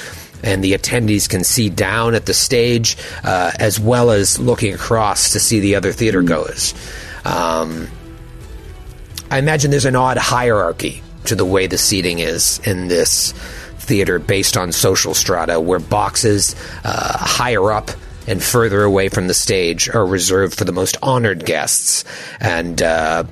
And 0.45 0.65
the 0.65 0.73
attendees 0.73 1.29
can 1.29 1.45
see 1.45 1.71
down 1.71 2.17
at 2.17 2.27
the 2.27 2.35
stage, 2.35 2.97
uh, 3.23 3.53
as 3.61 3.79
well 3.79 4.11
as 4.11 4.41
looking 4.41 4.75
across 4.75 5.31
to 5.35 5.41
see 5.41 5.61
the 5.61 5.77
other 5.77 5.93
theater 5.93 6.21
goers. 6.21 6.75
Um, 7.25 7.87
I 9.31 9.39
imagine 9.39 9.71
there's 9.71 9.85
an 9.85 9.95
odd 9.95 10.17
hierarchy 10.17 11.01
to 11.25 11.35
the 11.35 11.45
way 11.45 11.67
the 11.67 11.79
seating 11.79 12.19
is 12.19 12.59
in 12.65 12.89
this 12.89 13.33
theater 13.79 14.19
based 14.19 14.57
on 14.57 14.73
social 14.73 15.15
strata, 15.15 15.61
where 15.61 15.79
boxes 15.79 16.55
uh, 16.85 17.19
higher 17.19 17.73
up 17.73 17.91
and 18.27 18.43
further 18.43 18.83
away 18.83 19.09
from 19.09 19.27
the 19.27 19.35
stage 19.35 19.89
are 19.89 20.07
reserved 20.07 20.57
for 20.57 20.65
the 20.65 20.73
most 20.73 20.97
honored 21.03 21.45
guests, 21.45 22.05
and 22.41 22.81
uh, 22.83 23.25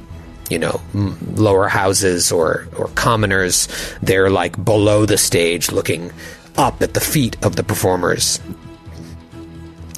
you 0.48 0.58
know 0.58 0.80
lower 0.94 1.68
houses 1.68 2.32
or 2.32 2.66
or 2.76 2.88
commoners 2.88 3.68
they're 4.02 4.30
like 4.30 4.62
below 4.64 5.06
the 5.06 5.18
stage, 5.18 5.70
looking 5.70 6.12
up 6.56 6.82
at 6.82 6.94
the 6.94 7.00
feet 7.00 7.36
of 7.44 7.56
the 7.56 7.62
performers. 7.62 8.40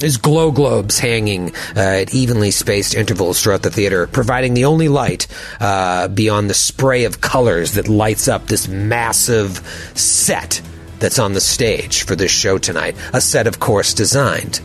There's 0.02 0.16
glow 0.16 0.50
globes 0.50 0.98
hanging 0.98 1.54
uh, 1.76 2.00
at 2.02 2.12
evenly 2.12 2.50
spaced 2.50 2.96
intervals 2.96 3.40
throughout 3.40 3.62
the 3.62 3.70
theater, 3.70 4.08
providing 4.08 4.54
the 4.54 4.64
only 4.64 4.88
light 4.88 5.28
uh, 5.60 6.08
beyond 6.08 6.50
the 6.50 6.54
spray 6.54 7.04
of 7.04 7.20
colors 7.20 7.74
that 7.74 7.86
lights 7.86 8.26
up 8.26 8.48
this 8.48 8.66
massive 8.66 9.58
set 9.94 10.60
that's 10.98 11.20
on 11.20 11.34
the 11.34 11.40
stage 11.40 12.02
for 12.02 12.16
this 12.16 12.32
show 12.32 12.58
tonight. 12.58 12.96
A 13.12 13.20
set, 13.20 13.46
of 13.46 13.60
course, 13.60 13.94
designed 13.94 14.60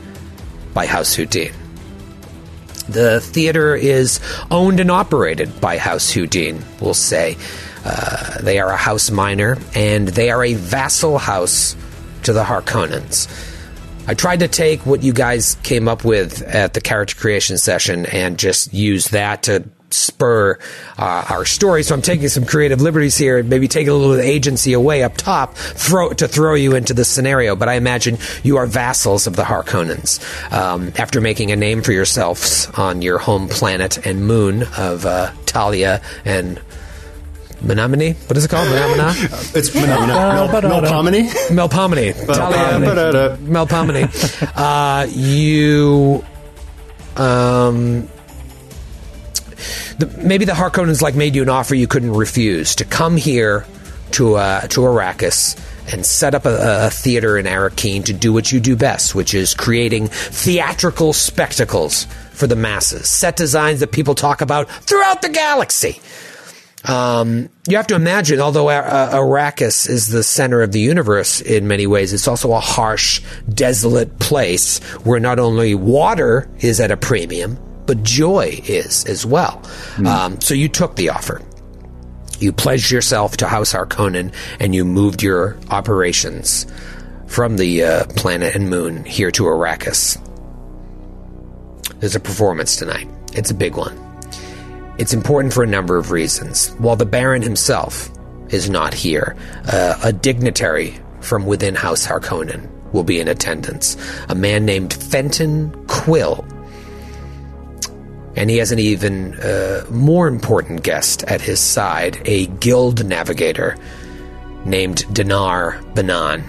by 0.74 0.88
House 0.88 1.14
Houdin. 1.14 1.54
The 2.90 3.22
theater 3.22 3.76
is 3.76 4.20
owned 4.50 4.80
and 4.80 4.90
operated 4.90 5.62
by 5.62 5.78
House 5.78 6.10
Houdin, 6.10 6.64
we'll 6.82 6.96
say. 6.96 7.38
Uh, 7.86 8.42
they 8.42 8.58
are 8.58 8.72
a 8.72 8.76
house 8.76 9.12
minor, 9.12 9.60
and 9.76 10.08
they 10.08 10.32
are 10.32 10.44
a 10.44 10.56
vassal 10.56 11.20
house 11.20 11.76
to 12.24 12.34
the 12.34 12.44
Harkonnens. 12.44 13.28
I 14.08 14.14
tried 14.14 14.40
to 14.40 14.48
take 14.48 14.86
what 14.86 15.04
you 15.04 15.12
guys 15.12 15.56
came 15.64 15.90
up 15.90 16.06
with 16.06 16.42
at 16.44 16.74
the 16.74 16.82
character 16.82 17.16
creation 17.16 17.58
session 17.58 18.06
and 18.06 18.40
just 18.40 18.74
use 18.74 19.10
that 19.10 19.44
to 19.44 19.70
spur 19.90 20.58
uh, 20.98 21.26
our 21.30 21.46
story. 21.46 21.84
So 21.84 21.94
I'm 21.94 22.02
taking 22.02 22.30
some 22.30 22.46
creative 22.46 22.82
liberties 22.82 23.18
here 23.18 23.38
and 23.38 23.50
maybe 23.50 23.68
taking 23.68 23.90
a 23.90 23.94
little 23.94 24.20
agency 24.20 24.74
away 24.74 25.04
up 25.04 25.18
top 25.18 25.56
throw, 25.56 26.14
to 26.14 26.28
throw 26.28 26.56
you 26.56 26.76
into 26.76 26.94
the 26.94 27.06
scenario. 27.06 27.56
But 27.56 27.70
I 27.70 27.74
imagine 27.74 28.18
you 28.44 28.58
are 28.58 28.66
vassals 28.66 29.28
of 29.28 29.36
the 29.36 29.44
Harkonnens. 29.44 30.22
Um, 30.52 30.92
after 30.98 31.22
making 31.22 31.52
a 31.52 31.56
name 31.56 31.82
for 31.82 31.92
yourselves 31.92 32.70
on 32.76 33.02
your 33.02 33.18
home 33.18 33.48
planet 33.48 34.06
and 34.06 34.26
moon 34.26 34.64
of 34.78 35.06
uh, 35.06 35.32
Thalia 35.46 36.02
and 36.26 36.62
Menominee? 37.62 38.14
What 38.28 38.38
is 38.38 38.46
it 38.46 38.50
called? 38.50 38.68
Menomina? 38.68 39.14
It's 39.56 39.74
Mel- 39.74 39.84
Melpomene. 39.88 41.28
Melpomene. 41.50 42.14
Thalia 42.14 42.80
Ba-da-da. 42.86 43.36
Melpomene. 43.38 44.08
Uh, 44.58 45.06
you, 45.10 46.24
um, 47.16 48.08
the, 49.98 50.08
maybe 50.24 50.46
the 50.46 50.54
Harkonnens 50.54 51.02
like 51.02 51.16
made 51.16 51.36
you 51.36 51.42
an 51.44 51.50
offer 51.50 51.76
you 51.76 51.88
couldn't 51.88 52.12
refuse 52.14 52.76
to 52.76 52.86
come 52.86 53.18
here 53.18 53.66
to 54.12 54.36
uh, 54.36 54.62
to 54.68 54.82
Arrakis 54.82 55.58
and 55.94 56.06
set 56.06 56.36
up 56.36 56.46
a, 56.46 56.86
a 56.88 56.90
theater 56.90 57.38
in 57.38 57.46
Arakeen 57.46 58.04
to 58.06 58.14
do 58.14 58.34
what 58.34 58.52
you 58.52 58.60
do 58.60 58.76
best, 58.76 59.16
which 59.16 59.34
is 59.34 59.54
creating 59.54 60.08
theatrical 60.08 61.14
spectacles 61.14 62.06
for 62.32 62.46
the 62.48 62.56
masses, 62.56 63.08
set 63.08 63.36
designs 63.36 63.80
that 63.80 63.92
people 63.92 64.14
talk 64.16 64.42
about 64.42 64.70
throughout 64.70 65.22
the 65.22 65.30
galaxy. 65.30 66.00
Um, 66.88 67.50
you 67.68 67.76
have 67.78 67.88
to 67.88 67.96
imagine, 67.96 68.40
although 68.40 68.70
Ar- 68.70 68.86
uh, 68.86 69.12
Arrakis 69.16 69.90
is 69.90 70.08
the 70.08 70.24
center 70.24 70.62
of 70.62 70.72
the 70.72 70.80
universe 70.80 71.42
in 71.42 71.68
many 71.68 71.86
ways, 71.86 72.14
it's 72.14 72.28
also 72.28 72.54
a 72.54 72.60
harsh, 72.60 73.22
desolate 73.50 74.20
place 74.20 74.80
where 75.04 75.20
not 75.20 75.40
only 75.40 75.76
water 75.76 76.50
is 76.60 76.80
at 76.80 76.92
a 76.92 76.98
premium, 76.98 77.58
but 77.86 78.04
joy 78.04 78.60
is 78.66 79.06
as 79.06 79.26
well. 79.26 79.62
Um, 80.06 80.40
so 80.42 80.54
you 80.54 80.70
took 80.70 80.96
the 80.96 81.10
offer. 81.10 81.42
You 82.40 82.52
pledged 82.54 82.92
yourself 82.92 83.38
to 83.38 83.48
House 83.48 83.74
Harkonnen 83.74 84.34
and 84.60 84.76
you 84.76 84.86
moved 84.86 85.24
your 85.24 85.58
operations 85.70 86.66
from 87.26 87.58
the 87.58 87.84
uh, 87.84 88.06
planet 88.16 88.56
and 88.56 88.70
moon 88.70 89.04
here 89.04 89.32
to 89.32 89.44
Arrakis. 89.44 90.22
There's 92.00 92.16
a 92.16 92.20
performance 92.20 92.76
tonight. 92.76 93.10
It's 93.34 93.52
a 93.52 93.56
big 93.56 93.76
one. 93.76 94.07
It's 94.98 95.14
important 95.14 95.54
for 95.54 95.64
a 95.64 95.68
number 95.68 95.98
of 95.98 96.12
reasons. 96.12 96.70
While 96.80 96.96
the 96.96 97.06
Baron 97.06 97.44
himself 97.44 98.10
is 98.50 98.70
not 98.70 98.94
here, 98.94 99.36
uh, 99.72 100.00
a 100.04 100.12
dignitary 100.12 101.00
from 101.22 101.46
within 101.46 101.76
House 101.76 102.06
Harkonnen 102.06 102.68
will 102.94 103.04
be 103.04 103.20
in 103.20 103.28
attendance. 103.28 103.96
A 104.30 104.36
man 104.36 104.66
named 104.66 104.94
Fenton 104.94 105.72
Quill. 105.88 106.46
And 108.36 108.50
he 108.50 108.58
has 108.58 108.72
an 108.72 108.80
even 108.80 109.36
uh, 109.36 109.86
more 109.90 110.28
important 110.28 110.84
guest 110.84 111.24
at 111.24 111.42
his 111.42 111.60
side, 111.60 112.22
a 112.26 112.48
guild 112.48 113.06
navigator 113.06 113.78
named 114.66 115.06
Dinar 115.14 115.82
Banan. 115.96 116.44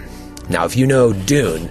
Now, 0.49 0.65
if 0.65 0.75
you 0.75 0.87
know 0.87 1.13
Dune, 1.13 1.69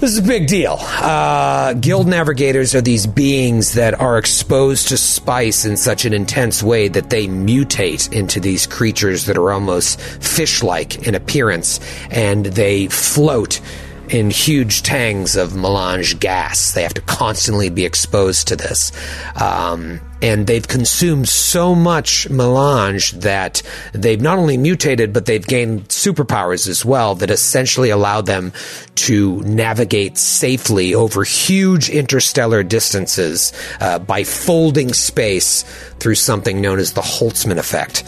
this 0.00 0.12
is 0.12 0.18
a 0.18 0.22
big 0.22 0.46
deal. 0.46 0.78
Uh, 0.80 1.74
guild 1.74 2.08
navigators 2.08 2.74
are 2.74 2.80
these 2.80 3.06
beings 3.06 3.74
that 3.74 4.00
are 4.00 4.16
exposed 4.16 4.88
to 4.88 4.96
spice 4.96 5.66
in 5.66 5.76
such 5.76 6.06
an 6.06 6.14
intense 6.14 6.62
way 6.62 6.88
that 6.88 7.10
they 7.10 7.26
mutate 7.26 8.10
into 8.12 8.40
these 8.40 8.66
creatures 8.66 9.26
that 9.26 9.36
are 9.36 9.52
almost 9.52 10.00
fish 10.00 10.62
like 10.62 11.06
in 11.06 11.14
appearance 11.14 11.80
and 12.10 12.46
they 12.46 12.86
float 12.88 13.60
in 14.08 14.30
huge 14.30 14.82
tanks 14.82 15.36
of 15.36 15.54
melange 15.54 16.18
gas. 16.18 16.72
They 16.72 16.82
have 16.82 16.94
to 16.94 17.02
constantly 17.02 17.68
be 17.68 17.84
exposed 17.84 18.48
to 18.48 18.56
this. 18.56 18.92
Um, 19.40 20.00
and 20.22 20.46
they've 20.46 20.66
consumed 20.66 21.28
so 21.28 21.74
much 21.74 22.28
melange 22.28 23.12
that 23.12 23.62
they've 23.92 24.20
not 24.20 24.38
only 24.38 24.56
mutated, 24.56 25.12
but 25.12 25.26
they've 25.26 25.46
gained 25.46 25.88
superpowers 25.88 26.68
as 26.68 26.84
well 26.84 27.14
that 27.16 27.30
essentially 27.30 27.90
allow 27.90 28.20
them 28.20 28.52
to 28.94 29.40
navigate 29.42 30.18
safely 30.18 30.94
over 30.94 31.24
huge 31.24 31.88
interstellar 31.88 32.62
distances 32.62 33.52
uh, 33.80 33.98
by 33.98 34.24
folding 34.24 34.92
space 34.92 35.62
through 35.98 36.14
something 36.14 36.60
known 36.60 36.78
as 36.78 36.92
the 36.92 37.00
Holtzman 37.00 37.58
effect 37.58 38.04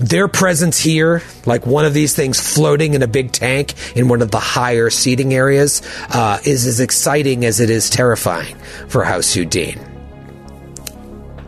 their 0.00 0.28
presence 0.28 0.78
here, 0.78 1.22
like 1.44 1.66
one 1.66 1.84
of 1.84 1.92
these 1.92 2.14
things 2.14 2.40
floating 2.40 2.94
in 2.94 3.02
a 3.02 3.06
big 3.06 3.32
tank 3.32 3.74
in 3.94 4.08
one 4.08 4.22
of 4.22 4.30
the 4.30 4.40
higher 4.40 4.88
seating 4.88 5.34
areas, 5.34 5.82
uh, 6.08 6.38
is 6.42 6.66
as 6.66 6.80
exciting 6.80 7.44
as 7.44 7.60
it 7.60 7.68
is 7.68 7.90
terrifying 7.90 8.56
for 8.88 9.04
House 9.04 9.34
Houdin. 9.34 9.89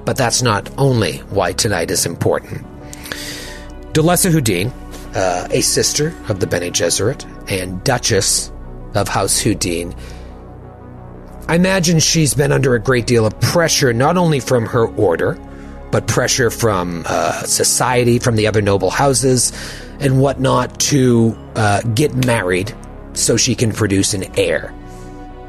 But 0.05 0.17
that's 0.17 0.43
not 0.43 0.71
only 0.79 1.19
why 1.31 1.53
tonight 1.53 1.91
is 1.91 2.07
important. 2.07 2.67
Delessa 3.93 4.31
Houdin, 4.31 4.73
uh, 5.15 5.49
a 5.51 5.61
sister 5.61 6.15
of 6.29 6.41
the 6.41 6.47
Bene 6.47 6.71
Gesserit 6.71 7.25
and 7.51 7.83
Duchess 7.85 8.51
of 8.95 9.09
House 9.09 9.39
Houdin, 9.39 9.95
I 11.49 11.57
imagine 11.57 11.99
she's 11.99 12.35
been 12.35 12.53
under 12.53 12.75
a 12.75 12.79
great 12.79 13.07
deal 13.07 13.27
of 13.27 13.39
pressure, 13.41 13.93
not 13.93 14.17
only 14.17 14.41
from 14.41 14.65
her 14.67 14.87
order, 14.87 15.39
but 15.91 16.07
pressure 16.07 16.51
from 16.51 17.05
uh, 17.07 17.43
society, 17.43 18.19
from 18.19 18.37
the 18.37 18.47
other 18.47 18.63
noble 18.63 18.91
houses, 18.91 19.53
and 20.01 20.21
whatnot 20.21 20.81
to 20.81 21.37
uh, 21.55 21.83
get 21.95 22.27
married 22.27 22.75
so 23.13 23.37
she 23.37 23.55
can 23.55 23.73
produce 23.73 24.15
an 24.15 24.25
heir. 24.39 24.75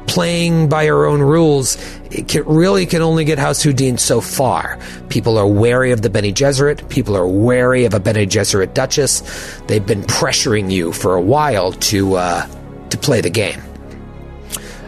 Playing 0.06 0.68
by 0.68 0.86
her 0.86 1.06
own 1.06 1.20
rules, 1.20 1.76
it 2.10 2.28
can, 2.28 2.44
really 2.44 2.86
can 2.86 3.02
only 3.02 3.24
get 3.24 3.38
House 3.38 3.62
Houdin 3.62 3.98
so 3.98 4.20
far. 4.20 4.78
People 5.08 5.38
are 5.38 5.46
wary 5.46 5.92
of 5.92 6.02
the 6.02 6.10
Bene 6.10 6.32
Gesserit. 6.32 6.88
People 6.88 7.16
are 7.16 7.26
wary 7.26 7.84
of 7.84 7.94
a 7.94 8.00
Bene 8.00 8.26
Gesserit 8.26 8.74
Duchess. 8.74 9.22
They've 9.66 9.84
been 9.84 10.02
pressuring 10.02 10.70
you 10.70 10.92
for 10.92 11.14
a 11.14 11.20
while 11.20 11.72
to 11.72 12.16
uh, 12.16 12.46
to 12.90 12.98
play 12.98 13.20
the 13.20 13.30
game. 13.30 13.60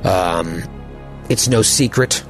Um, 0.05 0.63
it's 1.29 1.49
no 1.49 1.63
secret 1.63 2.23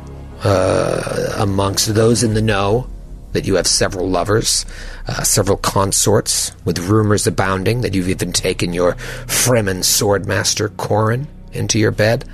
uh, 0.43 1.35
amongst 1.37 1.95
those 1.95 2.23
in 2.23 2.35
the 2.35 2.43
know 2.43 2.89
that 3.33 3.47
you 3.47 3.57
have 3.57 3.67
several 3.67 4.09
lovers, 4.09 4.65
uh, 5.09 5.23
several 5.23 5.59
consorts, 5.59 6.53
with 6.65 6.79
rumors 6.79 7.27
abounding 7.27 7.83
that 7.83 7.95
you've 7.95 8.09
even 8.09 8.33
taken 8.33 8.73
your 8.73 8.95
Fremen 9.27 9.81
swordmaster 9.81 10.75
Corin 10.79 11.29
into 11.53 11.79
your 11.79 11.91
bed, 11.91 12.25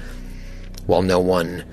while 0.93 1.03
no 1.03 1.19
one 1.19 1.65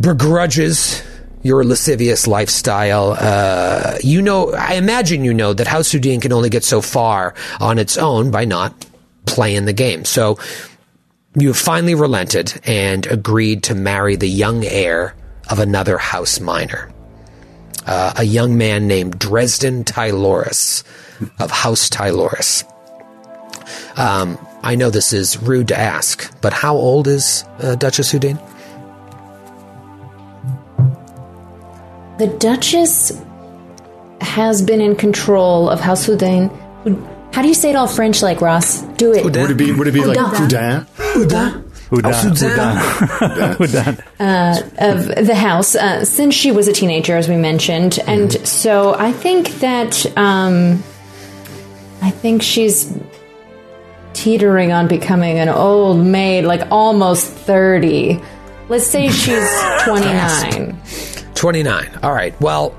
begrudges 0.00 1.00
your 1.44 1.64
lascivious 1.64 2.26
lifestyle. 2.26 3.16
Uh, 3.18 3.96
you 4.02 4.20
know, 4.20 4.52
I 4.52 4.74
imagine 4.74 5.22
you 5.22 5.32
know 5.32 5.52
that 5.52 5.68
House 5.68 5.92
Houdin 5.92 6.20
can 6.20 6.32
only 6.32 6.50
get 6.50 6.64
so 6.64 6.80
far 6.80 7.34
on 7.60 7.78
its 7.78 7.96
own 7.96 8.32
by 8.32 8.44
not 8.44 8.84
playing 9.26 9.64
the 9.64 9.72
game. 9.72 10.04
So 10.04 10.40
you 11.38 11.48
have 11.48 11.56
finally 11.56 11.94
relented 11.94 12.60
and 12.64 13.06
agreed 13.06 13.62
to 13.64 13.76
marry 13.76 14.16
the 14.16 14.28
young 14.28 14.64
heir 14.64 15.14
of 15.48 15.60
another 15.60 15.98
house 15.98 16.40
minor, 16.40 16.90
uh, 17.86 18.14
a 18.16 18.24
young 18.24 18.58
man 18.58 18.88
named 18.88 19.20
Dresden 19.20 19.84
Tyloris 19.84 20.82
of 21.38 21.52
House 21.52 21.88
Tyloris. 21.88 22.64
Um, 23.96 24.36
I 24.66 24.74
know 24.74 24.90
this 24.90 25.12
is 25.12 25.40
rude 25.40 25.68
to 25.68 25.78
ask, 25.78 26.28
but 26.40 26.52
how 26.52 26.74
old 26.74 27.06
is 27.06 27.44
uh, 27.60 27.76
Duchess 27.76 28.10
Houdin? 28.10 28.36
The 32.18 32.26
Duchess 32.40 33.22
has 34.20 34.62
been 34.62 34.80
in 34.80 34.96
control 34.96 35.70
of 35.70 35.78
House 35.78 36.06
Houdin. 36.06 36.50
How 37.32 37.42
do 37.42 37.48
you 37.48 37.54
say 37.54 37.70
it 37.70 37.76
all 37.76 37.86
French 37.86 38.22
like 38.22 38.40
Ross? 38.40 38.82
Do 38.96 39.12
it. 39.12 39.22
Would 39.22 39.36
it 39.36 39.56
be 39.56 39.70
would 39.70 39.86
it 39.86 39.94
be 39.94 40.04
like 40.04 40.18
Houdin. 40.18 40.36
Houdin? 40.36 40.86
Who 40.96 41.26
done? 41.28 41.64
Who 41.90 42.02
done? 42.02 42.26
of 44.80 45.26
the 45.26 45.36
house 45.36 45.76
uh, 45.76 46.04
since 46.04 46.34
she 46.34 46.50
was 46.50 46.66
a 46.66 46.72
teenager, 46.72 47.16
as 47.16 47.28
we 47.28 47.36
mentioned, 47.36 48.00
and 48.08 48.32
so 48.44 48.94
I 48.94 49.12
think 49.12 49.60
that 49.60 50.04
um, 50.16 50.82
I 52.02 52.10
think 52.10 52.42
she's 52.42 52.92
teetering 54.16 54.72
on 54.72 54.88
becoming 54.88 55.38
an 55.38 55.48
old 55.48 55.98
maid, 55.98 56.44
like 56.44 56.66
almost 56.70 57.30
thirty. 57.30 58.20
Let's 58.68 58.86
say 58.86 59.08
she's 59.08 59.48
twenty 59.84 60.06
nine. 60.06 60.80
29. 61.34 61.98
All 62.02 62.12
right. 62.14 62.38
Well, 62.40 62.74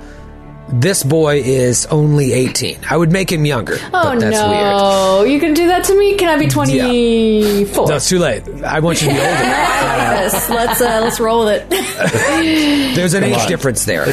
this 0.70 1.04
boy 1.04 1.38
is 1.44 1.86
only 1.88 2.34
18. 2.34 2.80
I 2.90 2.98
would 2.98 3.12
make 3.12 3.32
him 3.32 3.46
younger. 3.46 3.78
Oh 3.82 3.90
but 3.92 4.20
that's 4.20 4.36
weird. 4.38 4.52
no! 4.78 5.24
You 5.24 5.40
can 5.40 5.54
do 5.54 5.68
that 5.68 5.86
to 5.86 5.98
me. 5.98 6.16
Can 6.16 6.28
I 6.30 6.38
be 6.38 6.48
twenty 6.48 7.66
four? 7.66 7.88
No, 7.88 7.96
it's 7.96 8.10
too 8.10 8.20
late. 8.20 8.44
I 8.64 8.80
want 8.80 9.02
you 9.02 9.08
to 9.10 9.14
be 9.14 9.20
older. 9.20 9.32
Yes, 10.18 10.50
let's 10.50 10.82
uh, 10.82 11.00
let's 11.04 11.20
roll 11.20 11.46
with 11.46 11.66
it. 11.72 12.96
There's 12.96 13.14
an 13.14 13.24
age 13.24 13.46
difference 13.48 13.86
there. 13.86 14.04
Uh, 14.04 14.08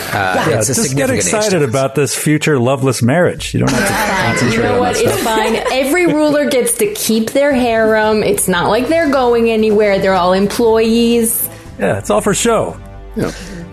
Yeah, 0.48 0.58
it's 0.58 0.68
a 0.68 0.74
just 0.74 0.80
get 0.82 0.88
significant 0.90 1.18
age 1.18 1.24
excited 1.24 1.50
difference. 1.50 1.70
about 1.70 1.94
this 1.94 2.14
future 2.14 2.58
loveless 2.58 3.02
marriage. 3.02 3.54
You 3.54 3.60
don't 3.60 3.70
have 3.70 3.88
to 3.88 4.44
You 4.44 4.50
concentrate 4.50 4.62
know 4.68 4.74
on 4.74 4.80
what? 4.80 4.94
that 4.94 5.02
It's 5.04 5.20
stuff. 5.20 5.24
fine. 5.36 5.56
Every 5.72 6.06
ruler 6.06 6.48
gets 6.50 6.76
to 6.78 6.92
keep 6.94 7.30
their 7.30 7.52
harem. 7.52 8.22
It's 8.22 8.46
not 8.48 8.68
like 8.68 8.88
they're 8.88 9.10
going 9.10 9.50
anywhere. 9.50 9.98
They're 9.98 10.14
all 10.14 10.34
employees. 10.34 11.48
Yeah, 11.78 11.98
it's 11.98 12.10
all 12.10 12.20
for 12.20 12.34
show. 12.34 12.78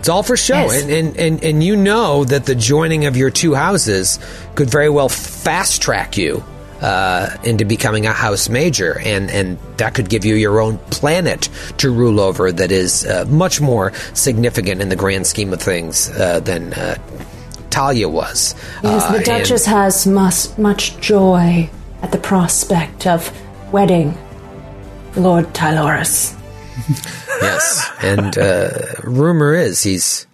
It's 0.02 0.08
all 0.08 0.24
for 0.24 0.36
show, 0.36 0.54
Yes. 0.56 0.82
and, 0.82 0.90
and 0.90 1.16
and 1.16 1.44
and 1.44 1.62
you 1.62 1.76
know 1.76 2.24
that 2.24 2.44
the 2.44 2.56
joining 2.56 3.04
of 3.06 3.16
your 3.16 3.30
two 3.30 3.54
houses 3.54 4.18
could 4.56 4.68
very 4.68 4.88
well 4.88 5.08
fast 5.08 5.80
track 5.80 6.16
you 6.18 6.42
uh, 6.80 7.30
into 7.44 7.64
becoming 7.64 8.04
a 8.06 8.12
house 8.12 8.48
major, 8.48 8.98
and 8.98 9.30
and 9.30 9.58
that 9.76 9.94
could 9.94 10.08
give 10.08 10.24
you 10.24 10.34
your 10.34 10.60
own 10.60 10.78
planet 10.90 11.48
to 11.78 11.92
rule 11.92 12.18
over 12.18 12.50
that 12.50 12.72
is 12.72 13.06
uh, 13.06 13.26
much 13.28 13.60
more 13.60 13.92
significant 14.12 14.80
in 14.82 14.88
the 14.88 14.96
grand 14.96 15.24
scheme 15.24 15.52
of 15.52 15.62
things 15.62 16.10
uh, 16.10 16.40
than 16.40 16.72
uh, 16.74 16.96
Thalia 17.70 18.08
was. 18.08 18.56
Yes, 18.82 19.04
Uh, 19.04 19.10
the 19.12 19.16
and- 19.18 19.24
Duchess 19.24 19.66
has 19.66 20.04
mus- 20.04 20.58
much 20.58 20.98
joy 20.98 21.70
at 22.02 22.10
the 22.10 22.18
prospect 22.18 23.06
of 23.06 23.30
wedding 23.72 24.18
Lord 25.14 25.54
Tyloris. 25.54 26.34
Yes, 27.42 27.90
and 28.02 28.38
uh, 28.38 28.70
rumor 29.04 29.54
is 29.54 29.82
he's 29.82 30.26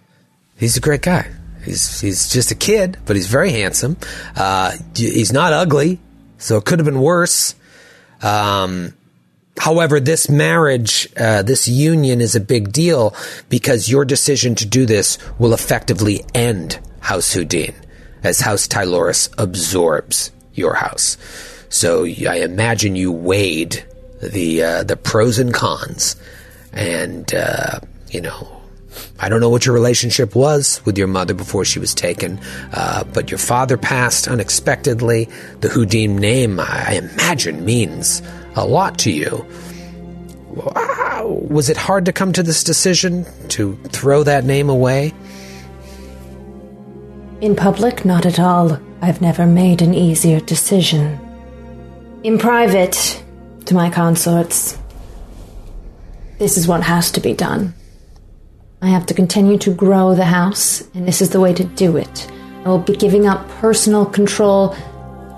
he's 0.57 0.77
a 0.77 0.79
great 0.79 1.01
guy. 1.01 1.29
He's 1.63 1.99
he's 1.99 2.29
just 2.29 2.51
a 2.51 2.55
kid, 2.55 2.97
but 3.05 3.15
he's 3.15 3.27
very 3.27 3.51
handsome. 3.51 3.97
Uh, 4.35 4.75
he's 4.95 5.33
not 5.33 5.53
ugly, 5.53 5.99
so 6.37 6.57
it 6.57 6.65
could 6.65 6.79
have 6.79 6.85
been 6.85 7.01
worse. 7.01 7.55
Um, 8.21 8.93
however, 9.57 9.99
this 9.99 10.29
marriage, 10.29 11.09
uh, 11.17 11.41
this 11.41 11.67
union, 11.67 12.21
is 12.21 12.35
a 12.35 12.39
big 12.39 12.71
deal 12.71 13.15
because 13.49 13.89
your 13.89 14.05
decision 14.05 14.55
to 14.55 14.65
do 14.65 14.85
this 14.85 15.17
will 15.37 15.53
effectively 15.53 16.23
end 16.33 16.79
House 17.01 17.33
Houdin, 17.33 17.73
as 18.23 18.41
House 18.41 18.67
Tyloris 18.67 19.29
absorbs 19.37 20.31
your 20.53 20.75
house. 20.75 21.17
So 21.69 22.05
I 22.05 22.37
imagine 22.43 22.95
you 22.95 23.11
weighed 23.11 23.85
the 24.21 24.63
uh, 24.63 24.83
the 24.83 24.97
pros 24.97 25.39
and 25.39 25.53
cons, 25.53 26.15
and 26.73 27.33
uh, 27.33 27.79
you 28.09 28.21
know. 28.21 28.55
I 29.19 29.29
don't 29.29 29.39
know 29.39 29.49
what 29.49 29.65
your 29.65 29.75
relationship 29.75 30.33
was 30.35 30.81
with 30.83 30.97
your 30.97 31.07
mother 31.07 31.33
before 31.33 31.63
she 31.63 31.77
was 31.77 31.93
taken, 31.93 32.39
uh, 32.73 33.03
but 33.13 33.29
your 33.29 33.37
father 33.37 33.77
passed 33.77 34.27
unexpectedly. 34.27 35.29
The 35.59 35.69
Houdin 35.69 36.15
name, 36.15 36.59
I 36.59 36.93
imagine, 36.93 37.63
means 37.63 38.21
a 38.55 38.65
lot 38.65 38.97
to 38.99 39.11
you. 39.11 39.45
Was 41.23 41.69
it 41.69 41.77
hard 41.77 42.05
to 42.05 42.13
come 42.13 42.33
to 42.33 42.41
this 42.41 42.63
decision 42.63 43.25
to 43.49 43.75
throw 43.89 44.23
that 44.23 44.43
name 44.43 44.69
away? 44.69 45.13
In 47.41 47.55
public, 47.55 48.05
not 48.05 48.25
at 48.25 48.39
all. 48.39 48.79
I've 49.01 49.21
never 49.21 49.45
made 49.45 49.81
an 49.81 49.93
easier 49.93 50.39
decision. 50.39 51.19
In 52.23 52.37
private, 52.37 53.23
to 53.65 53.75
my 53.75 53.89
consorts, 53.89 54.78
this 56.39 56.57
is 56.57 56.67
what 56.67 56.81
has 56.83 57.11
to 57.11 57.19
be 57.21 57.33
done. 57.33 57.73
I 58.81 58.87
have 58.87 59.05
to 59.07 59.13
continue 59.13 59.57
to 59.59 59.73
grow 59.73 60.15
the 60.15 60.25
house, 60.25 60.81
and 60.95 61.07
this 61.07 61.21
is 61.21 61.29
the 61.31 61.39
way 61.39 61.53
to 61.53 61.63
do 61.65 61.97
it. 61.97 62.31
I 62.65 62.69
will 62.69 62.79
be 62.79 62.95
giving 62.95 63.27
up 63.27 63.47
personal 63.49 64.05
control 64.05 64.75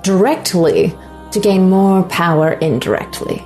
directly 0.04 0.93
to 1.32 1.39
gain 1.39 1.70
more 1.70 2.04
power 2.04 2.54
indirectly. 2.54 3.43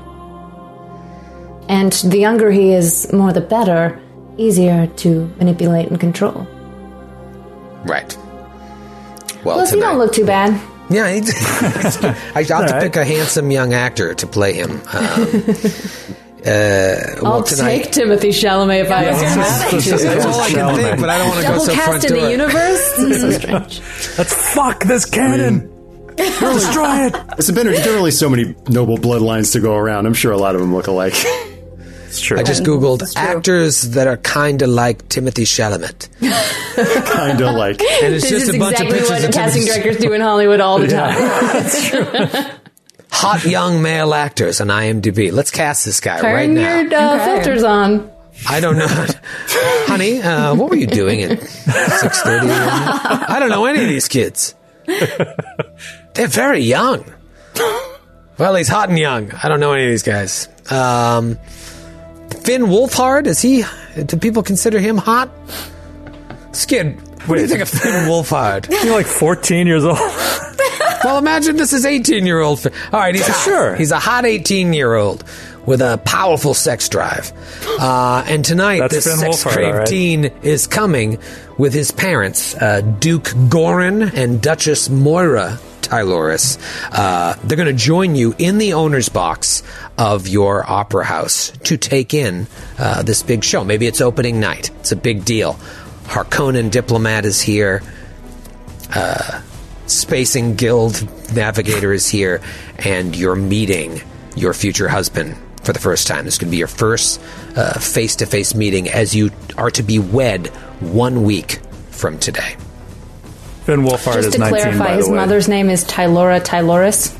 And 1.67 1.93
the 1.93 2.17
younger 2.19 2.51
he 2.51 2.71
is, 2.73 3.11
more 3.13 3.33
the 3.33 3.41
better, 3.41 3.99
easier 4.37 4.87
to 4.87 5.25
manipulate 5.37 5.87
and 5.89 5.99
control. 5.99 6.45
Right. 7.85 8.15
Well, 9.43 9.55
Plus, 9.55 9.73
you 9.73 9.79
don't 9.79 9.97
look 9.97 10.13
too 10.13 10.25
bad. 10.25 10.59
Yeah, 10.89 11.09
he, 11.11 11.19
I 12.35 12.43
got 12.43 12.67
to 12.67 12.75
All 12.75 12.79
right. 12.79 12.81
pick 12.81 12.95
a 12.95 13.05
handsome 13.05 13.49
young 13.49 13.73
actor 13.73 14.13
to 14.13 14.27
play 14.27 14.53
him. 14.53 14.81
Um, 14.93 15.27
uh, 16.45 17.21
well, 17.23 17.33
I'll 17.33 17.43
tonight, 17.43 17.91
take 17.91 18.05
Timothée 18.05 18.29
Chalamet 18.29 18.81
if 18.85 18.91
I 18.91 19.09
was 19.09 19.21
your 19.21 19.35
manager. 19.35 19.97
That's 19.97 20.25
all 20.25 20.39
I 20.41 20.49
can 20.51 20.75
think, 20.75 20.99
but 20.99 21.09
I 21.09 21.17
don't 21.17 21.27
want 21.29 21.39
to 21.41 21.47
go 21.47 21.51
Double 21.53 21.65
so 21.65 21.73
front 21.73 22.01
cast 22.03 22.05
in 22.05 22.13
the 22.21 22.31
universe? 22.31 22.93
This 22.97 23.23
is 23.23 23.35
so 23.35 23.39
strange. 23.39 24.17
Let's 24.17 24.53
fuck 24.53 24.83
this 24.83 25.05
canon. 25.05 25.71
Destroy 26.17 27.07
it. 27.07 27.13
There's 27.29 27.51
been 27.51 27.73
generally 27.83 28.11
so 28.11 28.29
many 28.29 28.55
noble 28.69 28.97
bloodlines 28.97 29.53
to 29.53 29.59
go 29.59 29.75
around. 29.75 30.05
I'm 30.05 30.13
sure 30.13 30.31
a 30.31 30.37
lot 30.37 30.55
of 30.55 30.61
them 30.61 30.73
look 30.73 30.87
alike. 30.87 31.13
It's 32.05 32.21
true. 32.21 32.39
I 32.39 32.43
just 32.43 32.63
googled 32.63 32.99
true. 32.99 33.07
actors 33.15 33.81
that 33.91 34.07
are 34.07 34.17
kind 34.17 34.61
of 34.61 34.69
like 34.69 35.09
Timothée 35.09 35.43
Chalamet, 35.45 36.07
kind 37.11 37.41
of 37.41 37.55
like. 37.55 37.81
and 37.81 38.13
it's 38.13 38.29
This 38.29 38.31
just 38.31 38.49
is 38.49 38.55
a 38.55 38.59
bunch 38.59 38.79
exactly 38.79 38.87
of 38.87 38.93
pictures 38.93 39.09
what 39.09 39.29
of 39.29 39.33
casting 39.33 39.63
Timothy, 39.63 39.81
directors 39.81 40.03
do 40.05 40.13
in 40.13 40.21
Hollywood 40.21 40.61
all 40.61 40.79
the 40.79 40.87
time. 40.87 42.59
Hot 43.11 43.43
young 43.45 43.81
male 43.81 44.13
actors 44.13 44.61
on 44.61 44.67
IMDb. 44.67 45.31
Let's 45.31 45.51
cast 45.51 45.85
this 45.85 45.99
guy 45.99 46.15
right 46.21 46.45
Turn 46.47 46.53
now. 46.55 46.79
your 46.81 46.93
uh, 46.95 47.25
filters 47.25 47.63
on. 47.63 48.11
I 48.49 48.59
don't 48.59 48.77
know, 48.77 48.87
honey. 48.89 50.21
Uh, 50.21 50.55
what 50.55 50.69
were 50.69 50.75
you 50.75 50.87
doing 50.87 51.23
at 51.23 51.39
six 51.41 52.21
thirty? 52.21 52.47
I 52.49 53.37
don't 53.39 53.49
know 53.49 53.65
any 53.65 53.81
of 53.81 53.87
these 53.87 54.07
kids. 54.09 54.55
They're 54.85 56.27
very 56.27 56.59
young. 56.59 57.05
Well, 58.37 58.55
he's 58.55 58.67
hot 58.67 58.89
and 58.89 58.99
young. 58.99 59.31
I 59.31 59.47
don't 59.47 59.61
know 59.61 59.71
any 59.71 59.85
of 59.85 59.89
these 59.89 60.03
guys. 60.03 60.49
Um, 60.69 61.35
Finn 62.43 62.63
Wolfhard 62.63 63.25
is 63.27 63.41
he? 63.41 63.63
Do 64.05 64.17
people 64.17 64.43
consider 64.43 64.79
him 64.79 64.97
hot? 64.97 65.29
Skid. 66.51 66.99
What 67.27 67.35
do 67.37 67.41
you 67.41 67.47
think 67.47 67.61
of 67.61 67.69
Finn 67.69 68.07
Wolfhard? 68.09 68.69
You're 68.83 68.95
like 68.95 69.05
14 69.07 69.65
years 69.65 69.85
old. 69.85 69.97
Well, 71.03 71.17
imagine 71.17 71.57
this 71.57 71.73
is 71.73 71.85
18 71.85 72.25
year 72.25 72.39
old. 72.39 72.65
All 72.91 72.99
right, 72.99 73.13
he's 73.13 73.27
hot. 73.27 73.43
Sure. 73.43 73.75
He's 73.75 73.91
a 73.91 73.99
hot 73.99 74.25
18 74.25 74.73
year 74.73 74.95
old 74.95 75.23
with 75.65 75.81
a 75.81 75.99
powerful 76.05 76.53
sex 76.53 76.87
drive. 76.89 77.31
Uh, 77.79 78.23
and 78.27 78.43
tonight, 78.45 78.79
That's 78.79 78.93
this 78.95 79.05
Finn 79.07 79.17
sex 79.17 79.43
Wolfhard, 79.43 79.53
craved 79.53 79.77
right. 79.79 79.87
teen 79.87 80.25
is 80.43 80.67
coming 80.67 81.17
with 81.57 81.73
his 81.73 81.91
parents, 81.91 82.55
uh, 82.55 82.81
Duke 82.81 83.23
Gorin 83.49 84.13
and 84.13 84.41
Duchess 84.41 84.89
Moira 84.89 85.59
Tyloris. 85.81 86.57
Uh, 86.91 87.35
they're 87.43 87.57
going 87.57 87.67
to 87.67 87.73
join 87.73 88.15
you 88.15 88.35
in 88.37 88.57
the 88.57 88.73
owner's 88.73 89.09
box 89.09 89.63
of 89.97 90.27
your 90.27 90.69
opera 90.69 91.05
house 91.05 91.51
to 91.63 91.77
take 91.77 92.13
in 92.13 92.47
uh, 92.79 93.01
this 93.03 93.21
big 93.23 93.43
show. 93.43 93.63
Maybe 93.63 93.85
it's 93.87 94.01
opening 94.01 94.39
night. 94.39 94.69
It's 94.79 94.91
a 94.91 94.95
big 94.95 95.25
deal. 95.25 95.53
Harkonnen 96.05 96.69
diplomat 96.71 97.25
is 97.25 97.41
here. 97.41 97.81
uh, 98.93 99.41
Spacing 99.87 100.55
Guild 100.55 101.07
navigator 101.35 101.93
is 101.93 102.07
here, 102.09 102.41
and 102.79 103.15
you're 103.15 103.35
meeting 103.35 104.01
your 104.35 104.53
future 104.53 104.87
husband 104.87 105.37
for 105.63 105.73
the 105.73 105.79
first 105.79 106.07
time. 106.07 106.25
This 106.25 106.37
could 106.37 106.51
be 106.51 106.57
your 106.57 106.67
first 106.67 107.21
face 107.79 108.15
to 108.17 108.25
face 108.25 108.55
meeting 108.55 108.89
as 108.89 109.15
you 109.15 109.31
are 109.57 109.71
to 109.71 109.83
be 109.83 109.99
wed 109.99 110.47
one 110.79 111.23
week 111.23 111.59
from 111.91 112.17
today. 112.19 112.55
Finn 113.63 113.81
Wolfhard 113.81 114.15
Just 114.15 114.27
is 114.27 114.33
to 114.33 114.39
19, 114.39 114.59
clarify, 114.61 114.85
by 114.85 114.95
his 114.95 115.05
the 115.05 115.11
way. 115.11 115.17
mother's 115.17 115.47
name 115.47 115.69
is 115.69 115.85
Tylora 115.85 116.39
Tyloris. 116.39 117.17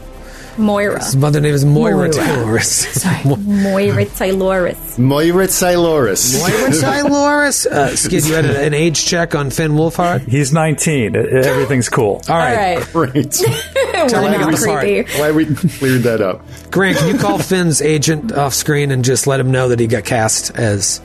Moira. 0.58 1.04
His 1.04 1.16
mother 1.16 1.42
name 1.42 1.54
is 1.54 1.66
Moira, 1.66 1.96
Moira. 2.08 2.14
Taylorus. 2.14 3.06
Moira 3.26 4.06
Tyloris. 4.06 4.98
Moira 4.98 5.48
Siloris. 5.48 6.40
Moira 6.40 6.72
Taylorus. 6.82 7.66
Uh, 7.66 7.96
Skid, 7.96 8.26
you 8.26 8.34
had 8.36 8.46
an 8.46 8.74
age 8.74 9.06
check 9.06 9.36
on 9.36 9.50
Finn 9.50 9.72
Wolfhard? 9.74 10.28
He's 10.28 10.54
19. 10.54 11.16
E- 11.16 11.20
Everything's 11.20 11.90
cool. 11.90 12.22
All 12.30 12.36
All 12.36 12.42
right. 12.42 12.78
right. 12.78 12.92
Great. 12.94 13.32
Tell 14.08 14.24
We're 14.24 14.32
me 14.32 14.38
not 14.38 14.52
the 14.58 14.66
part. 14.66 14.80
creepy. 14.82 15.12
Glad 15.18 15.36
we 15.36 15.46
cleared 15.56 16.04
that 16.04 16.22
up. 16.22 16.42
Grant, 16.72 16.98
can 16.98 17.08
you 17.14 17.20
call 17.20 17.38
Finn's 17.40 17.82
agent 17.82 18.32
off 18.32 18.54
screen 18.54 18.92
and 18.92 19.04
just 19.04 19.28
let 19.28 19.40
him 19.40 19.52
know 19.52 19.70
that 19.70 19.80
he 19.80 19.88
got 19.88 20.06
cast 20.06 20.52
as 20.58 21.02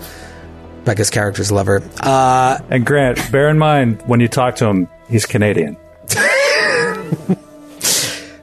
Becca's 0.85 1.11
character's 1.11 1.51
lover? 1.51 1.83
Uh, 2.01 2.59
And 2.71 2.85
Grant, 2.87 3.31
bear 3.33 3.49
in 3.49 3.59
mind 3.59 4.03
when 4.07 4.21
you 4.21 4.29
talk 4.29 4.57
to 4.57 4.67
him, 4.67 4.89
he's 5.09 5.27
Canadian. 5.27 5.77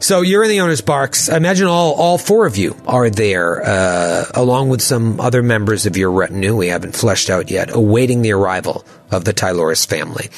So 0.07 0.21
you're 0.21 0.41
in 0.41 0.49
the 0.49 0.61
owner's 0.61 0.79
box. 0.79 1.27
I 1.27 1.35
imagine 1.35 1.67
all, 1.67 1.93
all 1.95 2.17
four 2.17 2.45
of 2.45 2.55
you 2.55 2.77
are 2.87 3.09
there, 3.09 3.61
uh, 3.61 4.23
along 4.35 4.69
with 4.69 4.81
some 4.81 5.19
other 5.19 5.43
members 5.43 5.85
of 5.85 5.97
your 5.97 6.11
retinue 6.11 6.55
we 6.55 6.67
haven't 6.67 6.95
fleshed 6.95 7.29
out 7.29 7.51
yet, 7.51 7.75
awaiting 7.75 8.21
the 8.21 8.31
arrival 8.31 8.85
of 9.11 9.25
the 9.25 9.33
Tyloris 9.33 9.85
family. 9.85 10.29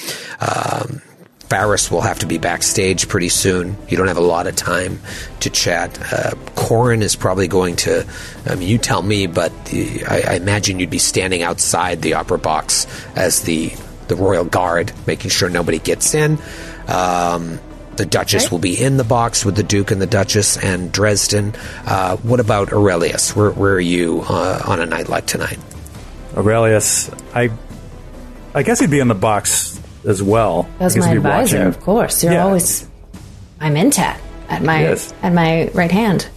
Um, 0.41 1.03
Pharos 1.49 1.91
will 1.91 2.01
have 2.01 2.17
to 2.17 2.26
be 2.26 2.39
backstage 2.39 3.07
pretty 3.07 3.30
soon. 3.30 3.78
You 3.88 3.95
don't 3.95 4.07
have 4.07 4.17
a 4.17 4.22
lot 4.22 4.47
of 4.47 4.55
time 4.55 5.01
to 5.41 5.51
chat. 5.51 5.99
Uh, 6.11 6.32
Corin 6.55 7.03
is 7.03 7.15
probably 7.15 7.47
going 7.47 7.76
to, 7.76 8.07
I 8.47 8.55
mean, 8.55 8.67
you 8.67 8.80
tell 8.80 9.03
me, 9.03 9.28
but 9.28 9.53
the, 9.65 10.03
I, 10.03 10.32
I 10.32 10.34
imagine 10.38 10.80
you'd 10.80 10.89
be 10.89 10.97
standing 10.97 11.43
outside 11.43 12.01
the 12.01 12.15
opera 12.15 12.39
box 12.39 12.88
as 13.15 13.43
the, 13.43 13.72
the 14.07 14.15
royal 14.15 14.45
guard, 14.45 14.93
making 15.05 15.30
sure 15.30 15.47
nobody 15.47 15.78
gets 15.78 16.15
in. 16.15 16.39
Um, 16.88 17.59
the 18.00 18.06
Duchess 18.08 18.50
will 18.52 18.58
be 18.60 18.82
in 18.82 18.97
the 18.97 19.04
box 19.04 19.45
with 19.45 19.56
the 19.56 19.62
Duke 19.64 19.91
and 19.91 20.02
the 20.02 20.08
Duchess 20.08 20.58
and 20.58 20.91
Dresden. 20.91 21.54
Uh, 21.86 22.18
what 22.18 22.39
about 22.39 22.74
Aurelius? 22.74 23.36
Where, 23.36 23.52
where 23.52 23.74
are 23.74 23.80
you 23.80 24.24
uh, 24.28 24.64
on 24.66 24.82
a 24.82 24.86
night 24.88 25.08
like 25.10 25.28
tonight? 25.28 25.60
Aurelius, 26.36 27.12
I 27.36 27.52
I 28.56 28.64
guess 28.64 28.80
he'd 28.80 28.89
be 28.89 29.00
in 29.00 29.08
the 29.10 29.16
box 29.16 29.80
as 30.08 30.24
well. 30.24 30.68
As 30.80 30.97
my 30.97 31.12
advisor, 31.12 31.58
watching- 31.58 31.68
of 31.68 31.80
course. 31.82 32.24
You're 32.24 32.34
Yeah. 32.34 32.45
always. 32.45 32.88
I'm 33.60 33.76
Intat 33.76 34.18
at 34.50 34.64
my 34.64 34.82
Yes. 34.82 35.14
at 35.22 35.34
my 35.34 35.70
right 35.74 35.91
hand. 35.91 36.28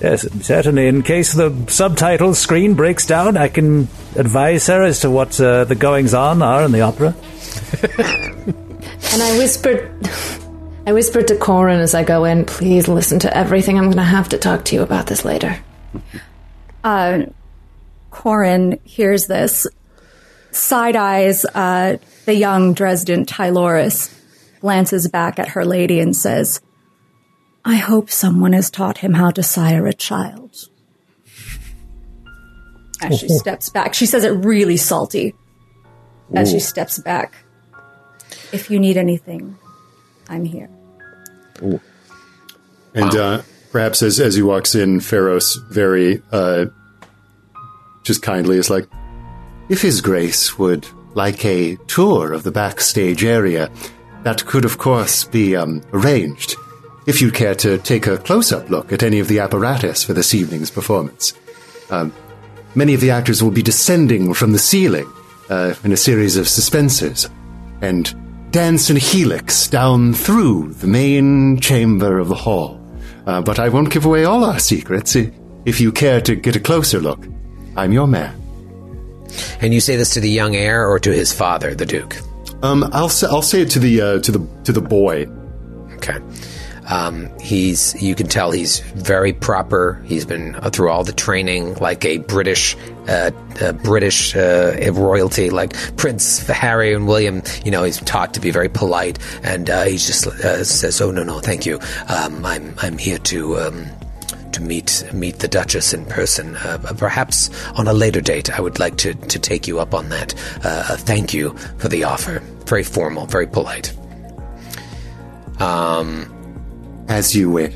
Yes, 0.00 0.26
certainly. 0.40 0.86
In 0.88 1.02
case 1.02 1.32
the 1.32 1.52
subtitle 1.68 2.34
screen 2.34 2.74
breaks 2.74 3.06
down, 3.06 3.36
I 3.36 3.48
can 3.48 3.88
advise 4.16 4.66
her 4.68 4.82
as 4.82 5.00
to 5.00 5.10
what 5.10 5.38
uh, 5.40 5.64
the 5.64 5.74
goings 5.74 6.14
on 6.14 6.42
are 6.42 6.62
in 6.64 6.72
the 6.72 6.80
opera. 6.82 7.14
And 9.14 9.22
I 9.22 9.36
whispered, 9.36 9.90
I 10.84 10.92
whispered 10.92 11.28
to 11.28 11.36
Corin 11.36 11.78
as 11.78 11.94
I 11.94 12.02
go 12.02 12.24
in, 12.24 12.44
please 12.44 12.88
listen 12.88 13.20
to 13.20 13.36
everything. 13.36 13.78
I'm 13.78 13.84
going 13.84 13.96
to 13.98 14.02
have 14.02 14.30
to 14.30 14.38
talk 14.38 14.64
to 14.66 14.74
you 14.74 14.82
about 14.82 15.06
this 15.06 15.24
later. 15.24 15.58
Uh, 16.84 17.26
Corin 18.10 18.80
hears 18.82 19.28
this, 19.28 19.68
side 20.50 20.96
eyes 20.96 21.44
uh, 21.44 21.96
the 22.26 22.34
young 22.34 22.74
Dresden 22.74 23.24
Tyloris, 23.24 24.12
glances 24.60 25.06
back 25.06 25.38
at 25.38 25.50
her 25.50 25.64
lady 25.64 26.00
and 26.00 26.16
says, 26.16 26.60
I 27.64 27.76
hope 27.76 28.10
someone 28.10 28.52
has 28.52 28.68
taught 28.68 28.98
him 28.98 29.14
how 29.14 29.30
to 29.30 29.44
sire 29.44 29.86
a 29.86 29.92
child. 29.92 30.56
As 33.00 33.20
she 33.20 33.28
steps 33.28 33.70
back, 33.70 33.94
she 33.94 34.06
says 34.06 34.24
it 34.24 34.30
really 34.30 34.76
salty. 34.76 35.36
As 36.34 36.50
she 36.50 36.58
steps 36.58 36.98
back, 36.98 37.44
if 38.52 38.72
you 38.72 38.80
need 38.80 38.96
anything, 38.96 39.56
I'm 40.28 40.44
here. 40.44 40.68
And 42.94 43.14
uh, 43.14 43.42
perhaps 43.70 44.02
as 44.02 44.20
as 44.20 44.34
he 44.34 44.42
walks 44.42 44.74
in, 44.74 45.00
Pharos 45.00 45.56
very 45.70 46.22
uh, 46.32 46.66
just 48.02 48.22
kindly 48.22 48.58
is 48.58 48.70
like, 48.70 48.88
If 49.68 49.82
His 49.82 50.00
Grace 50.00 50.58
would 50.58 50.86
like 51.14 51.44
a 51.44 51.76
tour 51.86 52.32
of 52.32 52.42
the 52.42 52.50
backstage 52.50 53.24
area, 53.24 53.70
that 54.22 54.44
could, 54.46 54.64
of 54.64 54.78
course, 54.78 55.24
be 55.24 55.56
um, 55.56 55.82
arranged. 55.92 56.56
If 57.06 57.20
you'd 57.20 57.34
care 57.34 57.54
to 57.56 57.78
take 57.78 58.06
a 58.06 58.16
close 58.16 58.52
up 58.52 58.70
look 58.70 58.92
at 58.92 59.02
any 59.02 59.18
of 59.18 59.28
the 59.28 59.40
apparatus 59.40 60.04
for 60.04 60.12
this 60.12 60.34
evening's 60.34 60.70
performance. 60.70 61.34
Um, 61.90 62.12
many 62.74 62.94
of 62.94 63.00
the 63.00 63.10
actors 63.10 63.42
will 63.42 63.50
be 63.50 63.62
descending 63.62 64.34
from 64.34 64.52
the 64.52 64.58
ceiling 64.58 65.10
uh, 65.50 65.74
in 65.82 65.92
a 65.92 65.96
series 65.96 66.36
of 66.36 66.46
suspensors 66.46 67.28
and 67.80 68.14
dance 68.52 68.90
in 68.90 68.96
a 68.96 69.00
helix 69.00 69.66
down 69.66 70.12
through 70.14 70.74
the 70.74 70.86
main 70.86 71.58
chamber 71.58 72.18
of 72.18 72.28
the 72.28 72.34
hall. 72.34 72.78
Uh, 73.26 73.40
but 73.40 73.58
I 73.58 73.68
won't 73.68 73.90
give 73.90 74.04
away 74.04 74.24
all 74.24 74.44
our 74.44 74.58
secrets. 74.58 75.16
If 75.64 75.80
you 75.80 75.90
care 75.92 76.20
to 76.20 76.34
get 76.34 76.54
a 76.56 76.60
closer 76.60 77.00
look, 77.00 77.26
I'm 77.76 77.92
your 77.92 78.06
man. 78.06 78.38
And 79.60 79.72
you 79.72 79.80
say 79.80 79.96
this 79.96 80.10
to 80.14 80.20
the 80.20 80.28
young 80.30 80.54
heir 80.54 80.86
or 80.86 80.98
to 81.00 81.10
his 81.12 81.32
father, 81.32 81.74
the 81.74 81.86
Duke? 81.86 82.16
um, 82.62 82.88
I'll 82.92 83.08
say, 83.08 83.26
I'll 83.26 83.42
say 83.42 83.62
it 83.62 83.70
to 83.70 83.78
the 83.78 84.00
uh, 84.00 84.18
to 84.20 84.32
the 84.32 84.62
to 84.64 84.72
the 84.72 84.80
boy. 84.80 85.26
Okay. 85.94 86.18
Um, 86.88 87.30
he's 87.38 88.00
you 88.02 88.14
can 88.14 88.26
tell 88.26 88.50
he's 88.50 88.80
very 88.80 89.32
proper. 89.32 90.02
He's 90.04 90.24
been 90.24 90.54
through 90.70 90.90
all 90.90 91.04
the 91.04 91.12
training 91.12 91.74
like 91.74 92.04
a 92.04 92.18
British 92.18 92.76
uh, 93.08 93.30
uh, 93.60 93.72
British 93.72 94.34
uh, 94.34 94.92
royalty, 94.92 95.50
like 95.50 95.74
Prince 95.96 96.46
Harry 96.46 96.92
and 96.92 97.06
William. 97.06 97.42
You 97.64 97.70
know, 97.70 97.84
he's 97.84 98.00
taught 98.00 98.34
to 98.34 98.40
be 98.40 98.50
very 98.50 98.68
polite, 98.68 99.18
and 99.42 99.70
uh, 99.70 99.84
he 99.84 99.92
just 99.92 100.26
uh, 100.26 100.64
says, 100.64 101.00
"Oh 101.00 101.10
no, 101.10 101.22
no, 101.22 101.38
thank 101.40 101.66
you. 101.66 101.78
Um, 102.08 102.44
I'm 102.44 102.74
I'm 102.78 102.98
here 102.98 103.18
to." 103.18 103.58
Um, 103.58 103.86
to 104.52 104.60
meet 104.60 105.02
meet 105.14 105.38
the 105.38 105.48
Duchess 105.48 105.94
in 105.94 106.04
person, 106.04 106.56
uh, 106.56 106.76
perhaps 106.98 107.48
on 107.72 107.88
a 107.88 107.94
later 107.94 108.20
date. 108.20 108.50
I 108.50 108.60
would 108.60 108.78
like 108.78 108.98
to, 108.98 109.14
to 109.14 109.38
take 109.38 109.66
you 109.66 109.80
up 109.80 109.94
on 109.94 110.10
that. 110.10 110.34
Uh, 110.62 110.94
thank 110.98 111.32
you 111.32 111.56
for 111.78 111.88
the 111.88 112.04
offer. 112.04 112.40
Very 112.66 112.82
formal, 112.82 113.24
very 113.24 113.46
polite. 113.46 113.94
As 117.08 117.34
you 117.34 117.50
wish. 117.50 117.74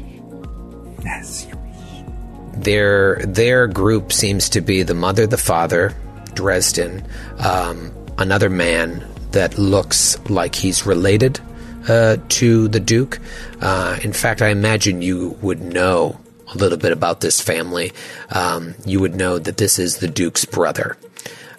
As 1.07 1.47
you 1.47 1.57
wish. 1.57 2.65
their 2.65 3.17
their 3.27 3.67
group 3.67 4.13
seems 4.13 4.49
to 4.51 4.61
be 4.61 4.83
the 4.83 4.95
mother, 4.95 5.27
the 5.27 5.37
father, 5.37 5.95
Dresden, 6.35 7.05
um, 7.39 7.93
another 8.19 8.51
man 8.51 9.07
that 9.33 9.59
looks 9.59 10.19
like 10.29 10.55
he's 10.55 10.87
related 10.87 11.41
uh, 11.89 12.17
to 12.29 12.69
the 12.69 12.81
Duke. 12.81 13.19
Uh, 13.61 13.99
in 14.03 14.13
fact, 14.13 14.43
I 14.43 14.49
imagine 14.49 15.03
you 15.03 15.37
would 15.43 15.61
know 15.61 16.19
a 16.53 16.57
little 16.57 16.79
bit 16.79 16.93
about 16.93 17.21
this 17.21 17.41
family. 17.41 17.93
Um, 18.31 18.75
you 18.85 19.01
would 19.01 19.15
know 19.15 19.39
that 19.39 19.57
this 19.57 19.79
is 19.79 19.99
the 19.99 20.09
Duke's 20.09 20.45
brother, 20.45 20.97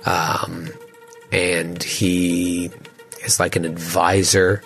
um, 0.05 0.69
and 1.31 1.81
he 1.83 2.71
is 3.23 3.39
like 3.39 3.55
an 3.55 3.65
advisor 3.65 4.63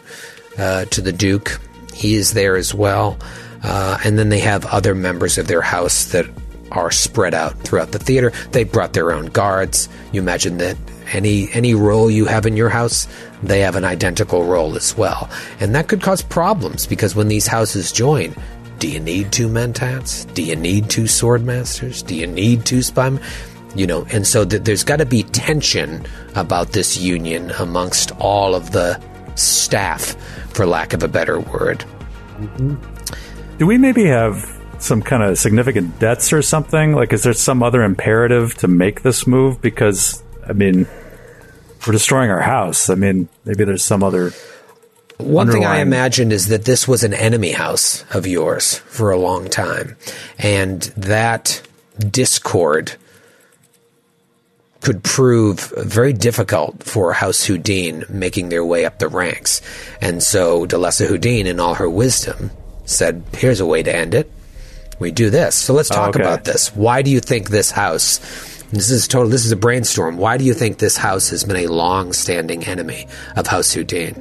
uh, 0.57 0.85
to 0.85 1.01
the 1.01 1.11
Duke. 1.11 1.59
He 1.93 2.15
is 2.15 2.33
there 2.33 2.55
as 2.55 2.73
well. 2.73 3.17
Uh, 3.63 3.97
and 4.03 4.17
then 4.17 4.29
they 4.29 4.39
have 4.39 4.65
other 4.65 4.95
members 4.95 5.37
of 5.37 5.47
their 5.47 5.61
house 5.61 6.05
that 6.11 6.25
are 6.71 6.91
spread 6.91 7.33
out 7.33 7.57
throughout 7.59 7.91
the 7.91 7.99
theater. 7.99 8.31
They 8.51 8.63
brought 8.63 8.93
their 8.93 9.11
own 9.11 9.27
guards. 9.27 9.89
You 10.11 10.21
imagine 10.21 10.57
that 10.57 10.77
any 11.13 11.51
any 11.51 11.73
role 11.73 12.09
you 12.09 12.25
have 12.25 12.45
in 12.45 12.55
your 12.55 12.69
house, 12.69 13.07
they 13.43 13.59
have 13.59 13.75
an 13.75 13.83
identical 13.83 14.45
role 14.45 14.75
as 14.75 14.97
well, 14.97 15.29
and 15.59 15.75
that 15.75 15.87
could 15.87 16.01
cause 16.01 16.21
problems 16.21 16.87
because 16.87 17.15
when 17.15 17.27
these 17.27 17.47
houses 17.47 17.91
join, 17.91 18.33
do 18.79 18.87
you 18.89 18.99
need 18.99 19.31
two 19.31 19.47
mentats? 19.47 20.31
Do 20.33 20.41
you 20.41 20.55
need 20.55 20.89
two 20.89 21.07
sword 21.07 21.43
masters? 21.43 22.01
Do 22.01 22.15
you 22.15 22.27
need 22.27 22.65
two 22.65 22.81
spy? 22.81 23.17
You 23.75 23.87
know, 23.87 24.05
and 24.11 24.27
so 24.27 24.43
th- 24.43 24.63
there's 24.63 24.83
got 24.83 24.97
to 24.97 25.05
be 25.05 25.23
tension 25.23 26.05
about 26.35 26.73
this 26.73 26.97
union 26.97 27.51
amongst 27.51 28.11
all 28.19 28.53
of 28.55 28.71
the 28.71 29.01
staff, 29.35 30.15
for 30.53 30.65
lack 30.65 30.93
of 30.93 31.03
a 31.03 31.07
better 31.07 31.39
word. 31.39 31.85
Do 33.57 33.67
we 33.67 33.77
maybe 33.77 34.05
have 34.05 34.59
some 34.79 35.01
kind 35.01 35.21
of 35.23 35.37
significant 35.37 35.99
debts 35.99 36.33
or 36.33 36.41
something? 36.41 36.93
Like, 36.93 37.13
is 37.13 37.23
there 37.23 37.33
some 37.33 37.61
other 37.61 37.83
imperative 37.83 38.55
to 38.55 38.67
make 38.67 39.03
this 39.03 39.27
move? 39.27 39.61
Because, 39.61 40.23
I 40.47 40.53
mean, 40.53 40.87
we're 41.85 41.93
destroying 41.93 42.29
our 42.29 42.41
house. 42.41 42.89
I 42.89 42.95
mean, 42.95 43.29
maybe 43.45 43.63
there's 43.63 43.83
some 43.83 44.03
other. 44.03 44.31
One 45.17 45.51
thing 45.51 45.65
I 45.65 45.81
imagined 45.81 46.33
is 46.33 46.47
that 46.47 46.65
this 46.65 46.87
was 46.87 47.03
an 47.03 47.13
enemy 47.13 47.51
house 47.51 48.03
of 48.11 48.25
yours 48.25 48.79
for 48.79 49.11
a 49.11 49.17
long 49.17 49.49
time, 49.49 49.95
and 50.39 50.81
that 50.97 51.61
discord 51.99 52.95
could 54.81 55.03
prove 55.03 55.71
very 55.77 56.11
difficult 56.13 56.83
for 56.83 57.13
House 57.13 57.45
Houdin 57.45 58.03
making 58.09 58.49
their 58.49 58.65
way 58.65 58.85
up 58.85 58.99
the 58.99 59.07
ranks. 59.07 59.61
And 60.01 60.21
so 60.23 60.65
Delessa 60.65 61.07
Houdin, 61.07 61.45
in 61.47 61.59
all 61.59 61.75
her 61.75 61.89
wisdom, 61.89 62.51
said, 62.85 63.23
Here's 63.33 63.59
a 63.59 63.65
way 63.65 63.83
to 63.83 63.95
end 63.95 64.13
it. 64.13 64.29
We 64.99 65.11
do 65.11 65.29
this. 65.29 65.55
So 65.55 65.73
let's 65.73 65.89
talk 65.89 66.15
Okay. 66.15 66.21
about 66.23 66.43
this. 66.43 66.75
Why 66.75 67.01
do 67.01 67.09
you 67.09 67.19
think 67.19 67.49
this 67.49 67.71
house? 67.71 68.19
This 68.71 68.89
is 68.89 69.07
total. 69.07 69.29
This 69.29 69.45
is 69.45 69.51
a 69.51 69.55
brainstorm. 69.55 70.17
Why 70.17 70.37
do 70.37 70.45
you 70.45 70.53
think 70.53 70.77
this 70.77 70.95
house 70.97 71.29
has 71.29 71.43
been 71.43 71.57
a 71.57 71.67
long-standing 71.67 72.63
enemy 72.65 73.07
of 73.35 73.47
House 73.47 73.73
Houdin? 73.73 74.15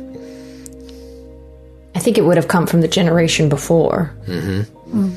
I 1.94 1.98
think 2.00 2.18
it 2.18 2.24
would 2.24 2.36
have 2.36 2.48
come 2.48 2.66
from 2.66 2.80
the 2.80 2.88
generation 2.88 3.48
before. 3.48 4.12
Mm-hmm. 4.26 5.16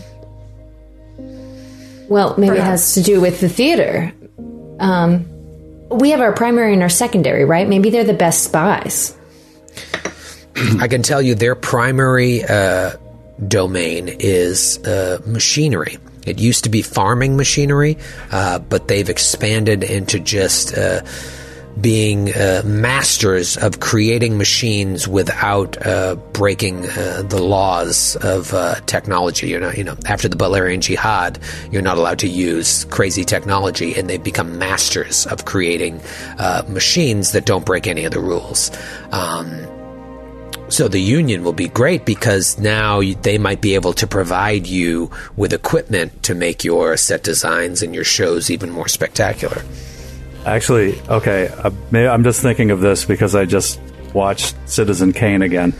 Well, 2.09 2.35
maybe 2.37 2.57
it 2.57 2.63
has 2.63 2.93
to 2.95 3.01
do 3.01 3.21
with 3.21 3.39
the 3.39 3.49
theater. 3.49 4.11
Um, 4.79 5.25
we 5.93 6.11
have 6.11 6.21
our 6.21 6.33
primary 6.33 6.73
and 6.73 6.81
our 6.81 6.89
secondary, 6.89 7.45
right? 7.45 7.67
Maybe 7.67 7.89
they're 7.89 8.03
the 8.03 8.13
best 8.13 8.43
spies. 8.43 9.15
I 10.79 10.87
can 10.87 11.01
tell 11.01 11.21
you 11.21 11.35
their 11.35 11.55
primary 11.55 12.43
uh, 12.43 12.91
domain 13.47 14.07
is 14.07 14.77
uh, 14.85 15.21
machinery. 15.25 15.97
It 16.25 16.39
used 16.39 16.63
to 16.63 16.69
be 16.69 16.81
farming 16.81 17.35
machinery, 17.35 17.97
uh, 18.31 18.59
but 18.59 18.87
they've 18.87 19.09
expanded 19.09 19.83
into 19.83 20.19
just 20.19 20.77
uh, 20.77 21.01
being 21.79 22.33
uh, 22.33 22.61
masters 22.65 23.57
of 23.57 23.79
creating 23.79 24.37
machines 24.37 25.07
without 25.07 25.85
uh, 25.85 26.15
breaking 26.33 26.85
uh, 26.89 27.23
the 27.27 27.41
laws 27.41 28.15
of 28.17 28.53
uh, 28.53 28.75
technology. 28.85 29.57
Not, 29.57 29.77
you 29.77 29.83
know, 29.83 29.97
after 30.05 30.27
the 30.27 30.35
Butlerian 30.35 30.81
Jihad, 30.81 31.39
you're 31.71 31.81
not 31.81 31.97
allowed 31.97 32.19
to 32.19 32.27
use 32.27 32.85
crazy 32.85 33.23
technology, 33.23 33.95
and 33.95 34.09
they've 34.09 34.23
become 34.23 34.57
masters 34.57 35.25
of 35.27 35.45
creating 35.45 36.01
uh, 36.37 36.63
machines 36.67 37.31
that 37.31 37.45
don't 37.45 37.65
break 37.65 37.87
any 37.87 38.05
of 38.05 38.11
the 38.11 38.19
rules. 38.19 38.71
Um, 39.11 39.67
so 40.69 40.87
the 40.87 40.99
union 40.99 41.43
will 41.43 41.53
be 41.53 41.67
great 41.67 42.05
because 42.05 42.57
now 42.57 43.01
they 43.01 43.37
might 43.37 43.61
be 43.61 43.75
able 43.75 43.93
to 43.93 44.07
provide 44.07 44.65
you 44.65 45.11
with 45.35 45.53
equipment 45.53 46.23
to 46.23 46.33
make 46.33 46.63
your 46.63 46.97
set 46.97 47.23
designs 47.23 47.83
and 47.83 47.93
your 47.93 48.03
shows 48.03 48.49
even 48.49 48.71
more 48.71 48.87
spectacular. 48.87 49.61
Actually, 50.45 50.99
okay, 51.09 51.47
uh, 51.47 51.71
maybe 51.91 52.07
I'm 52.07 52.23
just 52.23 52.41
thinking 52.41 52.71
of 52.71 52.79
this 52.81 53.05
because 53.05 53.33
I 53.35 53.45
just 53.45 53.79
watched 54.13 54.55
Citizen 54.65 55.13
Kane 55.13 55.41
again. 55.41 55.73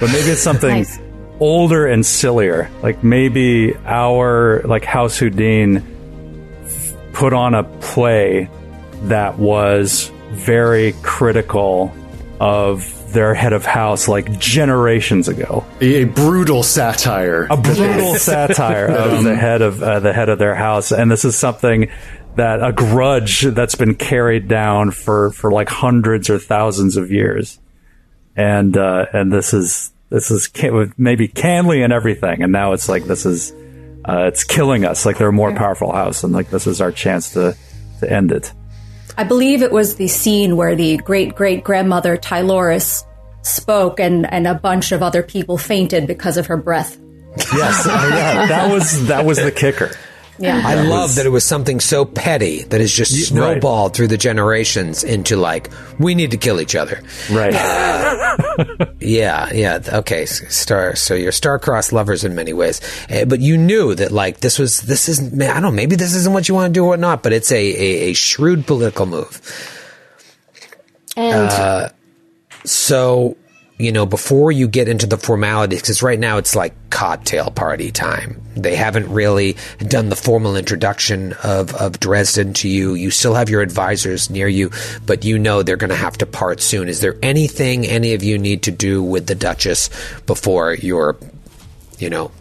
But 0.00 0.06
maybe 0.08 0.30
it's 0.30 0.42
something 0.50 0.68
Nice. 0.70 0.98
older 1.40 1.86
and 1.86 2.04
sillier. 2.04 2.70
Like 2.82 3.02
maybe 3.04 3.74
our 3.86 4.62
like 4.64 4.84
House 4.84 5.18
Houdin 5.18 5.84
put 7.12 7.32
on 7.32 7.54
a 7.54 7.64
play 7.80 8.50
that 9.04 9.38
was 9.38 10.10
very 10.32 10.92
critical 11.02 11.94
of 12.40 12.94
their 13.12 13.32
head 13.34 13.52
of 13.54 13.64
house 13.64 14.06
like 14.06 14.38
generations 14.38 15.28
ago. 15.28 15.64
A, 15.80 16.02
a 16.02 16.04
brutal 16.04 16.62
satire. 16.62 17.46
a 17.50 17.56
brutal 17.56 18.14
satire 18.18 18.86
of 18.86 19.24
the 19.24 19.34
head 19.34 19.62
of 19.62 19.82
uh, 19.82 20.00
the 20.00 20.12
head 20.12 20.28
of 20.28 20.38
their 20.38 20.54
house, 20.54 20.92
and 20.92 21.10
this 21.10 21.24
is 21.24 21.34
something 21.36 21.88
that 22.38 22.62
a 22.62 22.72
grudge 22.72 23.42
that's 23.42 23.74
been 23.74 23.94
carried 23.94 24.48
down 24.48 24.90
for 24.90 25.30
for 25.30 25.52
like 25.52 25.68
hundreds 25.68 26.30
or 26.30 26.38
thousands 26.38 26.96
of 26.96 27.10
years, 27.10 27.58
and 28.36 28.76
uh, 28.76 29.06
and 29.12 29.32
this 29.32 29.52
is 29.52 29.92
this 30.10 30.30
is 30.30 30.50
with 30.62 30.98
maybe 30.98 31.28
kanly 31.28 31.84
and 31.84 31.92
everything, 31.92 32.42
and 32.42 32.50
now 32.50 32.72
it's 32.72 32.88
like 32.88 33.04
this 33.04 33.26
is 33.26 33.52
uh, 34.08 34.24
it's 34.26 34.44
killing 34.44 34.84
us. 34.84 35.04
Like 35.04 35.18
they're 35.18 35.28
a 35.28 35.32
more 35.32 35.54
powerful 35.54 35.92
house, 35.92 36.24
and 36.24 36.32
like 36.32 36.50
this 36.50 36.66
is 36.66 36.80
our 36.80 36.92
chance 36.92 37.34
to 37.34 37.56
to 38.00 38.12
end 38.12 38.32
it. 38.32 38.52
I 39.16 39.24
believe 39.24 39.62
it 39.62 39.72
was 39.72 39.96
the 39.96 40.08
scene 40.08 40.56
where 40.56 40.76
the 40.76 40.96
great 40.98 41.34
great 41.34 41.64
grandmother 41.64 42.16
Tyloris 42.16 43.04
spoke 43.42 44.00
and, 44.00 44.30
and 44.32 44.46
a 44.46 44.54
bunch 44.54 44.92
of 44.92 45.02
other 45.02 45.22
people 45.22 45.58
fainted 45.58 46.06
because 46.06 46.36
of 46.36 46.46
her 46.46 46.56
breath. 46.56 46.96
Yes, 47.54 47.86
yeah, 47.86 48.46
that 48.46 48.72
was 48.72 49.06
that 49.08 49.24
was 49.24 49.38
the 49.38 49.52
kicker. 49.52 49.90
Yeah. 50.38 50.62
I 50.64 50.82
love 50.82 51.16
that 51.16 51.26
it 51.26 51.30
was 51.30 51.44
something 51.44 51.80
so 51.80 52.04
petty 52.04 52.62
that 52.64 52.80
has 52.80 52.92
just 52.92 53.12
right. 53.12 53.26
snowballed 53.26 53.94
through 53.94 54.06
the 54.06 54.16
generations 54.16 55.02
into 55.02 55.36
like 55.36 55.70
we 55.98 56.14
need 56.14 56.30
to 56.30 56.36
kill 56.36 56.60
each 56.60 56.76
other. 56.76 57.02
Right. 57.30 57.54
Yeah, 59.00 59.50
yeah. 59.52 59.80
Okay, 59.88 60.26
star. 60.26 60.94
So 60.96 61.14
you're 61.14 61.32
star-crossed 61.32 61.92
lovers 61.92 62.24
in 62.24 62.34
many 62.34 62.52
ways, 62.52 62.80
Eh, 63.08 63.24
but 63.24 63.40
you 63.40 63.56
knew 63.56 63.94
that 63.94 64.12
like 64.12 64.40
this 64.40 64.58
was 64.58 64.80
this 64.82 65.08
is 65.08 65.20
I 65.40 65.52
don't 65.54 65.62
know 65.62 65.70
maybe 65.70 65.96
this 65.96 66.14
isn't 66.14 66.32
what 66.32 66.48
you 66.48 66.54
want 66.54 66.72
to 66.72 66.78
do 66.78 66.84
or 66.84 66.96
not, 66.96 67.22
but 67.22 67.32
it's 67.32 67.50
a 67.52 67.56
a, 67.56 68.10
a 68.10 68.12
shrewd 68.12 68.66
political 68.66 69.06
move. 69.06 69.40
And 71.16 71.92
So, 72.64 73.36
you 73.78 73.92
know, 73.92 74.04
before 74.06 74.50
you 74.50 74.66
get 74.66 74.88
into 74.88 75.06
the 75.06 75.16
formalities, 75.16 75.80
because 75.80 76.02
right 76.02 76.18
now 76.18 76.38
it's 76.38 76.56
like 76.56 76.74
cocktail 76.90 77.50
party 77.50 77.92
time. 77.92 78.42
They 78.56 78.74
haven't 78.74 79.08
really 79.08 79.56
done 79.78 80.08
the 80.08 80.16
formal 80.16 80.56
introduction 80.56 81.34
of, 81.44 81.74
of 81.76 82.00
Dresden 82.00 82.54
to 82.54 82.68
you. 82.68 82.94
You 82.94 83.12
still 83.12 83.34
have 83.34 83.48
your 83.48 83.62
advisors 83.62 84.30
near 84.30 84.48
you, 84.48 84.72
but 85.06 85.24
you 85.24 85.38
know 85.38 85.62
they're 85.62 85.76
going 85.76 85.90
to 85.90 85.96
have 85.96 86.18
to 86.18 86.26
part 86.26 86.60
soon. 86.60 86.88
Is 86.88 87.00
there 87.00 87.16
anything 87.22 87.86
any 87.86 88.14
of 88.14 88.24
you 88.24 88.36
need 88.36 88.64
to 88.64 88.72
do 88.72 89.00
with 89.00 89.28
the 89.28 89.36
Duchess 89.36 89.90
before 90.26 90.74
you're, 90.74 91.16
you 91.98 92.10
know, 92.10 92.32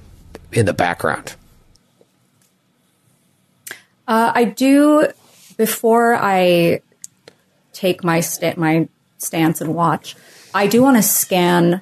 in 0.52 0.66
the 0.66 0.74
background? 0.74 1.36
Uh, 4.08 4.32
I 4.34 4.46
do 4.46 5.08
before 5.58 6.16
I 6.16 6.82
take 7.74 8.04
my 8.04 8.22
sta- 8.22 8.56
my 8.58 8.88
stance 9.20 9.62
and 9.62 9.76
watch. 9.76 10.16
I 10.54 10.68
do 10.68 10.82
want 10.82 10.98
to 10.98 11.04
scan 11.04 11.82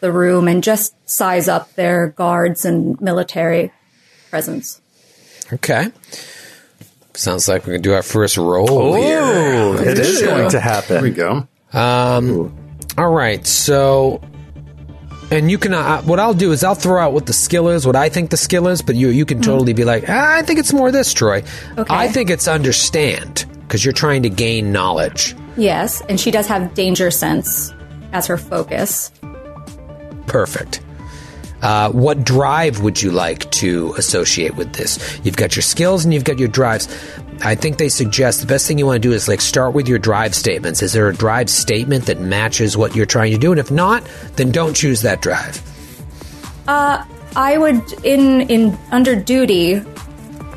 the 0.00 0.12
room 0.12 0.48
and 0.48 0.62
just 0.62 0.94
size 1.08 1.48
up 1.48 1.74
their 1.74 2.08
guards 2.08 2.64
and 2.64 3.00
military 3.00 3.72
presence. 4.30 4.80
Okay. 5.52 5.88
Sounds 7.14 7.48
like 7.48 7.66
we 7.66 7.72
can 7.72 7.82
do 7.82 7.94
our 7.94 8.02
first 8.02 8.36
roll 8.36 8.94
here. 8.94 9.20
Oh, 9.20 9.74
it 9.74 9.98
is 9.98 10.22
going 10.22 10.50
to 10.50 10.60
happen. 10.60 10.96
Here 10.96 11.02
we 11.02 11.10
happen. 11.10 11.48
go. 11.72 12.52
All 12.96 13.10
right, 13.12 13.46
so 13.46 14.20
and 15.30 15.50
you 15.50 15.58
can 15.58 15.74
uh, 15.74 16.02
what 16.02 16.18
I'll 16.18 16.34
do 16.34 16.52
is 16.52 16.64
I'll 16.64 16.74
throw 16.74 17.00
out 17.00 17.12
what 17.12 17.26
the 17.26 17.32
skill 17.32 17.68
is, 17.68 17.86
what 17.86 17.96
I 17.96 18.08
think 18.08 18.30
the 18.30 18.36
skill 18.36 18.68
is, 18.68 18.82
but 18.82 18.96
you 18.96 19.08
you 19.08 19.24
can 19.24 19.40
totally 19.40 19.72
be 19.72 19.84
like, 19.84 20.04
ah, 20.08 20.36
I 20.36 20.42
think 20.42 20.58
it's 20.58 20.72
more 20.72 20.90
this, 20.90 21.12
Troy. 21.12 21.44
Okay. 21.76 21.94
I 21.94 22.08
think 22.08 22.30
it's 22.30 22.48
understand 22.48 23.46
because 23.62 23.84
you're 23.84 23.92
trying 23.92 24.22
to 24.24 24.30
gain 24.30 24.72
knowledge. 24.72 25.36
Yes, 25.56 26.00
and 26.08 26.18
she 26.18 26.30
does 26.30 26.46
have 26.46 26.74
danger 26.74 27.10
sense 27.10 27.72
as 28.12 28.26
her 28.26 28.36
focus. 28.36 29.10
Perfect. 30.26 30.80
Uh, 31.60 31.90
what 31.90 32.22
drive 32.22 32.82
would 32.82 33.02
you 33.02 33.10
like 33.10 33.50
to 33.50 33.92
associate 33.98 34.54
with 34.56 34.74
this? 34.74 35.20
You've 35.24 35.36
got 35.36 35.56
your 35.56 35.62
skills 35.62 36.04
and 36.04 36.14
you've 36.14 36.24
got 36.24 36.38
your 36.38 36.48
drives. 36.48 36.86
I 37.42 37.54
think 37.54 37.78
they 37.78 37.88
suggest 37.88 38.40
the 38.40 38.46
best 38.46 38.66
thing 38.66 38.78
you 38.78 38.86
want 38.86 39.02
to 39.02 39.08
do 39.08 39.12
is 39.12 39.26
like 39.26 39.40
start 39.40 39.74
with 39.74 39.88
your 39.88 39.98
drive 39.98 40.34
statements. 40.34 40.82
Is 40.82 40.92
there 40.92 41.08
a 41.08 41.14
drive 41.14 41.50
statement 41.50 42.06
that 42.06 42.20
matches 42.20 42.76
what 42.76 42.94
you're 42.94 43.06
trying 43.06 43.32
to 43.32 43.38
do? 43.38 43.50
And 43.50 43.58
if 43.58 43.70
not, 43.70 44.08
then 44.36 44.52
don't 44.52 44.74
choose 44.74 45.02
that 45.02 45.20
drive. 45.20 45.60
I 47.36 47.56
would 47.56 48.04
in 48.04 48.42
in 48.42 48.78
under 48.90 49.16
duty. 49.16 49.82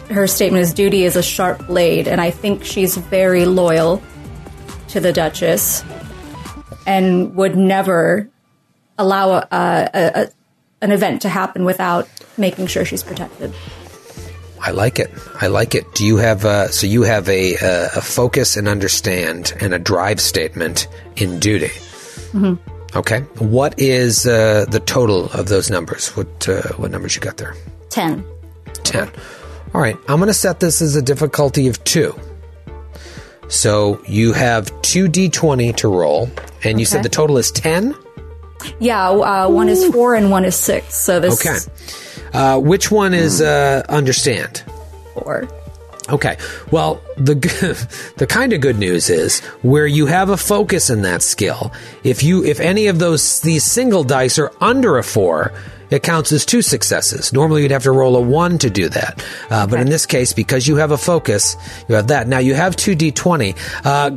Her 0.10 0.28
statement 0.28 0.64
is 0.64 0.74
duty 0.74 1.06
is 1.06 1.16
a 1.16 1.24
sharp 1.24 1.68
blade, 1.68 2.08
and 2.08 2.20
I 2.20 2.32
think 2.32 2.66
she's 2.66 2.98
very 2.98 3.46
loyal 3.46 4.02
to 4.90 5.00
the 5.00 5.14
Duchess, 5.14 5.84
and 6.86 7.36
would 7.36 7.56
never 7.56 8.30
allow 8.98 9.32
a, 9.32 9.48
a, 9.52 9.90
a, 9.94 10.28
an 10.82 10.92
event 10.92 11.22
to 11.24 11.30
happen 11.30 11.66
without 11.66 12.08
making 12.38 12.68
sure 12.68 12.86
she's 12.86 13.04
protected. 13.04 13.54
I 14.60 14.72
like 14.72 15.00
it. 15.00 15.12
I 15.40 15.48
like 15.48 15.74
it. 15.74 15.92
Do 15.96 16.06
you 16.06 16.18
have 16.18 16.46
uh, 16.46 16.68
so 16.70 16.86
you 16.86 17.02
have 17.02 17.28
a, 17.30 17.56
a 17.56 17.86
a 17.96 18.02
focus 18.02 18.58
and 18.58 18.68
understand 18.68 19.54
and 19.60 19.74
a 19.74 19.80
drive 19.80 20.22
statement 20.22 20.88
in 21.16 21.40
duty? 21.40 21.72
Okay. 22.96 23.22
What 23.40 23.80
is 23.80 24.28
uh, 24.28 24.66
the 24.70 24.80
total 24.80 25.32
of 25.32 25.48
those 25.48 25.72
numbers? 25.72 26.10
What 26.10 26.48
uh, 26.48 26.62
what 26.78 26.92
numbers 26.92 27.16
you 27.16 27.22
got 27.22 27.38
there? 27.38 27.56
Ten. 27.90 28.24
10. 28.84 29.10
All 29.74 29.82
right, 29.82 29.96
I'm 30.08 30.18
going 30.18 30.28
to 30.28 30.34
set 30.34 30.60
this 30.60 30.82
as 30.82 30.96
a 30.96 31.02
difficulty 31.02 31.68
of 31.68 31.82
2. 31.86 32.14
So 33.52 34.02
you 34.08 34.32
have 34.34 34.72
2d20 34.82 35.76
to 35.78 35.88
roll, 35.90 36.30
and 36.64 36.80
you 36.80 36.86
said 36.86 37.04
the 37.04 37.10
total 37.10 37.38
is 37.38 37.52
10? 37.52 37.94
Yeah, 38.80 39.10
uh, 39.10 39.50
one 39.50 39.68
is 39.70 39.86
four 39.94 40.16
and 40.16 40.32
one 40.32 40.46
is 40.46 40.56
six. 40.56 40.96
So 40.96 41.20
this 41.20 41.46
Okay. 41.46 41.56
is 41.58 41.70
Uh, 42.34 42.58
which 42.60 42.90
one 42.90 43.14
is 43.14 43.42
uh, 43.42 43.84
understand? 43.90 44.64
four. 45.14 45.48
Okay. 46.10 46.38
Well, 46.72 47.02
the 47.18 47.36
the 48.18 48.26
kind 48.28 48.54
of 48.54 48.62
good 48.62 48.78
news 48.80 49.10
is 49.10 49.40
where 49.64 49.86
you 49.88 50.06
have 50.08 50.30
a 50.30 50.38
focus 50.38 50.90
in 50.90 51.02
that 51.02 51.22
skill. 51.24 51.72
If 52.04 52.24
you 52.24 52.44
if 52.46 52.60
any 52.60 52.88
of 52.88 53.00
those 53.00 53.42
these 53.42 53.64
single 53.66 54.04
dice 54.06 54.40
are 54.40 54.52
under 54.62 54.98
a 54.98 55.04
four, 55.04 55.52
it 55.92 56.04
counts 56.04 56.32
as 56.32 56.46
two 56.46 56.62
successes. 56.62 57.32
Normally, 57.34 57.62
you'd 57.62 57.72
have 57.72 57.84
to 57.84 57.92
roll 57.92 58.16
a 58.16 58.22
one 58.22 58.58
to 58.60 58.70
do 58.70 58.90
that, 58.90 59.24
uh, 59.50 59.68
but 59.68 59.80
in 59.80 59.90
this 59.90 60.06
case, 60.06 60.34
because 60.34 60.68
you 60.68 60.78
have 60.78 60.92
a 60.92 60.98
focus, 60.98 61.56
you 61.88 61.96
have 61.96 62.08
that. 62.08 62.28
Now 62.28 62.40
you 62.40 62.56
have 62.56 62.76
two 62.76 62.96
d 62.96 63.12
twenty. 63.12 63.56
Uh, 63.84 64.12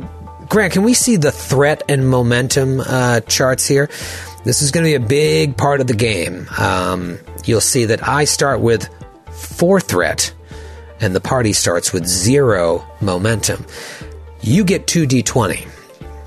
Grant, 0.47 0.73
can 0.73 0.83
we 0.83 0.93
see 0.93 1.15
the 1.15 1.31
threat 1.31 1.83
and 1.89 2.07
momentum 2.07 2.79
uh, 2.79 3.19
charts 3.21 3.67
here? 3.67 3.89
This 4.43 4.61
is 4.61 4.71
going 4.71 4.85
to 4.85 4.99
be 4.99 5.03
a 5.03 5.07
big 5.07 5.57
part 5.57 5.81
of 5.81 5.87
the 5.87 5.95
game. 5.95 6.47
Um, 6.57 7.17
you'll 7.45 7.61
see 7.61 7.85
that 7.85 8.07
I 8.07 8.25
start 8.25 8.61
with 8.61 8.87
four 9.31 9.81
threat 9.81 10.31
and 11.01 11.15
the 11.15 11.19
party 11.19 11.53
starts 11.53 11.91
with 11.91 12.05
zero 12.05 12.85
momentum. 13.01 13.65
You 14.41 14.63
get 14.63 14.87
2d20. 14.87 15.67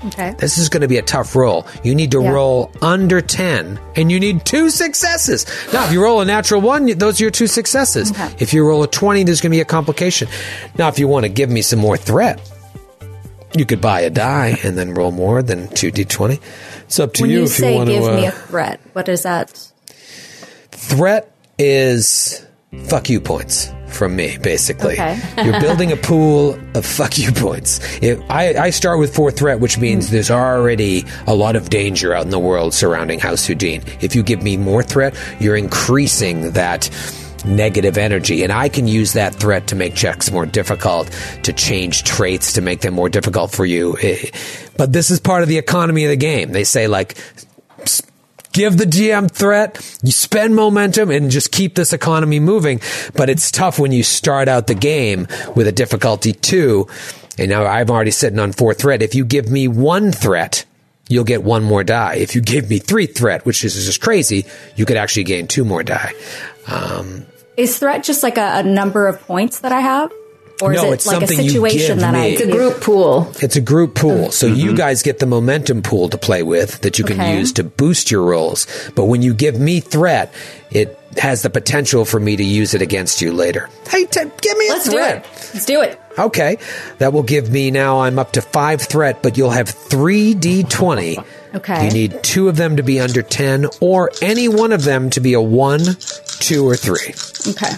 Okay. 0.05 0.33
This 0.37 0.57
is 0.57 0.69
going 0.69 0.81
to 0.81 0.87
be 0.87 0.97
a 0.97 1.01
tough 1.01 1.35
roll. 1.35 1.67
You 1.83 1.93
need 1.93 2.11
to 2.11 2.21
Yeah. 2.21 2.29
roll 2.31 2.71
under 2.81 3.19
10 3.21 3.79
and 3.97 4.11
you 4.11 4.19
need 4.19 4.45
two 4.45 4.69
successes. 4.69 5.45
Now, 5.73 5.85
if 5.85 5.91
you 5.91 6.01
roll 6.01 6.21
a 6.21 6.25
natural 6.25 6.61
one, 6.61 6.85
those 6.97 7.19
are 7.19 7.23
your 7.25 7.31
two 7.31 7.47
successes. 7.47 8.11
Okay. 8.11 8.29
If 8.39 8.53
you 8.53 8.65
roll 8.65 8.81
a 8.83 8.87
20, 8.87 9.23
there's 9.23 9.41
going 9.41 9.51
to 9.51 9.55
be 9.57 9.61
a 9.61 9.65
complication. 9.65 10.29
Now, 10.77 10.87
if 10.87 10.99
you 10.99 11.07
want 11.09 11.23
to 11.25 11.29
give 11.29 11.49
me 11.49 11.61
some 11.61 11.79
more 11.79 11.97
threat, 11.97 12.39
you 13.57 13.65
could 13.65 13.81
buy 13.81 14.01
a 14.01 14.09
die 14.09 14.57
and 14.63 14.77
then 14.77 14.93
roll 14.93 15.11
more 15.11 15.41
than 15.41 15.67
2d20. 15.69 16.39
It's 16.85 16.99
up 16.99 17.13
to 17.15 17.23
When 17.23 17.31
you 17.31 17.39
you, 17.39 17.43
if 17.43 17.49
say 17.49 17.71
you 17.71 17.77
want 17.77 17.89
give 17.89 18.03
to. 18.03 18.11
me 18.15 18.25
Uh, 18.27 18.29
a 18.29 18.31
threat, 18.31 18.79
what 18.93 19.09
is 19.09 19.23
that? 19.23 19.51
threat 20.71 21.29
is 21.57 22.45
fuck 22.85 23.09
you 23.09 23.19
points 23.19 23.71
from 23.87 24.15
me, 24.15 24.37
basically. 24.37 24.93
Okay. 24.93 25.19
You're 25.43 25.59
building 25.59 25.91
a 25.91 25.95
pool 25.97 26.53
of 26.75 26.85
fuck 26.85 27.17
you 27.17 27.31
points. 27.31 27.79
If 28.03 28.19
I, 28.29 28.53
I 28.53 28.69
start 28.69 28.99
with 28.99 29.13
four 29.15 29.31
threat, 29.31 29.59
which 29.59 29.77
means 29.79 30.11
there's 30.11 30.29
already 30.31 31.05
a 31.27 31.33
lot 31.33 31.55
of 31.55 31.69
danger 31.69 32.13
out 32.13 32.23
in 32.25 32.29
the 32.29 32.39
world 32.39 32.73
surrounding 32.73 33.19
House 33.19 33.45
Houdin. 33.47 33.83
If 34.01 34.15
you 34.15 34.21
give 34.23 34.43
me 34.43 34.57
more 34.57 34.83
threat, 34.83 35.15
you're 35.39 35.55
increasing 35.55 36.51
that 36.51 36.89
negative 37.45 37.97
energy 37.97 38.43
and 38.43 38.51
I 38.51 38.67
can 38.67 38.85
use 38.85 39.13
that 39.13 39.33
threat 39.33 39.67
to 39.67 39.75
make 39.75 39.95
checks 39.95 40.29
more 40.29 40.45
difficult, 40.45 41.09
to 41.43 41.53
change 41.53 42.03
traits 42.03 42.53
to 42.53 42.61
make 42.61 42.81
them 42.81 42.93
more 42.93 43.07
difficult 43.09 43.51
for 43.51 43.65
you. 43.65 43.97
Eh, 44.01 44.29
But 44.77 44.91
this 44.91 45.09
is 45.09 45.19
part 45.21 45.41
of 45.41 45.47
the 45.49 45.57
economy 45.57 46.03
of 46.03 46.09
the 46.09 46.17
game. 46.17 46.51
They 46.51 46.65
say 46.65 46.87
like 46.87 47.17
give 48.59 48.77
the 48.77 48.83
GM 48.83 49.31
threat, 49.31 49.77
you 50.03 50.11
spend 50.11 50.53
momentum 50.53 51.09
and 51.11 51.31
just 51.31 51.49
keep 51.53 51.75
this 51.75 51.93
economy 51.93 52.41
moving. 52.41 52.81
But 53.15 53.29
it's 53.29 53.51
tough 53.51 53.79
when 53.79 53.93
you 53.93 54.03
start 54.03 54.49
out 54.49 54.67
the 54.67 54.75
game 54.75 55.27
with 55.55 55.65
a 55.67 55.71
difficulty 55.71 56.33
two. 56.33 56.87
And 57.37 57.49
now 57.49 57.65
I'm 57.65 57.89
already 57.89 58.11
sitting 58.11 58.37
on 58.37 58.51
four 58.51 58.73
threat. 58.73 59.01
If 59.01 59.15
you 59.15 59.23
give 59.23 59.49
me 59.49 59.69
one 59.69 60.11
threat, 60.11 60.65
you'll 61.07 61.23
get 61.23 61.41
one 61.41 61.63
more 61.63 61.85
die. 61.85 62.15
If 62.15 62.35
you 62.35 62.41
give 62.41 62.69
me 62.69 62.79
three 62.79 63.05
threat, 63.05 63.45
which 63.45 63.63
is 63.63 63.73
just 63.85 64.01
crazy, 64.01 64.45
you 64.75 64.85
could 64.85 64.97
actually 64.97 65.23
gain 65.23 65.47
two 65.47 65.63
more 65.63 65.81
die. 65.81 66.11
Um, 66.67 67.25
Is 67.55 67.79
threat 67.79 68.03
just 68.03 68.23
like 68.23 68.37
a, 68.37 68.59
a 68.59 68.63
number 68.63 69.07
of 69.07 69.21
points 69.21 69.59
that 69.59 69.71
I 69.71 69.79
have? 69.79 70.11
Or 70.61 70.73
No, 70.73 70.79
is 70.79 70.83
it 70.83 70.93
it's 70.93 71.07
like 71.07 71.17
a 71.17 71.27
something 71.27 71.45
you 71.45 71.51
situation 71.51 71.87
give 71.87 71.99
that 71.99 72.15
I 72.15 72.21
me. 72.21 72.33
It's 72.33 72.41
a 72.41 72.51
group 72.51 72.81
pool. 72.81 73.31
It's 73.41 73.55
a 73.55 73.61
group 73.61 73.95
pool. 73.95 74.31
So 74.31 74.45
you 74.47 74.67
mm-hmm. 74.67 74.75
guys 74.75 75.03
get 75.03 75.19
the 75.19 75.25
momentum 75.25 75.81
pool 75.81 76.09
to 76.09 76.17
play 76.17 76.43
with 76.43 76.81
that 76.81 76.99
you 76.99 77.05
can 77.05 77.19
Okay. 77.19 77.37
use 77.39 77.53
to 77.53 77.63
boost 77.63 78.11
your 78.11 78.23
rolls. 78.23 78.67
But 78.95 79.05
when 79.05 79.21
you 79.21 79.33
give 79.33 79.59
me 79.59 79.79
threat, 79.79 80.33
it 80.71 80.99
has 81.17 81.41
the 81.41 81.49
potential 81.49 82.05
for 82.05 82.19
me 82.19 82.35
to 82.35 82.43
use 82.43 82.73
it 82.73 82.81
against 82.81 83.21
you 83.21 83.33
later. 83.33 83.69
Hey, 83.89 84.05
Ted, 84.05 84.31
give 84.41 84.57
me 84.57 84.67
a 84.67 84.71
Let's 84.71 84.85
do 84.85 84.91
threat. 84.91 85.25
it. 85.25 85.51
Let's 85.53 85.65
do 85.65 85.81
it. 85.81 85.99
Okay. 86.19 86.57
That 86.97 87.13
will 87.13 87.23
give 87.23 87.49
me 87.49 87.71
now, 87.71 88.01
I'm 88.01 88.19
up 88.19 88.33
to 88.33 88.41
five 88.41 88.81
threat, 88.81 89.23
but 89.23 89.37
you'll 89.37 89.49
have 89.51 89.69
three 89.69 90.35
D20. 90.35 91.23
Okay. 91.55 91.85
You 91.87 91.91
need 91.91 92.21
two 92.21 92.47
of 92.47 92.57
them 92.57 92.75
to 92.75 92.83
be 92.83 92.99
under 92.99 93.21
10 93.23 93.67
or 93.79 94.11
any 94.21 94.47
one 94.47 94.71
of 94.71 94.83
them 94.83 95.09
to 95.11 95.19
be 95.19 95.33
a 95.33 95.41
one, 95.41 95.81
two, 96.39 96.67
or 96.67 96.75
three. 96.75 97.13
Okay. 97.51 97.71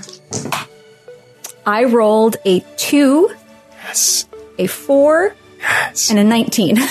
I 1.66 1.84
rolled 1.86 2.38
a 2.46 2.60
two, 2.78 3.30
Yes. 3.84 4.26
a 4.58 4.68
four, 4.68 5.36
Yes. 5.60 6.10
and 6.10 6.20
a 6.20 6.24
19. 6.24 6.78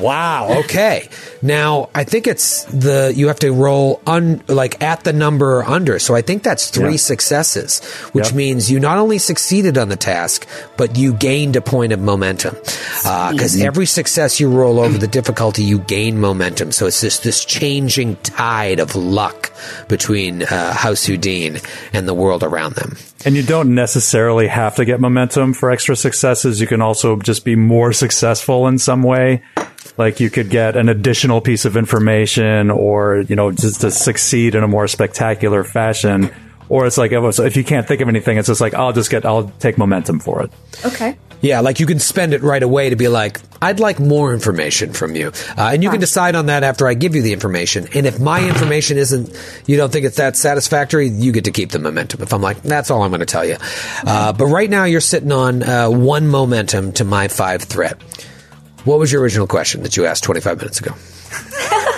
Wow. 0.00 0.62
Okay. 0.64 1.08
Now 1.42 1.90
I 1.94 2.02
think 2.02 2.26
it's 2.26 2.64
the 2.64 3.12
you 3.14 3.28
have 3.28 3.38
to 3.38 3.52
roll 3.52 4.02
un 4.04 4.42
like 4.48 4.82
at 4.82 5.04
the 5.04 5.12
number 5.12 5.58
or 5.58 5.64
under. 5.64 6.00
So 6.00 6.12
I 6.16 6.22
think 6.22 6.42
that's 6.42 6.70
three 6.70 6.92
Yeah. 6.92 6.96
successes, 6.96 7.80
which 8.10 8.26
Yep. 8.26 8.34
means 8.34 8.68
you 8.68 8.80
not 8.80 8.98
only 8.98 9.18
succeeded 9.18 9.78
on 9.78 9.88
the 9.88 9.94
task, 9.94 10.44
but 10.76 10.96
you 10.96 11.12
gained 11.12 11.54
a 11.54 11.60
point 11.60 11.92
of 11.92 12.00
momentum. 12.00 12.56
Because 13.30 13.60
every 13.60 13.86
success 13.86 14.40
you 14.40 14.48
roll 14.50 14.80
over 14.80 14.98
the 14.98 15.06
difficulty, 15.06 15.62
you 15.62 15.78
gain 15.78 16.18
momentum. 16.20 16.72
So 16.72 16.86
it's 16.86 17.00
just 17.00 17.22
this 17.22 17.44
changing 17.44 18.16
tide 18.24 18.80
of 18.80 18.96
luck 18.96 19.52
between 19.86 20.42
uh, 20.42 20.72
House 20.72 21.04
Houdin 21.06 21.60
and 21.92 22.08
the 22.08 22.14
world 22.14 22.42
around 22.42 22.74
them. 22.74 22.96
And 23.24 23.36
you 23.36 23.42
don't 23.42 23.74
necessarily 23.74 24.46
have 24.48 24.76
to 24.76 24.84
get 24.84 25.00
momentum 25.00 25.52
for 25.52 25.70
extra 25.70 25.94
successes. 25.94 26.60
You 26.60 26.66
can 26.66 26.80
also 26.80 27.16
just 27.16 27.44
be 27.44 27.54
more 27.54 27.92
successful 27.92 28.66
in 28.66 28.78
some 28.78 29.02
way. 29.02 29.42
Like 29.98 30.20
you 30.20 30.30
could 30.30 30.48
get 30.48 30.76
an 30.76 30.88
additional 30.88 31.42
piece 31.42 31.66
of 31.66 31.76
information 31.76 32.70
or, 32.70 33.20
you 33.28 33.36
know, 33.36 33.50
just 33.50 33.82
to 33.82 33.90
succeed 33.90 34.54
in 34.54 34.62
a 34.62 34.68
more 34.68 34.88
spectacular 34.88 35.64
fashion. 35.64 36.32
Or 36.70 36.86
it's 36.86 36.96
like, 36.96 37.10
so 37.10 37.44
if 37.44 37.56
you 37.56 37.64
can't 37.64 37.86
think 37.86 38.00
of 38.00 38.08
anything, 38.08 38.38
it's 38.38 38.46
just 38.46 38.60
like, 38.60 38.74
I'll 38.74 38.92
just 38.92 39.10
get, 39.10 39.26
I'll 39.26 39.52
take 39.58 39.76
momentum 39.76 40.20
for 40.20 40.42
it. 40.42 40.50
okay. 40.86 41.18
Yeah, 41.42 41.60
like 41.60 41.80
you 41.80 41.86
can 41.86 41.98
spend 41.98 42.34
it 42.34 42.42
right 42.42 42.62
away 42.62 42.90
to 42.90 42.96
be 42.96 43.08
like, 43.08 43.40
I'd 43.62 43.80
like 43.80 43.98
more 43.98 44.34
information 44.34 44.92
from 44.92 45.16
you. 45.16 45.28
Uh, 45.56 45.70
and 45.72 45.82
you 45.82 45.90
can 45.90 45.98
decide 45.98 46.34
on 46.34 46.46
that 46.46 46.62
after 46.64 46.86
I 46.86 46.92
give 46.92 47.14
you 47.14 47.22
the 47.22 47.32
information. 47.32 47.88
And 47.94 48.06
if 48.06 48.20
my 48.20 48.46
information 48.46 48.98
isn't, 48.98 49.34
you 49.66 49.78
don't 49.78 49.90
think 49.90 50.04
it's 50.04 50.18
that 50.18 50.36
satisfactory, 50.36 51.08
you 51.08 51.32
get 51.32 51.44
to 51.46 51.50
keep 51.50 51.70
the 51.70 51.78
momentum. 51.78 52.20
If 52.20 52.34
I'm 52.34 52.42
like, 52.42 52.60
that's 52.62 52.90
all 52.90 53.02
I'm 53.02 53.10
going 53.10 53.20
to 53.20 53.26
tell 53.26 53.44
you. 53.44 53.56
Uh, 54.06 54.34
but 54.34 54.46
right 54.46 54.68
now 54.68 54.84
you're 54.84 55.00
sitting 55.00 55.32
on 55.32 55.62
uh, 55.62 55.88
one 55.88 56.28
momentum 56.28 56.92
to 56.92 57.04
my 57.04 57.28
five 57.28 57.62
threat. 57.62 58.00
What 58.84 58.98
was 58.98 59.10
your 59.10 59.22
original 59.22 59.46
question 59.46 59.82
that 59.82 59.96
you 59.96 60.04
asked 60.04 60.24
25 60.24 60.58
minutes 60.58 60.80
ago? 60.80 60.94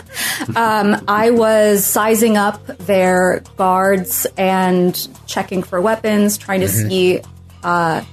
Um, 0.56 1.04
I 1.08 1.30
was 1.30 1.84
sizing 1.84 2.36
up 2.36 2.66
their 2.66 3.42
guards 3.56 4.26
and 4.36 5.08
checking 5.26 5.62
for 5.62 5.80
weapons, 5.80 6.38
trying 6.38 6.60
to 6.60 6.66
mm-hmm. 6.66 6.88
see, 6.88 7.20
uh, 7.62 8.04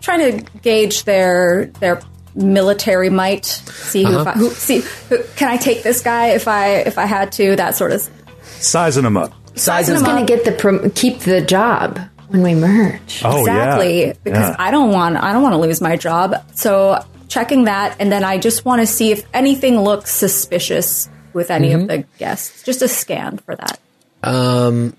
trying 0.00 0.38
to 0.38 0.50
gauge 0.60 1.04
their 1.04 1.66
their 1.80 2.00
military 2.34 3.10
might. 3.10 3.44
See 3.44 4.04
who, 4.04 4.16
uh-huh. 4.16 4.20
if 4.20 4.36
I, 4.36 4.38
who 4.38 4.50
see 4.50 4.82
who, 5.08 5.22
can 5.36 5.48
I 5.48 5.56
take 5.56 5.82
this 5.82 6.00
guy 6.00 6.28
if 6.28 6.48
I 6.48 6.76
if 6.76 6.98
I 6.98 7.04
had 7.04 7.32
to 7.32 7.56
that 7.56 7.76
sort 7.76 7.92
of. 7.92 8.08
Sizing 8.42 9.02
them 9.02 9.16
up. 9.16 9.32
Sizing 9.54 9.94
them 9.94 10.04
them 10.04 10.14
Going 10.14 10.26
to 10.26 10.36
get 10.36 10.44
the 10.44 10.52
prom- 10.52 10.90
keep 10.92 11.20
the 11.20 11.40
job 11.40 12.00
when 12.28 12.42
we 12.42 12.54
merge. 12.54 13.22
Oh, 13.24 13.40
exactly 13.40 14.06
yeah. 14.06 14.12
because 14.24 14.48
Yeah. 14.48 14.56
I 14.58 14.70
don't 14.70 14.92
want 14.92 15.16
I 15.16 15.32
don't 15.32 15.42
want 15.42 15.54
to 15.54 15.58
lose 15.58 15.80
my 15.80 15.96
job. 15.96 16.34
So 16.54 17.04
checking 17.32 17.64
that, 17.64 17.96
and 17.98 18.12
then 18.12 18.24
I 18.24 18.38
just 18.38 18.64
want 18.64 18.80
to 18.82 18.86
see 18.86 19.10
if 19.10 19.26
anything 19.32 19.80
looks 19.80 20.10
suspicious 20.10 21.08
with 21.32 21.50
any 21.50 21.72
of 21.72 21.88
the 21.88 22.04
guests. 22.18 22.62
Just 22.62 22.82
a 22.82 22.88
scan 22.88 23.38
for 23.38 23.56
that. 23.56 23.80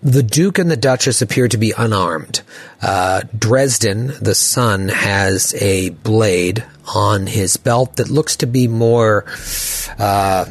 the 0.01 0.23
Duke 0.23 0.57
and 0.57 0.69
the 0.69 0.75
Duchess 0.75 1.21
appear 1.21 1.47
to 1.47 1.57
be 1.57 1.73
unarmed. 1.77 2.41
Uh, 2.81 3.21
Dresden, 3.37 4.13
the 4.19 4.35
son, 4.35 4.89
has 4.89 5.53
a 5.61 5.89
blade 5.89 6.65
on 6.93 7.27
his 7.27 7.55
belt 7.55 7.97
that 7.97 8.09
looks 8.09 8.37
to 8.37 8.47
be 8.47 8.67
more 8.67 9.25
uh, 9.99 10.45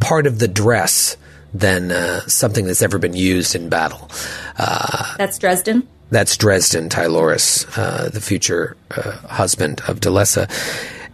part 0.00 0.26
of 0.26 0.38
the 0.38 0.48
dress 0.48 1.16
than 1.52 1.90
uh, 1.92 2.20
something 2.20 2.66
that's 2.66 2.82
ever 2.82 2.98
been 2.98 3.14
used 3.14 3.54
in 3.54 3.68
battle. 3.68 4.10
Uh, 4.56 5.14
That's 5.18 5.38
Dresden. 5.38 5.86
That's 6.10 6.36
Dresden 6.36 6.88
Tyloris, 6.88 7.66
uh, 7.78 8.08
the 8.08 8.20
future 8.20 8.76
uh, 8.90 9.12
husband 9.26 9.80
of 9.88 10.00
Delessa. 10.00 10.48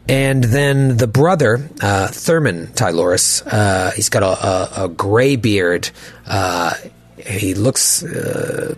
And 0.09 0.43
then 0.43 0.97
the 0.97 1.07
brother, 1.07 1.69
uh, 1.81 2.09
Thurman 2.09 2.69
Tyloris, 2.69 3.43
uh, 3.47 3.93
he's 3.93 4.09
got 4.09 4.23
a, 4.23 4.83
a, 4.83 4.85
a 4.85 4.89
gray 4.89 5.37
beard. 5.37 5.91
Uh, 6.27 6.75
he 7.17 7.55
looks. 7.55 8.03
Uh, 8.03 8.75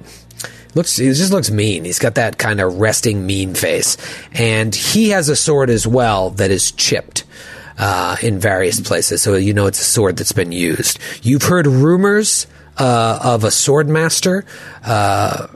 Looks, 0.75 0.97
he 0.97 1.09
just 1.09 1.31
looks 1.31 1.51
mean. 1.51 1.85
He's 1.85 1.99
got 1.99 2.15
that 2.15 2.39
kind 2.39 2.59
of 2.59 2.79
resting 2.81 3.27
mean 3.27 3.55
face. 3.55 3.99
And 4.33 4.75
he 4.75 5.11
has 5.11 5.29
a 5.29 5.37
sword 5.37 5.69
as 5.69 5.87
well 5.87 6.31
that 6.31 6.51
is 6.51 6.73
chipped 6.73 7.25
uh, 7.77 8.17
in 8.23 8.39
various 8.39 8.81
places. 8.81 9.21
So 9.21 9.35
you 9.37 9.53
know 9.53 9.67
it's 9.67 9.83
a 9.83 9.85
sword 9.85 10.17
that's 10.17 10.33
been 10.33 10.51
used. 10.51 10.99
You've 11.23 11.43
heard 11.43 11.67
rumors 11.67 12.47
uh, 12.79 13.19
of 13.23 13.45
a 13.45 13.49
swordmaster 13.49 14.45
uh, 14.85 15.47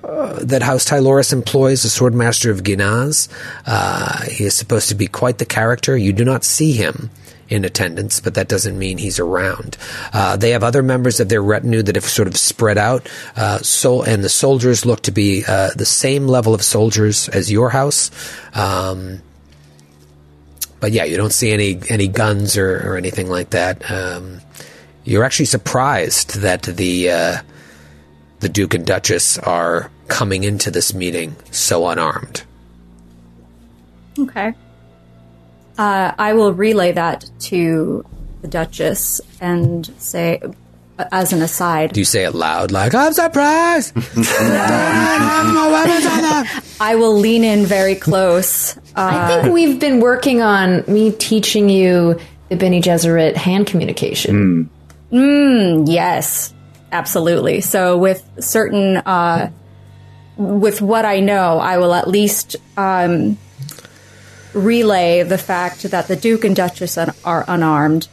that 0.42 0.62
House 0.62 0.84
Tyloris 0.84 1.32
employs, 1.32 1.84
a 1.84 1.88
swordmaster 1.88 2.50
of 2.50 2.62
Ginaz. 2.62 3.28
Uh, 3.66 4.24
he 4.24 4.44
is 4.44 4.54
supposed 4.54 4.88
to 4.88 4.94
be 4.94 5.06
quite 5.06 5.38
the 5.38 5.46
character. 5.46 5.96
You 5.96 6.12
do 6.12 6.24
not 6.24 6.44
see 6.44 6.72
him 6.72 7.10
in 7.48 7.64
attendance, 7.64 8.20
but 8.20 8.34
that 8.34 8.48
doesn't 8.48 8.78
mean 8.78 8.98
he's 8.98 9.18
around. 9.20 9.76
Uh, 10.12 10.36
they 10.36 10.50
have 10.50 10.64
other 10.64 10.82
members 10.82 11.20
of 11.20 11.28
their 11.28 11.42
retinue 11.42 11.82
that 11.82 11.94
have 11.94 12.04
sort 12.04 12.28
of 12.28 12.36
spread 12.36 12.76
out. 12.76 13.08
Uh, 13.36 13.58
so, 13.58 14.02
and 14.02 14.24
the 14.24 14.28
soldiers 14.28 14.84
look 14.84 15.02
to 15.02 15.12
be 15.12 15.44
uh, 15.46 15.70
the 15.76 15.84
same 15.84 16.26
level 16.26 16.54
of 16.54 16.62
soldiers 16.62 17.28
as 17.28 17.50
your 17.50 17.70
house. 17.70 18.10
Um, 18.54 19.22
but 20.80 20.92
yeah, 20.92 21.04
you 21.04 21.16
don't 21.16 21.32
see 21.32 21.52
any 21.52 21.80
any 21.88 22.06
guns 22.06 22.56
or, 22.56 22.92
or 22.92 22.96
anything 22.96 23.28
like 23.28 23.50
that. 23.50 23.90
Um, 23.90 24.40
you're 25.06 25.24
actually 25.24 25.46
surprised 25.46 26.40
that 26.40 26.62
the 26.62 27.10
uh, 27.10 27.36
the 28.40 28.48
Duke 28.48 28.74
and 28.74 28.84
Duchess 28.84 29.38
are 29.38 29.90
coming 30.08 30.44
into 30.44 30.70
this 30.70 30.92
meeting 30.92 31.34
so 31.50 31.88
unarmed. 31.88 32.42
Okay. 34.18 34.52
Uh, 35.78 36.12
I 36.18 36.32
will 36.32 36.52
relay 36.52 36.92
that 36.92 37.30
to 37.40 38.04
the 38.42 38.48
Duchess 38.48 39.20
and 39.40 39.86
say, 39.98 40.40
as 40.98 41.32
an 41.32 41.42
aside, 41.42 41.92
Do 41.92 42.00
you 42.00 42.04
say 42.04 42.24
it 42.24 42.34
loud, 42.34 42.72
like 42.72 42.94
"I'm 42.94 43.12
surprised"? 43.12 43.92
I 46.80 46.96
will 46.98 47.16
lean 47.16 47.44
in 47.44 47.64
very 47.64 47.94
close. 47.94 48.76
Uh, 48.76 48.80
I 48.96 49.28
think 49.28 49.54
we've 49.54 49.78
been 49.78 50.00
working 50.00 50.42
on 50.42 50.82
me 50.88 51.12
teaching 51.12 51.68
you 51.68 52.18
the 52.48 52.56
Bene 52.56 52.80
Gesserit 52.80 53.36
hand 53.36 53.66
communication. 53.68 54.68
Yes, 55.10 56.54
absolutely. 56.92 57.60
So 57.60 57.96
with 57.96 58.28
certain, 58.40 58.96
uh, 58.98 59.50
with 60.36 60.80
what 60.82 61.04
I 61.04 61.20
know, 61.20 61.58
I 61.58 61.78
will 61.78 61.94
at 61.94 62.08
least 62.08 62.56
um, 62.76 63.38
relay 64.52 65.22
the 65.22 65.38
fact 65.38 65.82
that 65.84 66.08
the 66.08 66.16
Duke 66.16 66.44
and 66.44 66.56
Duchess 66.56 66.98
un- 66.98 67.14
are 67.24 67.44
unarmed, 67.48 68.08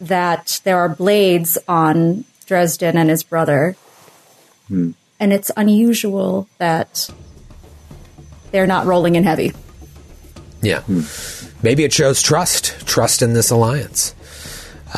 that 0.00 0.60
there 0.64 0.78
are 0.78 0.88
blades 0.88 1.58
on 1.66 2.24
Dresden 2.46 2.96
and 2.96 3.10
his 3.10 3.22
brother, 3.22 3.76
and 5.20 5.32
it's 5.32 5.50
unusual 5.56 6.48
that 6.58 7.10
they're 8.50 8.66
not 8.66 8.86
rolling 8.86 9.16
in 9.16 9.24
heavy. 9.24 9.52
Yeah. 10.62 10.82
Maybe 11.62 11.84
it 11.84 11.92
shows 11.92 12.22
trust, 12.22 12.86
trust 12.86 13.22
in 13.22 13.32
this 13.32 13.50
alliance. 13.50 14.14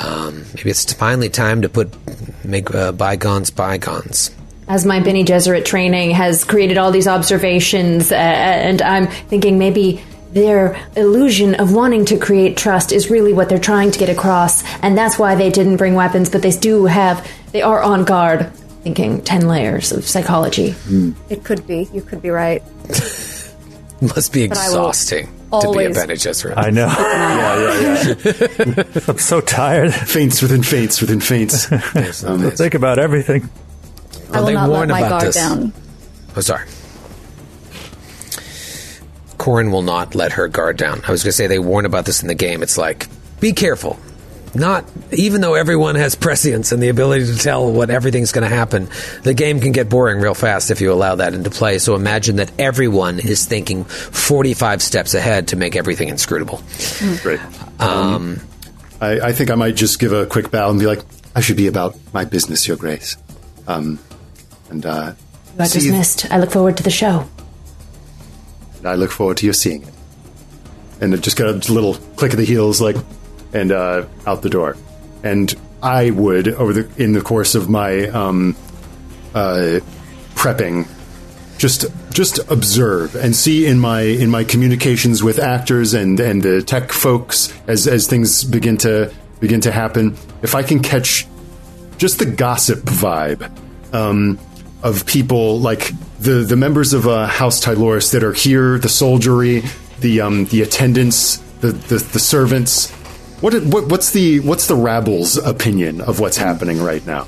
Um, 0.02 0.44
maybe 0.54 0.70
it's 0.70 0.92
finally 0.92 1.28
time 1.28 1.62
to 1.62 1.68
put 1.68 1.94
make 2.44 2.72
uh, 2.74 2.92
bygones 2.92 3.50
bygones. 3.50 4.30
As 4.68 4.86
my 4.86 5.00
Bene 5.00 5.24
Gesserit 5.24 5.64
training 5.64 6.12
has 6.12 6.44
created 6.44 6.78
all 6.78 6.92
these 6.92 7.08
observations, 7.08 8.12
uh, 8.12 8.14
and 8.14 8.80
I'm 8.82 9.08
thinking 9.08 9.58
maybe 9.58 10.00
their 10.32 10.80
illusion 10.94 11.56
of 11.56 11.74
wanting 11.74 12.04
to 12.06 12.16
create 12.16 12.56
trust 12.56 12.92
is 12.92 13.10
really 13.10 13.32
what 13.32 13.48
they're 13.48 13.58
trying 13.58 13.90
to 13.90 13.98
get 13.98 14.08
across, 14.08 14.62
and 14.80 14.96
that's 14.96 15.18
why 15.18 15.34
they 15.34 15.50
didn't 15.50 15.76
bring 15.76 15.94
weapons, 15.94 16.30
but 16.30 16.42
they 16.42 16.52
do 16.52 16.86
have, 16.86 17.28
they 17.52 17.62
are 17.62 17.82
on 17.82 18.04
guard. 18.04 18.50
Thinking 18.82 19.20
10 19.20 19.46
layers 19.46 19.92
of 19.92 20.06
psychology. 20.06 20.74
It 21.28 21.44
could 21.44 21.66
be. 21.66 21.90
You 21.92 22.00
could 22.00 22.22
be 22.22 22.30
right. 22.30 22.62
Must 24.00 24.32
be 24.32 24.50
I 24.50 24.70
will 24.70 24.94
exhausting 25.52 25.72
to 25.72 25.78
be 25.78 25.84
a 25.84 25.88
always- 25.88 25.96
Bene 26.06 26.14
Gesserit. 26.14 26.54
I 26.56 26.70
know. 26.70 26.86
yeah, 26.98 27.58
yeah, 27.58 28.14
yeah. 28.76 29.00
I'm 29.08 29.18
so 29.18 29.40
tired. 29.40 29.92
Feints 29.94 30.42
within 30.42 30.62
feints 30.62 31.00
within 31.00 31.20
feints. 31.20 31.70
Um, 32.24 32.50
Think 32.52 32.74
about 32.74 32.98
everything. 32.98 33.48
I 34.32 34.40
will 34.40 34.46
they 34.46 34.54
not 34.54 34.68
let 34.70 34.76
warn 34.76 34.88
my 34.90 34.98
about 35.00 35.10
guard 35.10 35.22
this. 35.24 35.34
down. 35.36 35.72
Oh, 36.36 36.40
sorry. 36.40 36.66
Corin 39.38 39.70
will 39.72 39.82
not 39.82 40.14
let 40.14 40.32
her 40.32 40.48
guard 40.48 40.76
down. 40.76 41.00
I 41.06 41.10
was 41.10 41.22
going 41.22 41.30
to 41.30 41.36
say 41.36 41.46
they 41.46 41.58
warn 41.58 41.86
about 41.86 42.04
this 42.04 42.20
in 42.22 42.28
the 42.28 42.34
game. 42.34 42.62
It's 42.62 42.76
like, 42.76 43.08
be 43.40 43.52
careful. 43.52 43.98
Not 44.54 44.84
even 45.12 45.40
though 45.42 45.54
everyone 45.54 45.94
has 45.94 46.16
prescience 46.16 46.72
and 46.72 46.82
the 46.82 46.88
ability 46.88 47.26
to 47.26 47.36
tell 47.38 47.70
what 47.70 47.88
everything's 47.88 48.32
going 48.32 48.48
to 48.48 48.54
happen, 48.54 48.88
the 49.22 49.32
game 49.32 49.60
can 49.60 49.70
get 49.70 49.88
boring 49.88 50.20
real 50.20 50.34
fast 50.34 50.72
if 50.72 50.80
you 50.80 50.92
allow 50.92 51.14
that 51.16 51.34
into 51.34 51.50
play. 51.50 51.78
So 51.78 51.94
imagine 51.94 52.36
that 52.36 52.50
everyone 52.58 53.20
is 53.20 53.46
thinking 53.46 53.84
45 53.84 54.82
steps 54.82 55.14
ahead 55.14 55.48
to 55.48 55.56
make 55.56 55.76
everything 55.76 56.08
inscrutable. 56.08 56.60
Great. 57.22 57.38
Um, 57.78 58.40
I, 59.00 59.20
I 59.20 59.32
think 59.32 59.50
I 59.50 59.54
might 59.54 59.76
just 59.76 60.00
give 60.00 60.12
a 60.12 60.26
quick 60.26 60.50
bow 60.50 60.68
and 60.68 60.80
be 60.80 60.86
like, 60.86 61.00
I 61.36 61.40
should 61.42 61.56
be 61.56 61.68
about 61.68 61.96
my 62.12 62.24
business, 62.24 62.66
Your 62.66 62.76
Grace. 62.76 63.16
Um, 63.68 64.00
and 64.68 64.84
uh, 64.84 65.12
You 65.56 65.60
are 65.62 65.66
see- 65.66 65.78
dismissed. 65.78 66.28
I 66.30 66.38
look 66.38 66.50
forward 66.50 66.76
to 66.78 66.82
the 66.82 66.90
show. 66.90 67.28
I 68.84 68.96
look 68.96 69.10
forward 69.12 69.36
to 69.38 69.46
your 69.46 69.52
seeing 69.54 69.82
it. 69.84 69.94
And 71.00 71.14
it 71.14 71.20
just 71.20 71.36
got 71.36 71.46
a 71.48 71.72
little 71.72 71.94
click 72.16 72.32
of 72.32 72.38
the 72.38 72.44
heels, 72.44 72.80
like, 72.80 72.96
and 73.52 73.72
uh, 73.72 74.06
out 74.26 74.42
the 74.42 74.50
door. 74.50 74.76
And 75.22 75.54
I 75.82 76.10
would, 76.10 76.48
over 76.48 76.72
the 76.72 77.02
in 77.02 77.12
the 77.12 77.20
course 77.20 77.54
of 77.54 77.68
my 77.68 78.08
um, 78.08 78.56
uh, 79.34 79.80
prepping, 80.34 80.88
just 81.58 81.86
just 82.10 82.38
observe 82.50 83.14
and 83.14 83.36
see 83.36 83.66
in 83.66 83.78
my 83.78 84.02
in 84.02 84.30
my 84.30 84.44
communications 84.44 85.22
with 85.22 85.38
actors 85.38 85.94
and 85.94 86.18
and 86.18 86.42
the 86.42 86.62
tech 86.62 86.92
folks 86.92 87.52
as 87.66 87.86
as 87.86 88.06
things 88.06 88.44
begin 88.44 88.76
to 88.78 89.12
begin 89.40 89.60
to 89.60 89.72
happen. 89.72 90.16
If 90.42 90.54
I 90.54 90.62
can 90.62 90.80
catch 90.80 91.26
just 91.98 92.18
the 92.18 92.26
gossip 92.26 92.78
vibe 92.80 93.50
um, 93.92 94.38
of 94.82 95.04
people 95.06 95.60
like 95.60 95.92
the 96.18 96.44
the 96.44 96.56
members 96.56 96.92
of 96.92 97.06
uh, 97.06 97.26
House 97.26 97.62
Tyloris 97.62 98.12
that 98.12 98.22
are 98.22 98.32
here, 98.32 98.78
the 98.78 98.88
soldiery, 98.88 99.62
the 100.00 100.20
um, 100.20 100.46
the 100.46 100.62
attendants, 100.62 101.38
the, 101.60 101.72
the 101.72 101.96
the 101.96 102.18
servants. 102.18 102.94
What, 103.40 103.54
what 103.64 103.86
what's 103.88 104.10
the 104.12 104.40
what's 104.40 104.66
the 104.66 104.74
rabble's 104.76 105.36
opinion 105.38 106.00
of 106.00 106.20
what's 106.20 106.36
happening 106.36 106.82
right 106.82 107.04
now? 107.06 107.26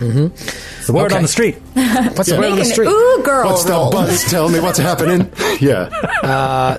It's 0.00 0.86
the 0.86 0.92
word 0.92 1.06
Okay. 1.06 1.16
on 1.16 1.22
the 1.22 1.28
street. 1.28 1.56
What's 1.74 2.28
the 2.30 2.36
word 2.36 2.44
on 2.44 2.50
the 2.52 2.56
Make 2.58 2.58
an 2.60 2.64
street? 2.66 2.86
ooh 2.86 3.22
girl 3.24 3.50
What's 3.50 3.64
the 3.64 3.70
buzz? 3.72 4.22
Tell 4.30 4.48
me 4.48 4.60
what's 4.60 4.78
happening. 4.78 5.30
Yeah, 5.60 5.88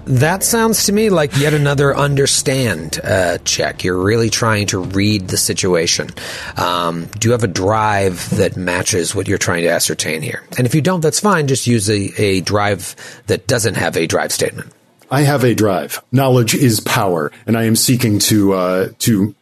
That 0.06 0.42
sounds 0.42 0.86
to 0.86 0.94
me 0.94 1.10
like 1.10 1.36
yet 1.38 1.54
another 1.54 1.94
understand 1.94 2.98
uh, 3.04 3.40
check. 3.40 3.84
You're 3.84 4.02
really 4.02 4.30
trying 4.30 4.68
to 4.68 4.80
read 4.80 5.28
the 5.28 5.36
situation. 5.36 6.08
Um, 6.56 7.08
do 7.20 7.28
you 7.28 7.34
have 7.34 7.44
a 7.44 7.48
drive 7.48 8.30
that 8.38 8.56
matches 8.56 9.14
what 9.14 9.28
you're 9.28 9.38
trying 9.38 9.64
to 9.64 9.70
ascertain 9.70 10.22
here? 10.22 10.44
And 10.58 10.66
if 10.66 10.74
you 10.74 10.82
don't, 10.82 11.02
that's 11.02 11.20
fine. 11.20 11.48
Just 11.48 11.68
use 11.68 11.90
a, 11.90 12.22
a 12.22 12.40
drive 12.40 12.96
that 13.28 13.48
doesn't 13.48 13.76
have 13.76 13.98
a 13.98 14.08
drive 14.08 14.32
statement. 14.32 14.72
I 15.12 15.22
have 15.22 15.44
a 15.44 15.56
drive. 15.56 16.04
Knowledge 16.12 16.54
is 16.56 16.80
power, 16.80 17.32
and 17.48 17.58
I 17.58 17.64
am 17.64 17.76
seeking 17.76 18.20
to 18.20 18.54
uh, 18.54 18.90
to 19.00 19.36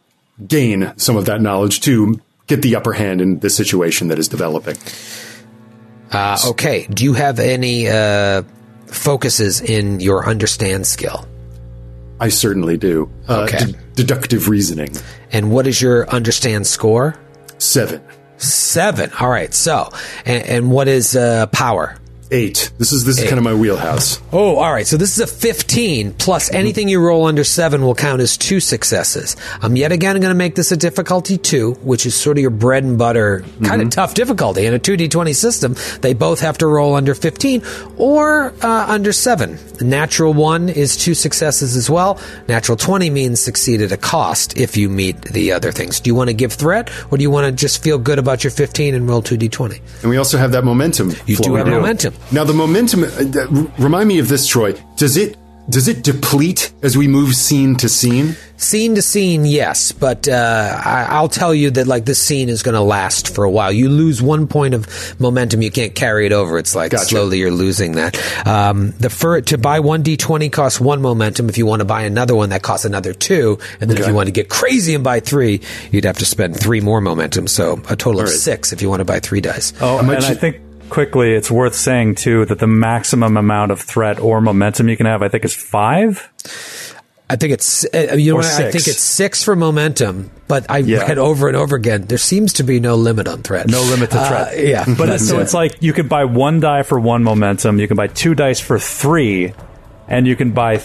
gain 0.48 0.94
some 0.98 1.18
of 1.18 1.26
that 1.26 1.42
knowledge 1.42 1.82
to 1.82 2.20
get 2.48 2.62
the 2.62 2.76
upper 2.76 2.94
hand 2.94 3.22
in 3.22 3.40
the 3.40 3.50
situation 3.50 4.08
that 4.10 4.20
is 4.20 4.28
developing. 4.28 4.78
Uh, 6.12 6.38
okay. 6.48 6.88
Do 6.88 7.04
you 7.04 7.14
have 7.14 7.40
any 7.40 7.88
uh, 7.90 8.44
focuses 8.86 9.60
in 9.60 10.00
your 10.00 10.26
understand 10.30 10.88
skill? 10.88 11.28
I 12.20 12.30
certainly 12.30 12.78
do. 12.78 13.12
Uh, 13.28 13.42
Okay. 13.50 13.58
de- 13.72 13.78
deductive 13.96 14.48
reasoning. 14.48 14.96
And 15.32 15.52
what 15.52 15.68
is 15.68 15.82
your 15.82 16.10
understand 16.10 16.66
score? 16.66 17.16
Seven. 17.58 18.02
Seven. 18.38 19.12
All 19.20 19.30
right. 19.30 19.54
So, 19.54 19.90
and, 20.26 20.44
and 20.48 20.72
what 20.72 20.88
is 20.88 21.16
uh, 21.16 21.48
power? 21.48 21.98
Eight. 22.30 22.72
This 22.78 22.92
is 22.92 23.06
this 23.06 23.20
is 23.20 23.24
kind 23.24 23.38
of 23.38 23.44
my 23.44 23.54
wheelhouse. 23.54 24.22
Oh, 24.34 24.58
all 24.58 24.72
right. 24.72 24.86
So 24.86 24.98
this 24.98 25.18
is 25.18 25.20
a 25.20 25.28
15 25.28 26.14
plus 26.14 26.52
anything 26.52 26.90
you 26.90 27.00
roll 27.00 27.26
under 27.26 27.46
7 27.46 27.82
will 27.82 27.96
count 27.96 28.22
as 28.22 28.38
two 28.38 28.60
successes. 28.60 29.38
I'm 29.62 29.78
yet 29.78 29.94
again 29.94 30.16
going 30.20 30.32
to 30.32 30.36
make 30.36 30.56
this 30.56 30.72
a 30.74 30.78
difficulty 30.78 31.38
2, 31.38 31.74
which 31.84 32.06
is 32.06 32.16
sort 32.16 32.38
of 32.38 32.42
your 32.42 32.50
bread 32.50 32.84
and 32.84 32.98
butter 32.98 33.46
kind 33.64 33.82
of 33.82 33.90
tough 33.92 34.14
difficulty. 34.14 34.66
In 34.66 34.74
a 34.74 34.80
2d20 34.80 35.36
system, 35.36 35.76
they 36.02 36.14
both 36.14 36.42
have 36.42 36.58
to 36.58 36.68
roll 36.68 36.96
under 36.96 37.16
15 37.16 37.64
or 37.98 38.54
uh, 38.62 38.86
under 38.88 39.14
7. 39.14 39.58
Natural 39.80 40.34
1 40.34 40.70
is 40.70 40.98
two 40.98 41.14
successes 41.14 41.78
as 41.78 41.90
well. 41.90 42.20
Natural 42.50 42.76
20 42.76 43.10
means 43.10 43.40
succeed 43.40 43.82
at 43.82 43.92
a 43.94 43.98
cost 43.98 44.58
if 44.58 44.76
you 44.76 44.90
meet 44.90 45.22
the 45.22 45.54
other 45.54 45.72
things. 45.72 46.02
Do 46.02 46.10
you 46.10 46.16
want 46.16 46.30
to 46.30 46.34
give 46.34 46.52
threat 46.52 46.90
or 47.10 47.18
do 47.18 47.22
you 47.22 47.32
want 47.32 47.46
to 47.46 47.52
just 47.52 47.82
feel 47.82 47.98
good 47.98 48.20
about 48.20 48.44
your 48.44 48.52
15 48.52 48.96
and 48.96 49.08
roll 49.08 49.22
2d20? 49.22 49.80
And 50.02 50.10
we 50.10 50.18
also 50.18 50.38
have 50.38 50.52
that 50.52 50.66
momentum. 50.66 51.14
You 51.26 51.38
do 51.38 51.56
have 51.56 51.68
momentum. 51.68 52.16
Now 52.32 52.44
the 52.44 52.54
momentum. 52.54 53.04
uh, 53.04 53.08
r- 53.08 53.72
remind 53.78 54.08
me 54.08 54.20
of 54.20 54.28
this, 54.30 54.48
Troy. 54.48 54.74
Does 54.98 55.18
it 55.18 55.38
does 55.70 55.90
it 55.90 56.02
deplete 56.02 56.72
as 56.82 56.98
we 56.98 57.10
move 57.10 57.36
scene 57.36 57.76
to 57.78 57.90
scene? 57.90 58.38
Scene 58.56 58.96
to 58.96 59.02
scene, 59.02 59.46
yes, 59.46 59.92
but 59.92 60.28
uh, 60.28 60.82
I, 60.84 61.08
I'll 61.10 61.28
tell 61.28 61.54
you 61.54 61.72
that 61.72 61.88
like 61.88 62.06
this 62.06 62.22
scene 62.22 62.48
is 62.48 62.64
going 62.64 62.74
to 62.74 62.82
last 62.82 63.36
for 63.36 63.44
a 63.44 63.52
while. 63.52 63.72
You 63.72 63.90
lose 63.90 64.22
one 64.22 64.48
point 64.48 64.74
of 64.74 65.20
momentum, 65.20 65.62
you 65.62 65.70
can't 65.70 65.94
carry 65.94 66.26
it 66.26 66.32
over. 66.32 66.58
It's 66.58 66.74
like 66.74 66.92
Gotcha. 66.92 67.06
slowly 67.06 67.40
you're 67.40 67.52
losing 67.52 67.94
that. 67.94 68.18
Um, 68.48 68.92
the 68.92 69.10
fir- 69.10 69.42
to 69.42 69.58
buy 69.58 69.82
one 69.82 70.04
d20 70.04 70.52
costs 70.52 70.80
one 70.80 71.02
momentum. 71.02 71.50
If 71.50 71.58
you 71.58 71.66
want 71.66 71.82
to 71.82 71.86
buy 71.86 72.04
another 72.04 72.34
one, 72.34 72.50
that 72.50 72.64
costs 72.64 72.86
another 72.86 73.14
two. 73.14 73.60
And 73.82 73.90
then 73.90 73.98
if 73.98 74.08
you 74.08 74.14
want 74.14 74.28
to 74.28 74.34
get 74.34 74.50
crazy 74.50 74.96
and 74.96 75.04
buy 75.04 75.20
three, 75.20 75.62
you'd 75.92 76.06
have 76.06 76.18
to 76.20 76.26
spend 76.26 76.58
three 76.58 76.80
more 76.80 77.02
momentum. 77.02 77.46
So 77.48 77.74
a 77.90 77.96
total 77.98 78.22
of 78.22 78.28
right. 78.28 78.36
six 78.36 78.72
if 78.72 78.82
you 78.82 78.90
want 78.90 79.02
to 79.02 79.06
buy 79.06 79.20
three 79.20 79.42
dice. 79.42 79.74
Oh, 79.82 80.00
and 80.00 80.10
I 80.10 80.34
think 80.34 80.62
quickly 80.90 81.34
it's 81.34 81.50
worth 81.52 81.76
saying 81.76 82.16
too 82.16 82.46
that 82.46 82.60
the 82.60 82.68
maximum 82.68 83.38
amount 83.38 83.72
of 83.72 83.80
threat 83.82 84.20
or 84.20 84.42
momentum 84.42 84.90
you 84.90 84.98
can 84.98 85.06
have, 85.06 85.22
I 85.22 85.30
think, 85.30 85.46
is 85.46 85.54
five. 85.56 86.30
I 87.30 87.36
think 87.36 87.52
it's 87.52 87.86
uh, 87.94 88.16
you 88.18 88.32
know 88.32 88.38
what, 88.38 88.46
I 88.46 88.50
six. 88.50 88.72
think 88.74 88.88
it's 88.88 89.02
six 89.02 89.44
for 89.44 89.56
momentum, 89.56 90.32
but 90.48 90.66
I 90.72 90.78
Yeah. 90.78 91.00
read 91.00 91.18
over 91.18 91.50
and 91.50 91.58
over 91.58 91.76
again. 91.76 92.04
There 92.08 92.18
seems 92.18 92.54
to 92.54 92.64
be 92.64 92.80
no 92.80 92.96
limit 92.96 93.28
on 93.28 93.44
threat. 93.44 93.68
No 93.68 93.82
limit 93.82 94.12
to 94.12 94.20
Uh, 94.20 94.28
threat. 94.30 94.66
yeah, 94.66 94.86
But 94.98 95.18
so 95.20 95.40
it's 95.40 95.54
like 95.54 95.76
you 95.82 95.92
can 95.92 96.08
buy 96.08 96.24
one 96.24 96.62
die 96.62 96.84
for 96.84 96.98
one 97.00 97.24
momentum, 97.24 97.80
you 97.80 97.88
can 97.88 97.98
buy 97.98 98.08
two 98.08 98.34
dice 98.34 98.62
for 98.62 98.80
three, 98.80 99.54
and 100.08 100.26
you 100.26 100.38
can 100.38 100.52
buy 100.52 100.80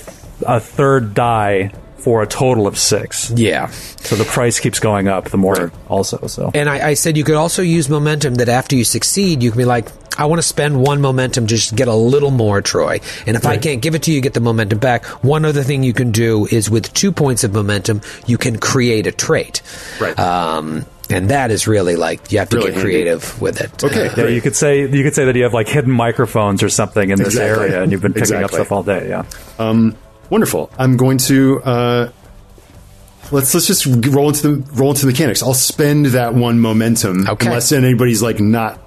a 0.45 0.59
third 0.59 1.15
die 1.15 1.71
for 2.03 2.23
a 2.23 2.27
total 2.27 2.67
of 2.67 2.77
six. 2.79 3.31
yeah. 3.35 3.69
So 3.69 4.17
the 4.17 4.25
price 4.25 4.59
keeps 4.61 4.81
going 4.81 5.07
up 5.09 5.31
the 5.31 5.37
more 5.39 5.73
also. 5.89 6.27
So 6.27 6.51
And 6.55 6.69
I, 6.69 6.89
I 6.91 6.95
said 6.95 7.17
you 7.17 7.25
could 7.25 7.37
also 7.37 7.63
use 7.63 7.89
momentum 7.89 8.35
that 8.37 8.49
after 8.49 8.75
you 8.77 8.85
succeed, 8.85 9.43
you 9.43 9.51
can 9.53 9.59
be 9.59 9.65
like, 9.65 9.89
I 10.19 10.27
want 10.27 10.41
to 10.43 10.47
spend 10.47 10.81
one 10.83 11.01
momentum 11.01 11.47
just 11.47 11.71
to 11.71 11.75
get 11.75 11.89
a 11.89 11.95
little 11.95 12.31
more, 12.31 12.61
Troy. 12.61 13.01
And 13.27 13.37
if 13.37 13.47
I 13.47 13.57
can't 13.57 13.81
give 13.81 13.95
it 13.95 14.03
to 14.03 14.11
you, 14.11 14.17
you 14.17 14.21
get 14.21 14.35
the 14.35 14.41
momentum 14.41 14.79
back. 14.79 15.07
One 15.25 15.45
other 15.47 15.63
thing 15.63 15.83
you 15.85 15.95
can 15.95 16.11
do 16.13 16.47
is 16.51 16.69
with 16.69 16.93
two 16.93 17.13
points 17.13 17.45
of 17.45 17.55
momentum, 17.55 18.03
you 18.27 18.37
can 18.37 18.59
create 18.59 19.07
a 19.07 19.13
trait. 19.13 19.63
Right. 20.01 20.19
Um, 20.19 20.85
and 21.09 21.31
that 21.31 21.51
is 21.51 21.67
really 21.67 21.97
like, 21.97 22.31
you 22.33 22.39
have 22.41 22.49
to 22.51 22.57
Really 22.57 22.69
get 22.73 22.75
handy. 22.79 22.91
creative 22.93 23.41
with 23.41 23.61
it. 23.61 23.83
Okay. 23.85 24.09
Uh, 24.09 24.15
yeah, 24.17 24.29
you 24.29 24.41
could 24.43 24.57
say 24.57 24.81
you 24.81 25.03
could 25.03 25.15
say 25.15 25.25
that 25.27 25.37
you 25.37 25.45
have 25.45 25.55
like 25.55 25.69
hidden 25.69 25.93
microphones 25.93 26.63
or 26.63 26.69
something 26.69 27.09
in 27.11 27.19
this 27.19 27.29
Exactly. 27.29 27.67
area, 27.69 27.83
and 27.83 27.93
you've 27.93 28.03
been 28.03 28.13
picking 28.15 28.43
up 28.43 28.51
stuff 28.51 28.71
all 28.73 28.83
day. 28.83 29.09
Yeah. 29.09 29.25
Wonderful. 30.33 30.71
I'm 30.79 30.97
going 30.97 31.19
to 31.19 31.63
uh, 31.63 32.11
let's 33.31 33.53
let's 33.53 33.67
just 33.67 33.85
roll 33.85 34.29
into 34.31 34.49
the 34.57 34.73
roll 34.73 34.89
into 34.93 35.03
the 35.05 35.13
mechanics. 35.13 35.43
I'll 35.43 35.53
spend 35.53 36.07
that 36.07 36.33
one 36.35 36.59
momentum 36.59 37.29
Okay. 37.29 37.49
unless 37.49 37.71
anybody's 37.71 38.23
like 38.23 38.41
not 38.41 38.81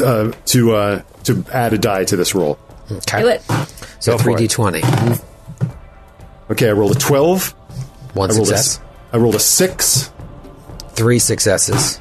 uh, 0.00 0.30
to 0.46 0.74
uh, 0.76 1.02
to 1.24 1.44
add 1.52 1.72
a 1.72 1.78
die 1.78 2.04
to 2.04 2.14
this 2.16 2.32
roll. 2.32 2.60
okay. 2.92 3.22
Do 3.22 3.26
it. 3.28 3.42
So 3.98 4.12
Go 4.16 4.18
for 4.22 4.30
it. 4.30 4.36
3d20. 4.50 5.20
Okay, 6.52 6.68
I 6.68 6.72
rolled 6.72 6.94
a 6.94 6.98
twelve. 7.00 7.48
One 8.14 8.30
I 8.30 8.34
rolled 8.34 8.44
a, 8.52 8.56
success. 8.56 8.80
I 9.12 9.16
rolled 9.16 9.34
a 9.34 9.40
six, 9.40 10.12
Three 10.92 11.18
successes. 11.18 12.00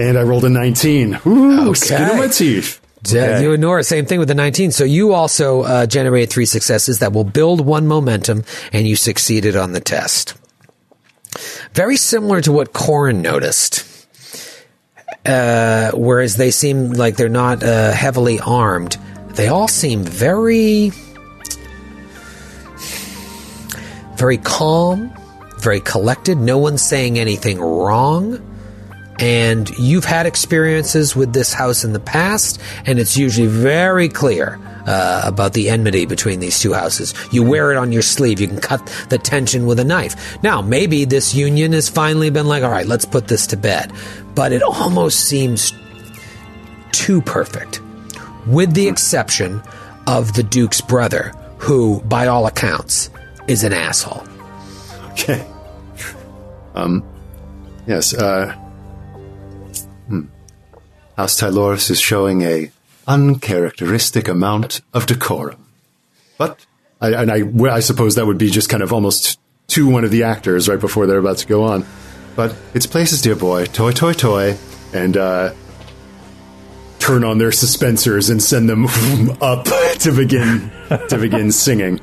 and 0.00 0.18
I 0.18 0.22
rolled 0.24 0.44
a 0.44 0.48
nineteen. 0.48 1.16
Ooh, 1.26 1.68
Okay. 1.70 1.74
skin 1.78 2.02
on 2.10 2.18
my 2.18 2.26
teeth. 2.26 2.80
Yeah, 3.06 3.40
You 3.40 3.52
and 3.52 3.60
Noura, 3.60 3.84
same 3.84 4.06
thing 4.06 4.18
with 4.18 4.28
the 4.28 4.34
19. 4.34 4.72
So 4.72 4.84
you 4.84 5.12
also 5.12 5.62
uh, 5.62 5.86
generated 5.86 6.30
three 6.30 6.46
successes 6.46 7.00
that 7.00 7.12
will 7.12 7.24
build 7.24 7.60
one 7.60 7.86
momentum, 7.86 8.44
and 8.72 8.86
you 8.86 8.96
succeeded 8.96 9.56
on 9.56 9.72
the 9.72 9.80
test. 9.80 10.34
Very 11.72 11.96
similar 11.96 12.40
to 12.40 12.52
what 12.52 12.72
Corin 12.72 13.22
noticed. 13.22 13.90
Uh, 15.26 15.90
whereas 15.92 16.36
they 16.36 16.50
seem 16.50 16.92
like 16.92 17.16
they're 17.16 17.28
not 17.28 17.62
uh, 17.62 17.92
heavily 17.92 18.40
armed, 18.40 18.98
they 19.30 19.48
all 19.48 19.68
seem 19.68 20.02
very, 20.04 20.90
very 24.16 24.36
calm, 24.38 25.12
very 25.58 25.80
collected. 25.80 26.38
No 26.38 26.58
one's 26.58 26.82
saying 26.82 27.18
anything 27.18 27.58
wrong 27.58 28.53
and 29.18 29.70
you've 29.78 30.04
had 30.04 30.26
experiences 30.26 31.14
with 31.14 31.32
this 31.32 31.52
house 31.52 31.84
in 31.84 31.92
the 31.92 32.00
past, 32.00 32.60
and 32.86 32.98
it's 32.98 33.16
usually 33.16 33.46
very 33.46 34.08
clear 34.08 34.58
uh, 34.86 35.22
about 35.24 35.52
the 35.52 35.70
enmity 35.70 36.04
between 36.04 36.40
these 36.40 36.58
two 36.58 36.72
houses. 36.72 37.14
You 37.30 37.42
wear 37.42 37.70
it 37.72 37.76
on 37.76 37.92
your 37.92 38.02
sleeve. 38.02 38.40
You 38.40 38.48
can 38.48 38.60
cut 38.60 38.84
the 39.08 39.18
tension 39.18 39.66
with 39.66 39.78
a 39.78 39.84
knife. 39.84 40.42
Now, 40.42 40.60
maybe 40.60 41.04
this 41.04 41.34
union 41.34 41.72
has 41.72 41.88
finally 41.88 42.30
been 42.30 42.46
like, 42.46 42.62
all 42.62 42.70
right, 42.70 42.86
let's 42.86 43.04
put 43.04 43.28
this 43.28 43.46
to 43.48 43.56
bed. 43.56 43.92
But 44.34 44.52
it 44.52 44.62
almost 44.62 45.20
seems 45.20 45.72
too 46.92 47.22
perfect, 47.22 47.80
with 48.46 48.74
the 48.74 48.88
exception 48.88 49.62
of 50.06 50.34
the 50.34 50.42
Duke's 50.42 50.80
brother, 50.80 51.32
who, 51.58 52.00
by 52.02 52.26
all 52.26 52.46
accounts, 52.46 53.10
is 53.46 53.64
an 53.64 53.72
asshole. 53.72 54.26
Okay. 55.12 55.46
Um. 56.74 57.04
Yes. 57.86 58.12
Uh. 58.12 58.54
Hmm. 61.14 61.20
House 61.20 61.40
Tyloris 61.40 61.90
is 61.90 62.00
showing 62.00 62.42
a 62.42 62.70
uncharacteristic 63.06 64.28
amount 64.28 64.80
of 64.92 65.06
decorum, 65.06 65.66
but 66.38 66.64
I, 67.00 67.22
and 67.22 67.30
I, 67.30 67.74
I 67.74 67.80
suppose 67.80 68.14
that 68.14 68.26
would 68.26 68.38
be 68.38 68.50
just 68.50 68.68
kind 68.68 68.82
of 68.82 68.92
almost 68.92 69.38
to 69.68 69.88
one 69.88 70.04
of 70.04 70.10
the 70.10 70.22
actors 70.22 70.68
right 70.68 70.80
before 70.80 71.06
they're 71.06 71.18
about 71.18 71.38
to 71.38 71.46
go 71.46 71.64
on. 71.64 71.84
But 72.36 72.56
its 72.74 72.86
places, 72.86 73.20
dear 73.20 73.36
boy, 73.36 73.66
toy, 73.66 73.92
toy, 73.92 74.12
toy, 74.12 74.56
and 74.92 75.16
uh, 75.16 75.54
turn 76.98 77.24
on 77.24 77.38
their 77.38 77.50
suspensors 77.50 78.30
and 78.30 78.42
send 78.42 78.68
them 78.68 78.86
up 79.40 79.66
to 80.00 80.12
begin 80.16 80.70
to 81.08 81.18
begin 81.18 81.52
singing. 81.52 82.00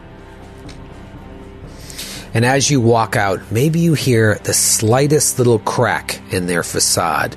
And 2.34 2.46
as 2.46 2.70
you 2.72 2.80
walk 2.80 3.16
out, 3.16 3.52
maybe 3.52 3.80
you 3.80 3.94
hear 3.94 4.40
the 4.44 4.54
slightest 4.54 5.38
little 5.38 5.60
crack 5.60 6.22
in 6.32 6.46
their 6.46 6.64
facade. 6.64 7.36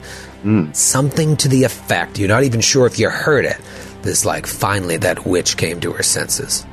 Something 0.75 1.37
to 1.39 1.49
the 1.49 1.65
effect, 1.65 2.19
you're 2.19 2.29
not 2.29 2.43
even 2.45 2.61
sure 2.61 2.87
if 2.87 2.99
you 2.99 3.09
heard 3.09 3.47
it. 3.47 3.57
This, 4.03 4.27
like, 4.27 4.47
finally 4.47 4.99
that 4.99 5.25
witch 5.25 5.57
came 5.57 5.81
to 5.81 5.93
her 5.93 6.03
senses. 6.03 6.67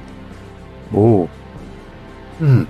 Ooh. 0.94 1.30
Hmm. 2.40 2.64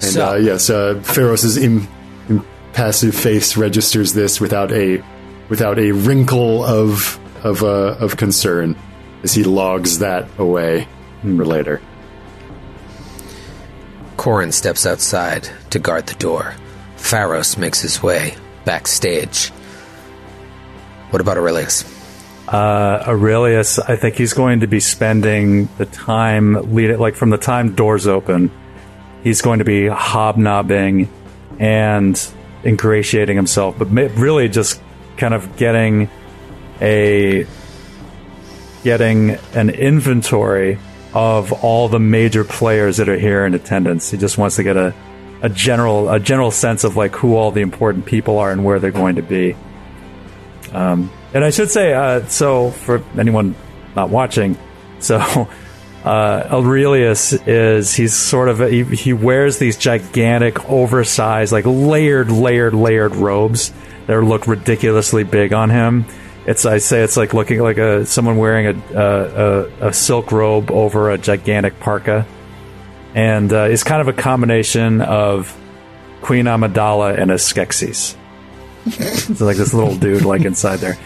And 0.00 0.12
So- 0.12 0.28
uh, 0.28 0.34
yes, 0.36 0.70
uh, 0.70 1.00
Pharos' 1.02 1.56
Im- 1.56 1.88
impassive 2.28 3.14
face 3.14 3.56
registers 3.56 4.12
this 4.12 4.40
without 4.40 4.70
a 4.70 5.02
without 5.48 5.78
a 5.78 5.90
wrinkle 5.92 6.64
of 6.64 7.18
of 7.42 7.62
uh, 7.64 7.96
of 7.98 8.16
concern 8.16 8.76
as 9.24 9.32
he 9.32 9.42
logs 9.42 9.98
that 9.98 10.28
away 10.38 10.86
for 11.22 11.44
later. 11.44 11.80
Corin 14.16 14.52
steps 14.52 14.86
outside 14.86 15.48
to 15.70 15.78
guard 15.78 16.06
the 16.06 16.14
door. 16.14 16.54
Pharos 17.06 17.56
makes 17.56 17.80
his 17.80 18.02
way 18.02 18.34
backstage. 18.64 19.50
What 21.10 21.20
about 21.20 21.38
Aurelius? 21.38 21.84
Uh, 22.48 23.04
Aurelius, 23.06 23.78
I 23.78 23.94
think 23.94 24.16
he's 24.16 24.32
going 24.32 24.60
to 24.60 24.66
be 24.66 24.80
spending 24.80 25.68
the 25.78 25.86
time 25.86 26.74
lead 26.74 26.96
like 26.96 27.14
from 27.14 27.30
the 27.30 27.38
time 27.38 27.76
doors 27.76 28.08
open. 28.08 28.50
He's 29.22 29.40
going 29.40 29.60
to 29.60 29.64
be 29.64 29.86
hobnobbing 29.86 31.08
and 31.60 32.28
ingratiating 32.64 33.36
himself, 33.36 33.78
but 33.78 33.86
really 33.86 34.48
just 34.48 34.80
kind 35.16 35.32
of 35.32 35.56
getting 35.56 36.10
a 36.80 37.46
getting 38.82 39.30
an 39.54 39.70
inventory 39.70 40.78
of 41.14 41.52
all 41.64 41.88
the 41.88 42.00
major 42.00 42.42
players 42.42 42.96
that 42.96 43.08
are 43.08 43.18
here 43.18 43.46
in 43.46 43.54
attendance. 43.54 44.10
He 44.10 44.18
just 44.18 44.38
wants 44.38 44.56
to 44.56 44.64
get 44.64 44.76
a 44.76 44.92
a 45.46 45.48
general 45.48 46.10
a 46.10 46.18
general 46.18 46.50
sense 46.50 46.82
of 46.82 46.96
like 46.96 47.14
who 47.14 47.36
all 47.36 47.52
the 47.52 47.60
important 47.60 48.04
people 48.04 48.38
are 48.38 48.50
and 48.50 48.64
where 48.64 48.80
they're 48.80 48.90
going 48.90 49.14
to 49.14 49.22
be. 49.22 49.54
Um, 50.72 51.10
and 51.32 51.44
I 51.44 51.50
should 51.50 51.70
say, 51.70 51.94
uh, 51.94 52.26
so 52.26 52.72
for 52.72 53.02
anyone 53.16 53.54
not 53.94 54.10
watching, 54.10 54.58
so 54.98 55.18
uh, 56.04 56.48
Aurelius 56.50 57.32
is 57.32 57.94
he's 57.94 58.12
sort 58.12 58.48
of 58.48 58.58
he, 58.58 58.82
he 58.82 59.12
wears 59.12 59.58
these 59.58 59.76
gigantic, 59.76 60.68
oversized, 60.68 61.52
like 61.52 61.64
layered, 61.64 62.30
layered, 62.32 62.74
layered 62.74 63.14
robes 63.14 63.72
that 64.06 64.20
look 64.20 64.48
ridiculously 64.48 65.22
big 65.22 65.52
on 65.52 65.70
him. 65.70 66.06
It's 66.44 66.66
I 66.66 66.78
say 66.78 67.02
it's 67.02 67.16
like 67.16 67.34
looking 67.34 67.60
like 67.60 67.78
a 67.78 68.04
someone 68.04 68.36
wearing 68.36 68.66
a 68.66 68.98
a, 68.98 69.04
a, 69.04 69.88
a 69.88 69.92
silk 69.92 70.32
robe 70.32 70.72
over 70.72 71.10
a 71.10 71.18
gigantic 71.18 71.78
parka, 71.78 72.26
and 73.16 73.50
uh, 73.50 73.62
it's 73.62 73.82
kind 73.82 74.02
of 74.02 74.08
a 74.08 74.12
combination 74.12 75.00
of 75.00 75.58
Queen 76.20 76.44
Amidala 76.44 77.18
and 77.18 77.30
a 77.30 77.36
Skeksis. 77.36 78.14
It's 78.84 79.40
like 79.40 79.56
this 79.56 79.72
little 79.72 79.96
dude 79.96 80.24
like 80.24 80.42
inside 80.44 80.76
there. 80.76 80.98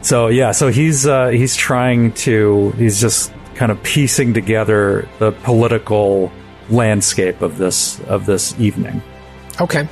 So 0.00 0.28
yeah, 0.28 0.52
so 0.52 0.68
he's 0.68 1.06
uh, 1.06 1.28
he's 1.28 1.54
trying 1.54 2.12
to 2.12 2.70
he's 2.72 3.00
just 3.00 3.32
kind 3.54 3.70
of 3.70 3.80
piecing 3.82 4.32
together 4.32 5.06
the 5.18 5.30
political 5.30 6.32
landscape 6.70 7.42
of 7.42 7.58
this 7.58 8.00
of 8.04 8.24
this 8.24 8.58
evening. 8.58 9.02
Okay. 9.60 9.86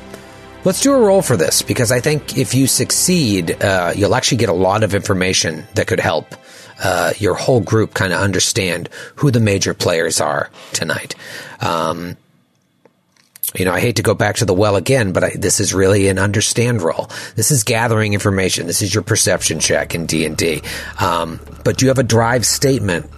Let's 0.64 0.80
do 0.80 0.92
a 0.92 0.98
roll 0.98 1.22
for 1.22 1.36
this 1.36 1.62
because 1.62 1.90
I 1.92 2.00
think 2.00 2.36
if 2.36 2.54
you 2.54 2.66
succeed, 2.66 3.62
uh, 3.62 3.92
you'll 3.96 4.14
actually 4.14 4.38
get 4.38 4.50
a 4.50 4.54
lot 4.54 4.82
of 4.82 4.94
information 4.94 5.66
that 5.74 5.86
could 5.86 6.00
help 6.00 6.34
uh, 6.82 7.12
your 7.18 7.34
whole 7.34 7.60
group 7.60 7.94
kind 7.94 8.12
of 8.12 8.20
understand 8.20 8.88
who 9.16 9.30
the 9.30 9.40
major 9.40 9.74
players 9.74 10.20
are 10.20 10.50
tonight. 10.72 11.14
Um, 11.60 12.16
you 13.54 13.64
know, 13.64 13.72
I 13.72 13.80
hate 13.80 13.96
to 13.96 14.02
go 14.02 14.14
back 14.14 14.36
to 14.36 14.44
the 14.44 14.54
well 14.54 14.76
again, 14.76 15.12
but 15.12 15.24
I, 15.24 15.30
this 15.30 15.58
is 15.58 15.74
really 15.74 16.08
an 16.08 16.18
understand 16.18 16.82
roll. 16.82 17.10
This 17.34 17.50
is 17.50 17.64
gathering 17.64 18.14
information. 18.14 18.66
This 18.66 18.80
is 18.80 18.94
your 18.94 19.02
perception 19.02 19.58
check 19.58 19.94
in 19.94 20.06
D 20.06 20.24
and 20.24 20.36
D. 20.36 20.62
Um, 21.00 21.40
But 21.64 21.78
do 21.78 21.84
you 21.84 21.88
have 21.88 21.98
a 21.98 22.04
drive 22.04 22.46
statement 22.46 23.10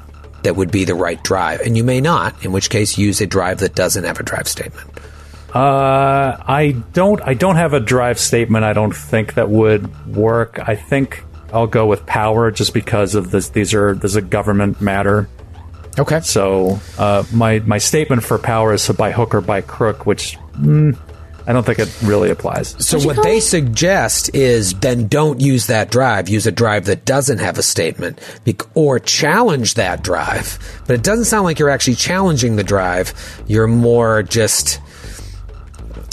that 0.42 0.56
would 0.56 0.70
be 0.70 0.84
the 0.84 0.94
right 0.94 1.22
drive? 1.22 1.60
And 1.60 1.76
you 1.76 1.84
may 1.84 2.00
not, 2.00 2.44
in 2.44 2.50
which 2.50 2.70
case 2.70 2.96
use 2.96 3.20
a 3.20 3.26
drive 3.26 3.58
that 3.58 3.74
doesn't 3.74 4.04
have 4.04 4.20
a 4.20 4.22
drive 4.22 4.48
statement. 4.48 4.88
Uh, 5.54 6.42
I 6.48 6.76
don't 6.94 7.20
I 7.20 7.34
don't 7.34 7.56
have 7.56 7.74
a 7.74 7.80
drive 7.80 8.18
statement. 8.18 8.64
I 8.64 8.72
don't 8.72 8.96
think 8.96 9.34
that 9.34 9.50
would 9.50 10.16
work. 10.16 10.58
I 10.66 10.76
think 10.76 11.24
I'll 11.52 11.66
go 11.66 11.86
with 11.86 12.06
power 12.06 12.50
just 12.50 12.74
because 12.74 13.14
of 13.14 13.30
this. 13.30 13.50
These 13.50 13.74
are 13.74 13.94
this 13.94 14.12
is 14.12 14.16
a 14.16 14.22
government 14.22 14.80
matter. 14.80 15.28
Okay. 15.98 16.20
So 16.20 16.80
uh, 16.98 17.24
my 17.32 17.58
my 17.60 17.78
statement 17.78 18.24
for 18.24 18.38
power 18.38 18.72
is 18.72 18.88
by 18.88 19.12
hook 19.12 19.34
or 19.34 19.40
by 19.40 19.60
crook, 19.60 20.06
which 20.06 20.38
mm, 20.54 20.96
I 21.46 21.52
don't 21.52 21.64
think 21.64 21.78
it 21.78 21.94
really 22.02 22.30
applies. 22.30 22.74
So 22.84 22.98
what 23.00 23.22
they 23.22 23.40
suggest 23.40 24.34
is 24.34 24.74
then 24.74 25.08
don't 25.08 25.40
use 25.40 25.66
that 25.66 25.90
drive. 25.90 26.28
Use 26.28 26.46
a 26.46 26.52
drive 26.52 26.86
that 26.86 27.04
doesn't 27.04 27.38
have 27.38 27.58
a 27.58 27.62
statement, 27.62 28.20
bec- 28.44 28.76
or 28.76 28.98
challenge 28.98 29.74
that 29.74 30.02
drive. 30.02 30.58
But 30.86 30.94
it 30.94 31.02
doesn't 31.02 31.26
sound 31.26 31.44
like 31.44 31.58
you're 31.58 31.70
actually 31.70 31.96
challenging 31.96 32.56
the 32.56 32.64
drive. 32.64 33.12
You're 33.46 33.68
more 33.68 34.22
just. 34.22 34.80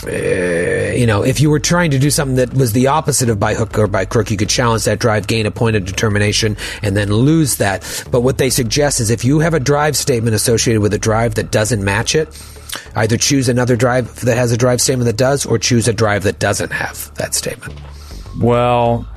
Uh, 0.05 0.93
you 0.95 1.05
know, 1.05 1.23
if 1.23 1.39
you 1.39 1.49
were 1.49 1.59
trying 1.59 1.91
to 1.91 1.99
do 1.99 2.09
something 2.09 2.35
that 2.35 2.53
was 2.53 2.73
the 2.73 2.87
opposite 2.87 3.29
of 3.29 3.39
by 3.39 3.53
hook 3.53 3.77
or 3.77 3.87
by 3.87 4.05
crook, 4.05 4.31
you 4.31 4.37
could 4.37 4.49
challenge 4.49 4.85
that 4.85 4.99
drive, 4.99 5.27
gain 5.27 5.45
a 5.45 5.51
point 5.51 5.75
of 5.75 5.85
determination, 5.85 6.55
and 6.81 6.95
then 6.95 7.11
lose 7.11 7.57
that. 7.57 8.05
But 8.11 8.21
what 8.21 8.37
they 8.37 8.49
suggest 8.49 8.99
is 8.99 9.09
if 9.09 9.25
you 9.25 9.39
have 9.39 9.53
a 9.53 9.59
drive 9.59 9.97
statement 9.97 10.35
associated 10.35 10.81
with 10.81 10.93
a 10.93 10.97
drive 10.97 11.35
that 11.35 11.51
doesn't 11.51 11.83
match 11.83 12.15
it, 12.15 12.29
either 12.95 13.17
choose 13.17 13.49
another 13.49 13.75
drive 13.75 14.21
that 14.21 14.37
has 14.37 14.51
a 14.51 14.57
drive 14.57 14.81
statement 14.81 15.05
that 15.05 15.17
does, 15.17 15.45
or 15.45 15.57
choose 15.57 15.87
a 15.87 15.93
drive 15.93 16.23
that 16.23 16.39
doesn't 16.39 16.71
have 16.71 17.13
that 17.15 17.33
statement. 17.33 17.73
Well, 18.39 19.07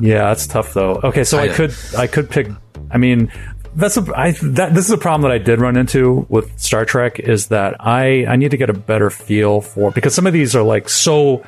yeah, 0.00 0.28
that's 0.28 0.46
tough 0.46 0.74
though. 0.74 1.00
Okay, 1.04 1.24
so 1.24 1.38
I 1.38 1.42
I, 1.42 1.48
could 1.48 1.74
I 1.96 2.06
could 2.06 2.30
pick. 2.30 2.48
I 2.90 2.98
mean, 2.98 3.30
that's 3.78 3.96
a 3.96 4.04
I 4.14 4.32
that 4.42 4.74
this 4.74 4.84
is 4.84 4.90
a 4.90 4.98
problem 4.98 5.22
that 5.28 5.34
I 5.34 5.38
did 5.38 5.60
run 5.60 5.76
into 5.76 6.26
with 6.28 6.58
Star 6.60 6.84
Trek 6.84 7.18
is 7.18 7.46
that 7.48 7.76
I 7.80 8.26
I 8.26 8.36
need 8.36 8.50
to 8.50 8.56
get 8.56 8.68
a 8.70 8.74
better 8.74 9.08
feel 9.10 9.60
for 9.60 9.90
because 9.90 10.14
some 10.14 10.26
of 10.26 10.32
these 10.32 10.54
are 10.54 10.62
like 10.62 10.88
so 10.88 11.44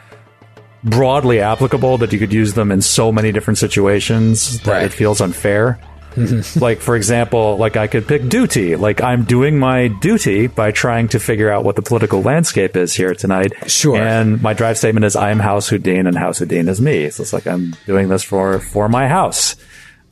broadly 0.85 1.41
applicable 1.41 1.99
that 1.99 2.13
you 2.13 2.19
could 2.19 2.33
use 2.33 2.55
them 2.55 2.73
in 2.73 2.81
so 2.81 3.13
many 3.13 3.33
different 3.33 3.59
situations 3.59 4.61
that 4.61 4.71
Right. 4.73 4.85
it 4.85 4.93
feels 4.93 5.21
unfair. 5.21 5.79
like 6.57 6.81
for 6.81 6.97
example, 6.97 7.57
like 7.59 7.77
I 7.77 7.87
could 7.87 8.09
pick 8.09 8.29
duty. 8.29 8.75
Like 8.75 9.01
I'm 9.01 9.25
doing 9.25 9.59
my 9.59 9.89
duty 10.01 10.47
by 10.49 10.73
trying 10.73 11.07
to 11.09 11.21
figure 11.21 11.51
out 11.51 11.63
what 11.65 11.77
the 11.77 11.83
political 11.83 12.21
landscape 12.23 12.77
is 12.77 12.93
here 12.95 13.15
tonight. 13.15 13.53
Sure. 13.71 13.97
And 13.97 14.43
my 14.43 14.53
drive 14.55 14.77
statement 14.79 15.05
is 15.05 15.15
I 15.15 15.31
am 15.31 15.39
House 15.39 15.69
Houdin 15.69 16.07
and 16.09 16.17
House 16.17 16.39
Houdin 16.39 16.69
is 16.69 16.81
me. 16.81 17.11
So 17.11 17.23
it's 17.23 17.33
like 17.33 17.47
I'm 17.47 17.77
doing 17.87 18.09
this 18.09 18.25
for 18.25 18.59
for 18.59 18.89
my 18.89 19.07
house. 19.07 19.55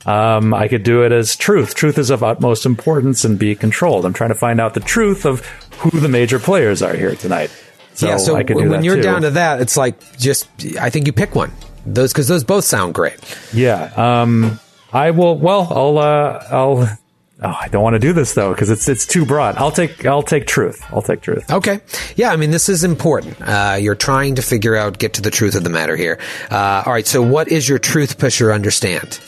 Um, 0.09 0.55
I 0.55 0.67
could 0.67 0.81
do 0.81 1.03
it 1.03 1.11
as 1.11 1.35
truth. 1.35 1.75
Truth 1.75 1.99
is 1.99 2.09
of 2.09 2.23
utmost 2.23 2.65
importance 2.65 3.23
and 3.25 3.37
be 3.37 3.53
controlled. 3.53 4.05
I'm 4.05 4.13
trying 4.13 4.31
to 4.31 4.35
find 4.35 4.59
out 4.59 4.73
the 4.73 4.79
truth 4.79 5.23
of 5.23 5.45
who 5.77 5.99
the 5.99 6.09
major 6.09 6.39
players 6.39 6.81
are 6.81 6.95
here 6.95 7.13
tonight. 7.15 7.51
So, 7.93 8.07
yeah, 8.07 8.17
so 8.17 8.35
I 8.35 8.43
could 8.43 8.57
do 8.57 8.69
when 8.69 8.83
you're 8.83 8.95
too. 8.95 9.03
down 9.03 9.21
to 9.21 9.31
that, 9.31 9.61
it's 9.61 9.77
like 9.77 10.17
just 10.17 10.47
I 10.79 10.89
think 10.89 11.05
you 11.05 11.13
pick 11.13 11.35
one. 11.35 11.51
Those 11.85 12.11
because 12.11 12.27
those 12.27 12.43
both 12.43 12.63
sound 12.63 12.95
great. 12.95 13.19
Yeah. 13.53 13.91
Um, 13.95 14.59
I 14.91 15.11
will. 15.11 15.37
Well, 15.37 15.67
I'll. 15.69 15.97
Uh, 15.99 16.43
I'll. 16.49 16.97
Oh, 17.41 17.57
I 17.61 17.67
don't 17.67 17.83
want 17.83 17.93
to 17.93 17.99
do 17.99 18.11
this 18.11 18.33
though 18.33 18.51
because 18.51 18.71
it's 18.71 18.89
it's 18.89 19.05
too 19.05 19.25
broad. 19.25 19.57
I'll 19.57 19.71
take. 19.71 20.05
I'll 20.07 20.23
take 20.23 20.47
truth. 20.47 20.83
I'll 20.91 21.03
take 21.03 21.21
truth. 21.21 21.51
Okay. 21.51 21.81
Yeah, 22.15 22.31
I 22.31 22.35
mean, 22.35 22.49
this 22.49 22.67
is 22.67 22.83
important. 22.83 23.37
Uh, 23.41 23.77
you're 23.79 23.95
trying 23.95 24.35
to 24.35 24.41
figure 24.41 24.75
out, 24.75 24.97
get 24.97 25.13
to 25.15 25.21
the 25.21 25.31
truth 25.31 25.53
of 25.55 25.63
the 25.63 25.69
matter 25.69 25.95
here. 25.95 26.19
Uh, 26.49 26.83
all 26.85 26.93
right, 26.93 27.05
so 27.05 27.21
what 27.21 27.49
is 27.49 27.69
your 27.69 27.79
truth 27.79 28.17
pusher 28.17 28.51
understand? 28.51 29.19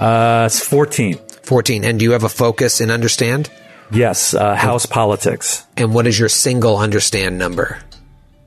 Uh, 0.00 0.44
it's 0.46 0.60
fourteen. 0.60 1.18
14. 1.50 1.84
And 1.84 1.98
do 1.98 2.04
you 2.04 2.12
have 2.12 2.22
a 2.22 2.28
focus 2.28 2.80
in 2.80 2.92
understand? 2.92 3.50
Yes. 3.90 4.34
Uh, 4.34 4.54
house 4.54 4.86
politics. 4.86 5.66
And 5.76 5.92
what 5.92 6.06
is 6.06 6.16
your 6.16 6.28
single 6.28 6.76
understand 6.76 7.38
number? 7.38 7.80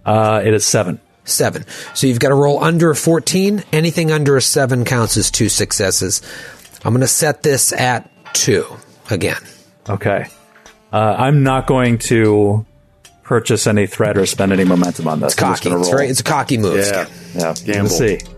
Uh, 0.05 0.41
it 0.41 0.53
is 0.53 0.65
seven. 0.65 1.01
Seven. 1.25 1.65
So 1.95 2.07
you've 2.07 2.21
got 2.21 2.29
to 2.29 2.35
roll 2.35 2.63
under 2.63 2.91
a 2.91 2.95
14. 2.95 3.61
Anything 3.73 4.09
under 4.13 4.37
a 4.37 4.41
seven 4.41 4.85
counts 4.85 5.17
as 5.17 5.31
two 5.31 5.49
successes. 5.49 6.21
I'm 6.85 6.93
going 6.93 7.01
to 7.01 7.07
set 7.07 7.43
this 7.43 7.73
at 7.73 8.09
two 8.33 8.65
again. 9.09 9.41
Okay. 9.89 10.27
Uh, 10.93 11.15
I'm 11.17 11.43
not 11.43 11.67
going 11.67 11.97
to 11.99 12.65
purchase 13.23 13.67
any 13.67 13.85
threat 13.85 14.17
or 14.17 14.25
spend 14.25 14.53
any 14.53 14.63
momentum 14.63 15.09
on 15.09 15.19
this. 15.19 15.33
It's 15.33 15.39
cocky. 15.41 15.69
It's, 15.69 15.75
roll. 15.75 15.91
very, 15.91 16.07
it's 16.07 16.21
a 16.21 16.23
cocky 16.23 16.57
move. 16.57 16.77
Yeah. 16.77 17.05
Skip. 17.05 17.09
Yeah, 17.35 17.73
Gamble. 17.73 17.97
Let's 17.97 17.97
see. 17.97 18.32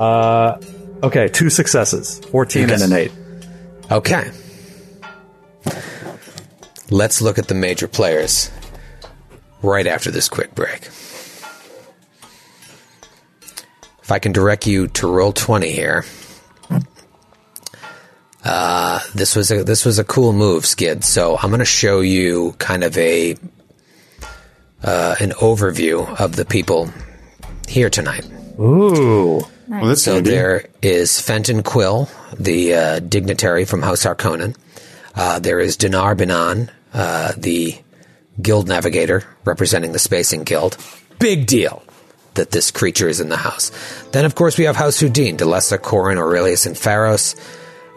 Uh, 0.00 0.58
okay, 1.02 1.28
two 1.28 1.50
successes, 1.50 2.18
fourteen 2.30 2.68
Yes. 2.68 2.82
and 2.82 2.92
an 2.92 2.98
eight. 2.98 3.12
Okay. 3.90 4.30
Let's 6.90 7.20
look 7.20 7.38
at 7.38 7.46
the 7.48 7.54
major 7.54 7.86
players 7.86 8.50
right 9.62 9.86
after 9.86 10.10
this 10.10 10.28
quick 10.28 10.54
break. 10.54 10.86
If 14.02 14.10
I 14.10 14.18
can 14.18 14.32
direct 14.32 14.66
you 14.66 14.88
to 14.88 15.06
roll 15.06 15.32
twenty 15.32 15.70
here. 15.72 16.04
Uh, 18.42 19.00
this 19.14 19.36
was 19.36 19.50
a 19.50 19.62
this 19.64 19.84
was 19.84 19.98
a 19.98 20.04
cool 20.04 20.32
move, 20.32 20.64
Skid. 20.64 21.04
So 21.04 21.36
I'm 21.36 21.50
going 21.50 21.58
to 21.58 21.64
show 21.66 22.00
you 22.00 22.54
kind 22.58 22.82
of 22.82 22.96
a 22.96 23.36
uh, 24.82 25.14
an 25.20 25.32
overview 25.32 26.08
of 26.18 26.36
the 26.36 26.46
people 26.46 26.90
here 27.68 27.90
tonight. 27.90 28.24
Ooh, 28.58 29.42
Well, 29.70 29.86
that's 29.86 30.02
So 30.02 30.14
handy. 30.14 30.30
there 30.30 30.64
is 30.82 31.20
Fenton 31.20 31.62
Quill, 31.62 32.08
the 32.38 32.74
uh, 32.74 32.98
dignitary 32.98 33.64
from 33.64 33.82
House 33.82 34.04
Harkonnen. 34.04 34.56
Uh, 35.14 35.38
there 35.38 35.60
is 35.60 35.76
Dinar 35.76 36.14
Banan, 36.14 36.70
uh, 36.92 37.32
the 37.36 37.78
guild 38.42 38.68
navigator 38.68 39.24
representing 39.44 39.92
the 39.92 39.98
Spacing 39.98 40.42
Guild. 40.44 40.76
Big 41.18 41.46
deal 41.46 41.82
that 42.34 42.50
this 42.50 42.70
creature 42.70 43.08
is 43.08 43.20
in 43.20 43.28
the 43.28 43.36
house. 43.36 43.70
Then, 44.12 44.24
of 44.24 44.34
course, 44.34 44.56
we 44.58 44.64
have 44.64 44.76
House 44.76 44.98
Houdin, 45.00 45.36
Delessa, 45.36 45.80
Corin, 45.80 46.18
Aurelius, 46.18 46.66
and 46.66 46.76
Pharos. 46.76 47.36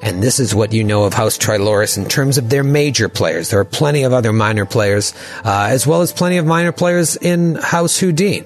And 0.02 0.22
this 0.22 0.40
is 0.40 0.54
what 0.54 0.74
you 0.74 0.84
know 0.84 1.06
of 1.06 1.14
House 1.14 1.38
Tyloris 1.38 1.98
in 1.98 2.06
terms 2.06 2.38
of 2.38 2.50
their 2.50 2.64
major 2.64 3.08
players. 3.08 3.50
There 3.52 3.60
are 3.60 3.66
plenty 3.66 4.04
of 4.04 4.12
other 4.12 4.34
minor 4.34 4.66
players, 4.66 5.14
uh, 5.46 5.68
as 5.70 5.88
well 5.88 6.02
as 6.02 6.12
plenty 6.12 6.38
of 6.38 6.46
minor 6.46 6.72
players 6.74 7.16
in 7.16 7.56
House 7.56 7.98
Houdin. 8.00 8.46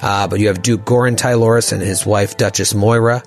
Uh, 0.00 0.28
but 0.28 0.38
you 0.40 0.48
have 0.48 0.62
Duke 0.62 0.82
Goran 0.82 1.16
Tyloris 1.16 1.72
and 1.72 1.82
his 1.82 2.06
wife 2.06 2.36
Duchess 2.36 2.74
Moira, 2.74 3.22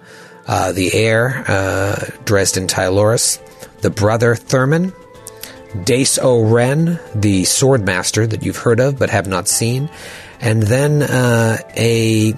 uh, 0.48 0.72
the 0.72 0.94
heir 0.94 1.44
uh, 1.48 2.06
Dresden 2.26 2.68
Tyloris, 2.68 3.40
the 3.82 3.90
brother 3.90 4.36
Thurman, 4.36 4.94
Dace 5.84 6.20
O'Ren, 6.20 7.00
the 7.16 7.44
swordmaster 7.44 8.30
that 8.30 8.44
you've 8.44 8.58
heard 8.58 8.80
of 8.80 9.00
but 9.00 9.10
have 9.10 9.28
not 9.28 9.48
seen, 9.48 9.90
and 10.40 10.64
then 10.64 11.02
uh, 11.02 11.58
a 11.78 12.34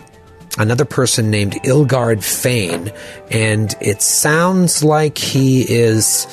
another 0.57 0.85
person 0.85 1.31
named 1.31 1.53
Ilgard 1.63 2.23
Fane, 2.23 2.91
and 3.31 3.73
it 3.81 4.01
sounds 4.01 4.83
like 4.83 5.17
he 5.17 5.61
is 5.61 6.27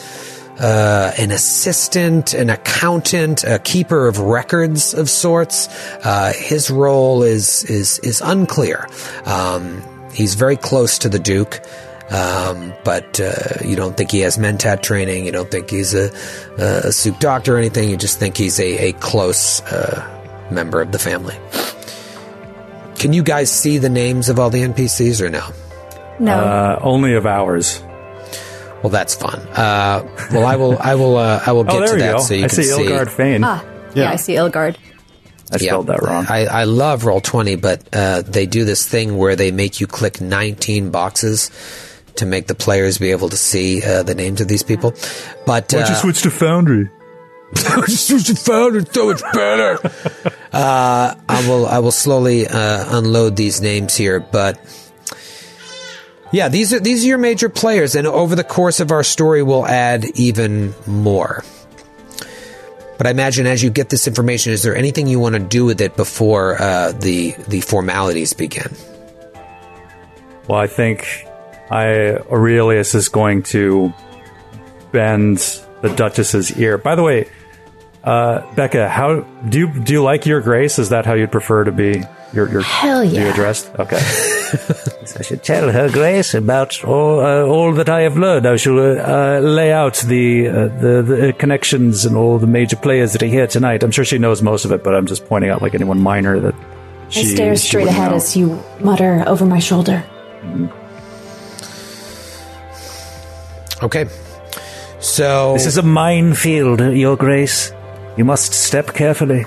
uh, 0.61 1.13
an 1.19 1.31
assistant, 1.31 2.35
an 2.35 2.51
accountant, 2.51 3.45
a 3.45 3.59
keeper 3.59 4.07
of 4.07 4.19
records 4.19 4.95
of 4.95 5.09
sorts. 5.09 5.69
Uh, 6.05 6.33
his 6.37 6.71
role 6.71 7.23
is 7.23 7.65
is 7.65 7.99
is 8.01 8.21
unclear. 8.21 8.87
Um, 9.25 9.83
he's 10.13 10.35
very 10.35 10.57
close 10.57 10.99
to 10.99 11.09
the 11.09 11.19
Duke. 11.19 11.61
Um, 12.11 12.75
but 12.83 13.21
uh, 13.21 13.65
you 13.65 13.77
don't 13.77 13.97
think 13.97 14.11
he 14.11 14.19
has 14.21 14.37
mentat 14.37 14.83
training. 14.83 15.27
You 15.27 15.33
don't 15.33 15.49
think 15.49 15.71
he's 15.71 15.95
a, 15.95 16.11
a 16.59 16.91
Suk 16.91 17.21
doctor 17.21 17.55
or 17.55 17.59
anything. 17.59 17.89
You 17.89 17.97
just 17.97 18.19
think 18.19 18.37
he's 18.37 18.59
a, 18.59 18.89
a 18.89 18.93
close 18.95 19.61
uh, 19.63 20.49
member 20.51 20.81
of 20.81 20.91
the 20.91 20.99
family. 20.99 21.37
Can 22.97 23.13
you 23.13 23.23
guys 23.23 23.49
see 23.49 23.79
the 23.79 23.89
names 23.89 24.29
of 24.29 24.41
all 24.41 24.51
the 24.51 24.63
NPCs 24.63 25.21
or 25.21 25.31
no? 25.31 25.47
No. 26.19 26.33
uh, 26.33 26.79
only 26.83 27.15
of 27.15 27.27
ours. 27.27 27.81
Well, 28.83 28.91
that's 28.91 29.15
fun. 29.15 29.39
Uh, 29.49 30.03
well, 30.33 30.47
I 30.47 30.57
will. 30.57 30.79
I 30.79 30.95
will. 30.95 31.17
Uh, 31.17 31.43
I 31.47 31.53
will 31.53 31.65
get 31.73 31.75
Oh, 31.75 31.81
there 31.81 31.95
to 31.95 31.99
that 31.99 32.17
go. 32.17 32.23
so 32.23 32.35
you 32.35 32.45
I 32.45 32.49
can 32.49 32.63
see 32.63 32.71
Ilgard 32.71 33.11
Fane. 33.11 33.45
ah, 33.45 33.65
yeah. 33.95 34.11
I 34.11 34.17
see 34.17 34.35
Ilgard. 34.35 34.77
I 35.53 35.57
spelled 35.59 35.89
that 35.89 36.01
wrong. 36.03 36.27
I, 36.29 36.47
I 36.47 36.65
love 36.65 37.05
Roll 37.05 37.21
Twenty, 37.21 37.57
but 37.57 37.83
uh, 37.93 38.23
they 38.23 38.47
do 38.47 38.65
this 38.65 38.87
thing 38.89 39.17
where 39.19 39.35
they 39.37 39.51
make 39.51 39.81
you 39.81 39.87
click 39.89 40.21
19 40.21 40.91
boxes 40.91 41.51
to 42.17 42.25
make 42.27 42.47
the 42.47 42.55
players 42.55 42.99
be 42.99 43.11
able 43.11 43.29
to 43.31 43.37
see 43.37 43.83
uh, 43.83 44.03
the 44.05 44.15
names 44.15 44.41
of 44.41 44.47
these 44.49 44.63
people. 44.63 44.95
But 45.47 45.75
uh, 45.75 45.87
just 45.87 46.03
switch 46.03 46.23
to 46.23 46.31
Foundry? 46.31 46.89
found 47.57 48.77
it 48.77 48.95
so 48.95 49.07
much 49.07 49.23
better. 49.33 49.79
uh, 50.53 51.15
I 51.29 51.49
will. 51.49 51.67
I 51.67 51.81
will 51.81 51.91
slowly 51.91 52.47
uh, 52.47 52.99
unload 52.99 53.37
these 53.37 53.61
names 53.61 53.97
here, 53.97 54.21
but. 54.21 54.59
Yeah, 56.33 56.49
these 56.49 56.73
are 56.73 56.81
these 56.81 57.05
are 57.05 57.09
your 57.09 57.19
major 57.19 57.49
players, 57.49 57.97
and 57.97 58.07
over 58.07 58.37
the 58.37 58.45
course 58.45 58.79
of 58.81 58.91
our 58.93 59.03
story, 59.03 59.43
we'll 59.43 59.67
add 59.67 60.05
even 60.15 60.75
more. 60.87 61.45
But 62.99 63.07
I 63.07 63.11
imagine 63.11 63.47
as 63.47 63.63
you 63.63 63.71
get 63.71 63.89
this 63.89 64.07
information, 64.07 64.53
is 64.53 64.63
there 64.63 64.77
anything 64.77 65.07
you 65.07 65.19
want 65.19 65.35
to 65.35 65.41
do 65.41 65.65
with 65.65 65.81
it 65.81 65.97
before 65.97 66.61
uh, 66.61 66.93
the 66.93 67.33
the 67.49 67.63
formalities 67.63 68.33
begin? 68.33 68.71
Well, 70.47 70.59
I 70.59 70.67
think 70.67 71.27
I 71.71 72.19
Aurelius 72.31 72.95
is 72.95 73.09
going 73.09 73.43
to 73.45 73.93
bend 74.93 75.39
the 75.81 75.89
Duchess's 75.89 76.57
ear. 76.59 76.79
By 76.79 76.95
the 76.95 77.03
way, 77.03 77.29
uh, 78.05 78.55
Becca, 78.55 78.89
how 78.89 79.21
do 79.49 79.59
you 79.59 79.81
do 79.81 79.93
you 79.95 80.03
like 80.03 80.27
your 80.27 80.41
grace? 80.41 80.79
Is 80.79 80.91
that 80.91 81.07
how 81.07 81.15
you'd 81.15 81.33
prefer 81.33 81.65
to 81.65 81.73
be 81.73 82.05
your 82.33 82.49
your 82.51 82.63
Hell 82.63 83.03
be 83.03 83.09
yeah. 83.09 83.33
addressed? 83.33 83.71
Okay. 83.79 83.97
I 85.19 85.23
should 85.23 85.43
tell 85.43 85.71
her 85.71 85.89
grace 85.91 86.35
about 86.35 86.83
all, 86.85 87.21
uh, 87.21 87.43
all 87.43 87.73
that 87.75 87.89
I 87.89 88.01
have 88.03 88.17
learned. 88.17 88.47
I 88.47 88.57
shall 88.57 88.79
uh, 88.79 89.41
lay 89.41 89.73
out 89.73 89.97
the, 89.97 90.49
uh, 90.49 90.53
the 90.81 91.03
the 91.03 91.33
connections 91.39 92.05
and 92.07 92.17
all 92.17 92.39
the 92.39 92.47
major 92.47 92.77
players 92.77 93.13
that 93.13 93.23
are 93.23 93.27
here 93.27 93.47
tonight. 93.47 93.83
I'm 93.83 93.91
sure 93.91 94.05
she 94.05 94.19
knows 94.19 94.43
most 94.43 94.65
of 94.65 94.73
it, 94.73 94.83
but 94.85 94.95
I'm 94.95 95.07
just 95.07 95.27
pointing 95.27 95.51
out 95.51 95.63
like 95.63 95.75
anyone 95.75 96.01
minor 96.01 96.39
that 96.41 96.55
she 97.09 97.21
I 97.21 97.25
stare 97.35 97.57
straight 97.57 97.85
wouldn't 97.85 97.99
ahead 97.99 98.11
know. 98.11 98.17
as 98.17 98.37
you 98.37 98.63
mutter 98.81 99.25
over 99.27 99.45
my 99.47 99.59
shoulder. 99.59 100.05
Okay. 103.83 104.07
So 105.01 105.55
This 105.55 105.67
is 105.67 105.79
a 105.79 105.83
minefield, 105.83 106.81
Your 106.81 107.17
Grace. 107.17 107.73
You 108.17 108.25
must 108.25 108.53
step 108.53 108.93
carefully. 108.95 109.47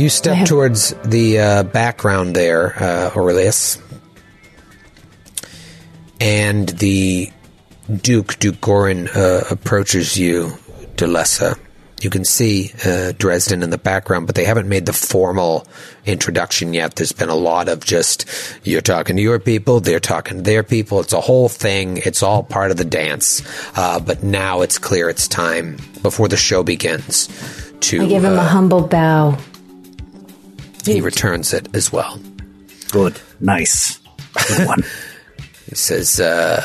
You 0.00 0.08
step 0.08 0.36
have- 0.36 0.48
towards 0.48 0.94
the 1.04 1.38
uh, 1.38 1.62
background 1.64 2.34
there, 2.34 2.74
uh, 2.82 3.10
Aurelius, 3.16 3.78
and 6.20 6.68
the 6.68 7.30
Duke 8.02 8.38
Duke 8.38 8.56
Gorin 8.60 9.08
uh, 9.14 9.44
approaches 9.50 10.16
you, 10.16 10.52
Delessa. 10.96 11.58
You 12.02 12.08
can 12.08 12.24
see 12.24 12.72
uh, 12.82 13.12
Dresden 13.18 13.62
in 13.62 13.68
the 13.68 13.76
background, 13.76 14.26
but 14.26 14.34
they 14.34 14.46
haven't 14.46 14.68
made 14.70 14.86
the 14.86 14.92
formal 14.94 15.66
introduction 16.06 16.72
yet. 16.72 16.96
There's 16.96 17.12
been 17.12 17.28
a 17.28 17.34
lot 17.34 17.68
of 17.68 17.84
just 17.84 18.24
you're 18.64 18.80
talking 18.80 19.16
to 19.16 19.22
your 19.22 19.38
people, 19.38 19.80
they're 19.80 20.00
talking 20.00 20.38
to 20.38 20.42
their 20.42 20.62
people. 20.62 21.00
It's 21.00 21.12
a 21.12 21.20
whole 21.20 21.50
thing. 21.50 21.98
It's 21.98 22.22
all 22.22 22.42
part 22.42 22.70
of 22.70 22.78
the 22.78 22.86
dance. 22.86 23.42
Uh, 23.76 24.00
but 24.00 24.22
now 24.22 24.62
it's 24.62 24.78
clear 24.78 25.10
it's 25.10 25.28
time 25.28 25.76
before 26.00 26.28
the 26.28 26.38
show 26.38 26.62
begins. 26.62 27.28
To 27.80 28.02
I 28.02 28.06
give 28.06 28.24
him 28.24 28.38
uh, 28.38 28.42
a 28.42 28.46
humble 28.46 28.86
bow. 28.86 29.36
He 30.86 31.00
returns 31.00 31.52
it 31.52 31.74
as 31.74 31.92
well. 31.92 32.18
Good. 32.90 33.20
Nice. 33.40 33.98
Good 34.48 34.66
one. 34.66 34.84
He 35.70 35.76
says, 35.76 36.18
uh, 36.18 36.60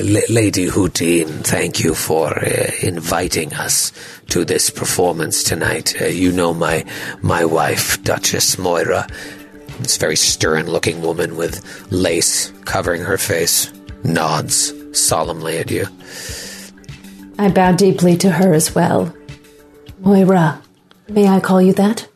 Lady 0.00 0.68
Houdin, 0.68 1.28
thank 1.42 1.84
you 1.84 1.94
for 1.94 2.28
uh, 2.28 2.70
inviting 2.80 3.52
us 3.52 3.92
to 4.28 4.46
this 4.46 4.70
performance 4.70 5.42
tonight. 5.42 6.00
Uh, 6.00 6.06
you 6.06 6.32
know 6.32 6.54
my 6.54 6.86
my 7.20 7.44
wife, 7.44 8.02
Duchess 8.02 8.56
Moira. 8.56 9.06
This 9.80 9.98
very 9.98 10.16
stern-looking 10.16 11.02
woman 11.02 11.36
with 11.36 11.62
lace 11.92 12.50
covering 12.64 13.02
her 13.02 13.18
face 13.18 13.70
nods 14.02 14.72
solemnly 14.98 15.58
at 15.58 15.70
you. 15.70 15.86
I 17.38 17.50
bow 17.50 17.72
deeply 17.72 18.16
to 18.18 18.30
her 18.30 18.54
as 18.54 18.74
well. 18.74 19.14
Moira, 19.98 20.62
may 21.08 21.28
I 21.28 21.40
call 21.40 21.60
you 21.60 21.74
that? 21.74 22.08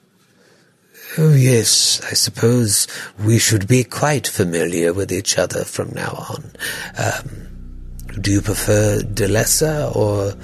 Oh, 1.17 1.33
yes, 1.33 2.01
I 2.11 2.15
suppose 2.15 2.89
we 3.25 3.39
should 3.39 3.69
be 3.69 3.85
quite 3.85 4.27
familiar 4.27 4.93
with 4.93 5.13
each 5.13 5.39
other 5.39 5.63
from 5.63 5.91
now 5.95 6.27
on. 6.29 6.51
Um, 6.99 8.21
do 8.21 8.33
you 8.33 8.41
prefer 8.41 8.99
Delessa, 9.01 9.95
or 9.95 10.35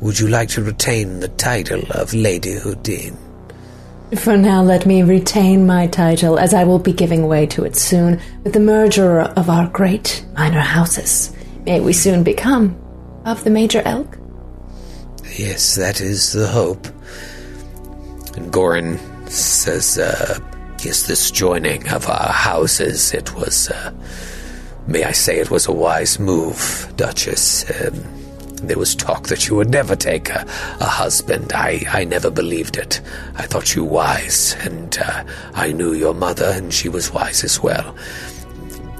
would 0.00 0.20
you 0.20 0.28
like 0.28 0.50
to 0.50 0.62
retain 0.62 1.18
the 1.18 1.28
title 1.28 1.82
of 1.90 2.14
Lady 2.14 2.54
Houdin? 2.54 3.16
For 4.16 4.36
now, 4.36 4.62
let 4.62 4.86
me 4.86 5.02
retain 5.02 5.66
my 5.66 5.88
title, 5.88 6.38
as 6.38 6.54
I 6.54 6.62
will 6.62 6.78
be 6.78 6.92
giving 6.92 7.26
way 7.26 7.46
to 7.46 7.64
it 7.64 7.74
soon 7.74 8.20
with 8.44 8.52
the 8.52 8.60
merger 8.60 9.20
of 9.20 9.50
our 9.50 9.66
great 9.68 10.24
minor 10.36 10.60
houses. 10.60 11.34
May 11.64 11.80
we 11.80 11.92
soon 11.92 12.22
become 12.22 12.80
of 13.24 13.42
the 13.42 13.50
Major 13.50 13.82
Elk? 13.84 14.16
Yes, 15.36 15.74
that 15.74 16.00
is 16.00 16.32
the 16.32 16.46
hope. 16.46 16.86
And 18.36 18.52
Gorin 18.52 19.00
says, 19.36 19.98
uh, 19.98 20.38
yes, 20.82 21.06
this 21.06 21.30
joining 21.30 21.88
of 21.88 22.08
our 22.08 22.32
houses, 22.32 23.12
it 23.12 23.34
was, 23.34 23.70
uh, 23.70 23.92
may 24.86 25.04
I 25.04 25.12
say, 25.12 25.38
it 25.38 25.50
was 25.50 25.66
a 25.66 25.72
wise 25.72 26.18
move, 26.18 26.92
Duchess. 26.96 27.64
Um, 27.70 28.04
there 28.66 28.78
was 28.78 28.94
talk 28.94 29.28
that 29.28 29.46
you 29.46 29.56
would 29.56 29.70
never 29.70 29.94
take 29.94 30.30
a, 30.30 30.46
a 30.80 30.86
husband. 30.86 31.52
I, 31.52 31.82
I 31.92 32.04
never 32.04 32.30
believed 32.30 32.76
it. 32.76 33.00
I 33.36 33.42
thought 33.42 33.74
you 33.74 33.84
wise, 33.84 34.56
and 34.60 34.96
uh, 34.98 35.24
I 35.54 35.72
knew 35.72 35.92
your 35.92 36.14
mother, 36.14 36.46
and 36.54 36.72
she 36.72 36.88
was 36.88 37.12
wise 37.12 37.44
as 37.44 37.62
well. 37.62 37.94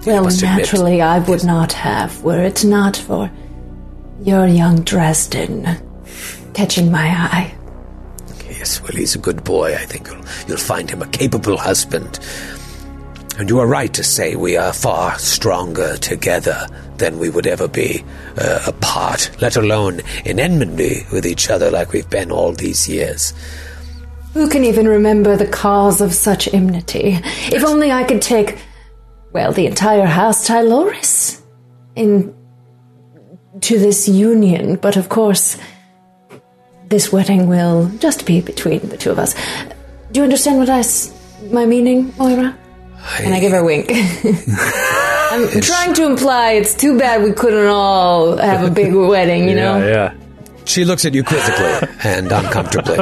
Well, 0.06 0.24
must 0.24 0.42
admit- 0.42 0.58
naturally, 0.58 1.00
I 1.00 1.20
would 1.20 1.44
not 1.44 1.72
have, 1.72 2.22
were 2.22 2.42
it 2.42 2.64
not 2.64 2.96
for 2.96 3.30
your 4.22 4.46
young 4.46 4.82
Dresden 4.82 5.66
catching 6.52 6.90
my 6.90 7.06
eye. 7.08 7.54
Yes, 8.64 8.80
well, 8.80 8.92
he's 8.92 9.14
a 9.14 9.18
good 9.18 9.44
boy. 9.44 9.74
I 9.74 9.84
think 9.84 10.08
you'll, 10.08 10.24
you'll 10.48 10.56
find 10.56 10.88
him 10.88 11.02
a 11.02 11.06
capable 11.08 11.58
husband. 11.58 12.18
And 13.38 13.50
you 13.50 13.58
are 13.58 13.66
right 13.66 13.92
to 13.92 14.02
say 14.02 14.36
we 14.36 14.56
are 14.56 14.72
far 14.72 15.18
stronger 15.18 15.98
together 15.98 16.66
than 16.96 17.18
we 17.18 17.28
would 17.28 17.46
ever 17.46 17.68
be 17.68 18.02
uh, 18.38 18.64
apart, 18.66 19.30
let 19.42 19.58
alone 19.58 20.00
in 20.24 20.40
enmity 20.40 21.02
with 21.12 21.26
each 21.26 21.50
other 21.50 21.70
like 21.70 21.92
we've 21.92 22.08
been 22.08 22.30
all 22.30 22.52
these 22.52 22.88
years. 22.88 23.34
Who 24.32 24.48
can 24.48 24.64
even 24.64 24.88
remember 24.88 25.36
the 25.36 25.46
cause 25.46 26.00
of 26.00 26.14
such 26.14 26.48
enmity? 26.54 27.18
If 27.52 27.64
only 27.64 27.92
I 27.92 28.04
could 28.04 28.22
take, 28.22 28.56
well, 29.34 29.52
the 29.52 29.66
entire 29.66 30.06
House 30.06 30.48
Tyloris 30.48 31.42
in 31.96 32.34
to 33.60 33.78
this 33.78 34.08
union. 34.08 34.76
But 34.76 34.96
of 34.96 35.10
course, 35.10 35.58
this 36.94 37.10
wedding 37.12 37.48
will 37.48 37.88
just 37.98 38.24
be 38.24 38.40
between 38.40 38.78
the 38.88 38.96
two 38.96 39.10
of 39.10 39.18
us. 39.18 39.34
Do 40.12 40.20
you 40.20 40.22
understand 40.24 40.58
what 40.58 40.70
I 40.70 40.78
s- 40.78 41.12
my 41.50 41.66
meaning, 41.66 42.14
Moira? 42.16 42.56
And 43.20 43.34
I 43.34 43.40
give 43.40 43.50
her 43.50 43.58
a 43.58 43.64
wink. 43.64 43.90
I'm 43.92 45.60
trying 45.60 45.92
to 45.94 46.06
imply 46.06 46.52
it's 46.52 46.74
too 46.74 46.96
bad 46.96 47.22
we 47.24 47.32
couldn't 47.32 47.66
all 47.66 48.36
have 48.36 48.64
a 48.64 48.70
big 48.70 48.94
wedding, 49.14 49.48
you 49.48 49.56
know? 49.56 49.78
Yeah, 49.78 49.86
yeah. 50.14 50.14
She 50.66 50.84
looks 50.84 51.04
at 51.04 51.14
you 51.14 51.24
quizzically 51.24 51.88
and 52.04 52.30
uncomfortably. 52.30 52.98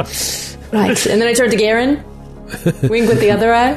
Right. 0.73 1.05
And 1.05 1.21
then 1.21 1.27
I 1.27 1.33
turn 1.33 1.51
to 1.51 1.55
Garen. 1.55 2.03
Wink 2.89 3.09
with 3.09 3.19
the 3.19 3.31
other 3.31 3.53
eye. 3.53 3.73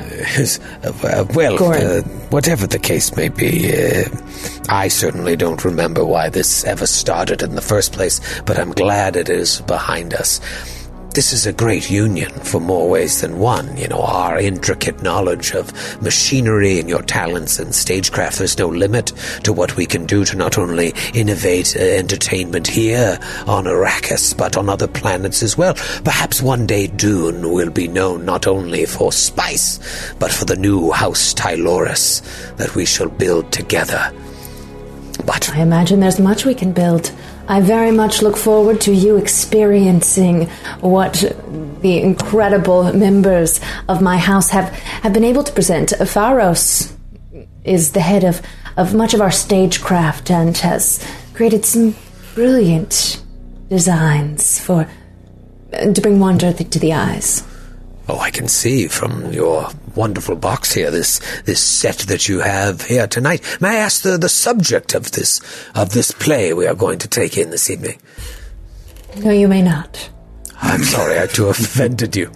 Uh, 0.85 1.25
well, 1.35 1.63
uh, 1.63 2.03
whatever 2.31 2.67
the 2.67 2.79
case 2.79 3.17
may 3.17 3.29
be, 3.29 3.73
uh, 3.73 4.05
I 4.69 4.89
certainly 4.89 5.37
don't 5.37 5.65
remember 5.65 6.05
why 6.05 6.29
this 6.29 6.65
ever 6.65 6.87
started 6.87 7.43
in 7.43 7.55
the 7.55 7.63
first 7.63 7.93
place, 7.93 8.21
but 8.43 8.59
I'm 8.59 8.73
glad 8.73 9.17
it 9.17 9.29
is 9.29 9.61
behind 9.63 10.15
us. 10.15 10.41
This 11.17 11.33
is 11.33 11.47
a 11.47 11.53
great 11.55 11.89
union 11.89 12.31
for 12.31 12.61
more 12.61 12.91
ways 12.91 13.23
than 13.23 13.39
one. 13.39 13.75
You 13.79 13.89
know, 13.89 14.03
our 14.03 14.39
intricate 14.39 15.03
knowledge 15.03 15.55
of 15.55 15.73
machinery 16.03 16.79
and 16.79 16.91
your 16.91 17.01
talents 17.01 17.59
and 17.59 17.75
stagecraft, 17.75 18.37
there's 18.37 18.59
no 18.59 18.69
limit 18.69 19.15
to 19.45 19.55
what 19.55 19.77
we 19.77 19.87
can 19.87 20.05
do 20.05 20.27
to 20.27 20.37
not 20.37 20.59
only 20.59 20.93
innovate 21.15 21.75
uh, 21.75 21.81
entertainment 21.81 22.67
here 22.67 23.19
on 23.47 23.65
Arrakis, 23.65 24.37
but 24.37 24.59
on 24.59 24.69
other 24.69 24.87
planets 24.87 25.43
as 25.43 25.57
well. 25.57 25.73
Perhaps 26.05 26.43
one 26.43 26.67
day 26.67 26.87
Dune 26.87 27.51
will 27.51 27.71
be 27.71 27.89
known 27.89 28.27
not 28.27 28.47
only 28.47 28.85
for 28.85 29.11
spice, 29.11 29.79
but 30.19 30.31
for 30.31 30.45
the 30.45 30.57
new 30.57 30.91
House 30.91 31.33
Tyloris 31.33 32.21
that 32.59 32.75
we 32.75 32.85
shall 32.85 33.09
build 33.09 33.51
together. 33.53 34.13
But 35.25 35.49
I 35.49 35.63
imagine 35.63 36.01
there's 36.01 36.21
much 36.21 36.45
we 36.45 36.55
can 36.55 36.73
build. 36.73 37.11
I 37.49 37.61
very 37.61 37.93
much 37.93 38.23
look 38.23 38.37
forward 38.37 38.81
to 38.83 38.93
you 38.93 39.17
experiencing 39.17 40.49
what 40.81 41.25
the 41.81 42.01
incredible 42.01 42.93
members 42.93 43.61
of 43.89 44.03
my 44.03 44.17
house 44.17 44.51
have, 44.51 44.71
have 45.03 45.13
been 45.13 45.25
able 45.25 45.45
to 45.45 45.53
present. 45.53 45.91
Pharos 45.91 46.93
is 47.65 47.93
the 47.93 48.01
head 48.01 48.25
of, 48.25 48.43
of 48.77 48.95
much 48.95 49.15
of 49.15 49.21
our 49.21 49.31
stagecraft 49.31 50.31
and 50.31 50.57
has 50.59 51.07
created 51.35 51.65
some 51.65 51.95
brilliant 52.35 53.23
designs 53.69 54.59
for 54.59 54.89
uh, 55.73 55.93
to 55.93 56.01
bring 56.01 56.19
wonder 56.19 56.53
to 56.53 56.79
the 56.79 56.93
eyes. 56.93 57.45
Oh, 58.09 58.19
I 58.19 58.31
can 58.31 58.49
see 58.49 58.87
from 58.89 59.33
your 59.33 59.69
wonderful 59.97 60.37
box 60.37 60.73
here 60.73 60.91
this 60.91 61.21
this 61.43 61.61
set 61.61 61.99
that 62.09 62.29
you 62.29 62.41
have 62.41 62.83
here 62.83 63.07
tonight. 63.07 63.43
May 63.61 63.71
I 63.71 63.77
ask 63.77 64.03
the, 64.03 64.19
the 64.19 64.29
subject 64.29 64.95
of 64.95 65.13
this 65.13 65.41
of 65.75 65.91
this 65.91 66.13
play 66.13 66.53
we 66.53 66.67
are 66.67 66.75
going 66.75 66.99
to 67.01 67.09
take 67.09 67.37
in 67.37 67.51
this 67.51 67.71
evening? 67.71 67.99
No, 69.19 69.31
you 69.31 69.49
may 69.49 69.63
not. 69.63 70.11
I'm 70.63 70.83
sorry 70.85 71.19
I 71.19 71.27
to 71.27 71.47
have 71.47 71.59
offended 71.59 72.17
you 72.17 72.31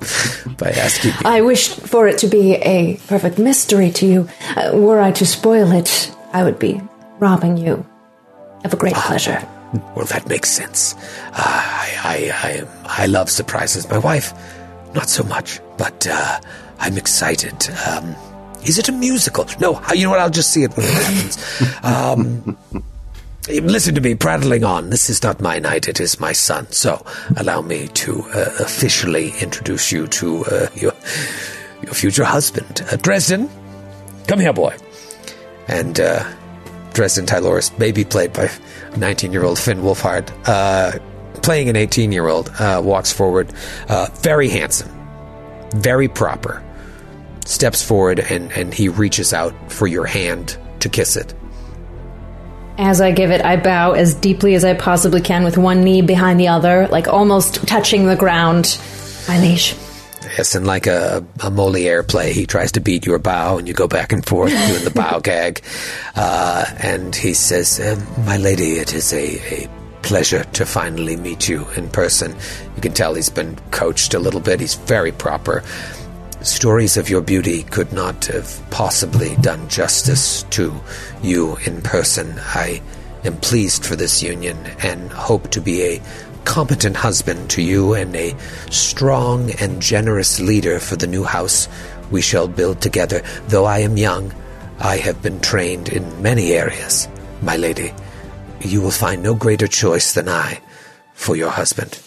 by 0.59 0.70
asking. 0.70 1.12
you. 1.12 1.16
I 1.24 1.41
wish 1.41 1.69
for 1.69 2.07
it 2.07 2.19
to 2.19 2.27
be 2.27 2.55
a 2.55 2.97
perfect 3.07 3.39
mystery 3.39 3.91
to 3.93 4.07
you. 4.07 4.28
Uh, 4.57 4.73
were 4.74 5.01
I 5.01 5.11
to 5.12 5.27
spoil 5.27 5.73
it, 5.73 6.15
I 6.32 6.45
would 6.45 6.59
be 6.59 6.81
robbing 7.19 7.57
you 7.57 7.85
of 8.65 8.73
a 8.73 8.77
great 8.77 8.95
pleasure. 8.95 9.47
Well, 9.95 10.05
that 10.07 10.28
makes 10.28 10.51
sense. 10.51 10.95
Uh, 11.32 11.35
I, 11.37 11.89
I, 12.03 12.31
I, 12.49 13.03
I 13.05 13.07
love 13.07 13.31
surprises. 13.31 13.89
My 13.89 13.99
wife, 13.99 14.35
not 14.95 15.09
so 15.09 15.23
much, 15.23 15.61
but 15.78 16.07
uh, 16.11 16.41
I'm 16.81 16.97
excited. 16.97 17.69
Um, 17.86 18.16
is 18.65 18.78
it 18.78 18.89
a 18.89 18.93
musical? 18.93 19.47
No, 19.61 19.81
you 19.93 20.05
know 20.05 20.11
what? 20.11 20.20
I'll 20.20 20.31
just 20.31 20.52
see 20.52 20.65
it 20.65 20.77
when 20.77 20.86
it 20.86 20.93
happens. 20.93 21.85
Um, 21.85 22.59
listen 23.48 23.94
to 23.94 24.01
me 24.01 24.15
prattling 24.15 24.65
on. 24.65 24.90
This 24.90 25.09
is 25.09 25.23
not 25.23 25.40
my 25.40 25.59
night, 25.59 25.89
it 25.89 26.01
is 26.01 26.20
my 26.20 26.32
son. 26.32 26.70
So 26.70 27.05
allow 27.36 27.62
me 27.62 27.89
to 27.89 28.23
uh, 28.35 28.51
officially 28.61 29.32
introduce 29.40 29.90
you 29.90 30.07
to 30.09 30.44
uh, 30.44 30.66
your, 30.74 30.93
your 31.82 31.94
future 31.94 32.24
husband. 32.24 32.82
Uh, 32.90 32.97
Dresden, 32.97 33.48
come 34.27 34.40
here, 34.40 34.52
boy. 34.52 34.77
And 35.69 35.98
uh, 36.01 36.28
Dresden 36.93 37.27
Tyloris, 37.27 37.77
baby 37.78 38.05
played 38.05 38.32
by 38.32 38.51
19 38.97 39.32
year 39.32 39.44
old 39.44 39.59
Finn 39.59 39.78
Wolfhard, 39.78 40.31
uh, 40.47 40.98
playing 41.40 41.69
an 41.69 41.77
18 41.77 42.12
year 42.12 42.28
old, 42.28 42.51
uh, 42.59 42.81
walks 42.85 43.12
forward, 43.12 43.52
very 44.23 44.48
handsome, 44.48 44.90
very 45.77 46.09
proper, 46.09 46.62
steps 47.45 47.83
forward, 47.83 48.21
and, 48.21 48.53
and 48.53 48.73
he 48.73 48.89
reaches 48.89 49.33
out 49.33 49.55
for 49.73 49.87
your 49.87 50.07
hand 50.07 50.57
to 50.81 50.89
kiss 50.89 51.17
it. 51.17 51.35
As 52.79 53.01
I 53.01 53.12
give 53.12 53.31
it, 53.31 53.45
I 53.45 53.57
bow 53.57 53.93
as 53.93 54.15
deeply 54.15 54.55
as 54.55 54.65
I 54.65 54.75
possibly 54.75 55.21
can 55.21 55.45
with 55.45 55.59
one 55.59 55.85
knee 55.85 56.01
behind 56.01 56.41
the 56.41 56.49
other, 56.49 56.89
like 56.89 57.09
almost 57.09 57.67
touching 57.67 58.07
the 58.07 58.17
ground. 58.17 58.79
My 59.29 59.39
liege. 59.39 59.75
Yes, 60.37 60.55
and 60.55 60.67
like 60.67 60.87
a, 60.87 61.25
a 61.41 61.51
Moliere 61.51 62.03
play, 62.03 62.33
he 62.33 62.47
tries 62.47 62.73
to 62.73 62.81
beat 62.81 63.05
your 63.05 63.19
bow, 63.19 63.59
and 63.59 63.67
you 63.67 63.75
go 63.75 63.89
back 63.89 64.12
and 64.12 64.25
forth 64.25 64.51
doing 64.69 64.85
the 64.85 64.91
bow 64.91 65.19
gag. 65.23 65.62
Uh, 66.15 66.65
and 66.79 67.15
he 67.15 67.35
says, 67.35 67.81
um, 67.81 68.25
"My 68.25 68.37
lady, 68.37 68.73
it 68.73 68.95
is 68.95 69.12
a, 69.12 69.65
a 69.65 69.69
pleasure 70.03 70.45
to 70.45 70.65
finally 70.65 71.17
meet 71.17 71.49
you 71.49 71.67
in 71.77 71.91
person." 71.91 72.35
You 72.77 72.83
can 72.83 72.93
tell 72.93 73.15
he's 73.15 73.29
been 73.29 73.59
coached 73.73 74.15
a 74.15 74.19
little 74.19 74.41
bit. 74.41 74.61
He's 74.61 74.75
very 74.75 75.12
proper. 75.12 75.65
Stories 76.43 76.97
of 76.97 77.11
your 77.11 77.21
beauty 77.21 77.65
could 77.65 77.93
not 77.93 78.25
have 78.27 78.62
possibly 78.71 79.37
done 79.43 79.69
justice 79.69 80.43
to 80.45 80.75
you 81.23 81.57
in 81.67 81.83
person. 81.83 82.35
I 82.39 82.81
am 83.25 83.37
pleased 83.37 83.85
for 83.85 83.95
this 83.95 84.23
union 84.23 84.57
and 84.83 85.12
hope 85.12 85.51
to 85.51 85.61
be 85.61 85.83
a 85.83 86.03
competent 86.45 86.97
husband 86.97 87.51
to 87.51 87.62
you 87.62 87.93
and 87.93 88.17
a 88.17 88.35
strong 88.71 89.51
and 89.61 89.83
generous 89.83 90.41
leader 90.41 90.81
for 90.81 90.97
the 90.97 91.07
new 91.07 91.25
house 91.25 91.69
we 92.11 92.23
shall 92.23 92.49
build 92.49 92.81
together. 92.81 93.23
Though 93.49 93.67
I 93.67 93.81
am 93.81 93.99
young, 93.99 94.33
I 94.79 94.97
have 94.97 95.21
been 95.23 95.41
trained 95.41 95.91
in 95.91 96.23
many 96.23 96.53
areas, 96.53 97.07
my 97.43 97.59
lady. 97.59 97.93
You 98.61 98.81
will 98.81 98.91
find 98.91 99.23
no 99.23 99.35
greater 99.35 99.69
choice 99.69 100.15
than 100.15 100.31
I 100.31 100.61
for 101.12 101.37
your 101.37 101.51
husband. 101.51 102.01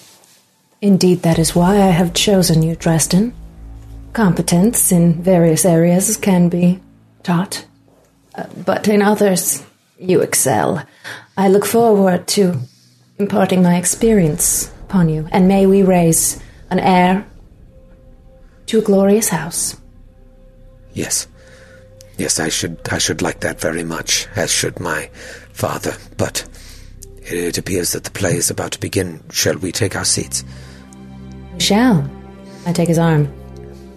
Indeed, 0.82 1.22
that 1.22 1.38
is 1.38 1.54
why 1.54 1.76
I 1.76 1.92
have 1.92 2.16
chosen 2.16 2.64
you, 2.64 2.76
Dresden. 2.76 3.36
Competence 4.14 4.92
in 4.92 5.24
various 5.24 5.66
areas 5.66 6.18
can 6.18 6.48
be 6.48 6.80
taught, 7.24 7.66
uh, 8.36 8.46
but 8.64 8.88
in 8.88 9.02
others, 9.02 9.66
you 9.98 10.22
excel. 10.22 10.86
I 11.36 11.50
look 11.50 11.66
forward 11.66 12.28
to 12.30 12.60
imparting 13.18 13.64
my 13.64 13.78
experience 13.78 14.72
upon 14.84 15.10
you, 15.10 15.28
and 15.32 15.48
may 15.48 15.66
we 15.66 15.82
raise 15.82 16.40
an 16.70 16.78
heir 16.80 17.26
to 18.68 18.80
a 18.80 18.84
glorious 18.84 19.30
house. 19.30 19.82
Yes. 20.94 21.28
Yes, 22.20 22.40
I 22.40 22.50
should 22.50 22.78
I 22.92 23.00
should 23.00 23.24
like 23.24 23.40
that 23.40 23.60
very 23.60 23.84
much, 23.84 24.28
as 24.36 24.52
should 24.52 24.80
my 24.80 25.10
father. 25.54 25.96
But 26.18 26.48
it 27.24 27.58
appears 27.58 27.94
that 27.94 28.04
the 28.04 28.12
play 28.12 28.36
is 28.36 28.52
about 28.52 28.74
to 28.74 28.80
begin. 28.80 29.24
Shall 29.32 29.58
we 29.58 29.72
take 29.72 29.96
our 29.96 30.06
seats? 30.06 30.44
We 31.56 31.60
shall. 31.60 32.08
I 32.68 32.74
take 32.74 32.90
his 32.90 33.00
arm. 33.00 33.28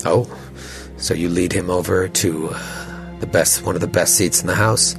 Oh, 0.07 0.27
so 0.99 1.12
you 1.15 1.28
lead 1.28 1.53
him 1.53 1.69
over 1.70 2.09
to 2.09 2.49
uh, 2.53 3.19
the 3.20 3.27
best, 3.27 3.65
one 3.65 3.74
of 3.74 3.81
the 3.81 3.87
best 3.89 4.15
seats 4.15 4.41
in 4.41 4.47
the 4.47 4.55
house. 4.55 4.95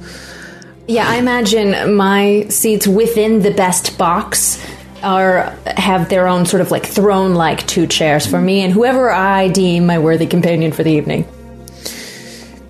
Yeah, 0.86 1.08
I 1.08 1.16
imagine 1.16 1.96
my 1.96 2.46
seats 2.48 2.86
within 2.86 3.40
the 3.42 3.50
best 3.50 3.98
box 3.98 4.62
are 5.02 5.54
have 5.66 6.08
their 6.08 6.26
own 6.26 6.44
sort 6.46 6.60
of 6.60 6.70
like 6.70 6.84
throne 6.84 7.34
like 7.34 7.66
two 7.66 7.86
chairs 7.86 8.26
for 8.26 8.40
me 8.40 8.60
and 8.62 8.72
whoever 8.72 9.10
I 9.10 9.48
deem 9.48 9.86
my 9.86 9.98
worthy 9.98 10.26
companion 10.26 10.72
for 10.72 10.82
the 10.82 10.90
evening. 10.92 11.24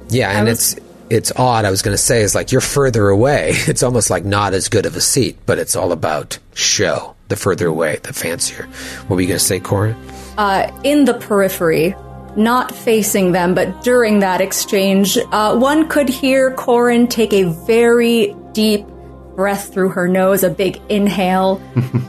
Yeah, 0.09 0.31
and 0.39 0.49
was- 0.49 0.75
it's 0.75 0.85
it's 1.11 1.33
odd. 1.37 1.65
I 1.65 1.71
was 1.71 1.81
going 1.83 1.95
to 1.95 2.03
say 2.03 2.21
is 2.23 2.35
like 2.35 2.53
you're 2.53 2.61
further 2.61 3.09
away. 3.09 3.53
It's 3.67 3.83
almost 3.83 4.11
like 4.11 4.25
not 4.25 4.53
as 4.55 4.69
good 4.69 4.85
of 4.87 4.95
a 4.97 5.01
seat, 5.01 5.39
but 5.47 5.59
it's 5.59 5.75
all 5.77 5.93
about 5.93 6.39
show. 6.55 7.15
The 7.29 7.37
further 7.37 7.67
away, 7.67 7.99
the 8.03 8.13
fancier. 8.15 8.65
What 9.07 9.17
were 9.17 9.21
you 9.21 9.29
going 9.29 9.39
to 9.39 9.45
say, 9.45 9.61
Corin? 9.61 9.95
uh, 10.39 10.71
in 10.85 11.05
the 11.05 11.15
periphery, 11.15 11.95
not 12.37 12.75
facing 12.75 13.33
them, 13.33 13.55
but 13.55 13.83
during 13.83 14.21
that 14.21 14.41
exchange, 14.41 15.19
uh, 15.33 15.57
one 15.57 15.89
could 15.89 16.09
hear 16.09 16.53
Corin 16.53 17.07
take 17.07 17.33
a 17.33 17.45
very 17.45 18.35
deep 18.53 18.87
breath 19.35 19.73
through 19.73 19.91
her 19.91 20.09
nose, 20.09 20.43
a 20.43 20.51
big 20.51 20.81
inhale. 20.89 21.63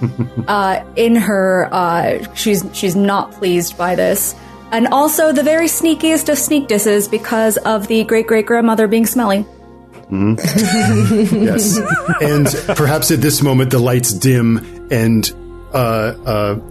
uh, 0.48 0.84
in 0.96 1.16
her, 1.16 1.70
uh, 1.72 2.34
she's 2.34 2.66
she's 2.74 2.96
not 2.96 3.32
pleased 3.34 3.78
by 3.78 3.96
this, 3.96 4.36
and 4.72 4.88
also 4.88 5.32
the 5.32 5.44
very 5.44 5.68
sneakiest 5.68 6.30
of 6.30 6.38
sneak 6.38 6.68
disses 6.68 7.08
because 7.08 7.58
of 7.58 7.88
the 7.88 8.04
great 8.04 8.28
great 8.28 8.46
grandmother 8.46 8.88
being 8.88 9.06
smelly. 9.06 9.46
Yes. 10.12 11.78
and 12.20 12.48
perhaps 12.76 13.12
at 13.12 13.22
this 13.22 13.44
moment 13.44 13.70
the 13.70 13.78
lights 13.78 14.12
dim 14.12 14.88
and 14.90 15.32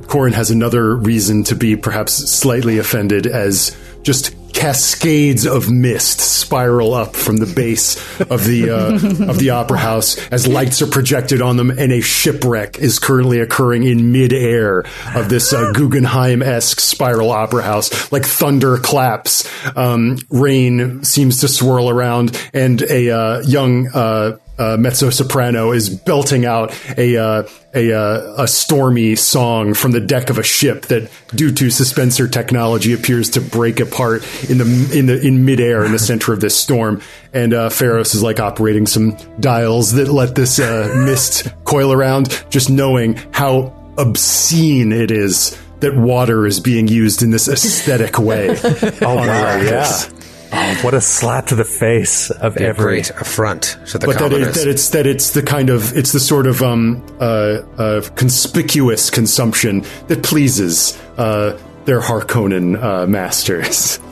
Corin 0.07 0.33
has 0.33 0.51
another 0.51 0.97
reason 0.97 1.45
to 1.45 1.55
be 1.55 1.77
perhaps 1.77 2.13
slightly 2.15 2.79
offended 2.79 3.27
as 3.27 3.77
just 4.03 4.35
cascades 4.59 5.47
of 5.47 5.71
mist 5.71 6.21
spiral 6.21 6.93
up 6.93 7.15
from 7.15 7.37
the 7.37 7.47
base 7.47 7.97
of 8.23 8.45
the 8.45 8.71
uh, 8.71 9.31
of 9.31 9.39
the 9.39 9.51
opera 9.51 9.79
house 9.79 10.19
as 10.33 10.49
lights 10.49 10.83
are 10.83 10.89
projected 10.89 11.41
on 11.41 11.57
them, 11.57 11.71
and 11.71 11.93
a 11.93 12.01
shipwreck 12.01 12.79
is 12.79 12.99
currently 12.99 13.39
occurring 13.39 13.85
in 13.85 14.11
midair 14.11 14.81
of 15.15 15.29
this 15.29 15.53
uh, 15.53 15.71
Guggenheim 15.73 16.43
esque 16.43 16.81
spiral 16.81 17.31
opera 17.31 17.63
house. 17.63 18.11
Like 18.11 18.25
thunder 18.25 18.79
claps, 18.79 19.49
um, 19.77 20.19
rain 20.29 21.05
seems 21.05 21.41
to 21.43 21.49
swirl 21.49 21.89
around, 21.89 22.37
and 22.53 22.83
a 22.83 23.11
uh, 23.11 23.41
young. 23.43 24.39
Uh, 24.59 24.77
mezzo 24.77 25.09
soprano 25.11 25.73
is 25.73 25.89
belting 25.89 26.45
out 26.45 26.75
a 26.97 27.17
uh, 27.17 27.49
a 27.75 27.93
uh, 27.93 28.43
a 28.43 28.49
stormy 28.49 29.15
song 29.15 29.75
from 29.75 29.93
the 29.93 30.01
deck 30.01 30.31
of 30.31 30.39
a 30.39 30.43
ship 30.43 30.87
that, 30.87 31.11
due 31.35 31.53
to 31.53 31.67
suspensor 31.67 32.31
technology, 32.31 32.93
appears 32.93 33.31
to 33.31 33.41
break 33.41 33.79
apart 33.79 34.23
in 34.51 34.59
the 34.59 34.91
in 34.93 35.07
the 35.07 35.21
in 35.25 35.45
midair 35.45 35.85
in 35.85 35.93
the 35.93 35.99
center 35.99 36.33
of 36.33 36.41
this 36.41 36.57
storm. 36.57 37.01
And 37.33 37.55
uh, 37.55 37.71
Pharos 37.71 38.15
is 38.15 38.23
like 38.23 38.41
operating 38.41 38.87
some 38.87 39.17
dials 39.39 39.93
that 39.93 40.09
let 40.09 40.35
this 40.35 40.59
uh, 40.59 40.93
mist 41.07 41.49
coil 41.65 41.93
around, 41.93 42.45
just 42.51 42.71
knowing 42.71 43.15
how 43.33 43.75
obscene 43.97 44.93
it 44.93 45.11
is 45.11 45.59
that 45.81 45.97
water 45.97 46.47
is 46.47 46.61
being 46.61 46.89
used 46.89 47.23
in 47.23 47.31
this 47.31 47.49
aesthetic 47.49 48.19
way. 48.19 48.49
Oh 49.01 49.15
my, 49.15 49.63
yeah. 49.63 50.03
Oh, 50.51 50.79
what 50.83 50.95
a 50.95 51.01
slap 51.01 51.47
to 51.47 51.55
the 51.55 51.65
face 51.65 52.31
of 52.31 52.55
Be 52.55 52.65
a 52.65 52.69
every. 52.69 52.85
great 52.85 53.11
affront 53.11 53.77
to 53.87 53.99
the 53.99 54.07
but 54.07 54.19
that, 54.19 54.33
it, 54.33 54.55
that 54.55 54.67
it's 54.67 54.89
that 54.91 55.07
it's 55.07 55.31
the 55.31 55.43
kind 55.43 55.69
of 55.69 55.97
it's 55.97 56.13
the 56.13 56.21
sort 56.21 56.47
of 56.47 56.63
um, 56.63 57.05
uh, 57.21 57.61
uh, 57.77 58.01
conspicuous 58.17 59.11
consumption 59.11 59.85
that 60.07 60.23
pleases 60.23 60.99
uh, 61.19 61.59
their 61.85 62.01
Harkonnen 62.01 62.83
uh, 62.83 63.07
masters. 63.07 63.99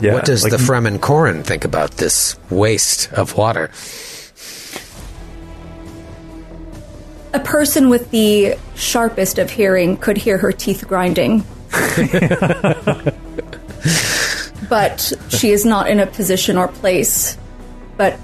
Yeah, 0.00 0.12
what 0.12 0.26
does 0.26 0.44
like, 0.44 0.52
the 0.52 0.58
Fremen 0.58 1.00
Corin 1.00 1.42
think 1.42 1.64
about 1.64 1.90
this 1.96 2.36
waste 2.50 3.12
of 3.14 3.36
water? 3.36 3.68
A 7.34 7.40
person 7.40 7.88
with 7.88 8.08
the 8.12 8.54
sharpest 8.76 9.40
of 9.40 9.50
hearing 9.50 9.96
could 9.96 10.16
hear 10.16 10.38
her 10.38 10.52
teeth 10.52 10.86
grinding. 10.86 11.44
but 14.68 15.12
she 15.28 15.50
is 15.50 15.64
not 15.64 15.88
in 15.90 16.00
a 16.00 16.06
position 16.06 16.56
or 16.56 16.68
place. 16.68 17.36
But 17.96 18.14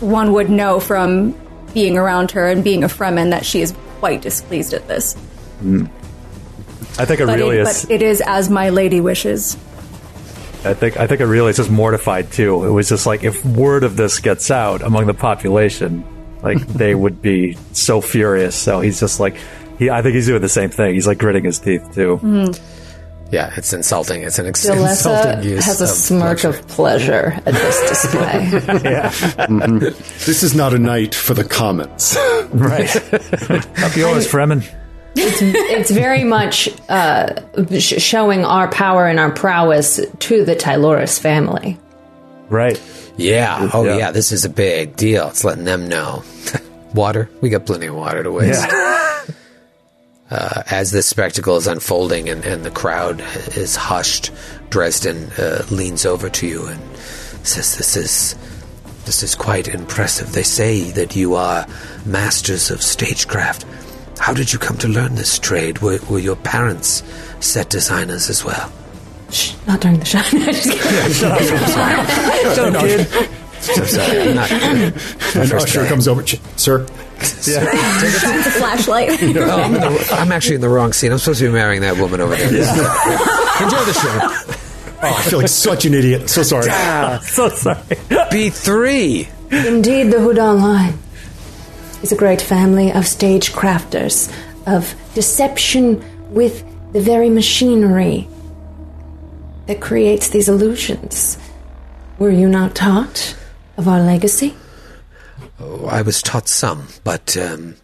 one 0.00 0.32
would 0.32 0.50
know 0.50 0.80
from 0.80 1.34
being 1.74 1.96
around 1.96 2.30
her 2.32 2.48
and 2.48 2.62
being 2.62 2.84
a 2.84 2.88
Fremen 2.88 3.30
that 3.30 3.44
she 3.46 3.60
is 3.62 3.74
quite 3.98 4.22
displeased 4.22 4.74
at 4.74 4.86
this. 4.88 5.14
Hmm. 5.60 5.86
I 6.98 7.04
think 7.06 7.20
But, 7.20 7.30
Aurelia 7.30 7.60
it, 7.62 7.68
is. 7.68 7.82
but 7.84 7.90
it 7.90 8.02
is 8.02 8.20
as 8.26 8.50
my 8.50 8.68
lady 8.68 9.00
wishes. 9.00 9.56
I 10.64 10.74
think 10.74 10.96
I 10.98 11.06
think 11.06 11.20
Aurelia 11.20 11.50
is 11.50 11.56
just 11.56 11.70
mortified 11.70 12.30
too. 12.30 12.64
It 12.64 12.70
was 12.70 12.88
just 12.88 13.06
like 13.06 13.24
if 13.24 13.44
word 13.44 13.82
of 13.82 13.96
this 13.96 14.20
gets 14.20 14.50
out 14.50 14.82
among 14.82 15.06
the 15.06 15.14
population, 15.14 16.04
like 16.42 16.58
they 16.68 16.94
would 16.94 17.22
be 17.22 17.56
so 17.72 18.00
furious. 18.00 18.54
So 18.54 18.80
he's 18.80 19.00
just 19.00 19.18
like 19.18 19.36
he. 19.78 19.90
I 19.90 20.02
think 20.02 20.14
he's 20.14 20.26
doing 20.26 20.42
the 20.42 20.48
same 20.48 20.70
thing. 20.70 20.94
He's 20.94 21.06
like 21.06 21.18
gritting 21.18 21.44
his 21.44 21.58
teeth 21.58 21.92
too. 21.94 22.18
Hmm. 22.18 22.50
Yeah, 23.32 23.50
it's 23.56 23.72
insulting. 23.72 24.22
It's 24.22 24.38
an 24.38 24.46
ex- 24.46 24.64
insulting 24.66 25.42
use 25.42 25.64
has 25.64 25.80
a 25.80 25.84
of 25.84 25.90
smirk 25.90 26.44
luxury. 26.44 26.50
of 26.50 26.68
pleasure 26.68 27.32
at 27.46 27.54
this 27.54 27.80
display. 27.88 28.48
This 30.26 30.42
is 30.42 30.54
not 30.54 30.74
a 30.74 30.78
night 30.78 31.14
for 31.14 31.34
the 31.34 31.44
comments. 31.44 32.16
Right. 32.52 32.94
Up 32.94 33.96
yours, 33.96 34.28
Fremen. 34.28 34.62
it's 35.16 35.38
it's 35.42 35.90
very 35.90 36.22
much 36.22 36.68
uh, 36.90 37.34
sh- 37.78 38.02
showing 38.02 38.44
our 38.44 38.68
power 38.70 39.06
and 39.06 39.18
our 39.18 39.30
prowess 39.30 39.98
to 40.18 40.44
the 40.44 40.54
Tyloris 40.54 41.18
family. 41.18 41.78
Right. 42.50 42.78
Yeah. 43.16 43.70
Oh, 43.72 43.84
Yeah. 43.84 43.96
yeah. 43.96 44.10
This 44.10 44.32
is 44.32 44.44
a 44.44 44.50
big 44.50 44.96
deal. 44.96 45.28
It's 45.28 45.44
letting 45.44 45.64
them 45.64 45.88
know. 45.88 46.22
water. 46.94 47.30
We 47.40 47.48
got 47.48 47.64
plenty 47.64 47.86
of 47.86 47.94
water 47.94 48.22
to 48.22 48.30
waste. 48.30 48.66
Uh, 50.32 50.62
as 50.70 50.92
this 50.92 51.06
spectacle 51.06 51.56
is 51.58 51.66
unfolding 51.66 52.30
and, 52.30 52.42
and 52.46 52.64
the 52.64 52.70
crowd 52.70 53.20
is 53.54 53.76
hushed, 53.76 54.30
Dresden 54.70 55.30
uh, 55.36 55.62
leans 55.70 56.06
over 56.06 56.30
to 56.30 56.46
you 56.46 56.64
and 56.66 56.80
says, 57.44 57.76
"This 57.76 57.96
is 57.98 58.34
This 59.04 59.22
is 59.22 59.34
quite 59.34 59.68
impressive. 59.68 60.32
They 60.32 60.42
say 60.42 60.90
that 60.92 61.14
you 61.14 61.34
are 61.34 61.66
masters 62.06 62.70
of 62.70 62.80
stagecraft. 62.80 63.66
How 64.18 64.32
did 64.32 64.52
you 64.54 64.58
come 64.58 64.78
to 64.78 64.88
learn 64.88 65.16
this 65.16 65.38
trade? 65.38 65.80
Were, 65.80 65.98
were 66.08 66.18
your 66.18 66.36
parents 66.36 67.02
set 67.40 67.68
designers 67.68 68.30
as 68.30 68.42
well? 68.42 68.72
Shh, 69.30 69.52
not 69.66 69.80
during 69.80 69.98
the 69.98 70.06
shot. 70.06 70.24
Just 70.30 70.70
kidding. 70.70 70.96
Don't 72.56 72.74
kid. 72.80 73.06
So 73.60 73.84
sorry, 73.84 74.20
I'm 74.20 74.34
not. 74.34 74.50
And 74.50 75.52
Usher 75.52 75.86
comes 75.86 76.08
over, 76.08 76.22
"Ch- 76.22 76.40
sir. 77.24 77.68
It's 77.72 78.46
a 78.46 78.50
flashlight. 78.50 79.10
Oh, 79.42 79.60
I'm, 79.60 79.74
in 79.74 79.80
the, 79.80 80.08
I'm 80.12 80.32
actually 80.32 80.56
in 80.56 80.60
the 80.60 80.68
wrong 80.68 80.92
scene. 80.92 81.10
I'm 81.12 81.18
supposed 81.18 81.40
to 81.40 81.46
be 81.46 81.52
marrying 81.52 81.82
that 81.82 81.96
woman 81.96 82.20
over 82.20 82.34
there. 82.36 82.48
Enjoy 82.48 83.84
the 83.84 83.92
show. 83.92 84.58
Oh, 85.02 85.14
I 85.16 85.22
feel 85.22 85.40
like 85.40 85.48
such 85.48 85.84
an 85.84 85.94
idiot. 85.94 86.30
So 86.30 86.42
sorry. 86.42 86.64
so 87.22 87.48
sorry. 87.48 87.76
B3. 88.30 89.28
Indeed, 89.66 90.04
the 90.04 90.20
Houdin 90.20 90.60
line 90.60 90.98
is 92.02 92.12
a 92.12 92.16
great 92.16 92.40
family 92.40 92.92
of 92.92 93.06
stage 93.06 93.52
crafters, 93.52 94.32
of 94.66 94.94
deception 95.14 96.02
with 96.32 96.64
the 96.92 97.00
very 97.00 97.30
machinery 97.30 98.28
that 99.66 99.80
creates 99.80 100.28
these 100.30 100.48
illusions. 100.48 101.38
Were 102.18 102.30
you 102.30 102.48
not 102.48 102.74
taught 102.74 103.36
of 103.76 103.88
our 103.88 104.00
legacy? 104.00 104.54
Oh, 105.62 105.86
I 105.86 106.02
was 106.02 106.22
taught 106.22 106.48
some, 106.48 106.88
but 107.04 107.36
um, 107.36 107.76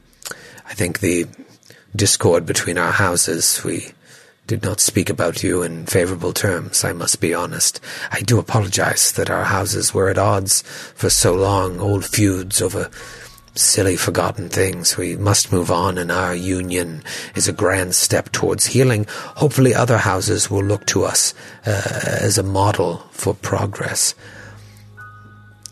I 0.67 0.75
think 0.75 0.99
the 0.99 1.27
discord 1.95 2.45
between 2.45 2.77
our 2.77 2.91
houses, 2.91 3.63
we 3.63 3.93
did 4.49 4.65
not 4.65 4.81
speak 4.81 5.09
about 5.09 5.45
you 5.45 5.63
in 5.63 5.87
favorable 5.87 6.33
terms, 6.33 6.85
I 6.85 6.93
must 6.93 7.21
be 7.21 7.35
honest. 7.35 7.81
I 8.11 8.21
do 8.23 8.41
apologize 8.41 9.13
that 9.13 9.31
our 9.31 9.45
houses 9.45 9.95
were 9.95 10.09
at 10.09 10.19
odds 10.19 10.63
for 10.63 11.09
so 11.09 11.35
long, 11.35 11.79
old 11.79 12.05
feuds 12.05 12.61
over 12.61 12.91
silly 13.55 13.97
forgotten 13.97 14.49
things. 14.49 14.97
We 14.97 15.17
must 15.17 15.53
move 15.53 15.71
on, 15.71 15.99
and 15.99 16.11
our 16.11 16.35
union 16.35 17.05
is 17.37 17.47
a 17.47 17.53
grand 17.53 17.95
step 17.95 18.33
towards 18.33 18.67
healing. 18.67 19.07
Hopefully, 19.37 19.75
other 19.75 19.99
houses 19.99 20.51
will 20.51 20.65
look 20.65 20.85
to 20.87 21.05
us 21.05 21.33
uh, 21.65 22.01
as 22.21 22.39
a 22.39 22.43
model 22.43 23.05
for 23.13 23.35
progress. 23.35 24.17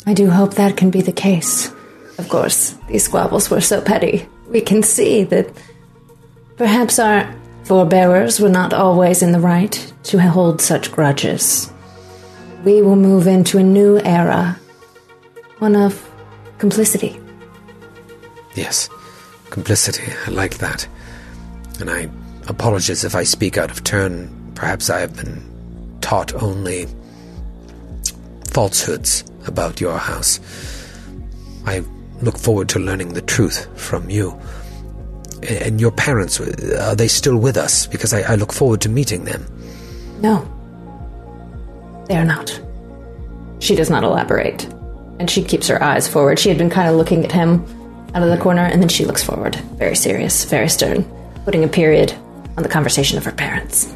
I 0.06 0.14
do 0.14 0.30
hope 0.30 0.54
that 0.54 0.76
can 0.76 0.90
be 0.90 1.00
the 1.00 1.12
case. 1.12 1.72
Of 2.18 2.28
course, 2.28 2.76
these 2.88 3.04
squabbles 3.04 3.50
were 3.50 3.60
so 3.60 3.80
petty. 3.80 4.26
We 4.48 4.60
can 4.60 4.82
see 4.82 5.24
that 5.24 5.50
perhaps 6.56 6.98
our 6.98 7.32
forebearers 7.64 8.40
were 8.40 8.48
not 8.48 8.72
always 8.72 9.22
in 9.22 9.32
the 9.32 9.40
right 9.40 9.92
to 10.04 10.18
hold 10.18 10.60
such 10.60 10.92
grudges. 10.92 11.70
We 12.64 12.80
will 12.80 12.96
move 12.96 13.26
into 13.26 13.58
a 13.58 13.62
new 13.62 13.98
era, 14.00 14.58
one 15.58 15.76
of 15.76 16.10
complicity. 16.58 17.20
Yes, 18.54 18.88
complicity. 19.50 20.10
I 20.26 20.30
like 20.30 20.58
that. 20.58 20.88
And 21.80 21.90
I 21.90 22.08
apologize 22.48 23.04
if 23.04 23.14
I 23.14 23.24
speak 23.24 23.58
out 23.58 23.70
of 23.70 23.84
turn. 23.84 24.52
Perhaps 24.54 24.88
I 24.88 25.00
have 25.00 25.14
been 25.14 25.42
taught 26.00 26.32
only 26.42 26.86
falsehoods 28.48 29.24
about 29.46 29.80
your 29.80 29.98
house. 29.98 30.40
I 31.66 31.84
look 32.22 32.38
forward 32.38 32.68
to 32.70 32.78
learning 32.78 33.14
the 33.14 33.22
truth 33.22 33.68
from 33.78 34.08
you. 34.10 34.38
And 35.48 35.80
your 35.80 35.92
parents, 35.92 36.40
are 36.40 36.96
they 36.96 37.08
still 37.08 37.36
with 37.36 37.56
us? 37.56 37.86
Because 37.86 38.14
I, 38.14 38.32
I 38.32 38.34
look 38.36 38.52
forward 38.52 38.80
to 38.82 38.88
meeting 38.88 39.24
them. 39.24 39.46
No, 40.20 40.48
they 42.08 42.16
are 42.16 42.24
not. 42.24 42.60
She 43.58 43.74
does 43.74 43.90
not 43.90 44.02
elaborate, 44.02 44.64
and 45.18 45.30
she 45.30 45.42
keeps 45.42 45.68
her 45.68 45.82
eyes 45.82 46.08
forward. 46.08 46.38
She 46.38 46.48
had 46.48 46.58
been 46.58 46.70
kind 46.70 46.88
of 46.88 46.96
looking 46.96 47.24
at 47.24 47.32
him 47.32 47.64
out 48.14 48.22
of 48.22 48.30
the 48.30 48.38
corner, 48.38 48.62
and 48.62 48.80
then 48.80 48.88
she 48.88 49.04
looks 49.04 49.22
forward, 49.22 49.56
very 49.76 49.94
serious, 49.94 50.44
very 50.44 50.68
stern, 50.68 51.04
putting 51.44 51.64
a 51.64 51.68
period 51.68 52.12
on 52.56 52.62
the 52.62 52.68
conversation 52.68 53.18
of 53.18 53.24
her 53.24 53.32
parents. 53.32 53.92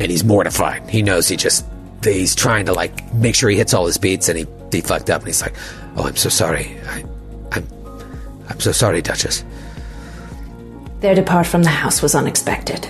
And 0.00 0.10
he's 0.10 0.22
mortified. 0.22 0.88
He 0.88 1.02
knows 1.02 1.28
he 1.28 1.36
just, 1.36 1.64
he's 2.04 2.34
trying 2.34 2.66
to 2.66 2.72
like 2.72 3.12
make 3.14 3.34
sure 3.34 3.50
he 3.50 3.56
hits 3.56 3.74
all 3.74 3.86
his 3.86 3.98
beats 3.98 4.28
and 4.28 4.38
he, 4.38 4.46
he 4.70 4.80
fucked 4.80 5.10
up 5.10 5.22
and 5.22 5.26
he's 5.26 5.42
like, 5.42 5.54
oh, 5.96 6.06
I'm 6.06 6.16
so 6.16 6.28
sorry. 6.28 6.76
I, 6.86 7.04
I'm, 8.48 8.60
so 8.60 8.72
sorry, 8.72 9.02
Duchess. 9.02 9.44
Their 11.00 11.14
depart 11.14 11.46
from 11.46 11.62
the 11.62 11.70
house 11.70 12.02
was 12.02 12.14
unexpected. 12.14 12.88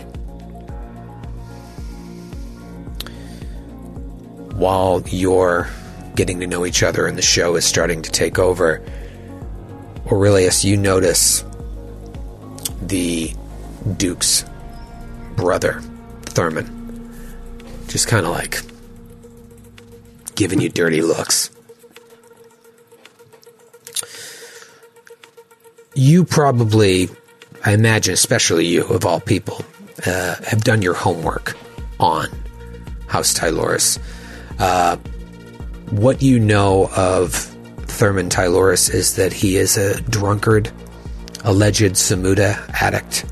while 4.59 5.01
you're 5.07 5.69
getting 6.17 6.41
to 6.41 6.47
know 6.47 6.67
each 6.67 6.83
other 6.83 7.07
and 7.07 7.17
the 7.17 7.23
show 7.23 7.55
is 7.55 7.65
starting 7.65 8.03
to 8.03 8.11
take 8.11 8.41
over, 8.41 8.83
Aurelius, 10.11 10.65
you 10.65 10.77
notice 10.77 11.45
the 12.83 13.33
Duke's 13.97 14.45
brother, 15.37 15.81
Thurman, 16.23 17.15
just 17.87 18.09
kind 18.09 18.27
of 18.27 18.33
like 18.33 18.61
giving 20.35 20.61
you 20.61 20.69
dirty 20.69 21.03
looks. 21.03 21.51
You 25.99 26.25
probably, 26.25 27.09
I 27.65 27.73
imagine, 27.73 28.15
especially 28.15 28.67
you, 28.67 28.85
of 28.85 29.05
all 29.05 29.19
people, 29.19 29.65
uh, 30.07 30.37
have 30.47 30.63
done 30.63 30.81
your 30.81 30.95
homework 30.95 31.57
on 31.99 32.29
House 33.09 33.35
Tyloris. 33.35 33.99
Uh, 34.61 34.95
what 35.91 36.23
you 36.23 36.39
know 36.39 36.89
of 36.95 37.35
Thurman 37.35 38.29
Tyloris 38.29 38.95
is 38.95 39.17
that 39.17 39.33
he 39.33 39.57
is 39.57 39.77
a 39.77 40.01
drunkard, 40.03 40.71
alleged 41.43 41.95
semuta 41.95 42.57
addict. 42.81 43.25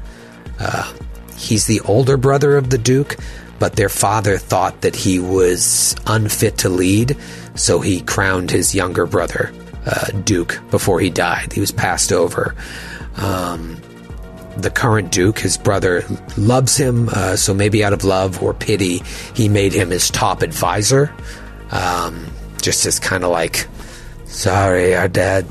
Uh, 0.59 0.93
he's 1.39 1.67
the 1.67 1.79
older 1.83 2.17
brother 2.17 2.57
of 2.57 2.71
the 2.71 2.79
Duke, 2.79 3.15
but 3.61 3.77
their 3.77 3.89
father 3.89 4.39
thought 4.39 4.81
that 4.81 4.97
he 4.97 5.21
was 5.21 5.95
unfit 6.09 6.59
to 6.59 6.69
lead, 6.69 7.17
so 7.55 7.79
he 7.79 8.01
crowned 8.01 8.51
his 8.51 8.75
younger 8.75 9.07
brother, 9.07 9.53
uh, 9.87 10.11
Duke, 10.25 10.61
before 10.71 11.01
he 11.01 11.11
died. 11.11 11.53
He 11.53 11.61
was 11.61 11.73
passed 11.73 12.13
over. 12.13 12.55
Um, 13.17 13.81
the 14.57 14.71
current 14.71 15.13
Duke, 15.13 15.39
his 15.39 15.59
brother, 15.59 16.05
loves 16.37 16.77
him, 16.77 17.09
uh, 17.11 17.37
so 17.37 17.53
maybe 17.53 17.85
out 17.85 17.93
of 17.93 18.05
love 18.05 18.43
or 18.43 18.55
pity, 18.55 19.03
he 19.35 19.49
made 19.49 19.73
him 19.73 19.91
his 19.91 20.11
top 20.11 20.43
advisor. 20.43 21.15
Um, 21.71 22.27
just 22.63 22.87
as 22.87 22.99
kind 22.99 23.23
of 23.23 23.31
like, 23.31 23.67
sorry, 24.25 24.95
our 24.97 25.09
dad 25.09 25.47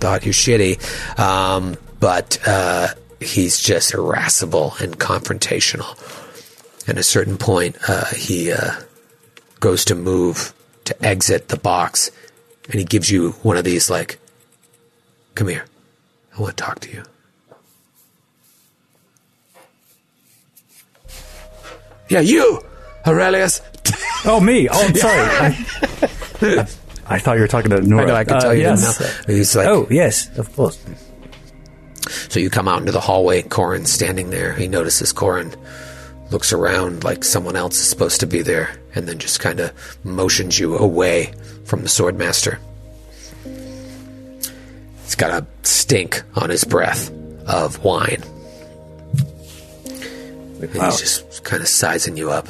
thought 0.00 0.24
you're 0.24 0.34
shitty. 0.34 1.18
Um, 1.18 1.76
but 2.00 2.38
uh, 2.46 2.88
he's 3.20 3.60
just 3.60 3.94
irascible 3.94 4.74
and 4.80 4.98
confrontational. 4.98 5.96
At 6.88 6.98
a 6.98 7.02
certain 7.02 7.36
point, 7.36 7.76
uh, 7.88 8.06
he 8.06 8.52
uh, 8.52 8.72
goes 9.60 9.84
to 9.86 9.94
move 9.94 10.54
to 10.84 11.04
exit 11.04 11.48
the 11.48 11.56
box, 11.56 12.10
and 12.70 12.74
he 12.74 12.84
gives 12.84 13.10
you 13.10 13.32
one 13.42 13.56
of 13.56 13.64
these, 13.64 13.88
like, 13.90 14.18
come 15.34 15.48
here, 15.48 15.64
I 16.36 16.40
want 16.40 16.56
to 16.56 16.62
talk 16.64 16.80
to 16.80 16.90
you. 16.92 17.02
Yeah, 22.08 22.20
you, 22.20 22.60
Aurelius. 23.06 23.60
Oh, 24.28 24.40
me. 24.40 24.68
Oh, 24.68 24.84
I'm 24.84 24.94
sorry. 24.96 25.20
I, 26.58 26.66
I 27.06 27.18
thought 27.20 27.34
you 27.36 27.42
were 27.42 27.46
talking 27.46 27.70
to 27.70 27.80
Noura. 27.80 28.02
I 28.02 28.06
know, 28.06 28.14
I 28.16 28.24
can 28.24 28.36
Uh, 28.38 28.40
tell 28.40 28.54
you 28.54 28.62
yes. 28.62 29.00
now. 29.28 29.32
He's 29.32 29.54
like, 29.54 29.68
Oh, 29.68 29.86
yes, 29.88 30.36
of 30.36 30.52
course. 30.56 30.84
So 32.28 32.40
you 32.40 32.50
come 32.50 32.66
out 32.66 32.80
into 32.80 32.90
the 32.90 33.00
hallway, 33.00 33.42
Corin 33.42 33.84
standing 33.84 34.30
there. 34.30 34.52
He 34.54 34.66
notices 34.66 35.12
Corin, 35.12 35.54
looks 36.30 36.52
around 36.52 37.04
like 37.04 37.24
someone 37.24 37.56
else 37.56 37.76
is 37.78 37.86
supposed 37.88 38.20
to 38.20 38.26
be 38.26 38.42
there, 38.42 38.70
and 38.94 39.06
then 39.08 39.18
just 39.18 39.40
kind 39.40 39.60
of 39.60 39.72
motions 40.04 40.58
you 40.58 40.76
away 40.76 41.32
from 41.64 41.82
the 41.82 41.88
swordmaster. 41.88 42.58
He's 45.04 45.14
got 45.14 45.30
a 45.30 45.46
stink 45.62 46.22
on 46.34 46.50
his 46.50 46.64
breath 46.64 47.10
of 47.46 47.82
wine. 47.84 48.22
And 50.60 50.74
Wow. 50.74 50.86
he's 50.90 51.00
just 51.00 51.44
kind 51.44 51.62
of 51.62 51.68
sizing 51.68 52.16
you 52.16 52.30
up. 52.30 52.48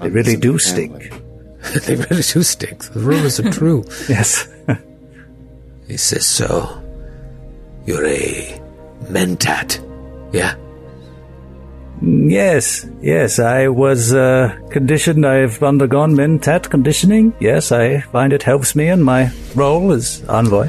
They 0.00 0.10
really 0.10 0.36
do 0.36 0.58
stink. 0.58 0.92
they 1.86 1.94
really 1.94 2.22
do 2.22 2.42
stink. 2.42 2.84
The 2.92 3.00
rumors 3.00 3.40
are 3.40 3.50
true. 3.50 3.84
Yes. 4.08 4.48
He 5.86 5.96
says, 5.98 6.26
So, 6.26 6.82
you're 7.86 8.04
a 8.06 8.60
mentat, 9.04 9.78
yeah? 10.32 10.56
Yes, 12.02 12.86
yes. 13.00 13.38
I 13.38 13.68
was 13.68 14.12
uh, 14.12 14.58
conditioned. 14.70 15.26
I've 15.26 15.62
undergone 15.62 16.14
mentat 16.14 16.70
conditioning. 16.70 17.34
Yes, 17.40 17.72
I 17.72 18.00
find 18.00 18.32
it 18.32 18.42
helps 18.42 18.74
me 18.74 18.88
in 18.88 19.02
my 19.02 19.32
role 19.54 19.92
as 19.92 20.24
envoy. 20.28 20.68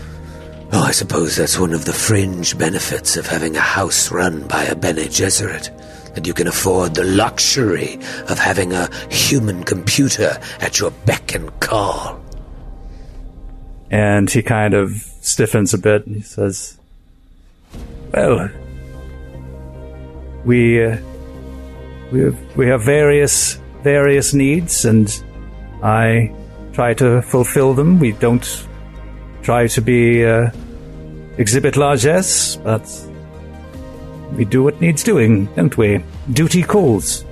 Oh, 0.71 0.83
I 0.83 0.91
suppose 0.91 1.37
that's 1.37 1.59
one 1.59 1.73
of 1.73 1.85
the 1.85 1.93
fringe 1.93 2.57
benefits 2.57 3.17
of 3.17 3.27
having 3.27 3.55
a 3.55 3.61
house 3.61 4.11
run 4.11 4.47
by 4.47 4.63
a 4.63 4.75
Bene 4.75 5.03
Gesserit. 5.03 5.71
That 6.15 6.25
you 6.25 6.33
can 6.33 6.47
afford 6.47 6.95
the 6.95 7.03
luxury 7.03 7.95
of 8.29 8.39
having 8.39 8.73
a 8.73 8.89
human 9.09 9.63
computer 9.63 10.37
at 10.61 10.79
your 10.79 10.91
beck 11.05 11.35
and 11.35 11.51
call. 11.59 12.21
And 13.91 14.29
he 14.29 14.41
kind 14.41 14.73
of 14.73 14.91
stiffens 15.21 15.73
a 15.73 15.77
bit 15.77 16.05
and 16.05 16.15
he 16.15 16.21
says, 16.21 16.77
Well, 18.13 18.49
we, 20.45 20.83
uh, 20.83 20.97
we, 22.15 22.21
have, 22.23 22.57
we 22.57 22.67
have 22.67 22.83
various, 22.83 23.59
various 23.83 24.33
needs, 24.33 24.85
and 24.85 25.23
I 25.83 26.33
try 26.73 26.93
to 26.95 27.21
fulfill 27.21 27.73
them. 27.73 27.99
We 27.99 28.13
don't 28.13 28.67
try 29.41 29.67
to 29.67 29.81
be, 29.81 30.25
uh, 30.25 30.49
exhibit 31.37 31.75
largesse, 31.75 32.55
but 32.55 32.85
we 34.33 34.45
do 34.45 34.63
what 34.63 34.79
needs 34.79 35.03
doing, 35.03 35.45
don't 35.55 35.77
we? 35.77 36.03
Duty 36.31 36.63
calls. 36.63 37.25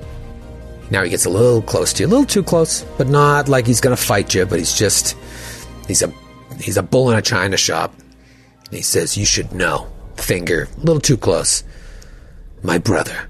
Now 0.91 1.03
he 1.03 1.09
gets 1.09 1.25
a 1.25 1.29
little 1.29 1.61
close 1.61 1.93
to 1.93 2.03
you, 2.03 2.07
a 2.07 2.09
little 2.09 2.25
too 2.25 2.43
close, 2.43 2.83
but 2.97 3.07
not 3.07 3.47
like 3.47 3.65
he's 3.65 3.81
gonna 3.81 3.97
fight 3.97 4.33
you. 4.33 4.45
But 4.45 4.59
he's 4.59 4.77
just 4.77 5.17
he's 5.87 6.03
a 6.03 6.13
he's 6.59 6.77
a 6.77 6.83
bull 6.83 7.09
in 7.09 7.17
a 7.17 7.21
china 7.21 7.57
shop. 7.57 7.95
He 8.69 8.81
says, 8.81 9.17
"You 9.17 9.25
should 9.25 9.53
know." 9.53 9.87
Finger 10.17 10.69
a 10.77 10.79
little 10.79 11.01
too 11.01 11.17
close. 11.17 11.63
My 12.61 12.77
brother 12.77 13.29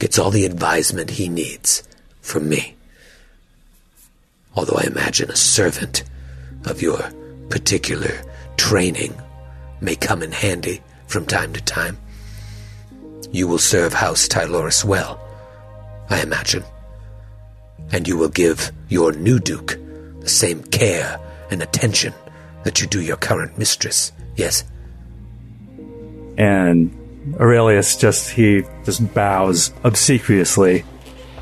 gets 0.00 0.18
all 0.18 0.30
the 0.30 0.46
advisement 0.46 1.10
he 1.10 1.28
needs 1.28 1.84
from 2.20 2.48
me. 2.48 2.74
Although 4.56 4.78
I 4.78 4.86
imagine 4.86 5.30
a 5.30 5.36
servant 5.36 6.02
of 6.64 6.82
your 6.82 6.98
particular 7.50 8.22
training 8.56 9.14
may 9.80 9.94
come 9.94 10.22
in 10.22 10.32
handy 10.32 10.80
from 11.06 11.26
time 11.26 11.52
to 11.52 11.60
time. 11.60 11.98
You 13.30 13.46
will 13.46 13.58
serve 13.58 13.92
House 13.92 14.26
Tyloris 14.26 14.84
well, 14.84 15.20
I 16.08 16.22
imagine. 16.22 16.64
And 17.92 18.08
you 18.08 18.16
will 18.16 18.28
give 18.28 18.72
your 18.88 19.12
new 19.12 19.38
Duke 19.38 19.78
the 20.20 20.28
same 20.28 20.62
care 20.64 21.20
and 21.50 21.62
attention 21.62 22.14
that 22.64 22.80
you 22.80 22.86
do 22.86 23.00
your 23.00 23.16
current 23.16 23.58
mistress, 23.58 24.12
yes? 24.36 24.64
And 26.38 26.99
Aurelius 27.38 27.96
just, 27.96 28.30
he 28.30 28.62
just 28.84 29.12
bows 29.14 29.72
obsequiously. 29.84 30.84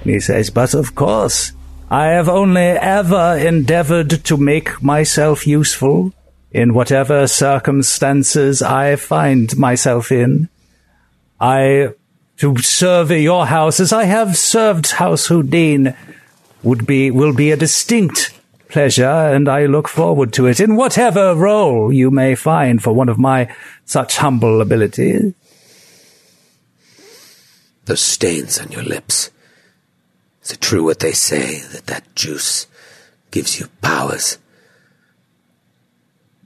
And 0.03 0.11
he 0.11 0.21
says, 0.21 0.51
But 0.51 0.75
of 0.75 0.95
course, 0.95 1.53
I 1.91 2.07
have 2.07 2.29
only 2.29 2.61
ever 2.63 3.37
endeavored 3.39 4.25
to 4.25 4.37
make 4.37 4.83
myself 4.83 5.47
useful 5.47 6.13
in 6.51 6.75
whatever 6.75 7.27
circumstances 7.27 8.63
I 8.63 8.97
find 8.97 9.57
myself 9.57 10.11
in. 10.13 10.49
I, 11.41 11.95
to 12.39 12.57
serve 12.59 13.11
your 13.11 13.47
house 13.47 13.81
as 13.81 13.93
I 13.93 14.05
have 14.05 14.37
served 14.37 14.91
House 14.93 15.29
Houdin, 15.29 15.95
would 16.63 16.87
be, 16.87 17.11
will 17.11 17.35
be 17.35 17.51
a 17.51 17.57
distinct 17.57 18.35
pleasure, 18.69 19.07
and 19.07 19.49
I 19.49 19.67
look 19.67 19.89
forward 19.89 20.33
to 20.35 20.47
it 20.47 20.61
in 20.61 20.77
whatever 20.77 21.35
role 21.35 21.93
you 21.93 22.11
may 22.11 22.35
find 22.35 22.83
for 22.83 22.93
one 22.93 23.09
of 23.09 23.19
my 23.19 23.55
such 23.85 24.17
humble 24.19 24.61
abilities. 24.61 25.35
Those 27.89 28.03
stains 28.03 28.59
on 28.59 28.71
your 28.71 28.83
lips. 28.83 29.31
Is 30.43 30.53
it 30.53 30.61
true 30.61 30.85
what 30.85 31.01
they 31.01 31.13
say 31.13 31.63
that 31.73 31.87
that 31.87 32.15
juice 32.15 32.67
gives 33.31 33.59
you 33.59 33.69
powers? 33.81 34.37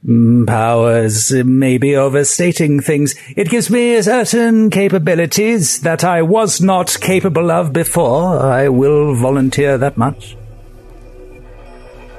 Mm, 0.07 0.47
powers 0.47 1.33
may 1.33 1.79
be 1.79 1.97
overstating 1.97 2.81
things. 2.81 3.17
It 3.37 3.49
gives 3.51 3.71
me 3.71 4.01
certain 4.03 4.71
capabilities 4.71 5.81
that 5.81 6.05
I 6.05 6.23
was 6.23 6.61
not 6.61 6.97
capable 7.01 7.51
of 7.51 7.73
before. 7.73 8.39
I 8.41 8.69
will 8.69 9.17
volunteer 9.17 9.77
that 9.79 9.97
much. 9.97 10.37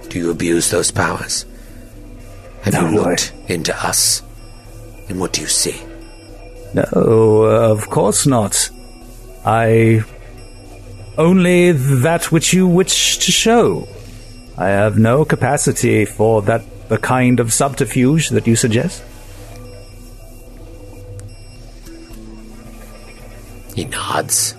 Do 0.10 0.20
you 0.20 0.32
abuse 0.32 0.70
those 0.70 0.92
powers? 0.92 1.46
Have 2.64 2.74
No, 2.74 2.90
you 2.90 3.00
I- 3.00 3.10
looked 3.12 3.32
into 3.48 3.74
us? 3.86 4.22
And 5.08 5.18
what 5.18 5.32
do 5.32 5.40
you 5.40 5.48
see? 5.48 5.82
No, 6.74 6.84
of 7.44 7.90
course 7.90 8.26
not. 8.26 8.70
I. 9.46 10.04
Only 11.18 11.72
that 11.72 12.32
which 12.32 12.54
you 12.54 12.68
wish 12.68 13.18
to 13.20 13.32
show. 13.32 13.88
I 14.58 14.68
have 14.68 14.98
no 14.98 15.26
capacity 15.26 16.06
for 16.06 16.42
that 16.44 16.64
the 16.90 16.98
kind 16.98 17.40
of 17.40 17.54
subterfuge 17.54 18.30
that 18.30 18.48
you 18.48 18.56
suggest. 18.56 19.04
He 23.76 23.86
nods. 23.86 24.56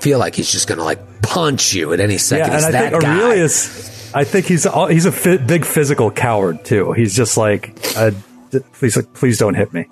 Feel 0.00 0.18
like 0.18 0.34
he's 0.34 0.50
just 0.50 0.68
gonna 0.68 0.84
like 0.84 1.00
punch 1.22 1.74
you 1.74 1.92
at 1.92 2.00
any 2.00 2.18
second. 2.18 2.48
Yeah, 2.48 2.54
he's 2.54 2.64
and 2.64 2.76
I 2.76 2.80
that 2.82 2.90
think 2.90 3.02
guy. 3.02 3.20
Aurelius, 3.20 4.14
I 4.14 4.24
think 4.24 4.46
he's 4.46 4.66
he's 4.90 5.06
a 5.06 5.38
big 5.38 5.64
physical 5.64 6.10
coward 6.10 6.64
too. 6.64 6.92
He's 6.92 7.14
just 7.14 7.36
like, 7.36 7.78
uh, 7.96 8.12
d- 8.50 8.60
please, 8.72 8.98
please 9.14 9.38
don't 9.38 9.54
hit 9.54 9.72
me. 9.72 9.86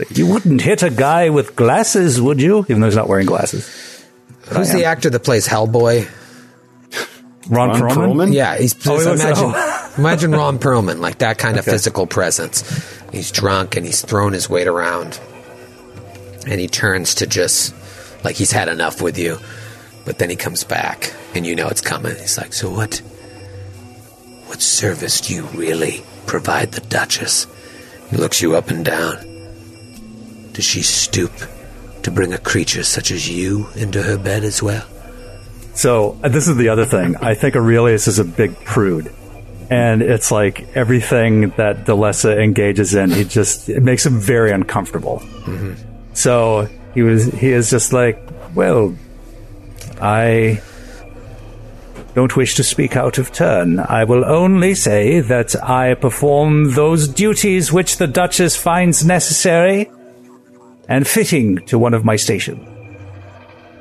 Like, 0.00 0.18
You 0.18 0.26
wouldn't 0.26 0.60
hit 0.60 0.82
a 0.82 0.90
guy 0.90 1.30
with 1.30 1.54
glasses, 1.56 2.20
would 2.20 2.40
you? 2.40 2.60
Even 2.68 2.80
though 2.80 2.86
he's 2.88 2.96
not 2.96 3.08
wearing 3.08 3.26
glasses. 3.26 3.68
Who's 4.48 4.72
the 4.72 4.84
actor 4.84 5.10
that 5.10 5.20
plays 5.24 5.46
Hellboy? 5.46 6.08
Ron, 7.48 7.70
Ron 7.70 7.80
Perlman? 7.80 7.94
Perlman? 7.94 8.32
Yeah, 8.34 8.56
he's 8.58 8.74
Oh, 8.86 8.96
he 8.98 9.02
imagine 9.04 9.52
oh. 9.54 9.94
imagine 9.98 10.32
Ron 10.32 10.58
Perlman, 10.58 10.98
like 11.00 11.18
that 11.18 11.38
kind 11.38 11.56
of 11.58 11.64
Okay. 11.64 11.72
physical 11.72 12.06
presence. 12.06 12.62
He's 13.12 13.30
drunk 13.32 13.76
and 13.76 13.84
he's 13.84 14.02
thrown 14.02 14.32
his 14.32 14.48
weight 14.48 14.68
around, 14.68 15.18
and 16.46 16.60
he 16.60 16.68
turns 16.68 17.16
to 17.16 17.26
just 17.26 17.74
like 18.24 18.36
he's 18.36 18.52
had 18.52 18.68
enough 18.68 19.00
with 19.02 19.18
you, 19.18 19.38
but 20.04 20.18
then 20.18 20.30
he 20.30 20.36
comes 20.36 20.62
back 20.64 21.12
and 21.34 21.44
you 21.46 21.56
know 21.56 21.66
it's 21.68 21.80
coming. 21.80 22.14
He's 22.16 22.38
like, 22.38 22.52
"So 22.52 22.70
what? 22.70 22.98
What 24.46 24.60
service 24.62 25.20
do 25.20 25.34
you 25.34 25.42
really 25.54 26.02
provide 26.26 26.72
the 26.72 26.80
Duchess?" 26.82 27.46
He 28.10 28.16
looks 28.16 28.40
you 28.42 28.54
up 28.56 28.68
and 28.70 28.84
down. 28.84 29.16
Does 30.52 30.64
she 30.64 30.82
stoop 30.82 31.32
to 32.02 32.10
bring 32.10 32.32
a 32.32 32.38
creature 32.38 32.82
such 32.82 33.10
as 33.10 33.28
you 33.28 33.68
into 33.76 34.02
her 34.02 34.18
bed 34.18 34.44
as 34.44 34.62
well? 34.62 34.86
So 35.74 36.18
uh, 36.22 36.28
this 36.28 36.48
is 36.48 36.56
the 36.56 36.68
other 36.68 36.84
thing. 36.84 37.16
I 37.16 37.34
think 37.34 37.56
Aurelius 37.56 38.08
is 38.08 38.18
a 38.18 38.24
big 38.24 38.56
prude, 38.64 39.12
and 39.70 40.02
it's 40.02 40.30
like 40.30 40.66
everything 40.76 41.50
that 41.50 41.86
Delessa 41.86 42.42
engages 42.42 42.94
in, 42.94 43.10
he 43.10 43.24
just 43.24 43.68
it 43.68 43.82
makes 43.82 44.04
him 44.04 44.18
very 44.18 44.50
uncomfortable. 44.50 45.22
So 46.12 46.68
he 46.94 47.02
was 47.02 47.26
he 47.26 47.52
is 47.52 47.70
just 47.70 47.92
like, 47.92 48.18
well, 48.54 48.94
I 50.00 50.60
don't 52.14 52.36
wish 52.36 52.56
to 52.56 52.64
speak 52.64 52.96
out 52.96 53.18
of 53.18 53.32
turn. 53.32 53.78
I 53.78 54.04
will 54.04 54.24
only 54.24 54.74
say 54.74 55.20
that 55.20 55.54
I 55.62 55.94
perform 55.94 56.74
those 56.74 57.06
duties 57.06 57.72
which 57.72 57.98
the 57.98 58.08
Duchess 58.08 58.56
finds 58.56 59.04
necessary 59.04 59.88
and 60.90 61.06
fitting 61.06 61.56
to 61.66 61.78
one 61.78 61.94
of 61.94 62.04
my 62.04 62.16
station. 62.16 62.58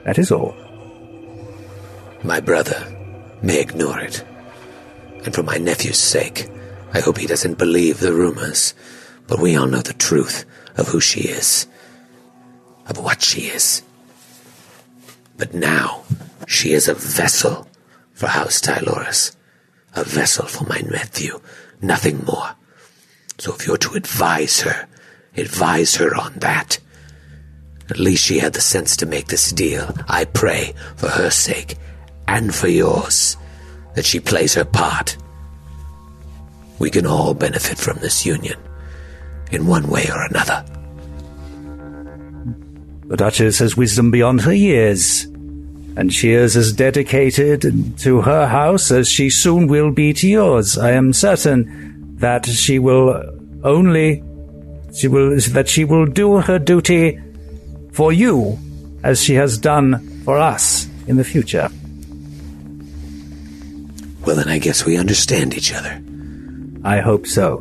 That 0.05 0.19
is 0.19 0.31
all. 0.31 0.55
My 2.23 2.39
brother 2.39 2.79
may 3.41 3.59
ignore 3.59 3.99
it. 3.99 4.23
And 5.25 5.33
for 5.33 5.41
my 5.41 5.57
nephew's 5.57 5.97
sake, 5.97 6.47
I 6.93 6.99
hope 6.99 7.17
he 7.17 7.25
doesn't 7.25 7.57
believe 7.57 7.99
the 7.99 8.13
rumors. 8.13 8.75
But 9.27 9.39
we 9.39 9.55
all 9.55 9.65
know 9.65 9.81
the 9.81 9.93
truth 9.93 10.45
of 10.77 10.87
who 10.87 11.01
she 11.01 11.21
is, 11.21 11.67
of 12.85 12.99
what 12.99 13.23
she 13.23 13.41
is. 13.41 13.81
But 15.35 15.53
now, 15.53 16.03
she 16.47 16.73
is 16.73 16.87
a 16.87 16.93
vessel 16.93 17.67
for 18.13 18.27
House 18.27 18.61
Tyloris, 18.61 19.35
a 19.95 20.03
vessel 20.03 20.45
for 20.45 20.65
my 20.65 20.79
nephew, 20.81 21.41
nothing 21.81 22.23
more. 22.25 22.55
So 23.39 23.55
if 23.55 23.65
you're 23.65 23.77
to 23.77 23.95
advise 23.95 24.61
her, 24.61 24.87
advise 25.35 25.95
her 25.95 26.15
on 26.15 26.33
that. 26.35 26.79
At 27.89 27.99
least 27.99 28.23
she 28.23 28.39
had 28.39 28.53
the 28.53 28.61
sense 28.61 28.95
to 28.97 29.05
make 29.05 29.27
this 29.27 29.51
deal. 29.51 29.89
I 30.07 30.25
pray, 30.25 30.73
for 30.95 31.07
her 31.07 31.29
sake, 31.29 31.75
and 32.27 32.53
for 32.53 32.67
yours, 32.67 33.35
that 33.95 34.05
she 34.05 34.19
plays 34.19 34.53
her 34.53 34.65
part. 34.65 35.17
We 36.77 36.89
can 36.89 37.05
all 37.05 37.33
benefit 37.33 37.77
from 37.77 37.97
this 37.99 38.25
union, 38.25 38.57
in 39.51 39.65
one 39.65 39.87
way 39.87 40.05
or 40.09 40.23
another. 40.23 40.63
The 43.07 43.17
Duchess 43.17 43.57
has 43.57 43.75
wisdom 43.75 44.11
beyond 44.11 44.41
her 44.41 44.53
years, 44.53 45.23
and 45.97 46.13
she 46.13 46.31
is 46.31 46.55
as 46.55 46.71
dedicated 46.71 47.97
to 47.99 48.21
her 48.21 48.45
house 48.45 48.91
as 48.91 49.09
she 49.09 49.31
soon 49.31 49.67
will 49.67 49.91
be 49.91 50.13
to 50.13 50.27
yours. 50.27 50.77
I 50.77 50.91
am 50.91 51.11
certain 51.11 52.15
that 52.19 52.45
she 52.45 52.77
will 52.77 53.21
only 53.63 54.23
she 54.93 55.07
will 55.07 55.39
that 55.39 55.67
she 55.67 55.85
will 55.85 56.05
do 56.05 56.37
her 56.37 56.59
duty 56.59 57.19
for 57.91 58.11
you 58.13 58.57
as 59.03 59.21
she 59.23 59.35
has 59.35 59.57
done 59.57 60.21
for 60.23 60.37
us 60.37 60.87
in 61.07 61.17
the 61.17 61.23
future. 61.23 61.69
Well, 64.25 64.35
then 64.35 64.47
I 64.49 64.59
guess 64.59 64.85
we 64.85 64.97
understand 64.97 65.53
each 65.55 65.73
other. 65.73 66.01
I 66.83 66.99
hope 66.99 67.25
so. 67.25 67.57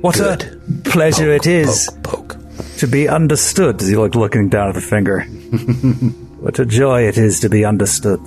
What 0.00 0.16
Good. 0.16 0.42
a 0.42 0.56
pleasure 0.90 1.36
Poke, 1.36 1.46
it 1.46 1.50
is 1.50 1.90
Poke, 2.02 2.36
poke. 2.36 2.76
to 2.78 2.86
be 2.86 3.06
understood. 3.08 3.80
As 3.82 3.88
he 3.88 3.96
looked 3.96 4.14
looking 4.16 4.48
down 4.48 4.68
at 4.70 4.74
the 4.74 4.80
finger. 4.80 5.20
what 6.40 6.58
a 6.58 6.64
joy 6.64 7.02
it 7.02 7.18
is 7.18 7.40
to 7.40 7.48
be 7.48 7.64
understood. 7.64 8.20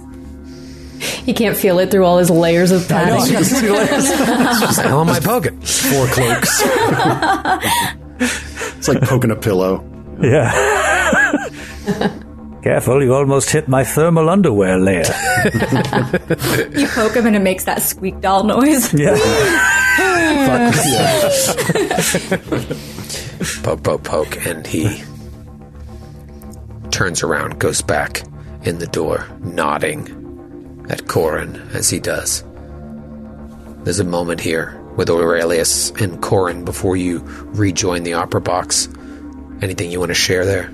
He 0.99 1.33
can't 1.33 1.57
feel 1.57 1.79
it 1.79 1.91
through 1.91 2.05
all 2.05 2.19
his 2.19 2.29
layers 2.29 2.71
of 2.71 2.87
padding. 2.87 3.15
What 3.15 3.27
the 3.27 4.83
hell 4.83 5.01
am 5.01 5.09
I 5.09 5.19
poking? 5.19 5.59
Four 5.61 6.07
cloaks. 6.07 6.61
it's 8.77 8.87
like 8.87 9.01
poking 9.01 9.31
a 9.31 9.35
pillow. 9.35 9.83
Yeah. 10.21 10.51
Careful, 12.63 13.03
you 13.03 13.13
almost 13.13 13.49
hit 13.49 13.67
my 13.67 13.83
thermal 13.83 14.29
underwear 14.29 14.77
layer. 14.79 15.03
You 16.73 16.87
poke 16.87 17.15
him 17.15 17.25
and 17.27 17.35
it 17.35 17.41
makes 17.41 17.65
that 17.65 17.81
squeak 17.81 18.21
doll 18.21 18.43
noise. 18.43 18.93
Yeah. 18.97 19.17
Poke, 23.63 23.83
poke, 23.83 24.03
poke, 24.03 24.45
and 24.45 24.65
he 24.65 25.03
turns 26.91 27.21
around, 27.23 27.59
goes 27.59 27.81
back 27.81 28.23
in 28.63 28.79
the 28.79 28.87
door, 28.87 29.27
nodding 29.41 30.85
at 30.89 31.07
Corin 31.07 31.55
as 31.73 31.89
he 31.89 31.99
does. 31.99 32.43
There's 33.83 33.99
a 33.99 34.05
moment 34.05 34.39
here 34.39 34.79
with 34.95 35.09
Aurelius 35.09 35.91
and 35.91 36.21
Corin 36.21 36.63
before 36.63 36.95
you 36.95 37.19
rejoin 37.53 38.03
the 38.03 38.13
opera 38.13 38.41
box. 38.41 38.87
Anything 39.61 39.91
you 39.91 39.99
want 39.99 40.09
to 40.11 40.15
share 40.15 40.45
there? 40.45 40.71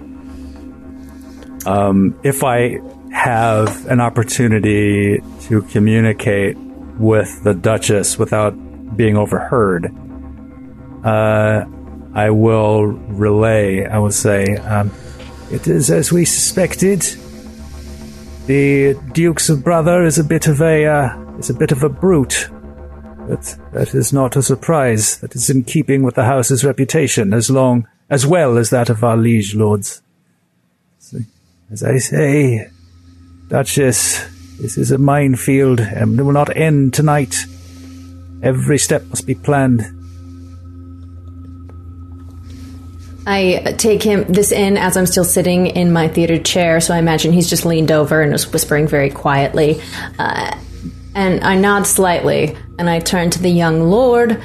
If 2.24 2.44
I 2.44 2.80
have 3.12 3.86
an 3.88 4.00
opportunity 4.00 5.22
to 5.42 5.62
communicate 5.64 6.58
with 6.98 7.44
the 7.44 7.54
Duchess 7.54 8.18
without 8.18 8.52
being 8.96 9.18
overheard, 9.18 9.94
uh, 11.04 11.66
I 12.14 12.30
will 12.32 12.86
relay. 12.86 13.86
I 13.86 14.00
will 14.00 14.12
say, 14.12 14.56
um, 14.58 14.92
"It 15.52 15.68
is 15.68 15.90
as 15.90 16.12
we 16.12 16.26
suspected. 16.26 17.06
The 18.48 18.96
Duke's 19.14 19.50
brother 19.52 20.04
is 20.04 20.18
a 20.18 20.24
bit 20.24 20.48
of 20.48 20.62
a 20.62 20.86
uh, 20.86 21.38
is 21.38 21.50
a 21.50 21.54
bit 21.54 21.72
of 21.72 21.84
a 21.84 21.90
brute." 21.90 22.50
But 23.28 23.56
that 23.74 23.94
is 23.94 24.12
not 24.12 24.36
a 24.36 24.42
surprise. 24.42 25.18
That 25.20 25.36
is 25.36 25.50
in 25.52 25.64
keeping 25.64 26.02
with 26.02 26.16
the 26.16 26.26
house's 26.26 26.64
reputation, 26.64 27.32
as 27.32 27.50
long 27.50 27.88
as 28.10 28.26
well 28.26 28.58
as 28.58 28.72
that 28.72 28.90
of 28.90 29.04
our 29.04 29.16
liege 29.16 29.54
lords. 29.54 30.02
As 31.72 31.84
I 31.84 31.98
say, 31.98 32.68
Duchess, 33.48 34.26
this 34.60 34.78
is 34.78 34.92
a 34.92 34.98
minefield 34.98 35.80
and 35.80 36.20
it 36.20 36.24
will 36.24 36.32
not 36.32 36.56
end 36.56 36.96
tonight. 36.96 37.46
Every 38.42 38.80
step 38.80 39.06
must 39.06 39.28
be 39.28 39.36
planned. 39.36 39.84
I 43.28 43.76
take 43.78 44.02
him 44.02 44.24
this 44.24 44.52
in 44.52 44.78
as 44.78 44.98
I'm 44.98 45.06
still 45.06 45.24
sitting 45.24 45.68
in 45.68 45.94
my 45.94 46.08
theater 46.08 46.40
chair, 46.40 46.80
so 46.80 46.96
I 46.96 46.98
imagine 46.98 47.32
he's 47.32 47.50
just 47.50 47.64
leaned 47.64 47.92
over 47.92 48.24
and 48.24 48.34
is 48.34 48.52
whispering 48.52 48.88
very 48.88 49.12
quietly. 49.12 49.80
Uh, 50.18 50.58
and 51.14 51.44
I 51.44 51.56
nod 51.56 51.86
slightly, 51.86 52.58
and 52.80 52.90
I 52.90 53.00
turn 53.00 53.30
to 53.30 53.40
the 53.40 53.50
young 53.50 53.92
lord. 53.92 54.42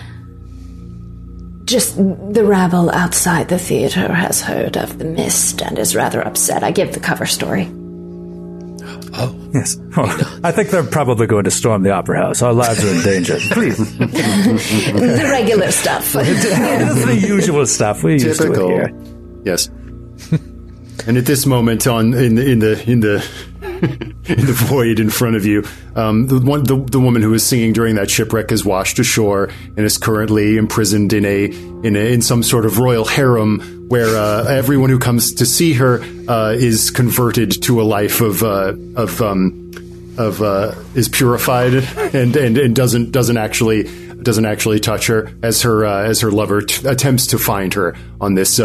Just 1.64 1.96
the 1.96 2.44
rabble 2.44 2.90
outside 2.90 3.48
the 3.48 3.58
theater 3.58 4.12
has 4.12 4.42
heard 4.42 4.76
of 4.76 4.98
the 4.98 5.04
mist 5.04 5.62
and 5.62 5.78
is 5.78 5.96
rather 5.96 6.20
upset. 6.20 6.62
I 6.62 6.70
give 6.70 6.92
the 6.92 7.00
cover 7.00 7.26
story. 7.26 7.70
Oh. 9.16 9.34
Yes. 9.54 9.78
I 10.42 10.50
think 10.50 10.70
they're 10.70 10.82
probably 10.82 11.26
going 11.26 11.44
to 11.44 11.50
storm 11.50 11.84
the 11.84 11.92
opera 11.92 12.18
house. 12.18 12.42
Our 12.42 12.52
lives 12.52 12.84
are 12.84 12.88
in 12.88 13.02
danger. 13.02 13.38
Please. 13.52 13.78
the 13.98 15.28
regular 15.30 15.70
stuff. 15.70 16.12
The 16.14 17.18
usual 17.26 17.64
stuff 17.66 18.02
we 18.02 18.14
used 18.14 18.40
to 18.40 18.52
it 18.52 18.66
here. 18.66 18.92
Yes. 19.44 19.68
and 21.06 21.16
at 21.16 21.26
this 21.26 21.46
moment, 21.46 21.86
on 21.86 22.12
in 22.14 22.34
the 22.34 22.50
in 22.50 22.58
the 22.58 22.90
in 22.90 23.00
the 23.00 23.24
in 24.26 24.46
the 24.46 24.54
void 24.54 25.00
in 25.00 25.10
front 25.10 25.36
of 25.36 25.44
you, 25.44 25.64
um, 25.94 26.26
the 26.26 26.38
one 26.38 26.64
the, 26.64 26.76
the 26.76 27.00
woman 27.00 27.22
who 27.22 27.30
was 27.30 27.44
singing 27.44 27.72
during 27.72 27.96
that 27.96 28.10
shipwreck 28.10 28.52
is 28.52 28.64
washed 28.64 28.98
ashore 28.98 29.50
and 29.76 29.80
is 29.80 29.98
currently 29.98 30.56
imprisoned 30.56 31.12
in 31.12 31.24
a 31.24 31.44
in 31.44 31.96
a, 31.96 32.12
in 32.12 32.22
some 32.22 32.42
sort 32.42 32.64
of 32.66 32.78
royal 32.78 33.04
harem 33.04 33.88
where 33.88 34.16
uh, 34.16 34.44
everyone 34.44 34.90
who 34.90 34.98
comes 34.98 35.34
to 35.34 35.46
see 35.46 35.74
her 35.74 36.00
uh, 36.28 36.52
is 36.52 36.90
converted 36.90 37.62
to 37.62 37.80
a 37.80 37.84
life 37.84 38.20
of 38.20 38.42
uh, 38.42 38.74
of 38.96 39.20
um, 39.20 39.70
of 40.16 40.40
uh, 40.42 40.74
is 40.94 41.08
purified 41.08 41.74
and, 42.14 42.36
and 42.36 42.56
and 42.58 42.76
doesn't 42.76 43.12
doesn't 43.12 43.36
actually 43.36 43.84
doesn't 44.22 44.46
actually 44.46 44.80
touch 44.80 45.06
her 45.06 45.32
as 45.42 45.62
her 45.62 45.84
uh, 45.84 46.04
as 46.04 46.20
her 46.20 46.30
lover 46.30 46.62
t- 46.62 46.86
attempts 46.88 47.28
to 47.28 47.38
find 47.38 47.74
her 47.74 47.94
on 48.20 48.34
this 48.34 48.58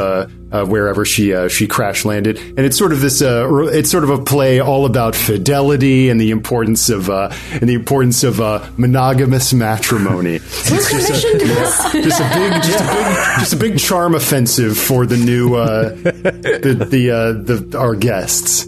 uh, 0.51 0.65
wherever 0.65 1.05
she 1.05 1.33
uh, 1.33 1.47
she 1.47 1.67
crash 1.67 2.05
landed 2.05 2.37
and 2.37 2.59
it's 2.59 2.77
sort 2.77 2.91
of 2.91 3.01
this 3.01 3.21
uh, 3.21 3.47
it's 3.71 3.89
sort 3.89 4.03
of 4.03 4.09
a 4.09 4.17
play 4.17 4.59
all 4.59 4.85
about 4.85 5.15
fidelity 5.15 6.09
and 6.09 6.19
the 6.19 6.31
importance 6.31 6.89
of 6.89 7.09
uh, 7.09 7.31
and 7.51 7.69
the 7.69 7.73
importance 7.73 8.23
of 8.23 8.41
uh, 8.41 8.67
monogamous 8.77 9.53
matrimony. 9.53 10.35
It's 10.35 10.69
just 10.69 11.25
a, 11.25 11.39
just 12.01 12.19
a 12.21 12.29
big 12.33 12.63
just 12.63 12.81
a 12.81 12.83
big 12.83 13.39
just 13.39 13.53
a 13.53 13.57
big 13.57 13.79
charm 13.79 14.15
offensive 14.15 14.77
for 14.77 15.05
the 15.05 15.17
new 15.17 15.55
uh, 15.55 15.89
the 15.89 16.87
the, 16.89 17.11
uh, 17.11 17.31
the 17.33 17.77
our 17.77 17.95
guests. 17.95 18.67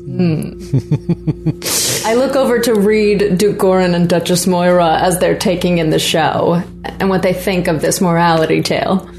I 2.06 2.16
look 2.16 2.36
over 2.36 2.60
to 2.60 2.74
read 2.76 3.38
Duke 3.38 3.58
Gorin 3.58 3.94
and 3.94 4.10
Duchess 4.10 4.48
Moira 4.48 4.98
as 5.00 5.20
they're 5.20 5.38
taking 5.38 5.78
in 5.78 5.90
the 5.90 6.00
show 6.00 6.64
and 7.00 7.10
what 7.10 7.22
they 7.22 7.34
think 7.34 7.68
of 7.68 7.82
this 7.82 8.02
morality 8.02 8.62
tale. 8.62 9.10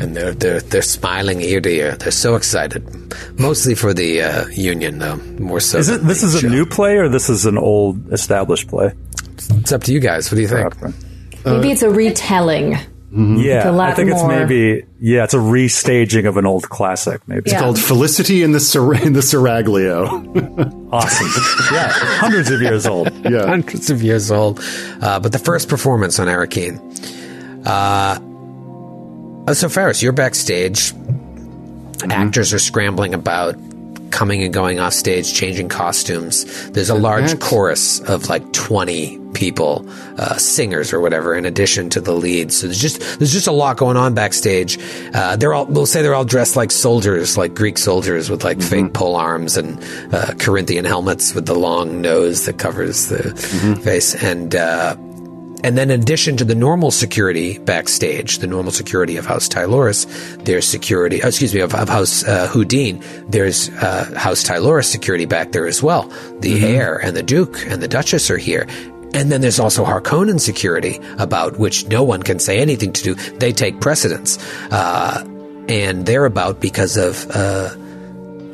And 0.00 0.16
they're 0.16 0.32
they're 0.32 0.60
they're 0.60 0.82
smiling 0.82 1.40
ear 1.42 1.60
to 1.60 1.68
ear. 1.70 1.96
They're 1.96 2.10
so 2.10 2.34
excited, 2.34 2.82
mostly 3.38 3.74
for 3.74 3.92
the 3.92 4.22
uh, 4.22 4.46
union, 4.48 4.98
though. 4.98 5.16
More 5.38 5.60
so. 5.60 5.78
Is 5.78 5.88
it? 5.90 6.02
This 6.02 6.22
the 6.22 6.28
is 6.28 6.42
a 6.44 6.48
new 6.48 6.64
play, 6.64 6.96
or 6.96 7.08
this 7.08 7.28
is 7.28 7.44
an 7.46 7.58
old 7.58 8.10
established 8.12 8.68
play? 8.68 8.92
It's 9.36 9.72
up 9.72 9.82
to 9.84 9.92
you 9.92 10.00
guys. 10.00 10.30
What 10.30 10.36
do 10.36 10.42
you 10.42 10.48
think? 10.48 10.74
Maybe 11.44 11.70
it's 11.70 11.82
a 11.82 11.90
retelling. 11.90 12.78
Yeah, 13.12 13.68
a 13.68 13.72
lot 13.72 13.88
I 13.90 13.94
think 13.94 14.12
it's 14.12 14.22
maybe 14.22 14.84
yeah, 15.00 15.24
it's 15.24 15.34
a 15.34 15.38
restaging 15.38 16.28
of 16.28 16.36
an 16.36 16.46
old 16.46 16.68
classic. 16.68 17.20
Maybe 17.26 17.50
Yeah. 17.50 17.58
Called 17.58 17.76
Felicity 17.78 18.44
in 18.44 18.52
the 18.52 18.60
Sir- 18.60 18.94
in 18.94 19.14
the 19.14 19.20
Seraglio. 19.20 20.06
awesome. 20.92 21.74
yeah, 21.74 21.88
hundreds 21.90 22.50
of 22.52 22.62
years 22.62 22.86
old. 22.86 23.12
Yeah. 23.28 23.46
hundreds 23.46 23.90
of 23.90 24.00
years 24.00 24.30
old. 24.30 24.60
Uh, 25.02 25.18
but 25.18 25.32
the 25.32 25.40
first 25.40 25.68
performance 25.68 26.20
on 26.20 26.28
Arrakeen. 26.28 26.78
Uh, 27.66 28.20
uh, 29.46 29.54
so, 29.54 29.68
Ferris, 29.68 30.02
you're 30.02 30.12
backstage. 30.12 30.92
Actors 32.08 32.52
are 32.54 32.58
scrambling 32.58 33.12
about, 33.14 33.56
coming 34.10 34.42
and 34.42 34.52
going 34.52 34.80
off 34.80 34.92
stage, 34.94 35.34
changing 35.34 35.68
costumes. 35.68 36.70
There's 36.70 36.90
a 36.90 36.94
large 36.94 37.30
that's- 37.30 37.48
chorus 37.48 38.00
of 38.00 38.28
like 38.28 38.52
20 38.52 39.18
people, 39.34 39.86
uh, 40.18 40.36
singers 40.36 40.92
or 40.92 41.00
whatever, 41.00 41.34
in 41.36 41.44
addition 41.44 41.88
to 41.90 42.00
the 42.00 42.12
leads. 42.12 42.56
So 42.56 42.66
there's 42.66 42.80
just 42.80 43.00
there's 43.20 43.32
just 43.32 43.46
a 43.46 43.52
lot 43.52 43.76
going 43.76 43.96
on 43.96 44.12
backstage. 44.14 44.76
Uh, 45.14 45.36
they're 45.36 45.52
all 45.52 45.66
we'll 45.66 45.86
say 45.86 46.02
they're 46.02 46.14
all 46.16 46.24
dressed 46.24 46.56
like 46.56 46.72
soldiers, 46.72 47.36
like 47.38 47.54
Greek 47.54 47.78
soldiers 47.78 48.28
with 48.28 48.42
like 48.42 48.60
fake 48.60 48.92
pole 48.92 49.14
arms 49.14 49.56
and 49.56 49.78
uh, 50.12 50.34
Corinthian 50.38 50.84
helmets 50.84 51.32
with 51.34 51.46
the 51.46 51.54
long 51.54 52.00
nose 52.00 52.46
that 52.46 52.58
covers 52.58 53.06
the 53.06 53.34
face 53.84 54.14
and. 54.16 54.54
Uh, 55.62 55.66
and 55.70 55.78
then, 55.78 55.90
in 55.90 56.00
addition 56.00 56.36
to 56.36 56.44
the 56.44 56.54
normal 56.54 56.90
security 56.90 57.58
backstage, 57.58 58.38
the 58.38 58.46
normal 58.46 58.72
security 58.72 59.16
of 59.16 59.26
House 59.26 59.48
Tyloris, 59.48 60.06
there's 60.44 60.66
security, 60.66 61.22
oh, 61.22 61.28
excuse 61.28 61.54
me, 61.54 61.60
of, 61.60 61.74
of 61.74 61.88
House 61.88 62.24
uh, 62.24 62.48
Houdin, 62.48 63.02
there's 63.28 63.68
uh, 63.70 64.12
House 64.16 64.42
Tyloris 64.42 64.86
security 64.86 65.26
back 65.26 65.52
there 65.52 65.66
as 65.66 65.82
well. 65.82 66.08
The 66.40 66.64
heir 66.64 66.96
and 66.96 67.16
the 67.16 67.22
Duke 67.22 67.66
and 67.66 67.82
the 67.82 67.88
Duchess 67.88 68.30
are 68.30 68.38
here. 68.38 68.66
And 69.12 69.32
then 69.32 69.40
there's 69.40 69.58
also 69.58 69.84
Harkonnen 69.84 70.40
security, 70.40 71.00
about 71.18 71.58
which 71.58 71.86
no 71.88 72.04
one 72.04 72.22
can 72.22 72.38
say 72.38 72.60
anything 72.60 72.92
to 72.92 73.02
do. 73.02 73.14
They 73.14 73.52
take 73.52 73.80
precedence. 73.80 74.38
Uh, 74.70 75.24
and 75.68 76.06
they're 76.06 76.26
about 76.26 76.60
because 76.60 76.96
of 76.96 77.28
uh, 77.30 77.70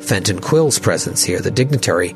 Fenton 0.01 0.39
Quill's 0.39 0.79
presence 0.79 1.23
here, 1.23 1.39
the 1.39 1.51
dignitary, 1.51 2.15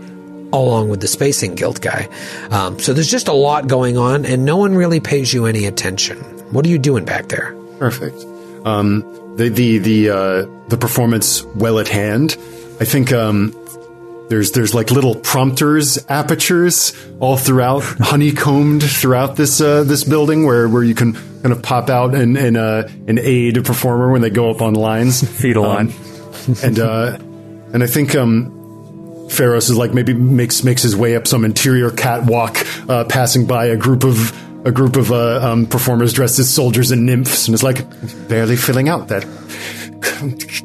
along 0.53 0.89
with 0.89 1.01
the 1.01 1.07
Spacing 1.07 1.55
Guild 1.55 1.81
guy. 1.81 2.09
Um, 2.49 2.79
so 2.79 2.93
there's 2.93 3.09
just 3.09 3.27
a 3.27 3.33
lot 3.33 3.67
going 3.67 3.97
on, 3.97 4.25
and 4.25 4.45
no 4.45 4.57
one 4.57 4.75
really 4.75 4.99
pays 4.99 5.33
you 5.33 5.45
any 5.45 5.65
attention. 5.65 6.17
What 6.51 6.65
are 6.65 6.69
you 6.69 6.77
doing 6.77 7.05
back 7.05 7.29
there? 7.29 7.55
Perfect. 7.79 8.17
Um, 8.65 9.01
the 9.37 9.49
the 9.49 9.77
the 9.79 10.09
uh, 10.09 10.45
the 10.67 10.77
performance 10.77 11.43
well 11.55 11.79
at 11.79 11.87
hand. 11.87 12.37
I 12.79 12.85
think 12.85 13.11
um, 13.11 13.55
there's 14.29 14.51
there's 14.51 14.73
like 14.73 14.91
little 14.91 15.15
prompters, 15.15 16.03
apertures 16.09 16.93
all 17.19 17.37
throughout, 17.37 17.81
honeycombed 17.99 18.83
throughout 18.83 19.35
this 19.35 19.61
uh, 19.61 19.83
this 19.83 20.03
building, 20.03 20.45
where 20.45 20.67
where 20.69 20.83
you 20.83 20.95
can 20.95 21.13
kind 21.13 21.51
of 21.51 21.61
pop 21.61 21.89
out 21.89 22.13
and 22.15 22.37
and 22.37 22.57
uh, 22.57 22.87
and 23.07 23.19
aid 23.19 23.57
a 23.57 23.61
performer 23.61 24.11
when 24.11 24.21
they 24.21 24.29
go 24.29 24.49
up 24.49 24.61
on 24.61 24.73
lines. 24.73 25.21
Fetal 25.41 25.63
line. 25.63 25.93
and 26.63 26.79
uh, 26.79 27.17
and 27.73 27.83
I 27.83 27.87
think 27.87 28.15
um, 28.15 28.60
Pharos 29.31 29.69
is 29.69 29.77
like 29.77 29.93
maybe 29.93 30.13
makes 30.13 30.63
makes 30.63 30.81
his 30.83 30.95
way 30.95 31.15
up 31.15 31.27
some 31.27 31.45
interior 31.45 31.89
catwalk, 31.89 32.57
uh, 32.89 33.05
passing 33.05 33.47
by 33.47 33.67
a 33.67 33.77
group 33.77 34.03
of 34.03 34.37
a 34.65 34.71
group 34.71 34.95
of 34.95 35.11
uh, 35.11 35.39
um, 35.41 35.65
performers 35.65 36.13
dressed 36.13 36.37
as 36.39 36.53
soldiers 36.53 36.91
and 36.91 37.05
nymphs, 37.05 37.47
and 37.47 37.55
is 37.55 37.63
like 37.63 37.85
barely 38.27 38.55
filling 38.55 38.89
out 38.89 39.07
that 39.07 39.23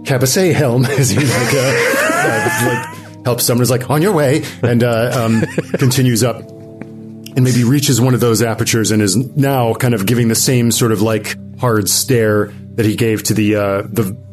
caboose 0.05 0.35
helm 0.35 0.85
as 0.85 1.11
he 1.11 1.19
like, 1.19 1.55
uh, 1.55 2.67
like 2.67 3.25
helps 3.25 3.45
someone 3.45 3.63
is 3.63 3.71
like 3.71 3.89
on 3.91 4.03
your 4.03 4.13
way 4.13 4.43
and 4.63 4.83
um, 4.85 5.43
continues 5.75 6.23
up 6.23 6.37
and 6.41 7.43
maybe 7.43 7.65
reaches 7.65 8.01
one 8.01 8.15
of 8.15 8.21
those 8.21 8.43
apertures 8.43 8.91
and 8.91 9.03
is 9.03 9.17
now 9.37 9.75
kind 9.75 9.95
of 9.95 10.07
giving 10.07 10.29
the 10.29 10.35
same 10.35 10.71
sort 10.71 10.93
of 10.93 11.03
like 11.03 11.37
hard 11.59 11.89
stare 11.89 12.53
that 12.75 12.87
he 12.87 12.97
gave 12.97 13.23
to 13.23 13.35
the 13.35 13.53
the 13.53 14.26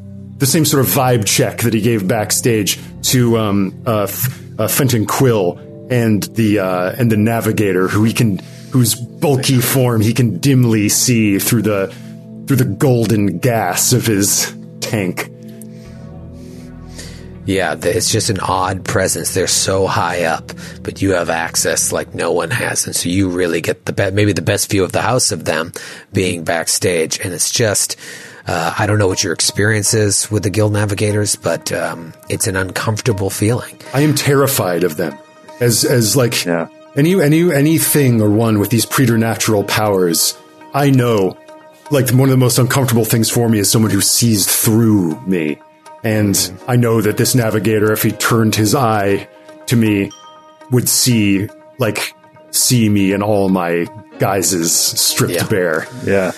the 0.43 0.47
same 0.47 0.65
sort 0.65 0.85
of 0.85 0.91
vibe 0.91 1.25
check 1.25 1.59
that 1.59 1.73
he 1.73 1.79
gave 1.79 2.05
backstage 2.05 2.77
to 3.01 3.37
um, 3.37 3.81
uh, 3.87 4.01
F- 4.03 4.59
uh, 4.59 4.67
Fenton 4.67 5.05
Quill 5.05 5.57
and 5.89 6.23
the 6.23 6.59
uh, 6.59 6.93
and 6.97 7.09
the 7.09 7.15
navigator 7.15 7.87
who 7.87 8.03
he 8.03 8.11
can 8.11 8.39
whose 8.71 8.93
bulky 8.93 9.61
form 9.61 10.01
he 10.01 10.13
can 10.13 10.39
dimly 10.39 10.89
see 10.89 11.39
through 11.39 11.61
the 11.61 11.87
through 12.45 12.57
the 12.57 12.65
golden 12.65 13.37
gas 13.37 13.93
of 13.93 14.05
his 14.05 14.53
tank. 14.81 15.29
Yeah, 17.45 17.77
it's 17.81 18.11
just 18.11 18.29
an 18.29 18.41
odd 18.41 18.83
presence. 18.83 19.33
They're 19.33 19.47
so 19.47 19.87
high 19.87 20.23
up, 20.25 20.51
but 20.81 21.01
you 21.01 21.11
have 21.11 21.29
access 21.29 21.93
like 21.93 22.13
no 22.13 22.33
one 22.33 22.51
has, 22.51 22.85
and 22.85 22.93
so 22.93 23.07
you 23.07 23.29
really 23.29 23.61
get 23.61 23.85
the 23.85 23.93
be- 23.93 24.11
maybe 24.11 24.33
the 24.33 24.41
best 24.41 24.69
view 24.69 24.83
of 24.83 24.91
the 24.91 25.01
house 25.01 25.31
of 25.31 25.45
them 25.45 25.71
being 26.11 26.43
backstage. 26.43 27.17
And 27.21 27.33
it's 27.33 27.49
just, 27.49 27.97
uh, 28.47 28.73
I 28.77 28.85
don't 28.85 28.97
know 28.99 29.07
what 29.07 29.23
your 29.23 29.33
experience 29.33 29.93
is 29.93 30.29
with 30.31 30.43
the 30.43 30.49
Guild 30.49 30.73
Navigators, 30.73 31.35
but 31.35 31.71
um, 31.71 32.13
it's 32.29 32.47
an 32.47 32.55
uncomfortable 32.55 33.29
feeling. 33.29 33.77
I 33.93 34.01
am 34.01 34.15
terrified 34.15 34.83
of 34.83 34.97
them 34.97 35.17
as 35.61 35.85
as 35.85 36.15
like 36.15 36.45
Yeah. 36.45 36.67
any 36.95 37.19
any 37.21 37.51
anything 37.53 38.21
or 38.21 38.29
one 38.29 38.59
with 38.59 38.69
these 38.69 38.85
preternatural 38.85 39.63
powers. 39.63 40.37
I 40.73 40.89
know, 40.89 41.37
like 41.91 42.09
one 42.09 42.23
of 42.29 42.31
the 42.31 42.37
most 42.37 42.57
uncomfortable 42.59 43.05
things 43.05 43.29
for 43.29 43.47
me 43.47 43.59
is 43.59 43.69
someone 43.71 43.91
who 43.91 44.01
sees 44.01 44.45
through 44.45 45.19
me, 45.27 45.59
and 46.03 46.35
I 46.67 46.75
know 46.75 47.01
that 47.01 47.17
this 47.17 47.35
navigator, 47.35 47.91
if 47.93 48.03
he 48.03 48.11
turned 48.11 48.55
his 48.55 48.73
eye 48.75 49.27
to 49.67 49.75
me, 49.75 50.11
would 50.71 50.89
see 50.89 51.47
like 51.77 52.13
see 52.51 52.89
me 52.89 53.13
in 53.13 53.21
all 53.23 53.49
my 53.49 53.87
guises 54.19 54.71
stripped 54.73 55.33
Yeah. 55.33 55.47
bare. 55.47 55.87
Yeah. 56.05 56.31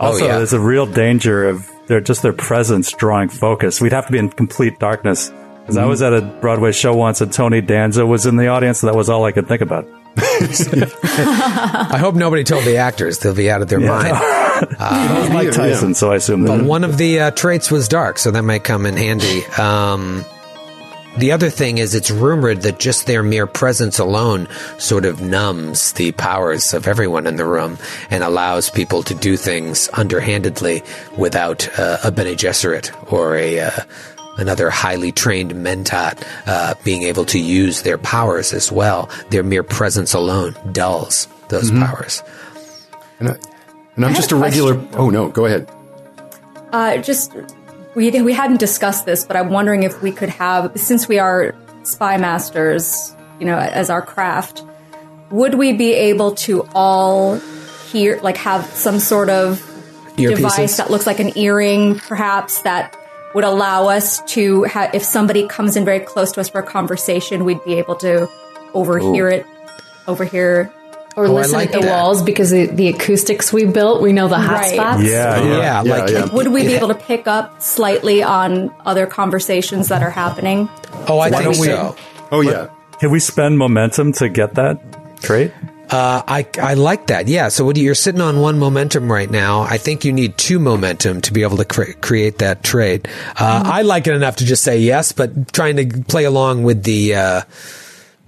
Also, 0.00 0.24
Oh, 0.24 0.26
yeah. 0.28 0.36
there's 0.38 0.52
a 0.54 0.58
real 0.60 0.86
danger 0.86 1.48
of 1.48 1.70
their 1.86 2.00
just 2.00 2.22
their 2.22 2.32
presence 2.32 2.90
drawing 2.92 3.28
focus. 3.28 3.80
We'd 3.80 3.92
have 3.92 4.06
to 4.06 4.12
be 4.12 4.18
in 4.18 4.30
complete 4.30 4.78
darkness. 4.78 5.30
Because 5.60 5.76
I 5.76 5.84
was 5.84 6.02
at 6.02 6.12
a 6.12 6.22
Broadway 6.40 6.72
show 6.72 6.94
once, 6.96 7.20
and 7.20 7.32
Tony 7.32 7.60
Danza 7.60 8.04
was 8.04 8.26
in 8.26 8.36
the 8.36 8.48
audience, 8.48 8.82
and 8.82 8.88
that 8.88 8.96
was 8.96 9.08
all 9.08 9.24
I 9.24 9.30
could 9.32 9.46
think 9.46 9.60
about. 9.60 9.86
I 10.16 11.96
hope 12.00 12.14
nobody 12.14 12.42
told 12.44 12.64
the 12.64 12.78
actors; 12.78 13.18
they'll 13.18 13.34
be 13.34 13.50
out 13.50 13.62
of 13.62 13.68
their 13.68 13.80
mind. 13.80 14.16
That 14.60 15.20
was 15.22 15.30
Mike 15.30 15.52
Tyson, 15.52 15.94
so 15.94 16.12
I 16.12 16.16
assume. 16.16 16.44
But 16.44 16.64
one 16.64 16.84
of 16.84 16.98
the 16.98 17.18
uh, 17.20 17.30
traits 17.30 17.70
was 17.70 17.88
dark, 17.88 18.18
so 18.18 18.30
that 18.30 18.42
might 18.42 18.62
come 18.62 18.84
in 18.84 18.94
handy. 18.94 19.42
Um, 19.58 20.22
the 21.18 21.32
other 21.32 21.50
thing 21.50 21.78
is, 21.78 21.94
it's 21.94 22.10
rumored 22.10 22.62
that 22.62 22.78
just 22.78 23.06
their 23.06 23.22
mere 23.22 23.46
presence 23.46 23.98
alone 23.98 24.48
sort 24.78 25.04
of 25.04 25.20
numbs 25.20 25.92
the 25.92 26.12
powers 26.12 26.72
of 26.72 26.86
everyone 26.86 27.26
in 27.26 27.36
the 27.36 27.44
room 27.44 27.78
and 28.10 28.22
allows 28.22 28.70
people 28.70 29.02
to 29.04 29.14
do 29.14 29.36
things 29.36 29.88
underhandedly 29.92 30.82
without 31.18 31.68
uh, 31.78 31.98
a 32.04 32.10
Bene 32.10 32.34
Gesserit 32.34 33.12
or 33.12 33.36
a. 33.36 33.60
Uh, 33.60 33.70
Another 34.36 34.70
highly 34.70 35.12
trained 35.12 35.50
mentat 35.52 36.24
uh, 36.46 36.74
being 36.82 37.02
able 37.02 37.26
to 37.26 37.38
use 37.38 37.82
their 37.82 37.98
powers 37.98 38.54
as 38.54 38.72
well. 38.72 39.10
Their 39.28 39.42
mere 39.42 39.64
presence 39.64 40.14
alone 40.14 40.56
dulls 40.72 41.28
those 41.48 41.70
powers. 41.70 42.22
And, 43.18 43.30
I, 43.30 43.32
and 43.96 44.04
I'm 44.04 44.12
had 44.12 44.16
just 44.16 44.32
a 44.32 44.36
a 44.36 44.38
regular. 44.38 44.76
question. 44.76 44.98
Oh 44.98 45.10
no, 45.10 45.28
go 45.28 45.44
ahead. 45.44 45.68
Uh, 46.72 46.96
just 46.98 47.32
we 47.94 48.10
we 48.22 48.32
hadn't 48.32 48.60
discussed 48.60 49.06
this, 49.06 49.24
but 49.24 49.36
I'm 49.36 49.50
wondering 49.50 49.82
if 49.82 50.02
we 50.02 50.12
could 50.12 50.28
have, 50.28 50.78
since 50.78 51.08
we 51.08 51.18
are 51.18 51.54
spy 51.82 52.16
masters, 52.16 53.14
you 53.38 53.46
know, 53.46 53.58
as 53.58 53.90
our 53.90 54.02
craft, 54.02 54.62
would 55.30 55.54
we 55.54 55.72
be 55.72 55.92
able 55.92 56.34
to 56.36 56.66
all 56.74 57.36
hear, 57.90 58.20
like, 58.22 58.36
have 58.36 58.64
some 58.66 58.98
sort 59.00 59.28
of 59.28 59.60
Earpieces? 60.16 60.36
device 60.36 60.76
that 60.76 60.90
looks 60.90 61.06
like 61.06 61.20
an 61.20 61.36
earring, 61.36 61.98
perhaps 61.98 62.62
that 62.62 62.96
would 63.34 63.44
allow 63.44 63.88
us 63.88 64.20
to, 64.32 64.64
ha- 64.64 64.90
if 64.92 65.04
somebody 65.04 65.46
comes 65.46 65.76
in 65.76 65.84
very 65.84 66.00
close 66.00 66.32
to 66.32 66.40
us 66.40 66.48
for 66.48 66.60
a 66.60 66.66
conversation, 66.66 67.44
we'd 67.44 67.64
be 67.64 67.74
able 67.74 67.94
to 67.96 68.28
overhear 68.74 69.28
it, 69.28 69.46
overhear. 70.06 70.72
Or 71.16 71.26
Oh, 71.26 71.32
listen 71.34 71.52
like 71.54 71.68
at 71.74 71.80
the 71.80 71.86
that. 71.86 71.90
walls 71.90 72.22
because 72.22 72.50
the, 72.50 72.66
the 72.66 72.88
acoustics 72.88 73.52
we 73.52 73.64
built, 73.66 74.00
we 74.00 74.12
know 74.12 74.28
the 74.28 74.38
hot 74.38 74.60
Right. 74.60 74.74
spots. 74.74 75.02
yeah, 75.02 75.40
yeah. 75.42 75.44
yeah, 75.44 75.82
yeah, 75.82 75.98
like 75.98 76.10
yeah. 76.10 76.32
Would 76.32 76.48
we 76.48 76.62
be 76.62 76.74
able 76.74 76.88
to 76.88 76.94
pick 76.94 77.26
up 77.26 77.60
slightly 77.60 78.22
on 78.22 78.72
other 78.86 79.06
conversations 79.06 79.88
that 79.88 80.02
are 80.02 80.10
happening? 80.10 80.68
oh, 81.08 81.18
I 81.18 81.30
think 81.30 81.58
we- 81.58 81.66
so. 81.66 81.96
Oh 82.30 82.40
yeah. 82.42 82.68
Can 83.00 83.10
we 83.10 83.18
spend 83.18 83.58
momentum 83.58 84.12
to 84.14 84.28
get 84.28 84.54
that 84.54 84.78
trait? 85.22 85.52
Uh, 85.90 86.22
I 86.28 86.46
I 86.62 86.74
like 86.74 87.08
that. 87.08 87.26
Yeah. 87.26 87.48
So 87.48 87.64
what 87.64 87.76
you- 87.76 87.82
you're 87.82 87.96
sitting 87.96 88.20
on 88.20 88.38
one 88.40 88.60
momentum 88.60 89.10
right 89.10 89.28
now. 89.28 89.62
I 89.62 89.78
think 89.78 90.04
you 90.04 90.12
need 90.12 90.38
two 90.38 90.60
momentum 90.60 91.20
to 91.22 91.32
be 91.32 91.42
able 91.42 91.56
to 91.56 91.64
cre- 91.64 91.98
create 92.00 92.38
that 92.38 92.62
trade. 92.62 93.08
Uh, 93.36 93.62
I 93.66 93.82
like 93.82 94.06
it 94.06 94.14
enough 94.14 94.36
to 94.36 94.44
just 94.44 94.62
say 94.62 94.78
yes, 94.78 95.10
but 95.10 95.52
trying 95.52 95.76
to 95.78 96.02
play 96.04 96.22
along 96.24 96.62
with 96.62 96.84
the. 96.84 97.16
Uh, 97.16 97.40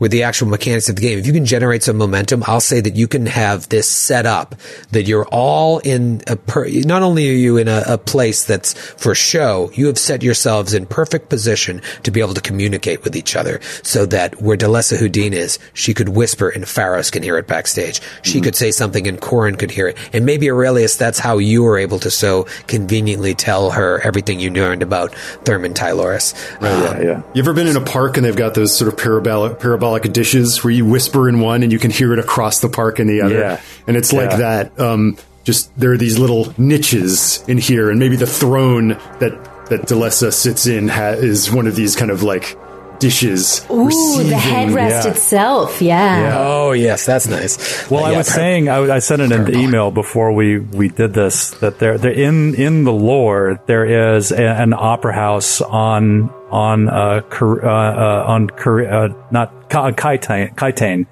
with 0.03 0.11
the 0.11 0.25
actual 0.25 0.49
mechanics 0.49 0.89
of 0.89 0.97
the 0.97 1.01
game. 1.01 1.17
If 1.17 1.29
you 1.29 1.33
can 1.33 1.45
generate 1.45 1.85
some 1.85 1.97
momentum, 1.97 2.43
I'll 2.49 2.59
say 2.59 2.81
that 2.81 2.97
you 2.97 3.07
can 3.07 3.25
have 3.27 3.69
this 3.69 3.89
set 3.89 4.27
up 4.27 4.57
that 4.91 5.05
you're 5.05 5.27
all 5.27 5.79
in 5.79 6.23
a 6.27 6.35
per, 6.35 6.67
not 6.69 7.03
only 7.03 7.31
are 7.31 7.35
you 7.35 7.57
in 7.57 7.69
a, 7.69 7.85
a 7.87 7.99
place 7.99 8.43
that's 8.43 8.73
for 8.73 9.15
show, 9.15 9.71
you 9.75 9.87
have 9.87 9.97
set 9.97 10.25
yourselves 10.25 10.75
in 10.75 10.87
perfect 10.87 11.29
position 11.29 11.83
to 12.03 12.11
be 12.11 12.21
able 12.21 12.35
to 12.35 12.41
communicate 12.41 13.05
with 13.05 13.15
each 13.15 13.37
other 13.37 13.61
so 13.85 14.05
that 14.07 14.43
where 14.43 14.57
Delessa 14.57 14.99
Houdin 14.99 15.33
is, 15.33 15.61
she 15.73 15.95
could 15.95 16.09
whisper 16.09 16.49
and 16.49 16.67
Pharos 16.67 17.13
can 17.13 17.23
hear 17.23 17.39
it 17.39 17.47
backstage. 17.47 18.01
She 18.23 18.39
mm-hmm. 18.39 18.43
could 18.43 18.57
say 18.57 18.73
something 18.73 19.07
and 19.07 19.21
Corin 19.21 19.55
could 19.55 19.71
hear 19.71 19.87
it. 19.87 19.97
And 20.13 20.27
maybe 20.27 20.51
Aurelius, 20.51 20.97
that's 20.97 21.21
how 21.21 21.39
you 21.39 21.63
were 21.63 21.79
able 21.79 22.01
to 22.01 22.11
so 22.11 22.49
conveniently 22.67 23.37
tell 23.37 23.71
her 23.71 24.01
everything 24.01 24.41
you 24.41 24.51
learned 24.51 24.83
about 24.83 25.15
Thurman 25.45 25.75
Tyloris. 25.75 26.35
Oh, 26.61 26.83
yeah, 26.83 26.89
um, 26.89 27.03
yeah. 27.03 27.23
You 27.35 27.43
ever 27.43 27.55
been 27.55 27.69
in 27.69 27.77
a 27.77 27.85
park 27.85 28.17
and 28.17 28.27
they've 28.27 28.35
got 28.35 28.55
those 28.55 28.77
sort 28.77 28.93
of 28.93 28.99
parabolic, 28.99 29.61
parabolic 29.61 29.92
dishes 30.01 30.63
where 30.65 30.71
you 30.73 30.85
whisper 30.87 31.29
in 31.29 31.41
one 31.41 31.63
and 31.63 31.71
you 31.73 31.79
can 31.79 31.91
hear 31.91 32.13
it 32.13 32.19
across 32.19 32.61
the 32.61 32.69
park 32.69 32.99
in 33.01 33.07
the 33.07 33.21
other? 33.23 33.39
Yeah. 33.39 33.61
And 33.87 33.97
it's 33.97 34.13
like 34.13 34.31
Yeah. 34.31 34.37
that. 34.37 34.81
Um, 34.81 35.17
just 35.45 35.77
there 35.79 35.93
are 35.93 35.97
these 35.99 36.19
little 36.19 36.55
niches 36.57 37.43
in 37.49 37.59
here, 37.59 37.91
and 37.91 37.99
maybe 37.99 38.17
the 38.17 38.27
throne 38.27 38.97
that 39.19 39.33
that 39.71 39.83
Delessa 39.87 40.33
sits 40.33 40.67
in 40.67 40.89
ha- 40.89 41.11
is 41.19 41.51
one 41.51 41.67
of 41.67 41.75
these 41.77 41.97
kind 41.97 42.11
of 42.11 42.23
like 42.23 42.57
dishes. 43.01 43.67
Ooh, 43.69 43.87
receiving- 43.87 44.29
the 44.31 44.37
headrest 44.37 45.05
yeah. 45.05 45.11
itself. 45.11 45.83
Yeah. 45.83 46.37
Oh 46.39 46.71
yes, 46.73 47.05
that's 47.07 47.27
nice. 47.27 47.91
Well, 47.91 48.05
I 48.05 48.13
Yeah, 48.13 48.19
was 48.19 48.29
par- 48.29 48.37
saying, 48.37 48.69
I, 48.69 48.95
I 48.95 48.99
sent 49.01 49.23
it 49.23 49.33
in 49.33 49.45
the 49.45 49.59
email 49.59 49.91
before 49.91 50.31
we, 50.33 50.59
we 50.61 50.89
did 50.89 51.13
this 51.15 51.51
that 51.59 51.81
there, 51.81 51.99
there 51.99 52.13
in 52.13 52.55
in 52.55 52.85
the 52.85 52.93
lore 52.93 53.61
there 53.67 54.15
is 54.17 54.31
a, 54.31 54.37
an 54.47 54.73
opera 54.73 55.13
house 55.15 55.61
on 55.61 56.31
on 56.53 56.89
uh, 56.89 57.23
uh, 57.41 57.67
uh 57.67 58.25
on 58.29 58.51
uh, 58.51 59.09
not 59.31 59.71
Ka- 59.71 59.85
on 59.85 59.95
Kaitain, 59.95 60.55
Kaitain 60.55 61.07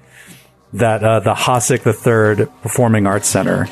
that 0.73 1.03
uh, 1.03 1.19
the 1.19 1.33
Hasek 1.33 1.83
the 1.83 1.93
Third 1.93 2.49
Performing 2.61 3.07
Arts 3.07 3.27
Center 3.27 3.67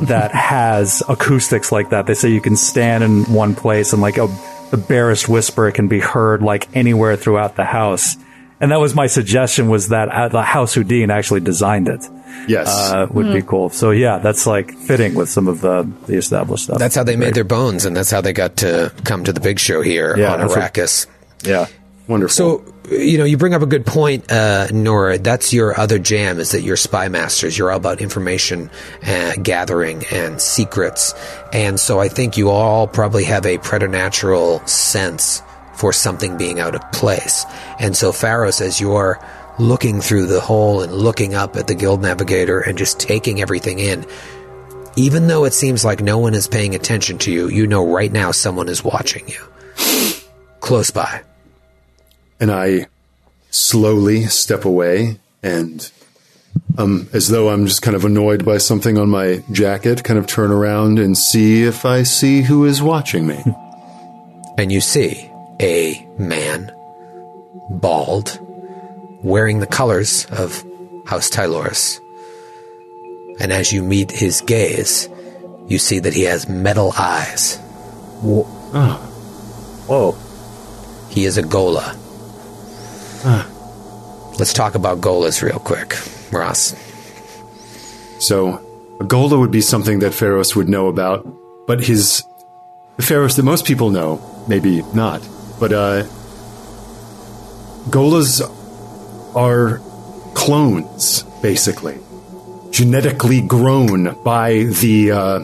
that 0.00 0.32
has 0.34 1.02
acoustics 1.08 1.72
like 1.72 1.90
that. 1.90 2.06
They 2.06 2.14
say 2.14 2.30
you 2.30 2.40
can 2.40 2.56
stand 2.56 3.04
in 3.04 3.24
one 3.32 3.54
place 3.54 3.92
and 3.92 4.02
like 4.02 4.18
a 4.18 4.26
the 4.72 4.78
barest 4.78 5.28
whisper 5.28 5.70
can 5.70 5.86
be 5.86 6.00
heard 6.00 6.42
like 6.42 6.74
anywhere 6.74 7.16
throughout 7.16 7.56
the 7.56 7.64
house. 7.64 8.16
And 8.62 8.70
that 8.70 8.80
was 8.80 8.94
my 8.94 9.08
suggestion 9.08 9.68
was 9.68 9.88
that 9.88 10.08
uh, 10.08 10.28
the 10.28 10.40
House 10.42 10.72
Houdin 10.74 11.10
actually 11.10 11.40
designed 11.40 11.88
it 11.88 12.08
Yes. 12.48 12.68
uh, 12.68 13.06
would 13.10 13.26
Hmm. 13.26 13.32
be 13.34 13.42
cool. 13.42 13.68
So 13.70 13.90
yeah, 13.90 14.18
that's 14.18 14.46
like 14.46 14.72
fitting 14.78 15.14
with 15.14 15.28
some 15.28 15.48
of 15.48 15.60
the 15.60 15.86
the 16.06 16.14
established 16.16 16.64
stuff. 16.64 16.78
That's 16.78 16.94
how 16.94 17.02
they 17.04 17.16
made 17.16 17.34
their 17.34 17.44
bones, 17.44 17.84
and 17.84 17.94
that's 17.96 18.10
how 18.10 18.20
they 18.22 18.32
got 18.32 18.56
to 18.58 18.92
come 19.04 19.24
to 19.24 19.32
the 19.32 19.40
big 19.40 19.58
show 19.58 19.82
here 19.82 20.14
Yeah, 20.16 20.32
on 20.32 20.38
that's 20.40 20.56
what- 20.56 20.72
Arrakis. 20.72 21.06
yeah. 21.42 21.66
Wonderful. 22.08 22.34
So, 22.34 22.64
you 22.90 23.16
know, 23.16 23.24
you 23.24 23.36
bring 23.36 23.54
up 23.54 23.62
a 23.62 23.66
good 23.66 23.86
point, 23.86 24.30
uh, 24.30 24.66
Noura. 24.72 25.18
That's 25.18 25.52
your 25.52 25.78
other 25.78 26.00
jam 26.00 26.40
is 26.40 26.50
that 26.50 26.62
you're 26.62 26.76
spy 26.76 27.08
masters. 27.08 27.56
You're 27.56 27.70
all 27.70 27.76
about 27.76 28.00
information 28.00 28.70
uh, 29.06 29.34
gathering 29.40 30.02
and 30.10 30.40
secrets. 30.40 31.14
And 31.52 31.78
so 31.78 32.00
I 32.00 32.08
think 32.08 32.36
you 32.36 32.50
all 32.50 32.88
probably 32.88 33.22
have 33.24 33.46
a 33.46 33.58
preternatural 33.58 34.66
sense 34.66 35.42
for 35.74 35.92
something 35.92 36.36
being 36.36 36.60
out 36.60 36.74
of 36.74 36.92
place. 36.92 37.44
And 37.78 37.96
so, 37.96 38.12
Pharos, 38.12 38.60
as 38.60 38.80
you're 38.80 39.20
looking 39.58 40.00
through 40.00 40.26
the 40.26 40.40
hole 40.40 40.82
and 40.82 40.92
looking 40.92 41.34
up 41.34 41.56
at 41.56 41.66
the 41.66 41.74
Guild 41.74 42.02
Navigator 42.02 42.60
and 42.60 42.78
just 42.78 43.00
taking 43.00 43.40
everything 43.40 43.78
in, 43.78 44.06
even 44.96 45.26
though 45.26 45.44
it 45.44 45.54
seems 45.54 45.84
like 45.84 46.00
no 46.00 46.18
one 46.18 46.34
is 46.34 46.46
paying 46.46 46.74
attention 46.74 47.18
to 47.18 47.32
you, 47.32 47.48
you 47.48 47.66
know 47.66 47.86
right 47.86 48.12
now 48.12 48.30
someone 48.30 48.68
is 48.68 48.84
watching 48.84 49.26
you. 49.28 49.40
Close 50.60 50.90
by. 50.90 51.22
and 52.38 52.50
I 52.50 52.86
slowly 53.50 54.24
step 54.24 54.64
away 54.64 55.18
and 55.42 55.90
um, 56.78 57.08
as 57.12 57.28
though 57.28 57.50
I'm 57.50 57.66
just 57.66 57.82
kind 57.82 57.96
of 57.96 58.04
annoyed 58.04 58.44
by 58.44 58.58
something 58.58 58.96
on 58.96 59.08
my 59.08 59.42
jacket, 59.52 60.04
kind 60.04 60.18
of 60.18 60.26
turn 60.26 60.50
around 60.50 60.98
and 60.98 61.16
see 61.16 61.64
if 61.64 61.84
I 61.84 62.02
see 62.02 62.42
who 62.42 62.64
is 62.64 62.82
watching 62.82 63.26
me. 63.26 63.42
and 64.58 64.70
you 64.70 64.80
see 64.80 65.31
a 65.62 66.06
man 66.18 66.72
bald, 67.70 68.38
wearing 69.22 69.60
the 69.60 69.66
colors 69.66 70.26
of 70.30 70.64
House 71.06 71.30
Tyloris. 71.30 72.00
And 73.40 73.52
as 73.52 73.72
you 73.72 73.82
meet 73.82 74.10
his 74.10 74.40
gaze, 74.42 75.08
you 75.66 75.78
see 75.78 76.00
that 76.00 76.12
he 76.12 76.22
has 76.22 76.48
metal 76.48 76.92
eyes. 76.98 77.58
Ah. 78.74 78.96
Whoa. 79.86 80.16
He 81.10 81.24
is 81.24 81.38
a 81.38 81.42
ghola. 81.42 81.96
Ah. 83.24 83.48
Let's 84.38 84.52
talk 84.52 84.74
about 84.74 85.00
gholas 85.00 85.42
real 85.42 85.58
quick, 85.58 85.96
Ross. 86.32 86.74
So, 88.18 88.54
a 89.00 89.04
ghola 89.04 89.38
would 89.38 89.50
be 89.50 89.60
something 89.60 90.00
that 90.00 90.14
Pharos 90.14 90.56
would 90.56 90.68
know 90.68 90.88
about, 90.88 91.26
but 91.66 91.80
his 91.80 92.22
the 92.96 93.02
Pharos 93.02 93.36
that 93.36 93.42
most 93.42 93.64
people 93.64 93.90
know, 93.90 94.20
maybe 94.48 94.82
not. 94.94 95.26
But 95.62 95.72
uh, 95.72 96.02
gholas 97.88 98.42
are 99.36 99.78
clones, 100.34 101.22
basically, 101.40 102.00
genetically 102.72 103.42
grown 103.42 104.20
by 104.24 104.64
the 104.64 105.12
uh, 105.12 105.38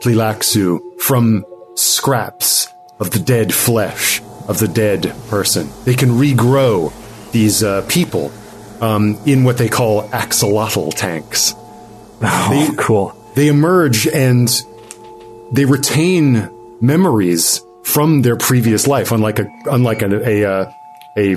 Tleilaxu 0.00 1.00
from 1.00 1.44
scraps 1.76 2.66
of 2.98 3.12
the 3.12 3.20
dead 3.20 3.54
flesh 3.54 4.20
of 4.48 4.58
the 4.58 4.66
dead 4.66 5.14
person. 5.28 5.70
They 5.84 5.94
can 5.94 6.08
regrow 6.08 6.92
these 7.30 7.62
uh, 7.62 7.86
people 7.88 8.32
um, 8.80 9.20
in 9.24 9.44
what 9.44 9.56
they 9.56 9.68
call 9.68 10.02
axolotl 10.08 10.92
tanks. 10.96 11.54
Oh, 12.20 12.74
cool. 12.76 13.14
They 13.36 13.46
emerge 13.46 14.08
and 14.08 14.48
they 15.52 15.64
retain 15.64 16.50
memories 16.80 17.62
from 17.90 18.22
their 18.22 18.36
previous 18.36 18.86
life, 18.86 19.12
unlike 19.12 19.38
a 19.38 19.46
unlike 19.66 20.02
a 20.02 20.28
a, 20.28 20.44
uh, 20.44 20.72
a 21.18 21.36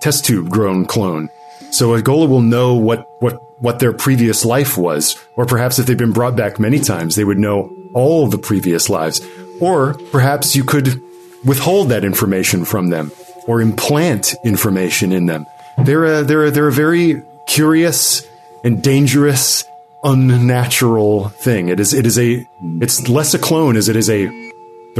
test 0.00 0.24
tube 0.24 0.48
grown 0.48 0.86
clone. 0.86 1.28
So 1.70 1.94
a 1.94 2.02
ghola 2.02 2.28
will 2.28 2.40
know 2.42 2.74
what 2.74 3.06
what 3.20 3.40
what 3.60 3.78
their 3.78 3.92
previous 3.92 4.44
life 4.44 4.78
was, 4.78 5.16
or 5.36 5.46
perhaps 5.46 5.78
if 5.78 5.86
they've 5.86 5.98
been 5.98 6.12
brought 6.12 6.36
back 6.36 6.58
many 6.58 6.78
times, 6.78 7.14
they 7.14 7.24
would 7.24 7.38
know 7.38 7.70
all 7.94 8.26
the 8.26 8.38
previous 8.38 8.88
lives. 8.88 9.20
Or 9.60 9.94
perhaps 10.10 10.56
you 10.56 10.64
could 10.64 11.00
withhold 11.44 11.90
that 11.90 12.04
information 12.04 12.64
from 12.64 12.88
them, 12.88 13.12
or 13.46 13.60
implant 13.60 14.34
information 14.44 15.12
in 15.12 15.26
them. 15.26 15.44
They're 15.84 16.04
a, 16.04 16.22
they're 16.22 16.46
a, 16.46 16.50
they're 16.50 16.68
a 16.68 16.72
very 16.72 17.22
curious 17.46 18.26
and 18.64 18.82
dangerous, 18.82 19.64
unnatural 20.02 21.28
thing. 21.28 21.68
It 21.68 21.80
is 21.80 21.92
it 21.92 22.06
is 22.06 22.18
a 22.18 22.46
it's 22.80 23.08
less 23.08 23.34
a 23.34 23.38
clone 23.38 23.76
as 23.76 23.88
it 23.88 23.96
is 23.96 24.08
a 24.08 24.49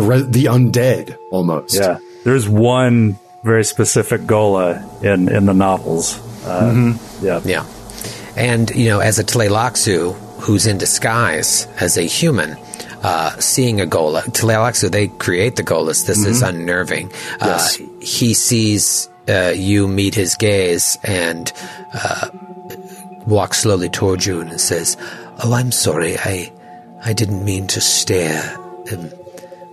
the 0.00 0.06
re- 0.08 0.22
the 0.22 0.44
undead 0.46 1.16
almost. 1.30 1.74
Yeah. 1.74 1.98
There's 2.24 2.48
one 2.48 3.18
very 3.42 3.64
specific 3.64 4.22
ghola 4.22 5.02
in, 5.02 5.28
in 5.28 5.46
the 5.46 5.54
novels. 5.54 6.18
Uh, 6.44 6.94
Yeah. 7.22 7.40
Yeah. 7.44 7.64
And, 8.36 8.70
you 8.70 8.88
know, 8.88 9.00
as 9.00 9.18
a 9.18 9.24
Tleilaxu 9.24 10.14
who's 10.40 10.66
in 10.66 10.78
disguise 10.78 11.66
as 11.80 11.96
a 11.98 12.02
human, 12.02 12.56
uh, 13.02 13.30
seeing 13.38 13.80
a 13.80 13.86
ghola, 13.86 14.22
Tleilaxu, 14.24 14.90
they 14.90 15.08
create 15.08 15.56
the 15.56 15.64
gholas. 15.64 16.06
This 16.06 16.24
is 16.26 16.42
unnerving. 16.42 17.10
Yes. 17.40 17.80
Uh, 17.80 17.84
he 18.00 18.34
sees 18.34 19.08
uh, 19.28 19.52
you 19.54 19.88
meet 19.88 20.14
his 20.14 20.34
gaze 20.34 20.98
and 21.02 21.52
uh, 21.94 22.28
walks 23.26 23.58
slowly 23.60 23.88
towards 23.88 24.26
you 24.26 24.40
and 24.40 24.60
says, 24.60 24.96
Oh, 25.42 25.54
I'm 25.54 25.72
sorry. 25.72 26.16
I, 26.18 26.52
I 27.04 27.12
didn't 27.14 27.44
mean 27.44 27.66
to 27.68 27.80
stare. 27.80 28.56
Um, 28.92 29.10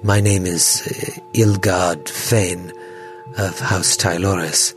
my 0.03 0.22
name 0.22 0.45
is 0.45 0.84
uh, 0.86 1.22
Ilgard 1.34 2.07
Fane 2.07 2.72
of 3.38 3.60
House 3.60 3.98
Tyloris. 3.98 4.74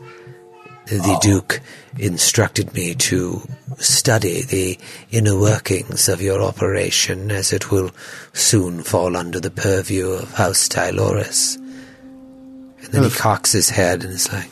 The 0.87 1.17
Duke 1.21 1.61
instructed 1.97 2.73
me 2.73 2.95
to 2.95 3.41
study 3.77 4.41
the 4.41 4.77
inner 5.11 5.39
workings 5.39 6.09
of 6.09 6.21
your 6.21 6.41
operation 6.41 7.31
as 7.31 7.53
it 7.53 7.71
will 7.71 7.91
soon 8.33 8.83
fall 8.83 9.15
under 9.15 9.39
the 9.39 9.51
purview 9.51 10.09
of 10.09 10.33
House 10.33 10.67
Tyloris. 10.67 11.55
And 11.55 12.87
then 12.91 13.03
he 13.03 13.09
cocks 13.09 13.51
his 13.51 13.69
head 13.69 14.03
and 14.03 14.13
is 14.13 14.31
like, 14.33 14.49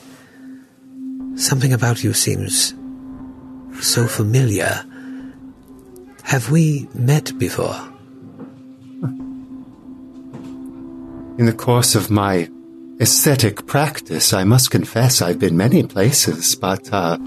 Something 1.36 1.74
about 1.74 2.04
you 2.04 2.14
seems 2.14 2.74
so 3.82 4.08
familiar. 4.08 4.86
Have 6.24 6.52
we 6.52 6.88
met 6.94 7.38
before? 7.40 7.99
In 11.40 11.45
the 11.45 11.53
course 11.53 11.95
of 11.95 12.11
my 12.11 12.49
aesthetic 12.99 13.66
practice, 13.66 14.34
I 14.34 14.44
must 14.44 14.72
confess 14.72 15.22
I've 15.22 15.40
been 15.40 15.56
many 15.56 15.84
places, 15.84 16.53
but 16.53 16.91
uh, 16.91 17.18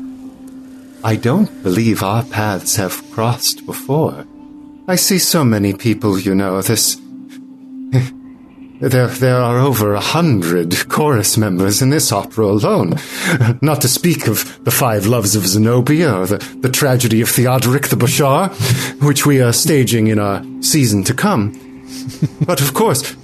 I 1.03 1.17
don't 1.17 1.63
believe 1.63 2.03
our 2.03 2.23
paths 2.23 2.77
have 2.77 3.11
crossed 3.13 3.65
before. 3.65 4.27
I 4.87 4.97
see 4.97 5.19
so 5.19 5.47
many 5.47 5.73
people, 5.73 6.19
you 6.19 6.35
know, 6.35 6.61
this. 6.61 7.01
There, 8.81 9.07
there 9.07 9.37
are 9.37 9.61
over 9.61 9.95
a 9.95 10.01
hundred 10.01 10.89
chorus 10.89 11.39
members 11.39 11.81
in 11.81 11.91
this 11.91 12.11
opera 12.11 12.47
alone. 12.47 12.97
Not 13.63 13.81
to 13.83 13.89
speak 13.89 14.27
of 14.27 14.63
the 14.65 14.73
Five 14.73 15.07
Loves 15.07 15.37
of 15.37 15.47
Zenobia 15.47 16.13
or 16.13 16.27
the, 16.27 16.39
the 16.61 16.69
tragedy 16.69 17.21
of 17.21 17.29
Theodoric 17.29 17.89
the 17.89 17.97
Bashar, 17.97 18.51
which 19.07 19.25
we 19.25 19.41
are 19.41 19.53
staging 19.53 20.09
in 20.09 20.19
our 20.19 20.45
season 20.61 21.05
to 21.05 21.15
come. 21.15 21.53
but 22.45 22.61
of 22.61 22.75
course, 22.75 23.15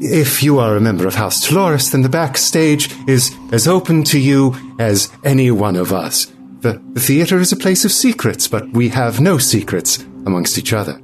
if 0.00 0.42
you 0.42 0.58
are 0.58 0.76
a 0.76 0.80
member 0.80 1.06
of 1.06 1.14
House 1.14 1.46
Tyloris, 1.46 1.90
then 1.90 2.02
the 2.02 2.08
backstage 2.08 2.94
is 3.06 3.34
as 3.52 3.66
open 3.66 4.04
to 4.04 4.18
you 4.18 4.54
as 4.78 5.10
any 5.24 5.50
one 5.50 5.76
of 5.76 5.92
us. 5.92 6.26
The, 6.60 6.82
the 6.92 7.00
theater 7.00 7.38
is 7.38 7.52
a 7.52 7.56
place 7.56 7.84
of 7.84 7.92
secrets, 7.92 8.48
but 8.48 8.68
we 8.70 8.88
have 8.88 9.20
no 9.20 9.38
secrets 9.38 9.98
amongst 10.26 10.58
each 10.58 10.72
other. 10.72 11.00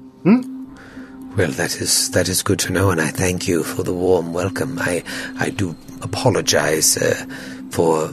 Well, 1.36 1.50
that 1.50 1.80
is 1.80 2.12
that 2.12 2.28
is 2.28 2.44
good 2.44 2.60
to 2.60 2.72
know, 2.72 2.90
and 2.90 3.00
I 3.00 3.08
thank 3.08 3.48
you 3.48 3.64
for 3.64 3.82
the 3.82 3.92
warm 3.92 4.32
welcome. 4.32 4.78
I 4.78 5.02
I 5.40 5.50
do 5.50 5.74
apologize 6.00 6.96
uh, 6.96 7.26
for 7.70 8.06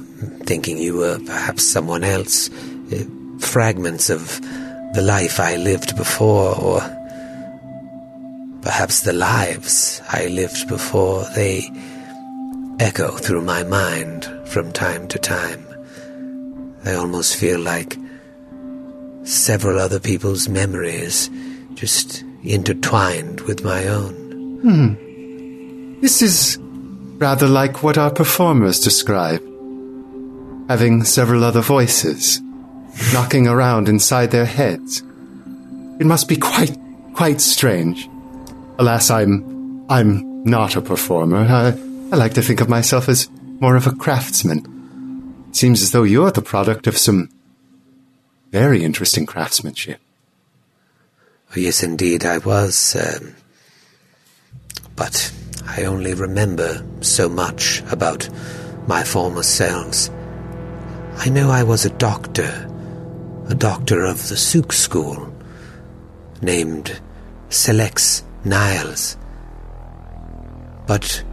thinking 0.45 0.79
you 0.79 0.97
were 0.97 1.19
perhaps 1.19 1.71
someone 1.71 2.03
else. 2.03 2.49
Uh, 2.91 3.05
fragments 3.37 4.09
of 4.09 4.41
the 4.93 5.03
life 5.03 5.39
I 5.39 5.57
lived 5.57 5.95
before, 5.97 6.59
or 6.59 6.81
perhaps 8.61 9.01
the 9.01 9.13
lives 9.13 10.01
I 10.09 10.27
lived 10.27 10.67
before, 10.67 11.25
they 11.35 11.69
echo 12.79 13.11
through 13.11 13.41
my 13.41 13.63
mind 13.63 14.25
from 14.45 14.71
time 14.71 15.07
to 15.09 15.19
time. 15.19 15.65
I 16.85 16.93
almost 16.93 17.35
feel 17.35 17.59
like 17.59 17.97
several 19.23 19.79
other 19.79 19.99
people's 19.99 20.49
memories 20.49 21.29
just 21.75 22.23
intertwined 22.43 23.41
with 23.41 23.63
my 23.63 23.87
own. 23.87 24.59
Hmm. 24.61 26.01
This 26.01 26.21
is 26.21 26.57
rather 27.17 27.47
like 27.47 27.83
what 27.83 27.97
our 27.97 28.11
performers 28.11 28.79
describe 28.79 29.41
having 30.67 31.03
several 31.03 31.43
other 31.43 31.61
voices 31.61 32.41
knocking 33.13 33.47
around 33.47 33.87
inside 33.89 34.31
their 34.31 34.45
heads. 34.45 35.03
It 35.99 36.05
must 36.05 36.27
be 36.27 36.37
quite, 36.37 36.75
quite 37.13 37.41
strange. 37.41 38.09
Alas, 38.81 39.11
I'm, 39.11 39.85
I'm 39.91 40.43
not 40.43 40.75
a 40.75 40.81
performer. 40.81 41.37
I, 41.37 41.67
I 42.11 42.15
like 42.15 42.33
to 42.33 42.41
think 42.41 42.61
of 42.61 42.67
myself 42.67 43.09
as 43.09 43.29
more 43.59 43.75
of 43.75 43.85
a 43.85 43.93
craftsman. 43.93 45.45
It 45.49 45.55
seems 45.55 45.83
as 45.83 45.91
though 45.91 46.01
you're 46.01 46.31
the 46.31 46.41
product 46.41 46.87
of 46.87 46.97
some 46.97 47.29
very 48.49 48.83
interesting 48.83 49.27
craftsmanship. 49.27 49.99
Oh, 51.51 51.59
yes, 51.59 51.83
indeed, 51.83 52.25
I 52.25 52.39
was. 52.39 52.95
Um, 52.95 53.35
but 54.95 55.31
I 55.67 55.83
only 55.83 56.15
remember 56.15 56.83
so 57.01 57.29
much 57.29 57.83
about 57.91 58.27
my 58.87 59.03
former 59.03 59.43
selves. 59.43 60.09
I 61.17 61.29
know 61.29 61.51
I 61.51 61.61
was 61.61 61.85
a 61.85 61.91
doctor, 61.91 62.67
a 63.47 63.53
doctor 63.53 64.05
of 64.05 64.27
the 64.27 64.37
Suk 64.37 64.73
School, 64.73 65.31
named 66.41 66.99
Selex 67.49 68.23
Niles. 68.43 69.17
But 70.87 71.23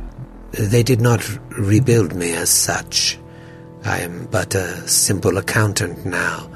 they 0.53 0.83
did 0.83 1.01
not 1.01 1.29
rebuild 1.51 2.15
me 2.15 2.33
as 2.33 2.51
such. 2.51 3.19
I 3.85 4.01
am 4.01 4.27
but 4.31 4.55
a 4.55 4.87
simple 4.89 5.39
accountant 5.39 6.05
now, 6.05 6.51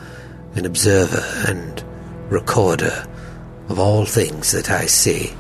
an 0.55 0.67
observer 0.67 1.25
and 1.49 1.83
recorder 2.31 3.07
of 3.69 3.79
all 3.79 4.05
things 4.05 4.53
that 4.53 4.71
I 4.71 4.87
see. 4.87 5.33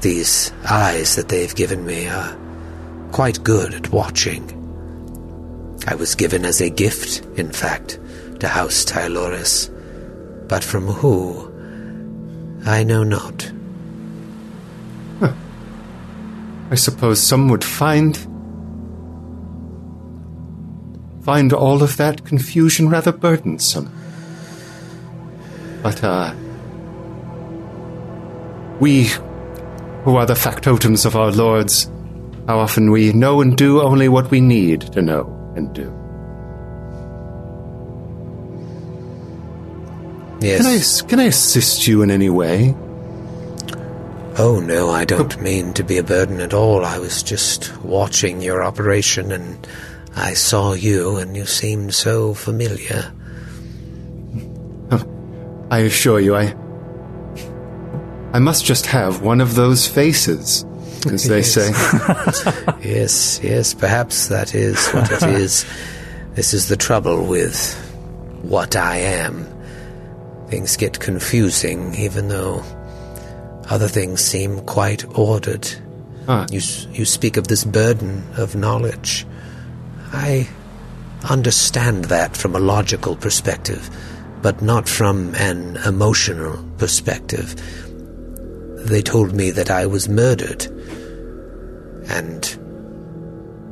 These 0.00 0.52
eyes 0.68 1.16
that 1.16 1.28
they've 1.28 1.54
given 1.54 1.86
me 1.86 2.08
are 2.08 2.36
quite 3.12 3.42
good 3.44 3.74
at 3.74 3.92
watching. 3.92 4.58
I 5.86 5.94
was 5.94 6.14
given 6.14 6.44
as 6.44 6.60
a 6.60 6.70
gift, 6.70 7.24
in 7.36 7.50
fact, 7.50 7.98
to 8.40 8.48
House 8.48 8.84
Tyloris, 8.84 9.68
but 10.48 10.62
from 10.62 10.86
who, 10.86 11.50
I 12.64 12.84
know 12.84 13.02
not. 13.02 13.50
I 16.72 16.74
suppose 16.74 17.22
some 17.22 17.50
would 17.50 17.62
find 17.62 18.16
find 21.22 21.52
all 21.52 21.82
of 21.82 21.98
that 21.98 22.24
confusion 22.24 22.88
rather 22.88 23.12
burdensome. 23.12 23.92
But, 25.82 26.02
uh, 26.02 26.34
we, 28.80 29.04
who 30.04 30.16
are 30.16 30.24
the 30.24 30.32
factotums 30.32 31.04
of 31.04 31.14
our 31.14 31.30
lords, 31.30 31.90
how 32.46 32.58
often 32.58 32.90
we 32.90 33.12
know 33.12 33.42
and 33.42 33.54
do 33.54 33.82
only 33.82 34.08
what 34.08 34.30
we 34.30 34.40
need 34.40 34.80
to 34.94 35.02
know 35.02 35.24
and 35.54 35.74
do. 35.74 35.92
Yes. 40.40 41.02
Can 41.02 41.06
I, 41.06 41.10
can 41.10 41.20
I 41.20 41.24
assist 41.24 41.86
you 41.86 42.00
in 42.00 42.10
any 42.10 42.30
way? 42.30 42.74
Oh, 44.38 44.60
no, 44.60 44.90
I 44.90 45.04
don't 45.04 45.40
mean 45.42 45.72
to 45.74 45.84
be 45.84 45.98
a 45.98 46.02
burden 46.02 46.40
at 46.40 46.54
all. 46.54 46.84
I 46.84 46.98
was 46.98 47.22
just 47.22 47.76
watching 47.82 48.40
your 48.40 48.62
operation 48.62 49.30
and 49.30 49.66
I 50.16 50.32
saw 50.34 50.72
you 50.72 51.16
and 51.18 51.36
you 51.36 51.44
seemed 51.44 51.92
so 51.94 52.32
familiar. 52.34 53.12
Oh, 54.90 55.66
I 55.70 55.80
assure 55.80 56.18
you, 56.20 56.34
I. 56.34 56.54
I 58.32 58.38
must 58.38 58.64
just 58.64 58.86
have 58.86 59.20
one 59.20 59.42
of 59.42 59.54
those 59.54 59.86
faces, 59.86 60.64
as 61.10 61.24
they 61.28 61.42
Yes. 61.42 61.52
say. 61.52 62.72
Yes, 62.88 63.38
yes, 63.42 63.74
perhaps 63.74 64.28
that 64.28 64.54
is 64.54 64.88
what 64.92 65.10
it 65.12 65.22
is. 65.40 65.66
This 66.34 66.54
is 66.54 66.68
the 66.68 66.76
trouble 66.76 67.26
with 67.26 67.74
what 68.42 68.74
I 68.76 68.96
am. 68.96 69.46
Things 70.48 70.76
get 70.78 70.98
confusing, 71.00 71.94
even 71.96 72.28
though 72.28 72.62
other 73.70 73.88
things 73.88 74.20
seem 74.20 74.60
quite 74.60 75.04
ordered. 75.18 75.68
Ah. 76.28 76.46
You, 76.50 76.60
you 76.92 77.04
speak 77.04 77.36
of 77.36 77.48
this 77.48 77.64
burden 77.64 78.22
of 78.36 78.54
knowledge. 78.54 79.26
I 80.12 80.48
understand 81.28 82.06
that 82.06 82.36
from 82.36 82.54
a 82.54 82.60
logical 82.60 83.16
perspective, 83.16 83.88
but 84.42 84.62
not 84.62 84.88
from 84.88 85.34
an 85.36 85.76
emotional 85.86 86.62
perspective. 86.78 87.54
They 88.86 89.02
told 89.02 89.32
me 89.32 89.50
that 89.52 89.70
I 89.70 89.86
was 89.86 90.08
murdered, 90.08 90.66
and 92.08 92.58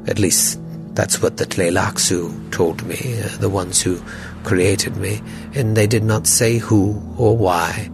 at 0.07 0.19
least 0.19 0.61
that's 0.95 1.21
what 1.21 1.37
the 1.37 1.47
Tleilaxu 1.47 2.51
told 2.53 2.85
me, 2.85 3.21
uh, 3.21 3.37
the 3.39 3.49
ones 3.49 3.83
who 3.83 4.01
created 4.45 4.97
me, 4.97 5.21
and 5.55 5.77
they 5.77 5.87
did 5.87 6.05
not 6.05 6.27
say 6.27 6.59
who 6.59 7.01
or 7.17 7.37
why. 7.37 7.91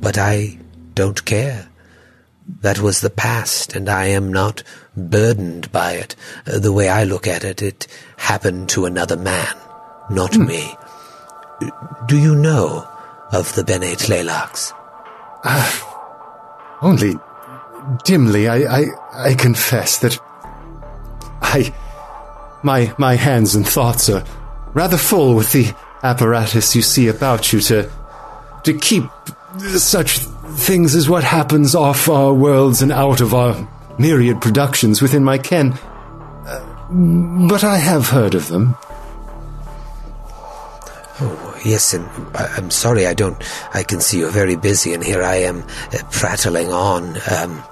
But 0.00 0.18
I 0.18 0.58
don't 0.94 1.24
care. 1.24 1.68
That 2.60 2.80
was 2.80 3.00
the 3.00 3.10
past, 3.10 3.74
and 3.74 3.88
I 3.88 4.06
am 4.06 4.32
not 4.32 4.62
burdened 4.96 5.72
by 5.72 5.92
it. 5.92 6.14
Uh, 6.46 6.58
the 6.58 6.72
way 6.72 6.88
I 6.88 7.04
look 7.04 7.26
at 7.26 7.42
it, 7.42 7.62
it 7.62 7.86
happened 8.16 8.68
to 8.70 8.84
another 8.84 9.16
man, 9.16 9.54
not 10.10 10.36
me. 10.36 10.76
Do 12.06 12.18
you 12.18 12.34
know 12.34 12.86
of 13.32 13.54
the 13.54 13.64
Bene 13.64 13.96
Tleilax? 13.96 14.72
Only 16.82 17.14
dimly, 18.04 18.48
I, 18.48 18.80
I, 18.80 18.84
I 19.12 19.34
confess 19.34 19.98
that 19.98 20.18
I, 21.40 21.72
my, 22.62 22.94
my 22.98 23.14
hands 23.14 23.54
and 23.54 23.66
thoughts 23.66 24.08
are 24.08 24.24
rather 24.72 24.96
full 24.96 25.34
with 25.34 25.52
the 25.52 25.72
apparatus 26.02 26.74
you 26.74 26.82
see 26.82 27.08
about 27.08 27.52
you 27.52 27.60
to, 27.60 27.90
to 28.64 28.78
keep 28.78 29.04
such 29.76 30.20
things 30.54 30.94
as 30.94 31.08
what 31.08 31.24
happens 31.24 31.74
off 31.74 32.08
our 32.08 32.32
worlds 32.32 32.82
and 32.82 32.92
out 32.92 33.20
of 33.20 33.34
our 33.34 33.68
myriad 33.98 34.40
productions 34.40 35.02
within 35.02 35.24
my 35.24 35.38
ken. 35.38 35.72
Uh, 36.46 37.46
but 37.48 37.64
I 37.64 37.76
have 37.78 38.08
heard 38.08 38.34
of 38.34 38.48
them. 38.48 38.76
Oh, 41.20 41.60
yes, 41.64 41.94
and 41.94 42.08
I'm 42.34 42.70
sorry 42.70 43.06
I 43.06 43.14
don't. 43.14 43.42
I 43.72 43.82
can 43.82 44.00
see 44.00 44.18
you're 44.18 44.30
very 44.30 44.56
busy, 44.56 44.94
and 44.94 45.04
here 45.04 45.22
I 45.22 45.36
am 45.36 45.62
uh, 45.92 45.98
prattling 46.10 46.72
on. 46.72 47.16
Um, 47.30 47.62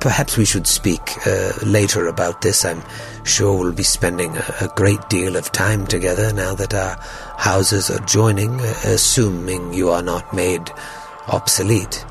perhaps 0.00 0.36
we 0.36 0.44
should 0.44 0.66
speak 0.66 1.26
uh, 1.26 1.52
later 1.64 2.06
about 2.06 2.42
this. 2.42 2.64
I'm 2.64 2.82
sure 3.24 3.58
we'll 3.58 3.72
be 3.72 3.82
spending 3.82 4.36
a, 4.36 4.54
a 4.62 4.72
great 4.76 5.08
deal 5.08 5.36
of 5.36 5.52
time 5.52 5.86
together 5.86 6.32
now 6.32 6.54
that 6.54 6.74
our 6.74 6.96
houses 7.38 7.90
are 7.90 8.04
joining, 8.06 8.60
uh, 8.60 8.74
assuming 8.84 9.72
you 9.72 9.90
are 9.90 10.02
not 10.02 10.32
made 10.32 10.70
obsolete. 11.28 12.04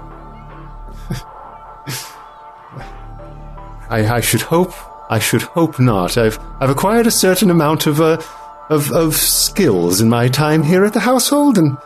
I, 3.90 4.15
I 4.15 4.22
should 4.22 4.41
hope. 4.41 4.73
I 5.10 5.19
should 5.19 5.44
hope 5.44 5.80
not. 5.80 6.18
I've 6.18 6.40
I've 6.60 6.69
acquired 6.69 7.06
a 7.06 7.11
certain 7.11 7.52
amount 7.52 7.85
of 7.85 8.02
uh, 8.02 8.22
of 8.69 8.91
of 8.91 9.15
skills 9.15 10.02
in 10.02 10.10
my 10.10 10.30
time 10.30 10.64
here 10.64 10.85
at 10.85 10.94
the 10.94 10.99
household, 10.99 11.57
and 11.57 11.77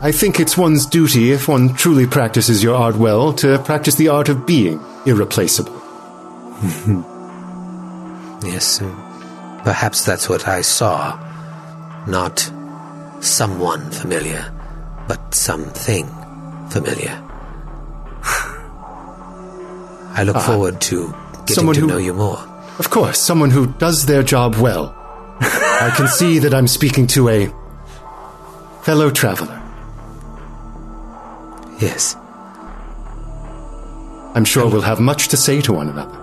I 0.00 0.12
think 0.12 0.40
it's 0.40 0.56
one's 0.56 0.86
duty, 0.86 1.32
if 1.32 1.48
one 1.48 1.74
truly 1.74 2.06
practices 2.06 2.62
your 2.62 2.76
art 2.76 2.96
well, 2.96 3.32
to 3.34 3.58
practice 3.58 3.96
the 3.96 4.08
art 4.08 4.28
of 4.28 4.46
being 4.46 4.80
irreplaceable. 5.04 5.80
Yes, 8.44 8.80
perhaps 9.62 10.04
that's 10.04 10.28
what 10.28 10.48
I 10.48 10.62
saw. 10.62 11.16
Not 12.08 12.50
someone 13.20 13.88
familiar, 13.92 14.52
but 15.08 15.34
something 15.34 16.06
familiar. 16.70 17.10
I 20.14 20.22
look 20.24 20.36
ah. 20.36 20.46
forward 20.46 20.80
to 20.82 21.14
getting 21.46 21.72
to 21.72 21.80
who- 21.80 21.86
know 21.86 21.98
you 21.98 22.14
more. 22.14 22.38
Of 22.78 22.90
course, 22.90 23.18
someone 23.18 23.50
who 23.50 23.66
does 23.66 24.06
their 24.06 24.22
job 24.22 24.56
well. 24.56 24.94
I 25.40 25.92
can 25.96 26.08
see 26.18 26.38
that 26.38 26.54
I'm 26.54 26.66
speaking 26.66 27.06
to 27.08 27.28
a 27.28 27.52
fellow 28.82 29.10
traveler. 29.10 29.60
Yes. 31.78 32.16
I'm 34.34 34.44
sure 34.44 34.68
we'll 34.68 34.80
have 34.80 35.00
much 35.00 35.28
to 35.28 35.36
say 35.36 35.60
to 35.62 35.72
one 35.72 35.88
another. 35.88 36.18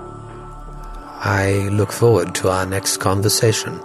I 1.22 1.70
look 1.72 1.92
forward 1.92 2.34
to 2.36 2.50
our 2.50 2.66
next 2.66 2.98
conversation. 2.98 3.80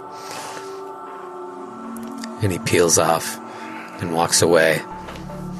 And 2.41 2.51
he 2.51 2.59
peels 2.59 2.97
off 2.97 3.39
and 4.01 4.13
walks 4.13 4.41
away. 4.41 4.81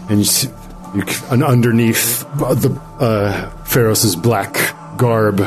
and 0.10 0.20
you, 0.20 0.26
see, 0.26 0.50
you 0.94 1.04
and 1.30 1.44
underneath 1.44 2.22
the 2.38 2.80
uh, 3.00 3.50
Pharos' 3.64 4.16
black 4.16 4.76
garb, 4.98 5.46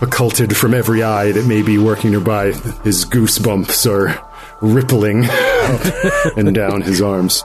occulted 0.00 0.56
from 0.56 0.74
every 0.74 1.02
eye 1.02 1.30
that 1.32 1.46
may 1.46 1.62
be 1.62 1.78
working 1.78 2.10
nearby, 2.10 2.46
his 2.82 3.04
goosebumps 3.04 3.88
are 3.88 4.20
rippling 4.60 5.24
up 5.30 6.36
and 6.36 6.54
down 6.54 6.82
his 6.82 7.00
arms. 7.00 7.44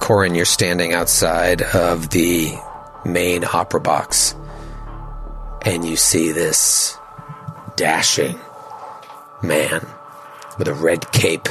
Corin, 0.00 0.34
you're 0.34 0.44
standing 0.44 0.92
outside 0.92 1.62
of 1.62 2.10
the 2.10 2.52
main 3.04 3.44
opera 3.44 3.80
box, 3.80 4.34
and 5.62 5.84
you 5.84 5.96
see 5.96 6.32
this 6.32 6.98
dashing 7.76 8.38
man 9.42 9.86
with 10.60 10.68
a 10.68 10.74
red 10.74 11.10
cape, 11.10 11.48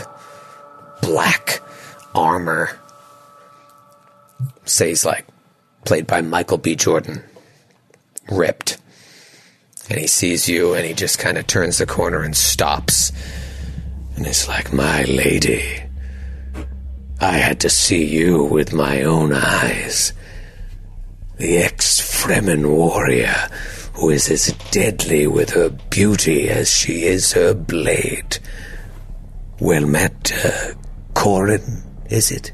black 1.02 1.61
armor. 2.14 2.80
Say 4.65 4.90
he's 4.90 5.03
like 5.03 5.26
played 5.84 6.06
by 6.06 6.22
Michael 6.22 6.60
B. 6.60 6.76
Jordan, 6.76 7.23
ripped. 8.30 8.77
And 9.90 9.99
he 9.99 10.06
sees 10.06 10.48
you 10.48 10.76
and 10.76 10.86
he 10.86 10.94
just 10.94 11.18
kind 11.18 11.40
of 11.40 11.48
turns 11.48 11.80
the 11.80 11.88
corner 11.88 12.22
and 12.22 12.38
stops. 12.38 13.11
And 14.15 14.27
he's 14.27 14.48
like, 14.48 14.72
My 14.72 15.06
lady. 15.06 15.81
I 17.19 17.31
had 17.31 17.61
to 17.61 17.69
see 17.69 18.06
you 18.06 18.44
with 18.44 18.73
my 18.73 19.02
own 19.02 19.34
eyes. 19.34 20.14
The 21.38 21.57
ex 21.57 21.99
Fremen 21.99 22.69
warrior 22.69 23.49
who 23.94 24.11
is 24.11 24.30
as 24.30 24.53
deadly 24.69 25.26
with 25.26 25.49
her 25.49 25.69
beauty 25.90 26.48
as 26.48 26.72
she 26.72 27.06
is 27.06 27.31
her 27.34 27.56
blade. 27.56 28.38
Well 29.61 29.86
met, 29.86 30.31
uh, 30.45 30.73
Corin, 31.14 31.84
is 32.10 32.31
it? 32.31 32.53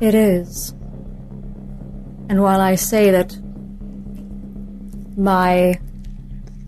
It 0.00 0.14
is. 0.14 0.72
And 2.28 2.42
while 2.42 2.60
I 2.60 2.74
say 2.74 3.10
that 3.10 3.36
my 5.16 5.80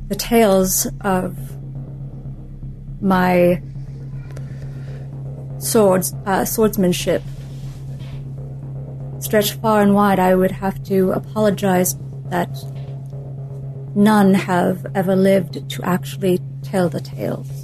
the 0.08 0.14
tales 0.16 0.86
of 1.02 1.36
my 3.02 3.62
swords 5.58 6.14
uh, 6.26 6.44
swordsmanship 6.44 7.22
stretch 9.20 9.52
far 9.52 9.82
and 9.82 9.94
wide, 9.94 10.18
I 10.18 10.34
would 10.34 10.50
have 10.50 10.82
to 10.84 11.12
apologize 11.12 11.96
that 12.30 12.50
none 13.94 14.34
have 14.34 14.86
ever 14.94 15.14
lived 15.14 15.68
to 15.70 15.82
actually 15.82 16.40
tell 16.62 16.88
the 16.88 17.00
tales 17.00 17.61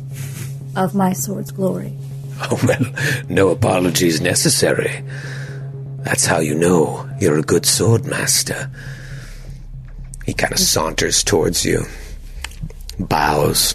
of 0.79 0.95
my 0.95 1.13
sword's 1.13 1.51
glory. 1.51 1.93
Oh, 2.41 2.61
well, 2.69 2.93
no 3.29 3.49
apologies 3.49 4.21
necessary. 4.21 5.03
That's 6.05 6.25
how 6.25 6.39
you 6.39 6.55
know 6.55 7.05
you're 7.21 7.37
a 7.37 7.43
good 7.43 7.67
sword 7.67 8.07
master. 8.07 8.71
He 10.25 10.35
kind 10.35 10.53
of 10.53 10.61
saunters 10.61 11.25
towards 11.25 11.65
you. 11.65 11.83
bows. 13.01 13.75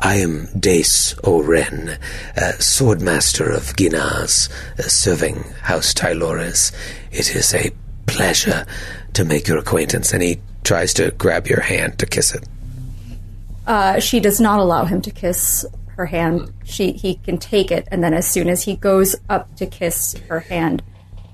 I 0.00 0.16
am 0.16 0.48
Dace 0.58 1.14
Oren, 1.22 1.90
uh, 2.36 2.52
swordmaster 2.58 3.54
of 3.56 3.76
Ginaz, 3.76 4.50
uh, 4.80 4.82
serving 4.82 5.36
House 5.60 5.94
Tyloris. 5.94 6.72
It 7.12 7.36
is 7.36 7.54
a 7.54 7.70
pleasure 8.06 8.66
to 9.12 9.24
make 9.24 9.46
your 9.46 9.58
acquaintance. 9.58 10.12
And 10.12 10.24
he 10.24 10.40
tries 10.64 10.92
to 10.94 11.12
grab 11.12 11.46
your 11.46 11.60
hand 11.60 12.00
to 12.00 12.06
kiss 12.06 12.34
it. 12.34 12.42
Uh, 13.64 14.00
she 14.00 14.18
does 14.18 14.40
not 14.40 14.58
allow 14.58 14.84
him 14.86 15.00
to 15.02 15.12
kiss 15.12 15.64
her 15.96 16.06
hand. 16.06 16.52
She 16.64 16.92
he 16.92 17.16
can 17.16 17.38
take 17.38 17.70
it, 17.70 17.86
and 17.90 18.02
then 18.02 18.14
as 18.14 18.26
soon 18.26 18.48
as 18.48 18.62
he 18.62 18.76
goes 18.76 19.16
up 19.28 19.54
to 19.56 19.66
kiss 19.66 20.14
her 20.28 20.40
hand, 20.40 20.82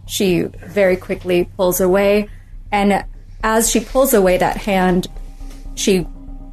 she 0.07 0.43
very 0.43 0.97
quickly 0.97 1.49
pulls 1.57 1.81
away. 1.81 2.29
And 2.71 3.05
as 3.43 3.71
she 3.71 3.81
pulls 3.81 4.15
away 4.15 4.39
that 4.39 4.57
hand, 4.57 5.09
she 5.75 6.07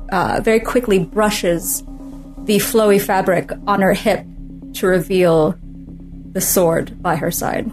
uh, 0.09 0.41
very 0.43 0.59
quickly 0.59 0.99
brushes 0.99 1.83
the 2.45 2.57
flowy 2.57 3.01
fabric 3.01 3.51
on 3.65 3.81
her 3.81 3.93
hip 3.93 4.25
to 4.73 4.87
reveal 4.87 5.55
the 6.31 6.41
sword 6.41 7.01
by 7.01 7.15
her 7.15 7.31
side. 7.31 7.65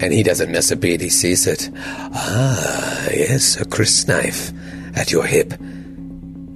And 0.00 0.12
he 0.12 0.22
doesn't 0.22 0.52
miss 0.52 0.70
a 0.70 0.76
beat, 0.76 1.00
he 1.00 1.08
sees 1.08 1.46
it. 1.46 1.70
Ah, 1.74 3.08
yes, 3.10 3.60
a 3.60 3.64
crysknife 3.64 4.54
at 4.96 5.10
your 5.10 5.24
hip. 5.24 5.54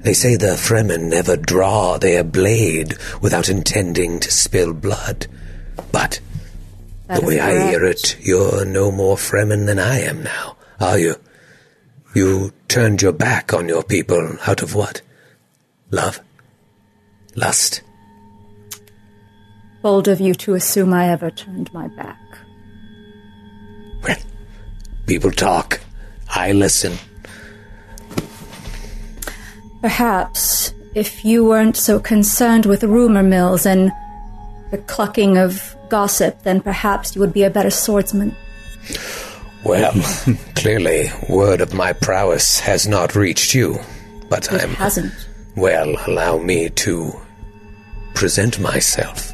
They 0.02 0.14
say 0.14 0.34
the 0.36 0.56
Fremen 0.56 1.08
never 1.08 1.36
draw 1.36 1.96
their 1.96 2.24
blade 2.24 2.96
without 3.20 3.48
intending 3.48 4.18
to 4.20 4.30
spill 4.32 4.72
blood. 4.72 5.28
But 5.92 6.20
That 7.06 7.20
the 7.20 7.26
way 7.26 7.38
I 7.38 7.70
hear 7.70 7.84
it, 7.84 8.16
you're 8.20 8.64
no 8.64 8.90
more 8.90 9.16
Fremen 9.16 9.66
than 9.66 9.78
I 9.78 10.00
am 10.00 10.24
now, 10.24 10.56
are 10.80 10.98
you? 10.98 11.16
You 12.14 12.52
turned 12.68 13.00
your 13.00 13.12
back 13.12 13.54
on 13.54 13.68
your 13.68 13.84
people 13.84 14.36
out 14.46 14.62
of 14.62 14.74
what? 14.74 15.02
Love? 15.90 16.20
Lust? 17.36 17.82
Bold 19.82 20.08
of 20.08 20.20
you 20.20 20.34
to 20.34 20.54
assume 20.54 20.92
I 20.92 21.08
ever 21.08 21.30
turned 21.30 21.72
my 21.72 21.88
back. 21.88 22.18
Well, 24.02 24.18
people 25.06 25.30
talk. 25.30 25.80
I 26.28 26.52
listen. 26.52 26.98
Perhaps 29.82 30.72
if 30.94 31.24
you 31.24 31.44
weren't 31.44 31.76
so 31.76 31.98
concerned 31.98 32.66
with 32.66 32.82
rumor 32.84 33.22
mills 33.22 33.66
and 33.66 33.90
the 34.70 34.78
clucking 34.78 35.36
of 35.36 35.76
gossip, 35.88 36.42
then 36.44 36.60
perhaps 36.60 37.14
you 37.14 37.20
would 37.20 37.32
be 37.32 37.42
a 37.42 37.50
better 37.50 37.70
swordsman. 37.70 38.34
Well, 39.64 39.92
clearly, 40.56 41.10
word 41.28 41.60
of 41.60 41.74
my 41.74 41.92
prowess 41.92 42.58
has 42.60 42.86
not 42.88 43.14
reached 43.14 43.54
you, 43.54 43.78
but 44.28 44.50
It 44.52 44.62
I'm. 44.62 44.70
hasn't. 44.70 45.12
Well, 45.56 45.94
allow 46.06 46.38
me 46.38 46.70
to 46.70 47.12
present 48.14 48.58
myself. 48.58 49.32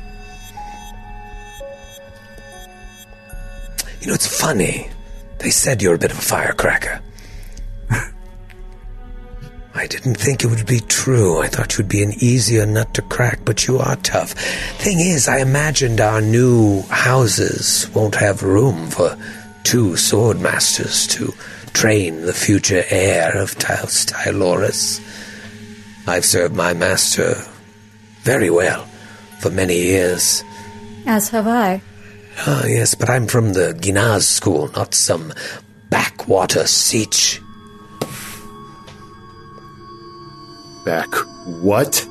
You 4.00 4.08
know, 4.08 4.14
it's 4.14 4.40
funny. 4.40 4.90
They 5.38 5.50
said 5.50 5.82
you're 5.82 5.94
a 5.94 5.98
bit 5.98 6.10
of 6.10 6.18
a 6.18 6.22
firecracker. 6.22 7.00
I 9.78 9.86
didn't 9.86 10.16
think 10.16 10.42
it 10.42 10.48
would 10.48 10.66
be 10.66 10.80
true. 10.80 11.40
I 11.40 11.46
thought 11.46 11.78
you'd 11.78 11.88
be 11.88 12.02
an 12.02 12.12
easier 12.18 12.66
nut 12.66 12.94
to 12.94 13.02
crack, 13.02 13.38
but 13.44 13.68
you 13.68 13.78
are 13.78 13.94
tough. 13.96 14.32
Thing 14.82 14.98
is, 14.98 15.28
I 15.28 15.38
imagined 15.38 16.00
our 16.00 16.20
new 16.20 16.82
houses 16.90 17.88
won't 17.94 18.16
have 18.16 18.42
room 18.42 18.88
for 18.88 19.16
two 19.62 19.96
sword 19.96 20.40
masters 20.40 21.06
to 21.08 21.32
train 21.74 22.22
the 22.22 22.32
future 22.32 22.82
heir 22.90 23.36
of 23.36 23.56
Taos 23.56 24.04
Tyloris. 24.06 25.00
I've 26.08 26.24
served 26.24 26.56
my 26.56 26.74
master 26.74 27.36
very 28.22 28.50
well 28.50 28.84
for 29.38 29.50
many 29.50 29.76
years. 29.76 30.42
As 31.06 31.28
have 31.28 31.46
I. 31.46 31.80
Ah, 32.48 32.64
yes, 32.66 32.96
but 32.96 33.08
I'm 33.08 33.28
from 33.28 33.52
the 33.52 33.74
Ginaz 33.74 34.22
school, 34.22 34.72
not 34.74 34.92
some 34.92 35.32
backwater 35.88 36.64
sietch. 36.64 37.40
Back. 40.88 41.14
What? 41.44 42.08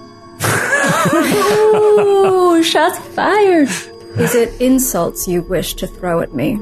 Ooh, 1.16 2.62
shots 2.72 3.00
fired. 3.16 3.70
Is 4.20 4.36
it 4.36 4.62
insults 4.62 5.28
you 5.28 5.42
wish 5.42 5.74
to 5.74 5.88
throw 5.88 6.22
at 6.22 6.36
me? 6.36 6.60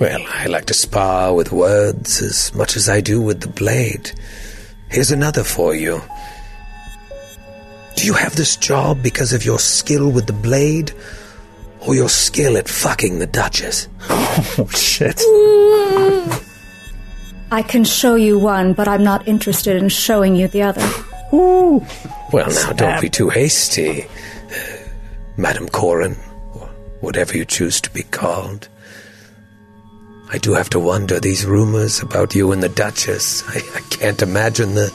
Well, 0.00 0.20
I 0.26 0.46
like 0.48 0.64
to 0.64 0.74
spar 0.74 1.32
with 1.32 1.52
words 1.52 2.20
as 2.20 2.52
much 2.56 2.76
as 2.76 2.88
I 2.88 3.00
do 3.00 3.22
with 3.22 3.40
the 3.40 3.50
blade. 3.50 4.10
Here's 4.88 5.12
another 5.12 5.44
for 5.44 5.76
you. 5.76 6.02
Do 7.94 8.04
you 8.04 8.14
have 8.14 8.34
this 8.34 8.56
job 8.56 9.00
because 9.00 9.32
of 9.32 9.44
your 9.44 9.60
skill 9.60 10.10
with 10.10 10.26
the 10.26 10.32
blade, 10.32 10.92
or 11.86 11.94
your 11.94 12.08
skill 12.08 12.56
at 12.56 12.66
fucking 12.66 13.20
the 13.20 13.28
Duchess? 13.28 13.86
Oh 14.58 14.66
shit! 14.74 15.20
I 17.52 17.62
can 17.62 17.84
show 17.84 18.14
you 18.14 18.38
one, 18.38 18.72
but 18.72 18.88
I'm 18.88 19.04
not 19.04 19.28
interested 19.28 19.76
in 19.76 19.90
showing 19.90 20.34
you 20.34 20.48
the 20.48 20.62
other. 20.62 20.80
Well, 21.30 22.48
now, 22.50 22.72
don't 22.72 23.00
be 23.02 23.10
too 23.10 23.28
hasty, 23.28 24.06
Madam 25.36 25.68
Corin, 25.68 26.16
or 26.54 26.66
whatever 27.02 27.36
you 27.36 27.44
choose 27.44 27.78
to 27.82 27.90
be 27.90 28.04
called. 28.04 28.68
I 30.30 30.38
do 30.38 30.54
have 30.54 30.70
to 30.70 30.80
wonder 30.80 31.20
these 31.20 31.44
rumors 31.44 32.00
about 32.00 32.34
you 32.34 32.52
and 32.52 32.62
the 32.62 32.70
Duchess. 32.70 33.46
I, 33.46 33.58
I 33.76 33.80
can't 33.90 34.22
imagine 34.22 34.72
the 34.74 34.90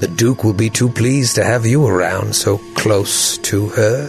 the 0.00 0.08
Duke 0.08 0.44
will 0.44 0.52
be 0.52 0.68
too 0.68 0.90
pleased 0.90 1.34
to 1.36 1.44
have 1.44 1.64
you 1.64 1.86
around 1.86 2.36
so 2.36 2.58
close 2.74 3.38
to 3.38 3.68
her 3.68 4.08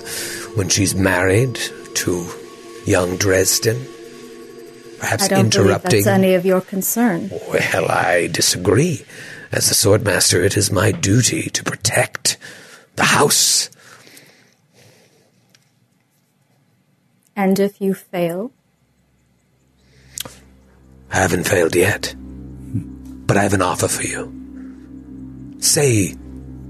when 0.55 0.67
she's 0.67 0.93
married 0.93 1.57
to 1.95 2.27
young 2.85 3.15
Dresden. 3.15 3.92
Perhaps 5.03 5.33
I 5.33 5.39
interrupting. 5.41 5.91
that's 5.91 6.07
any 6.07 6.33
of 6.33 6.45
your 6.45 6.61
concern. 6.61 7.29
Well, 7.49 7.91
I 7.91 8.29
disagree. 8.31 9.03
As 9.51 9.67
the 9.67 9.75
swordmaster, 9.75 10.41
it 10.41 10.55
is 10.55 10.71
my 10.71 10.93
duty 10.93 11.49
to 11.49 11.61
protect 11.61 12.37
the 12.95 13.03
house. 13.03 13.69
And 17.35 17.59
if 17.59 17.81
you 17.81 17.93
fail, 17.93 18.53
I 21.11 21.17
haven't 21.17 21.49
failed 21.49 21.75
yet. 21.75 22.15
But 22.17 23.35
I 23.35 23.43
have 23.43 23.53
an 23.53 23.61
offer 23.61 23.89
for 23.89 24.03
you. 24.03 24.31
Say 25.59 26.15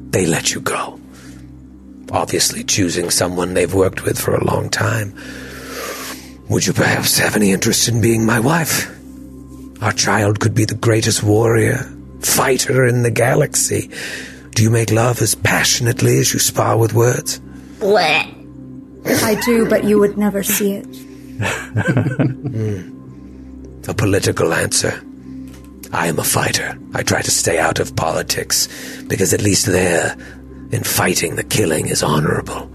they 0.09 0.25
let 0.25 0.55
you 0.55 0.59
go. 0.59 0.99
Obviously, 2.11 2.63
choosing 2.63 3.11
someone 3.11 3.53
they've 3.53 3.75
worked 3.75 4.03
with 4.03 4.19
for 4.19 4.33
a 4.33 4.43
long 4.43 4.71
time. 4.71 5.15
Would 6.53 6.67
you 6.67 6.73
perhaps 6.73 7.17
have 7.17 7.35
any 7.35 7.51
interest 7.51 7.87
in 7.87 7.99
being 7.99 8.27
my 8.27 8.39
wife? 8.39 8.87
Our 9.81 9.91
child 9.91 10.39
could 10.39 10.53
be 10.53 10.65
the 10.65 10.75
greatest 10.75 11.23
warrior, 11.23 11.91
fighter 12.19 12.85
in 12.85 13.01
the 13.01 13.09
galaxy. 13.09 13.89
Do 14.51 14.61
you 14.61 14.69
make 14.69 14.91
love 14.91 15.19
as 15.23 15.33
passionately 15.33 16.19
as 16.19 16.31
you 16.31 16.37
spar 16.39 16.77
with 16.77 16.93
words? 16.93 17.41
What 19.01 19.23
I 19.23 19.33
do, 19.43 19.67
but 19.67 19.83
you 19.83 19.97
would 19.97 20.15
never 20.15 20.43
see 20.43 20.73
it. 20.73 20.85
Hmm. 22.53 22.99
A 23.89 23.93
political 23.95 24.53
answer. 24.53 24.93
I 25.91 26.05
am 26.05 26.19
a 26.19 26.23
fighter. 26.23 26.77
I 26.93 27.01
try 27.01 27.23
to 27.23 27.31
stay 27.31 27.57
out 27.57 27.79
of 27.79 27.95
politics 27.95 28.67
because 29.07 29.33
at 29.33 29.41
least 29.41 29.65
there, 29.65 30.15
in 30.71 30.83
fighting, 30.83 31.35
the 31.35 31.43
killing 31.43 31.87
is 31.87 32.03
honorable. 32.03 32.71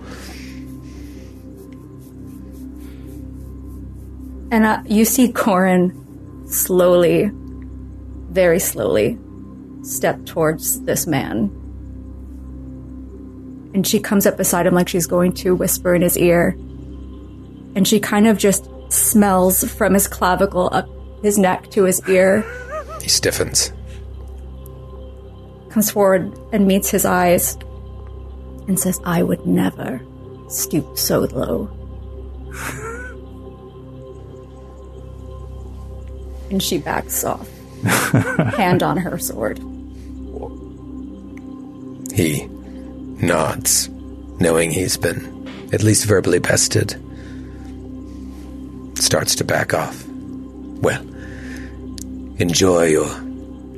And 4.51 4.65
uh, 4.65 4.83
you 4.87 5.05
see 5.05 5.31
Corin 5.33 5.93
slowly, 6.49 7.31
very 8.31 8.59
slowly, 8.59 9.19
step 9.83 10.25
towards 10.25 10.83
this 10.83 11.07
man. 11.07 11.51
And 13.75 13.87
she 13.87 14.01
comes 14.01 14.27
up 14.27 14.37
beside 14.37 14.67
him 14.67 14.75
like 14.75 14.89
she's 14.89 15.07
going 15.07 15.33
to 15.35 15.55
whisper 15.55 15.95
in 15.95 16.03
his 16.03 16.17
ear. 16.17 16.57
And 17.75 17.87
she 17.87 18.01
kind 18.01 18.27
of 18.27 18.39
just 18.39 18.69
smells 18.91 19.65
from 19.75 19.93
his 19.95 20.09
clavicle 20.09 20.71
up 20.73 20.89
his 21.23 21.37
neck 21.39 21.71
to 21.71 21.85
his 21.85 22.01
ear, 22.09 22.45
He 23.03 23.09
stiffens. 23.09 23.73
comes 25.69 25.91
forward 25.91 26.33
and 26.53 26.67
meets 26.67 26.91
his 26.91 27.05
eyes, 27.05 27.57
and 28.67 28.79
says, 28.79 29.01
I 29.05 29.23
would 29.23 29.45
never 29.47 30.01
stoop 30.49 30.97
so 30.97 31.21
low. 31.21 31.69
And 36.51 36.63
she 36.63 36.79
backs 36.79 37.25
off, 37.25 37.49
hand 38.57 38.83
on 38.83 38.97
her 38.97 39.19
sword. 39.19 39.59
He 42.13 42.47
nods, 43.25 43.89
knowing 44.41 44.71
he's 44.71 44.97
been 44.97 45.39
at 45.73 45.83
least 45.83 46.07
verbally 46.07 46.39
bested. 46.39 46.97
Starts 48.99 49.35
to 49.37 49.45
back 49.45 49.75
off. 49.75 50.05
Well, 50.09 51.01
enjoy 52.39 52.87
your 52.87 53.09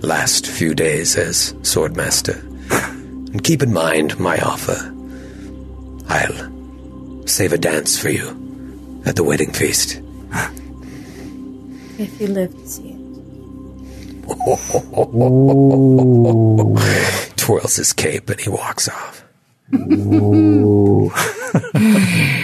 last 0.00 0.46
few 0.46 0.74
days 0.74 1.16
as 1.16 1.52
Swordmaster. 1.62 2.42
And 3.32 3.44
keep 3.44 3.62
in 3.62 3.72
mind 3.72 4.18
my 4.18 4.38
offer. 4.38 4.94
I'll 6.08 7.26
save 7.26 7.52
a 7.52 7.58
dance 7.58 7.98
for 7.98 8.08
you 8.08 9.02
at 9.06 9.16
the 9.16 9.24
wedding 9.24 9.52
feast. 9.52 10.00
If 12.00 12.18
you 12.18 12.28
live 12.28 12.52
to 12.54 12.66
see 12.66 12.88
it. 12.88 13.00
Twirls 17.36 17.76
his 17.76 17.92
cape 17.92 18.30
and 18.30 18.40
he 18.40 18.48
walks 18.48 18.88
off. 18.88 19.22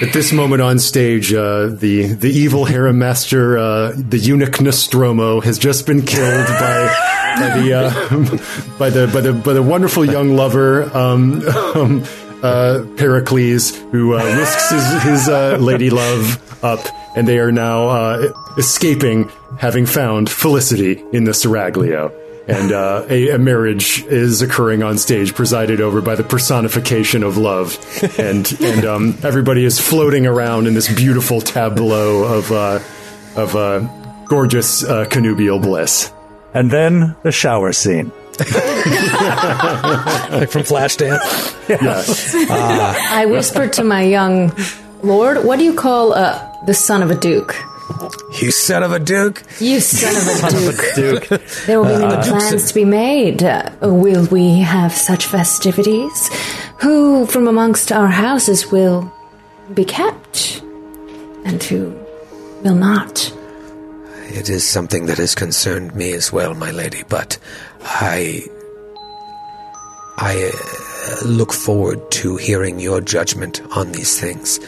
At 0.02 0.12
this 0.12 0.32
moment 0.32 0.60
on 0.60 0.78
stage, 0.78 1.32
uh, 1.32 1.68
the 1.68 2.12
the 2.12 2.28
evil 2.28 2.66
harem 2.66 2.98
master, 2.98 3.56
uh, 3.56 3.92
the 3.96 4.18
eunuch 4.18 4.60
Nostromo, 4.60 5.40
has 5.40 5.58
just 5.58 5.86
been 5.86 6.02
killed 6.02 6.46
by 6.46 6.94
by 7.38 7.58
the 7.58 7.72
uh, 7.72 7.90
by 8.78 8.90
the 8.90 9.06
by 9.08 9.22
the 9.22 9.32
by 9.32 9.54
the 9.54 9.62
wonderful 9.62 10.04
young 10.04 10.36
lover 10.36 10.84
um, 10.94 11.42
um, 11.74 12.04
uh, 12.42 12.84
Pericles, 12.96 13.74
who 13.90 14.14
uh, 14.14 14.22
risks 14.36 14.70
his 14.70 15.02
his 15.02 15.28
uh, 15.30 15.56
lady 15.58 15.88
love 15.88 16.62
up, 16.62 16.80
and 17.16 17.26
they 17.26 17.38
are 17.38 17.50
now 17.50 17.88
uh, 17.88 18.32
escaping, 18.58 19.30
having 19.58 19.86
found 19.86 20.30
Felicity 20.30 21.02
in 21.12 21.24
the 21.24 21.32
Seraglio. 21.32 22.12
And 22.48 22.70
uh, 22.70 23.04
a, 23.10 23.30
a 23.30 23.38
marriage 23.38 24.04
is 24.04 24.40
occurring 24.40 24.84
on 24.84 24.98
stage, 24.98 25.34
presided 25.34 25.80
over 25.80 26.00
by 26.00 26.14
the 26.14 26.22
personification 26.22 27.24
of 27.24 27.36
love, 27.36 27.76
and 28.20 28.46
and 28.60 28.84
um, 28.84 29.18
everybody 29.24 29.64
is 29.64 29.80
floating 29.80 30.26
around 30.26 30.68
in 30.68 30.74
this 30.74 30.92
beautiful 30.94 31.40
tableau 31.40 32.22
of 32.22 32.52
uh, 32.52 32.78
of 33.34 33.56
uh, 33.56 33.80
gorgeous 34.26 34.84
uh, 34.84 35.06
connubial 35.06 35.58
bliss. 35.58 36.12
And 36.54 36.70
then 36.70 37.16
the 37.24 37.32
shower 37.32 37.72
scene. 37.72 38.12
Like 40.28 40.50
from 40.50 40.62
Flashdance. 40.62 41.68
Yes, 41.68 42.34
I 42.50 43.26
whispered 43.26 43.72
to 43.74 43.84
my 43.84 44.02
young 44.02 44.52
lord, 45.02 45.44
"What 45.44 45.58
do 45.58 45.64
you 45.64 45.74
call 45.74 46.14
uh, 46.14 46.55
the 46.66 46.74
son 46.74 47.02
of 47.02 47.10
a 47.10 47.14
duke?" 47.14 47.56
You 48.42 48.50
son 48.50 48.82
of 48.82 48.92
a 48.92 48.98
duke. 48.98 49.42
You 49.60 49.80
son 49.80 50.16
of 50.16 50.26
a 50.44 50.58
duke. 50.58 50.94
Duke. 51.28 51.40
There 51.66 51.80
will 51.80 51.88
be 51.88 52.04
many 52.04 52.28
plans 52.28 52.68
to 52.68 52.74
be 52.74 52.84
made. 52.84 53.42
Uh, 53.42 53.70
will 53.80 54.26
we 54.26 54.58
have 54.60 54.92
such 54.92 55.26
festivities? 55.26 56.28
Who 56.80 57.26
from 57.26 57.48
amongst 57.48 57.92
our 57.92 58.08
houses 58.08 58.70
will 58.70 59.10
be 59.72 59.84
kept, 59.84 60.62
and 61.44 61.62
who 61.62 61.96
will 62.62 62.74
not? 62.74 63.32
It 64.28 64.50
is 64.50 64.68
something 64.68 65.06
that 65.06 65.18
has 65.18 65.34
concerned 65.34 65.94
me 65.94 66.12
as 66.12 66.32
well, 66.32 66.54
my 66.54 66.72
lady, 66.72 67.04
but 67.08 67.38
I. 67.82 68.42
I 70.18 70.50
uh, 70.50 71.26
look 71.26 71.52
forward 71.52 72.10
to 72.10 72.36
hearing 72.36 72.80
your 72.80 73.00
judgment 73.00 73.60
on 73.76 73.92
these 73.92 74.18
things. 74.18 74.58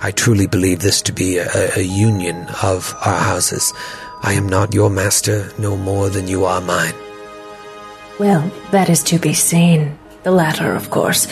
I 0.00 0.12
truly 0.12 0.46
believe 0.46 0.80
this 0.80 1.02
to 1.02 1.12
be 1.12 1.38
a, 1.38 1.76
a 1.76 1.82
union 1.82 2.46
of 2.62 2.94
our 3.04 3.18
houses. 3.18 3.72
I 4.22 4.34
am 4.34 4.48
not 4.48 4.74
your 4.74 4.90
master 4.90 5.50
no 5.58 5.76
more 5.76 6.08
than 6.08 6.28
you 6.28 6.44
are 6.44 6.60
mine. 6.60 6.94
Well, 8.18 8.50
that 8.70 8.90
is 8.90 9.02
to 9.04 9.18
be 9.18 9.34
seen. 9.34 9.98
The 10.22 10.30
latter, 10.30 10.74
of 10.74 10.90
course. 10.90 11.26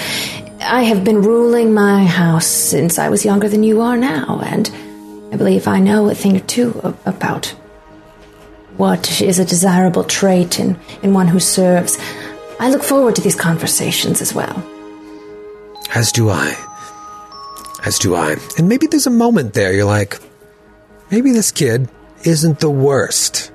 I 0.61 0.85
have 0.85 1.05
been 1.05 1.23
ruling 1.23 1.75
my 1.75 2.05
house 2.05 2.47
since 2.47 2.99
I 2.99 3.09
was 3.09 3.25
younger 3.25 3.49
than 3.49 3.63
you 3.63 3.81
are 3.83 3.97
now, 3.97 4.41
and 4.45 4.71
I 5.33 5.37
believe 5.37 5.69
I 5.69 5.81
know 5.81 6.09
a 6.09 6.15
thing 6.15 6.37
or 6.37 6.41
two 6.41 6.97
about 7.05 7.47
what 8.77 9.21
is 9.21 9.39
a 9.39 9.45
desirable 9.45 10.05
trait 10.05 10.59
in, 10.61 10.79
in 11.03 11.13
one 11.13 11.29
who 11.29 11.41
serves. 11.41 11.99
I 12.59 12.71
look 12.71 12.83
forward 12.83 13.17
to 13.17 13.23
these 13.23 13.35
conversations 13.35 14.21
as 14.21 14.35
well. 14.35 14.65
As 15.95 16.13
do 16.13 16.31
I. 16.31 16.57
As 17.85 17.99
do 17.99 18.15
I. 18.15 18.37
And 18.59 18.69
maybe 18.69 18.87
there's 18.87 19.07
a 19.07 19.11
moment 19.11 19.55
there 19.55 19.73
you're 19.73 19.85
like, 19.85 20.19
maybe 21.11 21.33
this 21.33 21.53
kid 21.53 21.89
isn't 22.25 22.61
the 22.61 22.71
worst. 22.71 23.53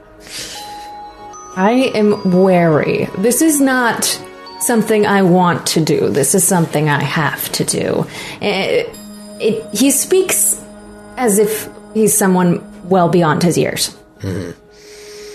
I 1.56 1.92
am 1.96 2.44
wary. 2.44 3.10
This 3.18 3.42
is 3.42 3.60
not 3.60 4.06
something 4.62 5.06
I 5.06 5.24
want 5.24 5.68
to 5.68 5.84
do. 5.84 6.10
This 6.10 6.36
is 6.36 6.44
something 6.44 6.88
I 6.88 7.02
have 7.02 7.52
to 7.54 7.66
do. 7.66 8.08
It, 8.42 8.96
it, 9.40 9.76
he 9.76 9.92
speaks 9.92 10.64
as 11.18 11.40
if 11.40 11.68
he's 11.94 12.18
someone 12.18 12.64
well 12.88 13.10
beyond 13.10 13.44
his 13.44 13.58
years. 13.58 13.98
Mm-hmm. 14.20 14.52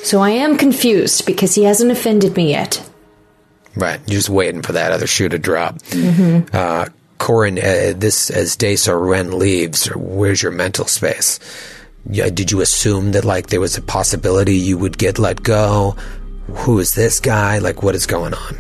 So 0.05 0.21
I 0.21 0.31
am 0.31 0.57
confused 0.57 1.27
because 1.27 1.55
he 1.55 1.65
hasn't 1.65 1.91
offended 1.91 2.37
me 2.37 2.51
yet. 2.51 2.89
Right, 3.75 4.01
you're 4.07 4.17
just 4.17 4.31
waiting 4.31 4.63
for 4.63 4.73
that 4.73 4.93
other 4.93 5.07
shoe 5.07 5.29
to 5.29 5.39
drop. 5.39 5.79
Mm-hmm. 5.79 6.57
Uh, 6.57 6.87
Corin, 7.19 7.59
uh, 7.59 7.95
this 7.97 8.31
as 8.31 8.57
Day 8.57 8.77
Soren 8.77 9.39
leaves, 9.39 9.87
where's 9.87 10.43
your 10.43 10.53
mental 10.53 10.87
space? 10.87 11.41
Yeah, 12.09 12.29
did 12.31 12.53
you 12.53 12.61
assume 12.61 13.13
that 13.13 13.25
like 13.25 13.49
there 13.49 13.61
was 13.61 13.77
a 13.77 13.83
possibility 13.83 14.57
you 14.57 14.79
would 14.79 14.99
get 14.99 15.19
let 15.19 15.43
go? 15.43 15.97
Who 16.49 16.79
is 16.79 16.95
this 16.95 17.19
guy? 17.19 17.59
Like, 17.59 17.83
what 17.83 17.95
is 17.95 18.07
going 18.07 18.35
on? 18.35 18.59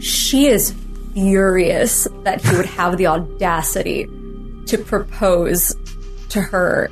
She 0.00 0.46
is 0.46 0.74
furious 1.14 2.06
that 2.22 2.40
he 2.40 2.56
would 2.56 2.66
have 2.66 2.96
the 2.96 3.06
audacity 3.06 4.08
to 4.66 4.78
propose 4.78 5.74
to 6.30 6.40
her 6.40 6.90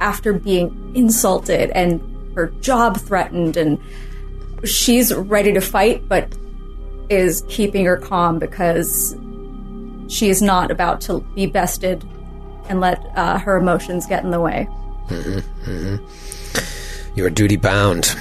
after 0.00 0.32
being 0.32 0.92
insulted 0.94 1.70
and 1.70 2.00
her 2.34 2.48
job 2.60 2.96
threatened 2.96 3.56
and 3.56 3.80
she's 4.64 5.14
ready 5.14 5.52
to 5.52 5.60
fight 5.60 6.06
but 6.08 6.36
is 7.08 7.44
keeping 7.48 7.84
her 7.84 7.96
calm 7.96 8.38
because 8.38 9.16
she 10.08 10.28
is 10.28 10.42
not 10.42 10.70
about 10.70 11.00
to 11.02 11.20
be 11.34 11.46
bested 11.46 12.04
and 12.68 12.80
let 12.80 13.04
uh, 13.16 13.38
her 13.38 13.56
emotions 13.56 14.06
get 14.06 14.24
in 14.24 14.30
the 14.30 14.40
way. 14.40 14.68
You're 17.14 17.30
duty 17.30 17.56
bound. 17.56 18.14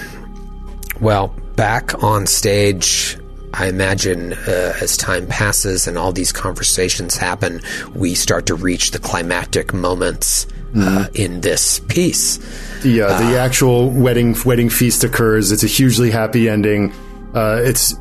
Well, 1.02 1.28
back 1.56 2.04
on 2.04 2.26
stage, 2.26 3.18
I 3.54 3.68
imagine 3.68 4.34
uh, 4.34 4.74
as 4.82 4.98
time 4.98 5.28
passes 5.28 5.88
and 5.88 5.98
all 5.98 6.12
these 6.12 6.32
conversations 6.32 7.18
happen, 7.18 7.62
we 7.94 8.16
start 8.16 8.46
to 8.48 8.56
reach 8.56 8.92
the 8.92 9.00
climactic 9.00 9.74
moments 9.74 10.48
uh, 10.76 11.08
in 11.14 11.42
this 11.42 11.80
piece. 11.80 12.38
The 12.84 13.02
uh, 13.02 13.18
the 13.20 13.38
actual 13.38 13.90
wedding 13.90 14.36
wedding 14.46 14.70
feast 14.70 15.04
occurs. 15.04 15.52
It's 15.52 15.64
a 15.64 15.68
hugely 15.68 16.12
happy 16.12 16.50
ending. 16.50 16.94
Uh, 17.34 17.60
it's 17.64 17.96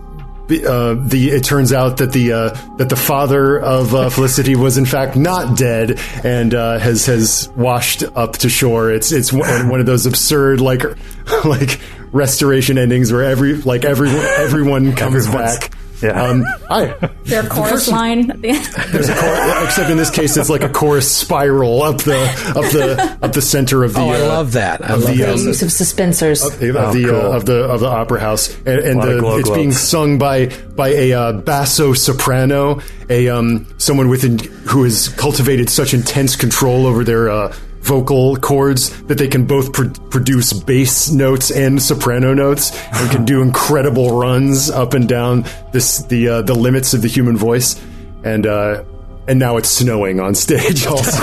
uh, 0.49 0.95
the 0.95 1.31
it 1.31 1.45
turns 1.45 1.73
out 1.73 1.97
that 1.99 2.13
the 2.13 2.33
uh, 2.33 2.49
that 2.77 2.89
the 2.89 2.97
father 2.97 3.59
of 3.59 3.95
uh, 3.95 4.09
Felicity 4.11 4.55
was 4.57 4.79
in 4.79 4.87
fact 4.87 5.17
not 5.17 5.59
dead 5.59 5.99
and 6.25 6.55
uh, 6.55 6.79
has 6.79 7.07
has 7.07 7.51
washed 7.57 8.05
up 8.15 8.35
to 8.39 8.49
shore. 8.49 8.91
It's 8.91 9.13
it's 9.13 9.33
one 9.33 9.69
one 9.69 9.81
of 9.81 9.87
those 9.87 10.07
absurd 10.07 10.61
like 10.61 10.83
like 11.45 11.81
restoration 12.13 12.79
endings 12.79 13.13
where 13.13 13.25
every 13.25 13.55
like 13.57 13.85
every 13.85 14.09
everyone 14.11 14.95
comes 14.95 15.27
Everyone's- 15.27 15.59
back. 15.59 15.73
Yeah. 16.03 16.23
Um, 16.23 16.45
I 16.71 16.87
Their 17.25 17.43
chorus 17.45 17.89
line 17.89 18.31
at 18.31 18.41
the 18.43 18.51
end. 18.51 18.65
there's 18.93 19.09
a 19.09 19.15
chor- 19.15 19.65
except 19.65 19.91
in 19.91 19.97
this 19.97 20.11
case 20.11 20.37
it's 20.37 20.51
like 20.51 20.63
a 20.63 20.69
chorus 20.69 21.11
spiral 21.11 21.83
up 21.83 21.99
the 22.03 22.19
up 22.57 22.71
the 22.73 23.19
up 23.23 23.33
the 23.33 23.43
center 23.43 23.85
of 23.85 23.95
the. 23.95 24.01
Oh, 24.01 24.11
I 24.11 24.21
uh, 24.21 24.29
love 24.29 24.53
that. 24.53 24.83
I 24.89 24.95
of 24.95 25.03
love 25.03 25.11
the, 25.11 25.17
The 25.23 25.33
um, 25.33 25.39
use 25.47 25.63
of 25.63 25.69
suspensors. 25.69 26.45
of 26.45 26.77
Oh, 26.77 26.93
the 26.93 27.05
cool. 27.05 27.15
uh, 27.15 27.37
of 27.37 27.47
the 27.47 27.65
of 27.65 27.81
the 27.81 27.89
opera 27.89 28.21
house, 28.21 28.55
and, 28.67 28.79
and 28.81 29.03
the, 29.03 29.21
glow 29.21 29.39
it's 29.39 29.51
being 29.51 29.73
sung 29.73 30.19
by 30.19 30.47
by 30.77 30.89
a 30.89 31.13
uh, 31.13 31.33
basso 31.33 31.93
soprano, 31.95 32.81
a 33.09 33.29
um, 33.29 33.67
someone 33.79 34.09
within 34.09 34.39
who 34.69 34.85
has 34.85 35.09
cultivated 35.11 35.71
such 35.71 35.95
intense 35.95 36.37
control 36.37 36.87
over 36.87 37.05
their 37.05 37.29
uh, 37.31 37.55
vocal 37.87 38.37
cords 38.37 38.91
that 39.05 39.17
they 39.19 39.29
can 39.29 39.47
both 39.47 39.73
pr- 39.73 39.89
produce 40.11 40.53
bass 40.53 41.11
notes 41.11 41.51
and 41.51 41.81
soprano 41.81 42.35
notes, 42.35 42.77
and 42.93 43.11
can 43.11 43.25
do 43.25 43.41
incredible 43.43 44.19
runs 44.19 44.69
up 44.71 44.93
and 44.95 45.09
down 45.09 45.45
this 45.73 46.03
the 46.05 46.29
uh, 46.29 46.43
the 46.43 46.55
limits 46.55 46.95
of 46.95 47.03
the 47.03 47.09
human 47.09 47.37
voice, 47.37 47.81
and. 48.25 48.47
Uh, 48.47 48.85
and 49.29 49.41
now 49.41 49.57
it's 49.57 49.69
snowing 49.69 50.21
on 50.21 50.37
stage 50.37 50.87
also. 50.93 51.19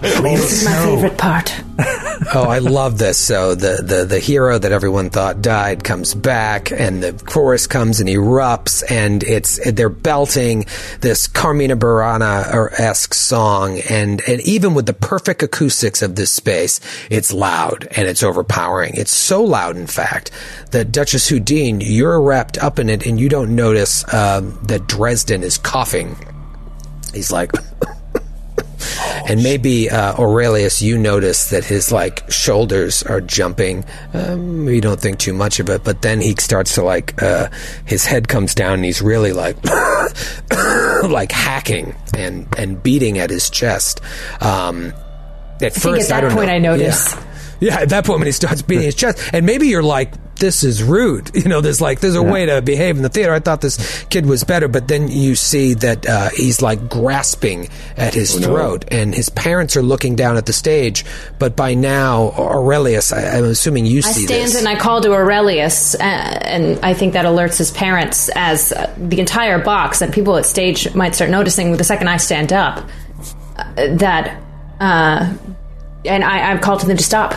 This 0.00 0.52
is 0.52 0.64
my 0.64 0.84
favorite 0.84 1.16
part. 1.16 1.54
Oh, 2.34 2.44
I 2.44 2.60
love 2.60 2.96
this. 2.96 3.18
So 3.18 3.54
the, 3.54 3.82
the, 3.82 4.06
the 4.06 4.18
hero 4.18 4.58
that 4.58 4.72
everyone 4.72 5.10
thought 5.10 5.42
died 5.42 5.84
comes 5.84 6.14
back, 6.14 6.72
and 6.72 7.02
the 7.02 7.12
chorus 7.26 7.66
comes 7.66 8.00
and 8.00 8.08
erupts, 8.08 8.82
and 8.90 9.22
it's 9.22 9.60
they're 9.70 9.90
belting 9.90 10.64
this 11.00 11.26
Carmina 11.26 11.76
Burana 11.76 12.72
esque 12.80 13.12
song, 13.12 13.80
and 13.80 14.22
and 14.26 14.40
even 14.42 14.72
with 14.72 14.86
the 14.86 14.94
perfect 14.94 15.42
acoustics 15.42 16.00
of 16.00 16.16
this 16.16 16.30
space, 16.30 16.80
it's 17.10 17.34
loud 17.34 17.86
and 17.90 18.08
it's 18.08 18.22
overpowering. 18.22 18.94
It's 18.94 19.14
so 19.14 19.44
loud, 19.44 19.76
in 19.76 19.86
fact, 19.86 20.30
that 20.70 20.90
Duchess 20.90 21.28
Houdin, 21.28 21.82
you're 21.82 22.18
wrapped 22.18 22.56
up 22.56 22.78
in 22.78 22.88
it, 22.88 23.04
and 23.04 23.20
you 23.20 23.28
don't 23.28 23.54
notice 23.54 24.10
um, 24.14 24.58
that 24.62 24.86
Dresden 24.86 25.42
is 25.42 25.58
coughing. 25.58 26.16
He's 27.12 27.30
like. 27.30 27.52
and 29.28 29.42
maybe 29.42 29.90
uh, 29.90 30.14
Aurelius, 30.18 30.82
you 30.82 30.98
notice 30.98 31.50
that 31.50 31.64
his 31.64 31.92
like 31.92 32.28
shoulders 32.30 33.02
are 33.02 33.20
jumping. 33.20 33.84
Um, 34.14 34.68
you 34.68 34.80
don't 34.80 35.00
think 35.00 35.18
too 35.18 35.32
much 35.32 35.60
of 35.60 35.68
it, 35.68 35.84
but 35.84 36.02
then 36.02 36.20
he 36.20 36.34
starts 36.38 36.74
to 36.74 36.82
like 36.82 37.20
uh, 37.22 37.48
his 37.84 38.04
head 38.06 38.28
comes 38.28 38.54
down, 38.54 38.74
and 38.74 38.84
he's 38.84 39.02
really 39.02 39.32
like 39.32 39.56
like 41.04 41.32
hacking 41.32 41.94
and 42.16 42.46
and 42.56 42.82
beating 42.82 43.18
at 43.18 43.30
his 43.30 43.50
chest. 43.50 44.00
Um, 44.40 44.92
at 45.60 45.64
I 45.64 45.68
think 45.70 45.96
first, 45.96 46.10
at 46.10 46.16
I 46.16 46.20
that 46.20 46.28
don't 46.28 46.36
point 46.36 46.48
know. 46.48 46.54
I 46.54 46.58
notice. 46.58 47.12
Yeah. 47.14 47.28
Yeah, 47.60 47.78
at 47.78 47.90
that 47.90 48.04
point 48.04 48.18
when 48.18 48.26
he 48.26 48.32
starts 48.32 48.60
beating 48.60 48.86
his 48.86 48.96
chest, 48.96 49.22
and 49.32 49.46
maybe 49.46 49.68
you're 49.68 49.84
like, 49.84 50.14
"This 50.42 50.62
is 50.64 50.82
rude." 50.82 51.30
You 51.42 51.48
know, 51.48 51.60
there's 51.60 51.80
like, 51.80 51.98
there's 51.98 52.14
a 52.14 52.22
way 52.22 52.46
to 52.46 52.62
behave 52.62 52.96
in 52.96 53.02
the 53.02 53.08
theater. 53.08 53.32
I 53.32 53.40
thought 53.40 53.60
this 53.60 54.04
kid 54.10 54.26
was 54.26 54.44
better, 54.44 54.68
but 54.68 54.86
then 54.86 55.08
you 55.08 55.34
see 55.34 55.74
that 55.74 56.06
uh, 56.06 56.28
he's 56.36 56.62
like 56.62 56.88
grasping 56.88 57.68
at 57.96 58.14
his 58.14 58.34
throat, 58.38 58.84
and 58.92 59.12
his 59.12 59.28
parents 59.28 59.76
are 59.76 59.82
looking 59.82 60.14
down 60.14 60.36
at 60.36 60.46
the 60.46 60.52
stage. 60.52 61.04
But 61.40 61.56
by 61.56 61.74
now, 61.74 62.30
Aurelius, 62.38 63.12
I, 63.12 63.38
I'm 63.38 63.44
assuming 63.46 63.86
you 63.86 63.98
I 63.98 64.02
see 64.02 64.26
this. 64.26 64.30
I 64.30 64.34
stand 64.34 64.48
this. 64.52 64.58
and 64.60 64.68
I 64.68 64.76
call 64.76 65.00
to 65.00 65.12
Aurelius, 65.12 65.96
uh, 65.96 65.98
and 66.00 66.78
I 66.84 66.94
think 66.94 67.14
that 67.14 67.24
alerts 67.24 67.58
his 67.58 67.70
parents 67.72 68.30
as 68.36 68.72
uh, 68.72 68.94
the 68.96 69.18
entire 69.18 69.58
box 69.58 70.00
and 70.00 70.12
people 70.12 70.36
at 70.36 70.46
stage 70.46 70.94
might 70.94 71.14
start 71.16 71.30
noticing 71.30 71.76
the 71.76 71.84
second 71.84 72.08
I 72.08 72.18
stand 72.18 72.52
up 72.52 72.88
uh, 73.56 73.96
that, 73.96 74.40
uh, 74.80 75.34
and 76.04 76.22
I, 76.24 76.52
I 76.52 76.58
call 76.58 76.76
to 76.78 76.86
them 76.86 76.96
to 76.96 77.04
stop. 77.04 77.34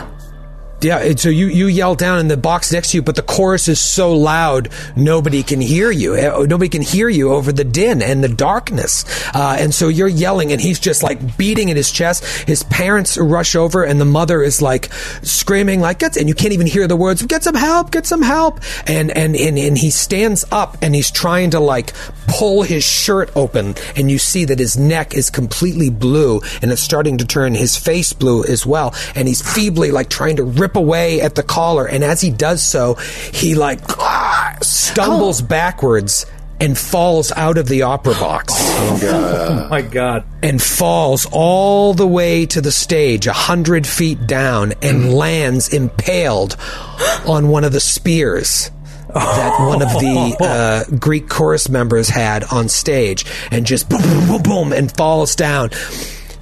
Yeah, 0.82 1.14
so 1.16 1.30
you, 1.30 1.46
you 1.46 1.68
yell 1.68 1.94
down 1.94 2.18
in 2.18 2.28
the 2.28 2.36
box 2.36 2.70
next 2.70 2.90
to 2.90 2.98
you, 2.98 3.02
but 3.02 3.16
the 3.16 3.22
chorus 3.22 3.66
is 3.66 3.80
so 3.80 4.12
loud 4.12 4.68
nobody 4.94 5.42
can 5.42 5.60
hear 5.60 5.90
you. 5.90 6.14
Uh, 6.14 6.44
Nobody 6.46 6.68
can 6.68 6.82
hear 6.82 7.08
you 7.08 7.32
over 7.32 7.50
the 7.50 7.64
din 7.64 8.02
and 8.02 8.22
the 8.22 8.28
darkness. 8.28 9.04
Uh, 9.34 9.56
and 9.58 9.74
so 9.74 9.88
you're 9.88 10.06
yelling, 10.06 10.52
and 10.52 10.60
he's 10.60 10.78
just 10.78 11.02
like 11.02 11.36
beating 11.38 11.70
at 11.70 11.76
his 11.76 11.90
chest. 11.90 12.24
His 12.46 12.62
parents 12.64 13.16
rush 13.16 13.56
over, 13.56 13.84
and 13.84 14.00
the 14.00 14.04
mother 14.04 14.42
is 14.42 14.60
like 14.60 14.92
screaming, 15.22 15.80
like 15.80 15.98
"Get!" 16.00 16.16
And 16.16 16.28
you 16.28 16.34
can't 16.34 16.52
even 16.52 16.66
hear 16.66 16.86
the 16.86 16.96
words. 16.96 17.22
Get 17.22 17.42
some 17.42 17.54
help! 17.54 17.90
Get 17.90 18.06
some 18.06 18.22
help! 18.22 18.60
And 18.86 19.10
and 19.10 19.34
and 19.34 19.58
and 19.58 19.78
he 19.78 19.90
stands 19.90 20.44
up, 20.52 20.76
and 20.82 20.94
he's 20.94 21.10
trying 21.10 21.50
to 21.52 21.60
like 21.60 21.94
pull 22.28 22.62
his 22.62 22.84
shirt 22.84 23.30
open, 23.34 23.74
and 23.96 24.10
you 24.10 24.18
see 24.18 24.44
that 24.44 24.58
his 24.58 24.76
neck 24.76 25.14
is 25.14 25.30
completely 25.30 25.88
blue, 25.90 26.40
and 26.60 26.70
it's 26.70 26.82
starting 26.82 27.16
to 27.18 27.26
turn 27.26 27.54
his 27.54 27.76
face 27.76 28.12
blue 28.12 28.44
as 28.44 28.66
well. 28.66 28.94
And 29.14 29.26
he's 29.26 29.40
feebly 29.40 29.90
like 29.90 30.10
trying 30.10 30.36
to 30.36 30.44
rip 30.44 30.65
away 30.74 31.20
at 31.20 31.36
the 31.36 31.42
collar, 31.44 31.86
and 31.86 32.02
as 32.02 32.20
he 32.20 32.30
does 32.30 32.62
so, 32.62 32.94
he 32.94 33.54
like 33.54 33.80
ah, 34.00 34.56
stumbles 34.62 35.40
backwards 35.42 36.26
and 36.58 36.76
falls 36.76 37.30
out 37.32 37.58
of 37.58 37.68
the 37.68 37.82
opera 37.82 38.14
box 38.14 38.54
Oh 38.56 39.66
my 39.68 39.82
god. 39.82 40.24
and 40.42 40.60
falls 40.62 41.26
all 41.30 41.92
the 41.92 42.06
way 42.06 42.46
to 42.46 42.62
the 42.62 42.72
stage, 42.72 43.26
a 43.26 43.32
hundred 43.32 43.86
feet 43.86 44.26
down, 44.26 44.72
and 44.80 45.12
lands 45.12 45.68
impaled 45.72 46.56
on 47.26 47.48
one 47.48 47.64
of 47.64 47.72
the 47.72 47.80
spears 47.80 48.70
that 49.12 49.56
one 49.60 49.82
of 49.82 49.88
the 49.88 50.36
uh, 50.40 50.96
Greek 50.98 51.28
chorus 51.28 51.68
members 51.68 52.08
had 52.08 52.44
on 52.44 52.68
stage, 52.68 53.24
and 53.50 53.64
just 53.66 53.88
boom, 53.88 54.02
boom, 54.02 54.26
boom, 54.28 54.42
boom, 54.42 54.72
and 54.72 54.94
falls 54.96 55.34
down. 55.36 55.70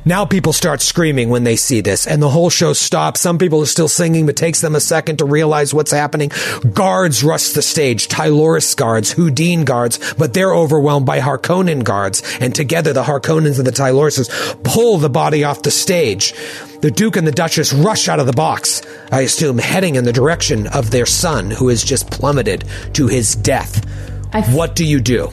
Now 0.06 0.26
people 0.26 0.52
start 0.52 0.82
screaming 0.82 1.31
when 1.31 1.44
they 1.44 1.56
see 1.56 1.81
this, 1.81 2.06
and 2.06 2.20
the 2.20 2.28
whole 2.28 2.51
show 2.51 2.74
stops. 2.74 3.22
Some 3.22 3.39
people 3.39 3.62
are 3.62 3.66
still 3.66 3.89
singing, 3.89 4.26
but 4.26 4.36
takes 4.36 4.60
them 4.60 4.74
a 4.74 4.81
second 4.81 5.16
to 5.18 5.24
realize 5.24 5.72
what's 5.72 5.93
happening. 5.93 6.31
Guards 6.74 7.24
rush 7.24 7.51
the 7.51 7.62
stage, 7.62 8.09
Tyloris 8.09 8.76
guards, 8.76 9.12
Houdin 9.12 9.64
guards, 9.64 9.98
but 10.18 10.35
they're 10.35 10.55
overwhelmed 10.55 11.06
by 11.06 11.20
Harkonnen 11.20 11.85
guards, 11.85 12.22
and 12.39 12.55
together 12.55 12.93
the 12.93 13.02
Harkonnens 13.02 13.56
and 13.56 13.66
the 13.66 13.72
Tylorises 13.72 14.28
pull 14.62 14.98
the 14.98 15.09
body 15.09 15.43
off 15.43 15.62
the 15.62 15.70
stage. 15.70 16.35
The 16.82 16.90
Duke 16.90 17.16
and 17.16 17.26
the 17.26 17.32
Duchess 17.32 17.72
rush 17.72 18.06
out 18.09 18.20
of 18.20 18.26
the 18.26 18.35
box, 18.35 18.82
I 19.10 19.22
assume 19.22 19.56
heading 19.56 19.94
in 19.94 20.05
the 20.05 20.12
direction 20.12 20.66
of 20.66 20.90
their 20.90 21.06
son, 21.06 21.51
who 21.51 21.68
has 21.68 21.82
just 21.82 22.10
plummeted 22.10 22.64
to 22.93 23.06
his 23.06 23.35
death. 23.35 23.86
I 24.35 24.40
f- 24.40 24.55
what 24.55 24.76
do 24.76 24.85
you 24.85 25.01
do? 25.01 25.31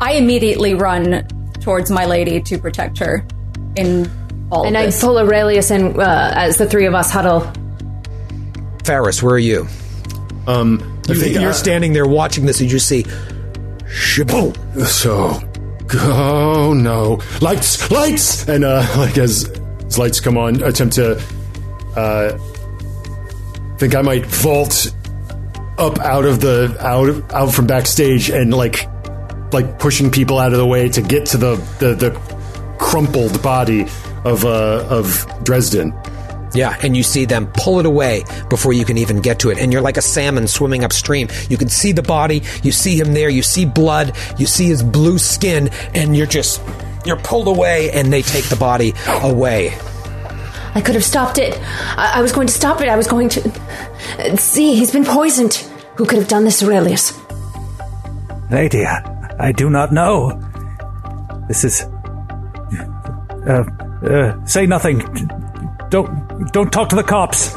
I 0.00 0.12
immediately 0.12 0.74
run 0.74 1.26
towards 1.66 1.90
my 1.90 2.06
lady 2.06 2.40
to 2.40 2.58
protect 2.58 2.96
her 2.98 3.26
in 3.74 4.08
all 4.52 4.64
And 4.68 4.76
of 4.76 4.82
I 4.82 4.86
this. 4.86 5.00
pull 5.00 5.18
Aurelius 5.18 5.72
in 5.72 5.98
uh, 5.98 6.30
as 6.36 6.58
the 6.58 6.66
three 6.66 6.86
of 6.86 6.94
us 6.94 7.10
huddle. 7.10 7.40
Pharos, 8.84 9.20
where 9.20 9.34
are 9.34 9.38
you? 9.38 9.66
Um, 10.46 10.78
I 11.08 11.12
You, 11.14 11.18
think 11.20 11.34
you're 11.34 11.48
I- 11.50 11.52
standing 11.52 11.92
there 11.92 12.06
watching 12.06 12.46
this, 12.46 12.60
and 12.60 12.70
you 12.70 12.78
see, 12.78 13.02
shaboom. 13.88 14.54
So, 14.86 15.40
oh 15.92 16.72
no, 16.72 17.20
lights, 17.40 17.90
lights, 17.90 18.48
and 18.48 18.64
uh, 18.64 18.86
like 18.96 19.18
as, 19.18 19.50
as 19.86 19.98
lights 19.98 20.20
come 20.20 20.38
on, 20.38 20.62
attempt 20.62 20.94
to, 20.94 21.20
uh, 21.96 22.38
think 23.78 23.96
I 23.96 24.02
might 24.02 24.24
vault 24.24 24.92
up 25.78 25.98
out 25.98 26.24
of 26.24 26.40
the 26.40 26.76
out 26.80 27.08
of, 27.08 27.30
out 27.32 27.52
from 27.52 27.66
backstage 27.66 28.30
and 28.30 28.54
like 28.54 28.86
like 29.52 29.78
pushing 29.78 30.10
people 30.10 30.38
out 30.38 30.52
of 30.52 30.58
the 30.58 30.66
way 30.66 30.88
to 30.88 31.02
get 31.02 31.26
to 31.26 31.36
the 31.36 31.56
the, 31.78 31.94
the 31.94 32.10
crumpled 32.78 33.42
body 33.42 33.82
of 34.24 34.44
uh 34.44 34.86
of 34.88 35.26
Dresden. 35.44 35.94
Yeah, 36.54 36.76
and 36.82 36.96
you 36.96 37.02
see 37.02 37.26
them 37.26 37.48
pull 37.52 37.80
it 37.80 37.86
away 37.86 38.24
before 38.48 38.72
you 38.72 38.84
can 38.84 38.96
even 38.96 39.20
get 39.20 39.40
to 39.40 39.50
it. 39.50 39.58
And 39.58 39.72
you're 39.72 39.82
like 39.82 39.98
a 39.98 40.02
salmon 40.02 40.46
swimming 40.46 40.84
upstream. 40.84 41.28
You 41.50 41.58
can 41.58 41.68
see 41.68 41.92
the 41.92 42.02
body, 42.02 42.42
you 42.62 42.72
see 42.72 42.98
him 42.98 43.12
there, 43.12 43.28
you 43.28 43.42
see 43.42 43.66
blood, 43.66 44.16
you 44.38 44.46
see 44.46 44.66
his 44.66 44.82
blue 44.82 45.18
skin, 45.18 45.68
and 45.94 46.16
you're 46.16 46.26
just 46.26 46.62
you're 47.04 47.18
pulled 47.18 47.48
away 47.48 47.90
and 47.92 48.12
they 48.12 48.22
take 48.22 48.44
the 48.46 48.56
body 48.56 48.94
away. 49.22 49.76
I 50.74 50.80
could 50.82 50.94
have 50.94 51.04
stopped 51.04 51.38
it. 51.38 51.58
I, 51.96 52.12
I 52.16 52.22
was 52.22 52.32
going 52.32 52.46
to 52.48 52.52
stop 52.52 52.80
it. 52.80 52.88
I 52.88 52.96
was 52.96 53.06
going 53.06 53.28
to. 53.30 53.50
Uh, 54.18 54.36
see, 54.36 54.74
he's 54.74 54.92
been 54.92 55.04
poisoned. 55.04 55.54
Who 55.96 56.04
could 56.04 56.18
have 56.18 56.28
done 56.28 56.44
this, 56.44 56.62
Aurelius? 56.62 57.18
Lady, 58.50 58.84
I, 59.38 59.52
do 59.52 59.70
not 59.70 59.92
know. 59.92 60.40
This 61.48 61.64
is. 61.64 61.82
Uh, 63.46 63.64
uh, 64.02 64.44
say 64.44 64.66
nothing. 64.66 64.98
Don't 65.90 66.52
don't 66.52 66.72
talk 66.72 66.88
to 66.90 66.96
the 66.96 67.02
cops. 67.02 67.54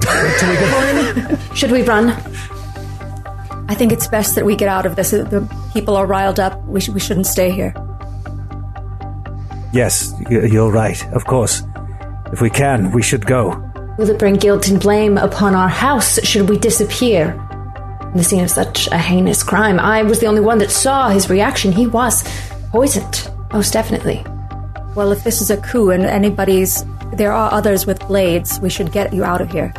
Get. 0.00 1.56
Should 1.56 1.70
we 1.70 1.82
run? 1.82 2.10
I 3.68 3.74
think 3.74 3.92
it's 3.92 4.06
best 4.06 4.34
that 4.34 4.44
we 4.44 4.56
get 4.56 4.68
out 4.68 4.86
of 4.86 4.96
this. 4.96 5.10
The 5.10 5.48
people 5.72 5.96
are 5.96 6.06
riled 6.06 6.38
up. 6.38 6.62
We, 6.64 6.80
sh- 6.80 6.90
we 6.90 7.00
shouldn't 7.00 7.26
stay 7.26 7.50
here. 7.50 7.74
Yes, 9.72 10.12
you're 10.28 10.70
right. 10.70 11.02
Of 11.12 11.24
course. 11.24 11.62
If 12.32 12.40
we 12.40 12.50
can, 12.50 12.92
we 12.92 13.02
should 13.02 13.26
go. 13.26 13.50
Will 13.98 14.10
it 14.10 14.18
bring 14.18 14.34
guilt 14.34 14.68
and 14.68 14.80
blame 14.80 15.18
upon 15.18 15.54
our 15.54 15.68
house 15.68 16.20
should 16.22 16.48
we 16.48 16.58
disappear? 16.58 17.34
In 18.12 18.18
the 18.18 18.24
scene 18.24 18.44
of 18.44 18.50
such 18.50 18.88
a 18.88 18.98
heinous 18.98 19.42
crime, 19.42 19.80
I 19.80 20.02
was 20.02 20.20
the 20.20 20.26
only 20.26 20.42
one 20.42 20.58
that 20.58 20.70
saw 20.70 21.08
his 21.08 21.30
reaction. 21.30 21.72
He 21.72 21.86
was 21.86 22.22
poisoned, 22.70 23.30
most 23.52 23.72
definitely. 23.72 24.22
Well, 24.94 25.12
if 25.12 25.24
this 25.24 25.40
is 25.40 25.50
a 25.50 25.56
coup 25.56 25.90
and 25.90 26.04
anybody's. 26.04 26.84
There 27.14 27.32
are 27.32 27.52
others 27.52 27.86
with 27.86 27.98
blades, 28.08 28.58
we 28.60 28.70
should 28.70 28.90
get 28.92 29.12
you 29.12 29.22
out 29.24 29.40
of 29.42 29.50
here. 29.50 29.72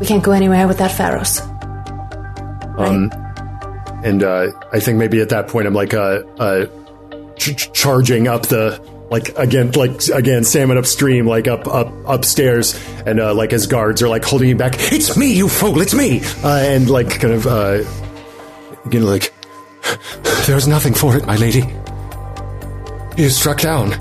We 0.00 0.06
can't 0.06 0.22
go 0.22 0.30
anywhere 0.32 0.68
without 0.68 0.92
Pharos. 0.92 1.40
Um, 2.78 3.10
and 4.04 4.22
uh, 4.22 4.48
I 4.72 4.78
think 4.78 4.98
maybe 4.98 5.20
at 5.20 5.28
that 5.30 5.48
point 5.48 5.66
I'm 5.66 5.74
like 5.74 5.94
uh, 5.94 6.22
uh, 6.38 6.66
ch- 7.36 7.56
ch- 7.56 7.72
charging 7.72 8.28
up 8.28 8.46
the 8.46 8.80
like 9.10 9.36
again 9.38 9.70
like 9.72 10.06
again 10.08 10.44
salmon 10.44 10.76
upstream 10.76 11.26
like 11.26 11.48
up 11.48 11.66
up 11.66 11.92
upstairs 12.06 12.78
and 13.06 13.20
uh, 13.20 13.34
like 13.34 13.50
his 13.50 13.66
guards 13.66 14.02
are 14.02 14.08
like 14.08 14.24
holding 14.24 14.48
me 14.48 14.54
back. 14.54 14.74
It's 14.78 15.16
me, 15.16 15.32
you 15.32 15.48
fool! 15.48 15.80
It's 15.80 15.94
me! 15.94 16.20
Uh, 16.42 16.58
and 16.58 16.90
like 16.90 17.20
kind 17.20 17.34
of 17.34 17.46
uh, 17.46 17.84
again 18.84 19.04
like 19.04 19.32
there's 20.46 20.68
nothing 20.68 20.94
for 20.94 21.16
it, 21.16 21.26
my 21.26 21.36
lady. 21.36 21.62
He 23.16 23.24
is 23.24 23.36
struck 23.36 23.60
down. 23.60 23.92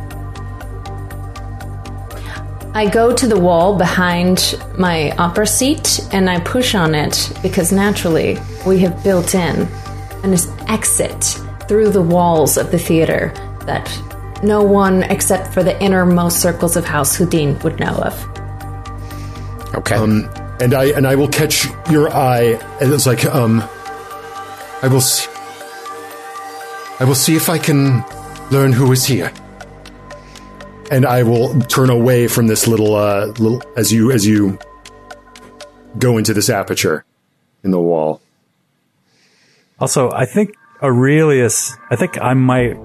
I 2.74 2.88
go 2.88 3.12
to 3.12 3.28
the 3.28 3.40
wall 3.40 3.76
behind 3.76 4.60
my 4.78 5.12
opera 5.18 5.48
seat 5.48 6.00
and 6.12 6.30
I 6.30 6.40
push 6.42 6.76
on 6.76 6.94
it 6.94 7.32
because 7.42 7.72
naturally 7.72 8.38
we 8.68 8.78
have 8.80 9.04
built 9.04 9.34
in 9.34 9.68
an 10.24 10.36
exit 10.68 11.40
through 11.68 11.90
the 11.90 12.04
walls 12.04 12.56
of 12.56 12.72
the 12.72 12.78
theater 12.78 13.34
that 13.66 13.88
no 14.44 14.64
one 14.64 15.04
except 15.04 15.54
for 15.54 15.64
the 15.64 15.80
innermost 15.82 16.42
circles 16.42 16.76
of 16.76 16.86
House 16.86 17.16
Houdin 17.16 17.60
would 17.60 17.80
know 17.80 17.96
of. 17.96 18.38
Okay. 19.76 19.96
Um, 19.96 20.30
and 20.60 20.74
I 20.74 20.86
and 20.86 21.06
I 21.06 21.16
will 21.16 21.28
catch 21.28 21.68
your 21.90 22.10
eye, 22.10 22.60
and 22.82 22.92
it's 22.92 23.06
like, 23.06 23.26
um, 23.26 23.62
I 24.82 24.88
will 24.88 25.02
see. 25.02 25.30
I 27.00 27.04
will 27.04 27.16
see 27.16 27.36
if 27.36 27.48
I 27.50 27.60
can 27.60 28.04
learn 28.50 28.74
who 28.74 28.92
is 28.92 29.06
here, 29.06 29.32
and 30.90 31.06
I 31.06 31.24
will 31.24 31.60
turn 31.62 31.92
away 31.92 32.28
from 32.28 32.48
this 32.48 32.68
little, 32.68 32.96
uh, 32.96 33.28
little 33.38 33.62
as 33.76 33.94
you 33.94 34.12
as 34.12 34.26
you 34.26 34.58
go 36.00 36.18
into 36.18 36.34
this 36.34 36.50
aperture 36.50 37.06
in 37.64 37.72
the 37.72 37.80
wall. 37.80 38.22
Also, 39.80 40.10
I 40.12 40.26
think 40.26 40.56
Aurelius. 40.82 41.76
I 41.92 41.96
think 41.96 42.20
I 42.20 42.34
might 42.34 42.78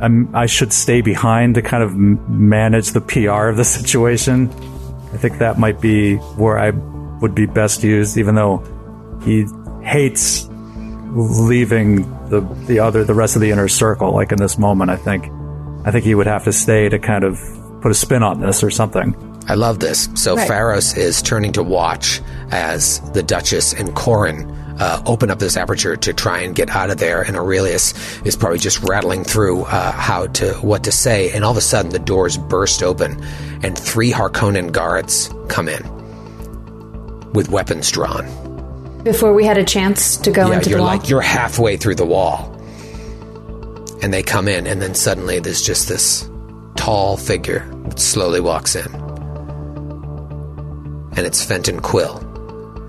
I'm, 0.00 0.34
I 0.34 0.46
should 0.46 0.72
stay 0.72 1.00
behind 1.00 1.54
to 1.54 1.62
kind 1.62 1.82
of 1.82 1.96
manage 1.96 2.90
the 2.90 3.00
PR 3.00 3.48
of 3.48 3.56
the 3.56 3.64
situation. 3.78 4.50
I 5.12 5.16
think 5.16 5.38
that 5.38 5.58
might 5.58 5.80
be 5.80 6.16
where 6.16 6.58
I 6.58 6.70
would 6.70 7.34
be 7.34 7.46
best 7.46 7.82
used, 7.82 8.16
even 8.16 8.34
though 8.34 8.58
he 9.24 9.46
hates 9.82 10.48
leaving 11.16 12.02
the 12.28 12.40
the 12.66 12.80
other 12.80 13.04
the 13.04 13.14
rest 13.14 13.36
of 13.36 13.42
the 13.42 13.50
inner 13.50 13.68
circle. 13.68 14.12
Like 14.12 14.32
in 14.32 14.38
this 14.38 14.58
moment, 14.58 14.90
I 14.90 14.96
think 14.96 15.30
I 15.86 15.90
think 15.92 16.04
he 16.04 16.14
would 16.14 16.26
have 16.26 16.44
to 16.44 16.52
stay 16.52 16.88
to 16.88 16.98
kind 16.98 17.24
of 17.24 17.38
put 17.80 17.90
a 17.90 17.94
spin 17.94 18.22
on 18.22 18.40
this 18.40 18.64
or 18.64 18.70
something. 18.70 19.14
I 19.46 19.54
love 19.54 19.78
this. 19.78 20.08
So 20.14 20.36
Right. 20.36 20.48
Pharos 20.48 20.96
is 20.96 21.22
turning 21.22 21.52
to 21.52 21.62
watch 21.62 22.22
as 22.50 23.00
the 23.12 23.22
Duchess 23.22 23.74
and 23.74 23.94
Corin 23.94 24.50
uh, 24.78 25.02
open 25.06 25.30
up 25.30 25.38
this 25.38 25.56
aperture 25.56 25.96
to 25.96 26.12
try 26.12 26.40
and 26.40 26.54
get 26.54 26.70
out 26.70 26.90
of 26.90 26.98
there, 26.98 27.22
and 27.22 27.36
Aurelius 27.36 27.94
is 28.24 28.36
probably 28.36 28.58
just 28.58 28.82
rattling 28.82 29.24
through 29.24 29.62
uh, 29.62 29.92
how 29.92 30.26
to 30.28 30.54
what 30.54 30.84
to 30.84 30.92
say, 30.92 31.30
and 31.30 31.44
all 31.44 31.52
of 31.52 31.56
a 31.56 31.60
sudden 31.60 31.92
the 31.92 31.98
doors 31.98 32.36
burst 32.36 32.82
open, 32.82 33.22
and 33.62 33.78
three 33.78 34.10
Harkonnen 34.10 34.72
guards 34.72 35.32
come 35.48 35.68
in 35.68 35.82
with 37.32 37.48
weapons 37.50 37.90
drawn. 37.90 38.24
Before 39.04 39.34
we 39.34 39.44
had 39.44 39.58
a 39.58 39.64
chance 39.64 40.16
to 40.18 40.30
go 40.30 40.48
yeah, 40.48 40.56
into 40.56 40.70
you're 40.70 40.78
the 40.78 40.84
wall. 40.84 40.96
like 40.96 41.08
you're 41.08 41.20
halfway 41.20 41.76
through 41.76 41.96
the 41.96 42.06
wall, 42.06 42.50
and 44.02 44.12
they 44.12 44.22
come 44.22 44.48
in, 44.48 44.66
and 44.66 44.80
then 44.80 44.94
suddenly 44.94 45.40
there's 45.40 45.62
just 45.62 45.88
this 45.88 46.28
tall 46.76 47.16
figure 47.16 47.68
that 47.84 48.00
slowly 48.00 48.40
walks 48.40 48.74
in, 48.74 48.92
and 51.16 51.20
it's 51.20 51.44
Fenton 51.44 51.80
Quill, 51.80 52.23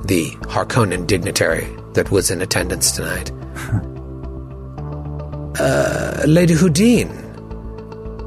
the 0.08 0.32
Harkonnen 0.48 1.08
dignitary 1.08 1.68
that 1.94 2.12
was 2.12 2.32
in 2.32 2.42
attendance 2.42 2.92
tonight. 2.92 3.32
uh, 5.60 6.24
Lady 6.28 6.54
Houdin, 6.54 7.10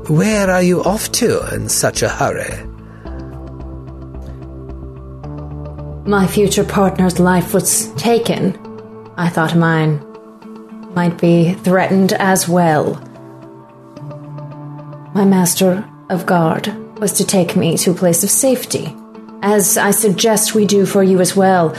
where 0.08 0.50
are 0.50 0.62
you 0.62 0.82
off 0.84 1.12
to 1.12 1.54
in 1.54 1.68
such 1.68 2.02
a 2.02 2.08
hurry? 2.08 2.64
My 6.08 6.26
future 6.26 6.64
partner's 6.64 7.20
life 7.20 7.52
was 7.52 7.92
taken. 7.94 8.56
I 9.18 9.28
thought 9.28 9.54
mine 9.54 10.00
might 10.94 11.20
be 11.20 11.52
threatened 11.52 12.14
as 12.14 12.48
well. 12.48 12.94
My 15.14 15.24
master 15.24 15.86
of 16.08 16.24
guard 16.24 16.68
was 16.98 17.12
to 17.14 17.26
take 17.26 17.56
me 17.56 17.76
to 17.78 17.90
a 17.90 17.94
place 17.94 18.24
of 18.24 18.30
safety, 18.30 18.96
as 19.42 19.76
I 19.76 19.90
suggest 19.90 20.54
we 20.54 20.66
do 20.66 20.86
for 20.86 21.02
you 21.02 21.20
as 21.20 21.36
well. 21.36 21.74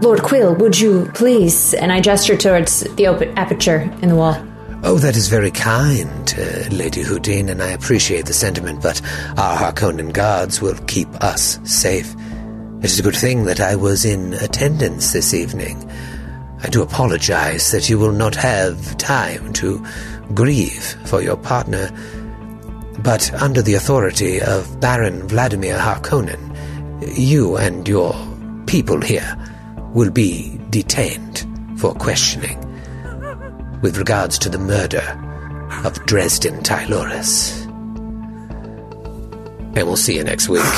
Lord 0.00 0.22
Quill, 0.22 0.54
would 0.56 0.78
you 0.78 1.10
please? 1.14 1.74
And 1.74 1.92
I 1.92 2.00
gesture 2.00 2.36
towards 2.36 2.80
the 2.96 3.06
open 3.06 3.36
aperture 3.38 3.82
in 4.02 4.08
the 4.08 4.16
wall. 4.16 4.36
Oh, 4.84 4.98
that 4.98 5.16
is 5.16 5.28
very 5.28 5.52
kind, 5.52 6.34
uh, 6.36 6.68
Lady 6.74 7.02
Houdin, 7.02 7.48
and 7.48 7.62
I 7.62 7.68
appreciate 7.68 8.26
the 8.26 8.32
sentiment, 8.32 8.82
but 8.82 9.00
our 9.38 9.56
Harkonnen 9.56 10.12
guards 10.12 10.60
will 10.60 10.76
keep 10.88 11.08
us 11.22 11.60
safe. 11.62 12.12
It 12.80 12.86
is 12.86 12.98
a 12.98 13.02
good 13.04 13.14
thing 13.14 13.44
that 13.44 13.60
I 13.60 13.76
was 13.76 14.04
in 14.04 14.34
attendance 14.34 15.12
this 15.12 15.34
evening. 15.34 15.88
I 16.64 16.68
do 16.68 16.82
apologize 16.82 17.70
that 17.70 17.88
you 17.88 17.96
will 17.96 18.10
not 18.10 18.34
have 18.34 18.96
time 18.96 19.52
to 19.52 19.84
grieve 20.34 20.96
for 21.04 21.22
your 21.22 21.36
partner, 21.36 21.88
but 22.98 23.32
under 23.34 23.62
the 23.62 23.74
authority 23.74 24.40
of 24.40 24.80
Baron 24.80 25.26
Vladimir 25.28 25.78
Harkonnen, 25.78 26.50
you 27.16 27.56
and 27.56 27.86
your 27.88 28.14
people 28.66 29.00
here 29.00 29.36
will 29.92 30.10
be 30.10 30.58
detained 30.70 31.46
for 31.78 31.94
questioning 31.94 32.58
with 33.82 33.98
regards 33.98 34.38
to 34.38 34.48
the 34.48 34.58
murder 34.58 35.02
of 35.84 35.94
Dresden 36.06 36.62
Tyloris. 36.62 37.60
And 39.74 39.86
we'll 39.86 39.96
see 39.96 40.16
you 40.16 40.24
next 40.24 40.48
week. 40.48 40.62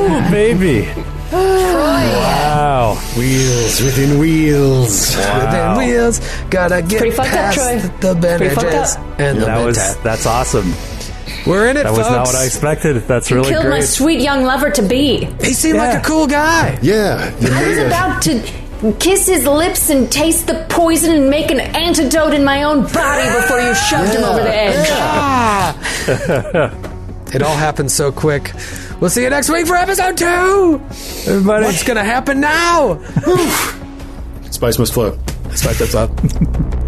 Oh, 0.00 0.28
baby. 0.30 0.86
Wow. 1.30 2.94
Wheels 3.16 3.80
within 3.82 4.18
wheels. 4.18 5.16
Within 5.16 5.76
wheels, 5.76 6.20
gotta 6.50 6.82
get 6.82 6.98
Pretty 6.98 7.14
fucked 7.16 7.28
up, 7.30 7.34
past 7.34 7.56
Troy. 7.58 7.78
the 7.78 8.14
Pretty 8.14 8.48
fucked 8.54 8.62
bandages 8.66 8.96
up. 8.96 9.20
and 9.20 9.40
the 9.40 9.46
That 9.46 9.64
was 9.64 9.78
mentat. 9.78 10.02
that's 10.02 10.26
awesome. 10.26 10.72
We're 11.46 11.68
in 11.68 11.76
it, 11.76 11.84
That 11.84 11.92
was 11.92 12.00
folks. 12.06 12.10
not 12.10 12.26
what 12.26 12.34
I 12.34 12.44
expected. 12.44 12.96
That's 13.06 13.30
really 13.30 13.50
Killed 13.50 13.64
my 13.64 13.70
great. 13.78 13.84
sweet 13.84 14.20
young 14.20 14.44
lover 14.44 14.70
to 14.70 14.82
be. 14.82 15.26
He 15.42 15.52
seemed 15.52 15.78
like 15.78 15.98
a 15.98 16.00
cool 16.06 16.26
guy. 16.26 16.78
Yeah, 16.82 17.30
you 17.40 17.48
I 17.52 17.66
was 17.66 17.76
made 17.76 17.78
it. 17.78 17.86
about 17.86 18.22
to 18.22 18.40
kiss 19.00 19.26
his 19.26 19.44
lips 19.46 19.90
and 19.90 20.10
taste 20.10 20.46
the 20.46 20.64
poison 20.68 21.12
and 21.12 21.28
make 21.30 21.50
an 21.50 21.60
antidote 21.60 22.32
in 22.34 22.44
my 22.44 22.62
own 22.62 22.82
body 22.92 23.28
before 23.40 23.60
you 23.60 23.74
shoved 23.74 24.14
him 24.14 24.24
over 24.24 24.40
the 24.42 24.54
edge. 24.54 24.88
It 27.30 27.42
all 27.42 27.56
happened 27.56 27.90
so 27.92 28.10
quick. 28.10 28.54
We'll 29.00 29.10
see 29.10 29.22
you 29.22 29.30
next 29.30 29.48
week 29.48 29.66
for 29.66 29.76
episode 29.76 30.16
two. 30.16 30.80
Everybody. 31.30 31.66
What's 31.66 31.84
gonna 31.84 32.02
happen 32.04 32.40
now? 32.40 33.00
Spice 34.50 34.78
must 34.78 34.92
flow. 34.92 35.16
Spice 35.54 35.78
this 35.78 35.94
up. 35.94 36.10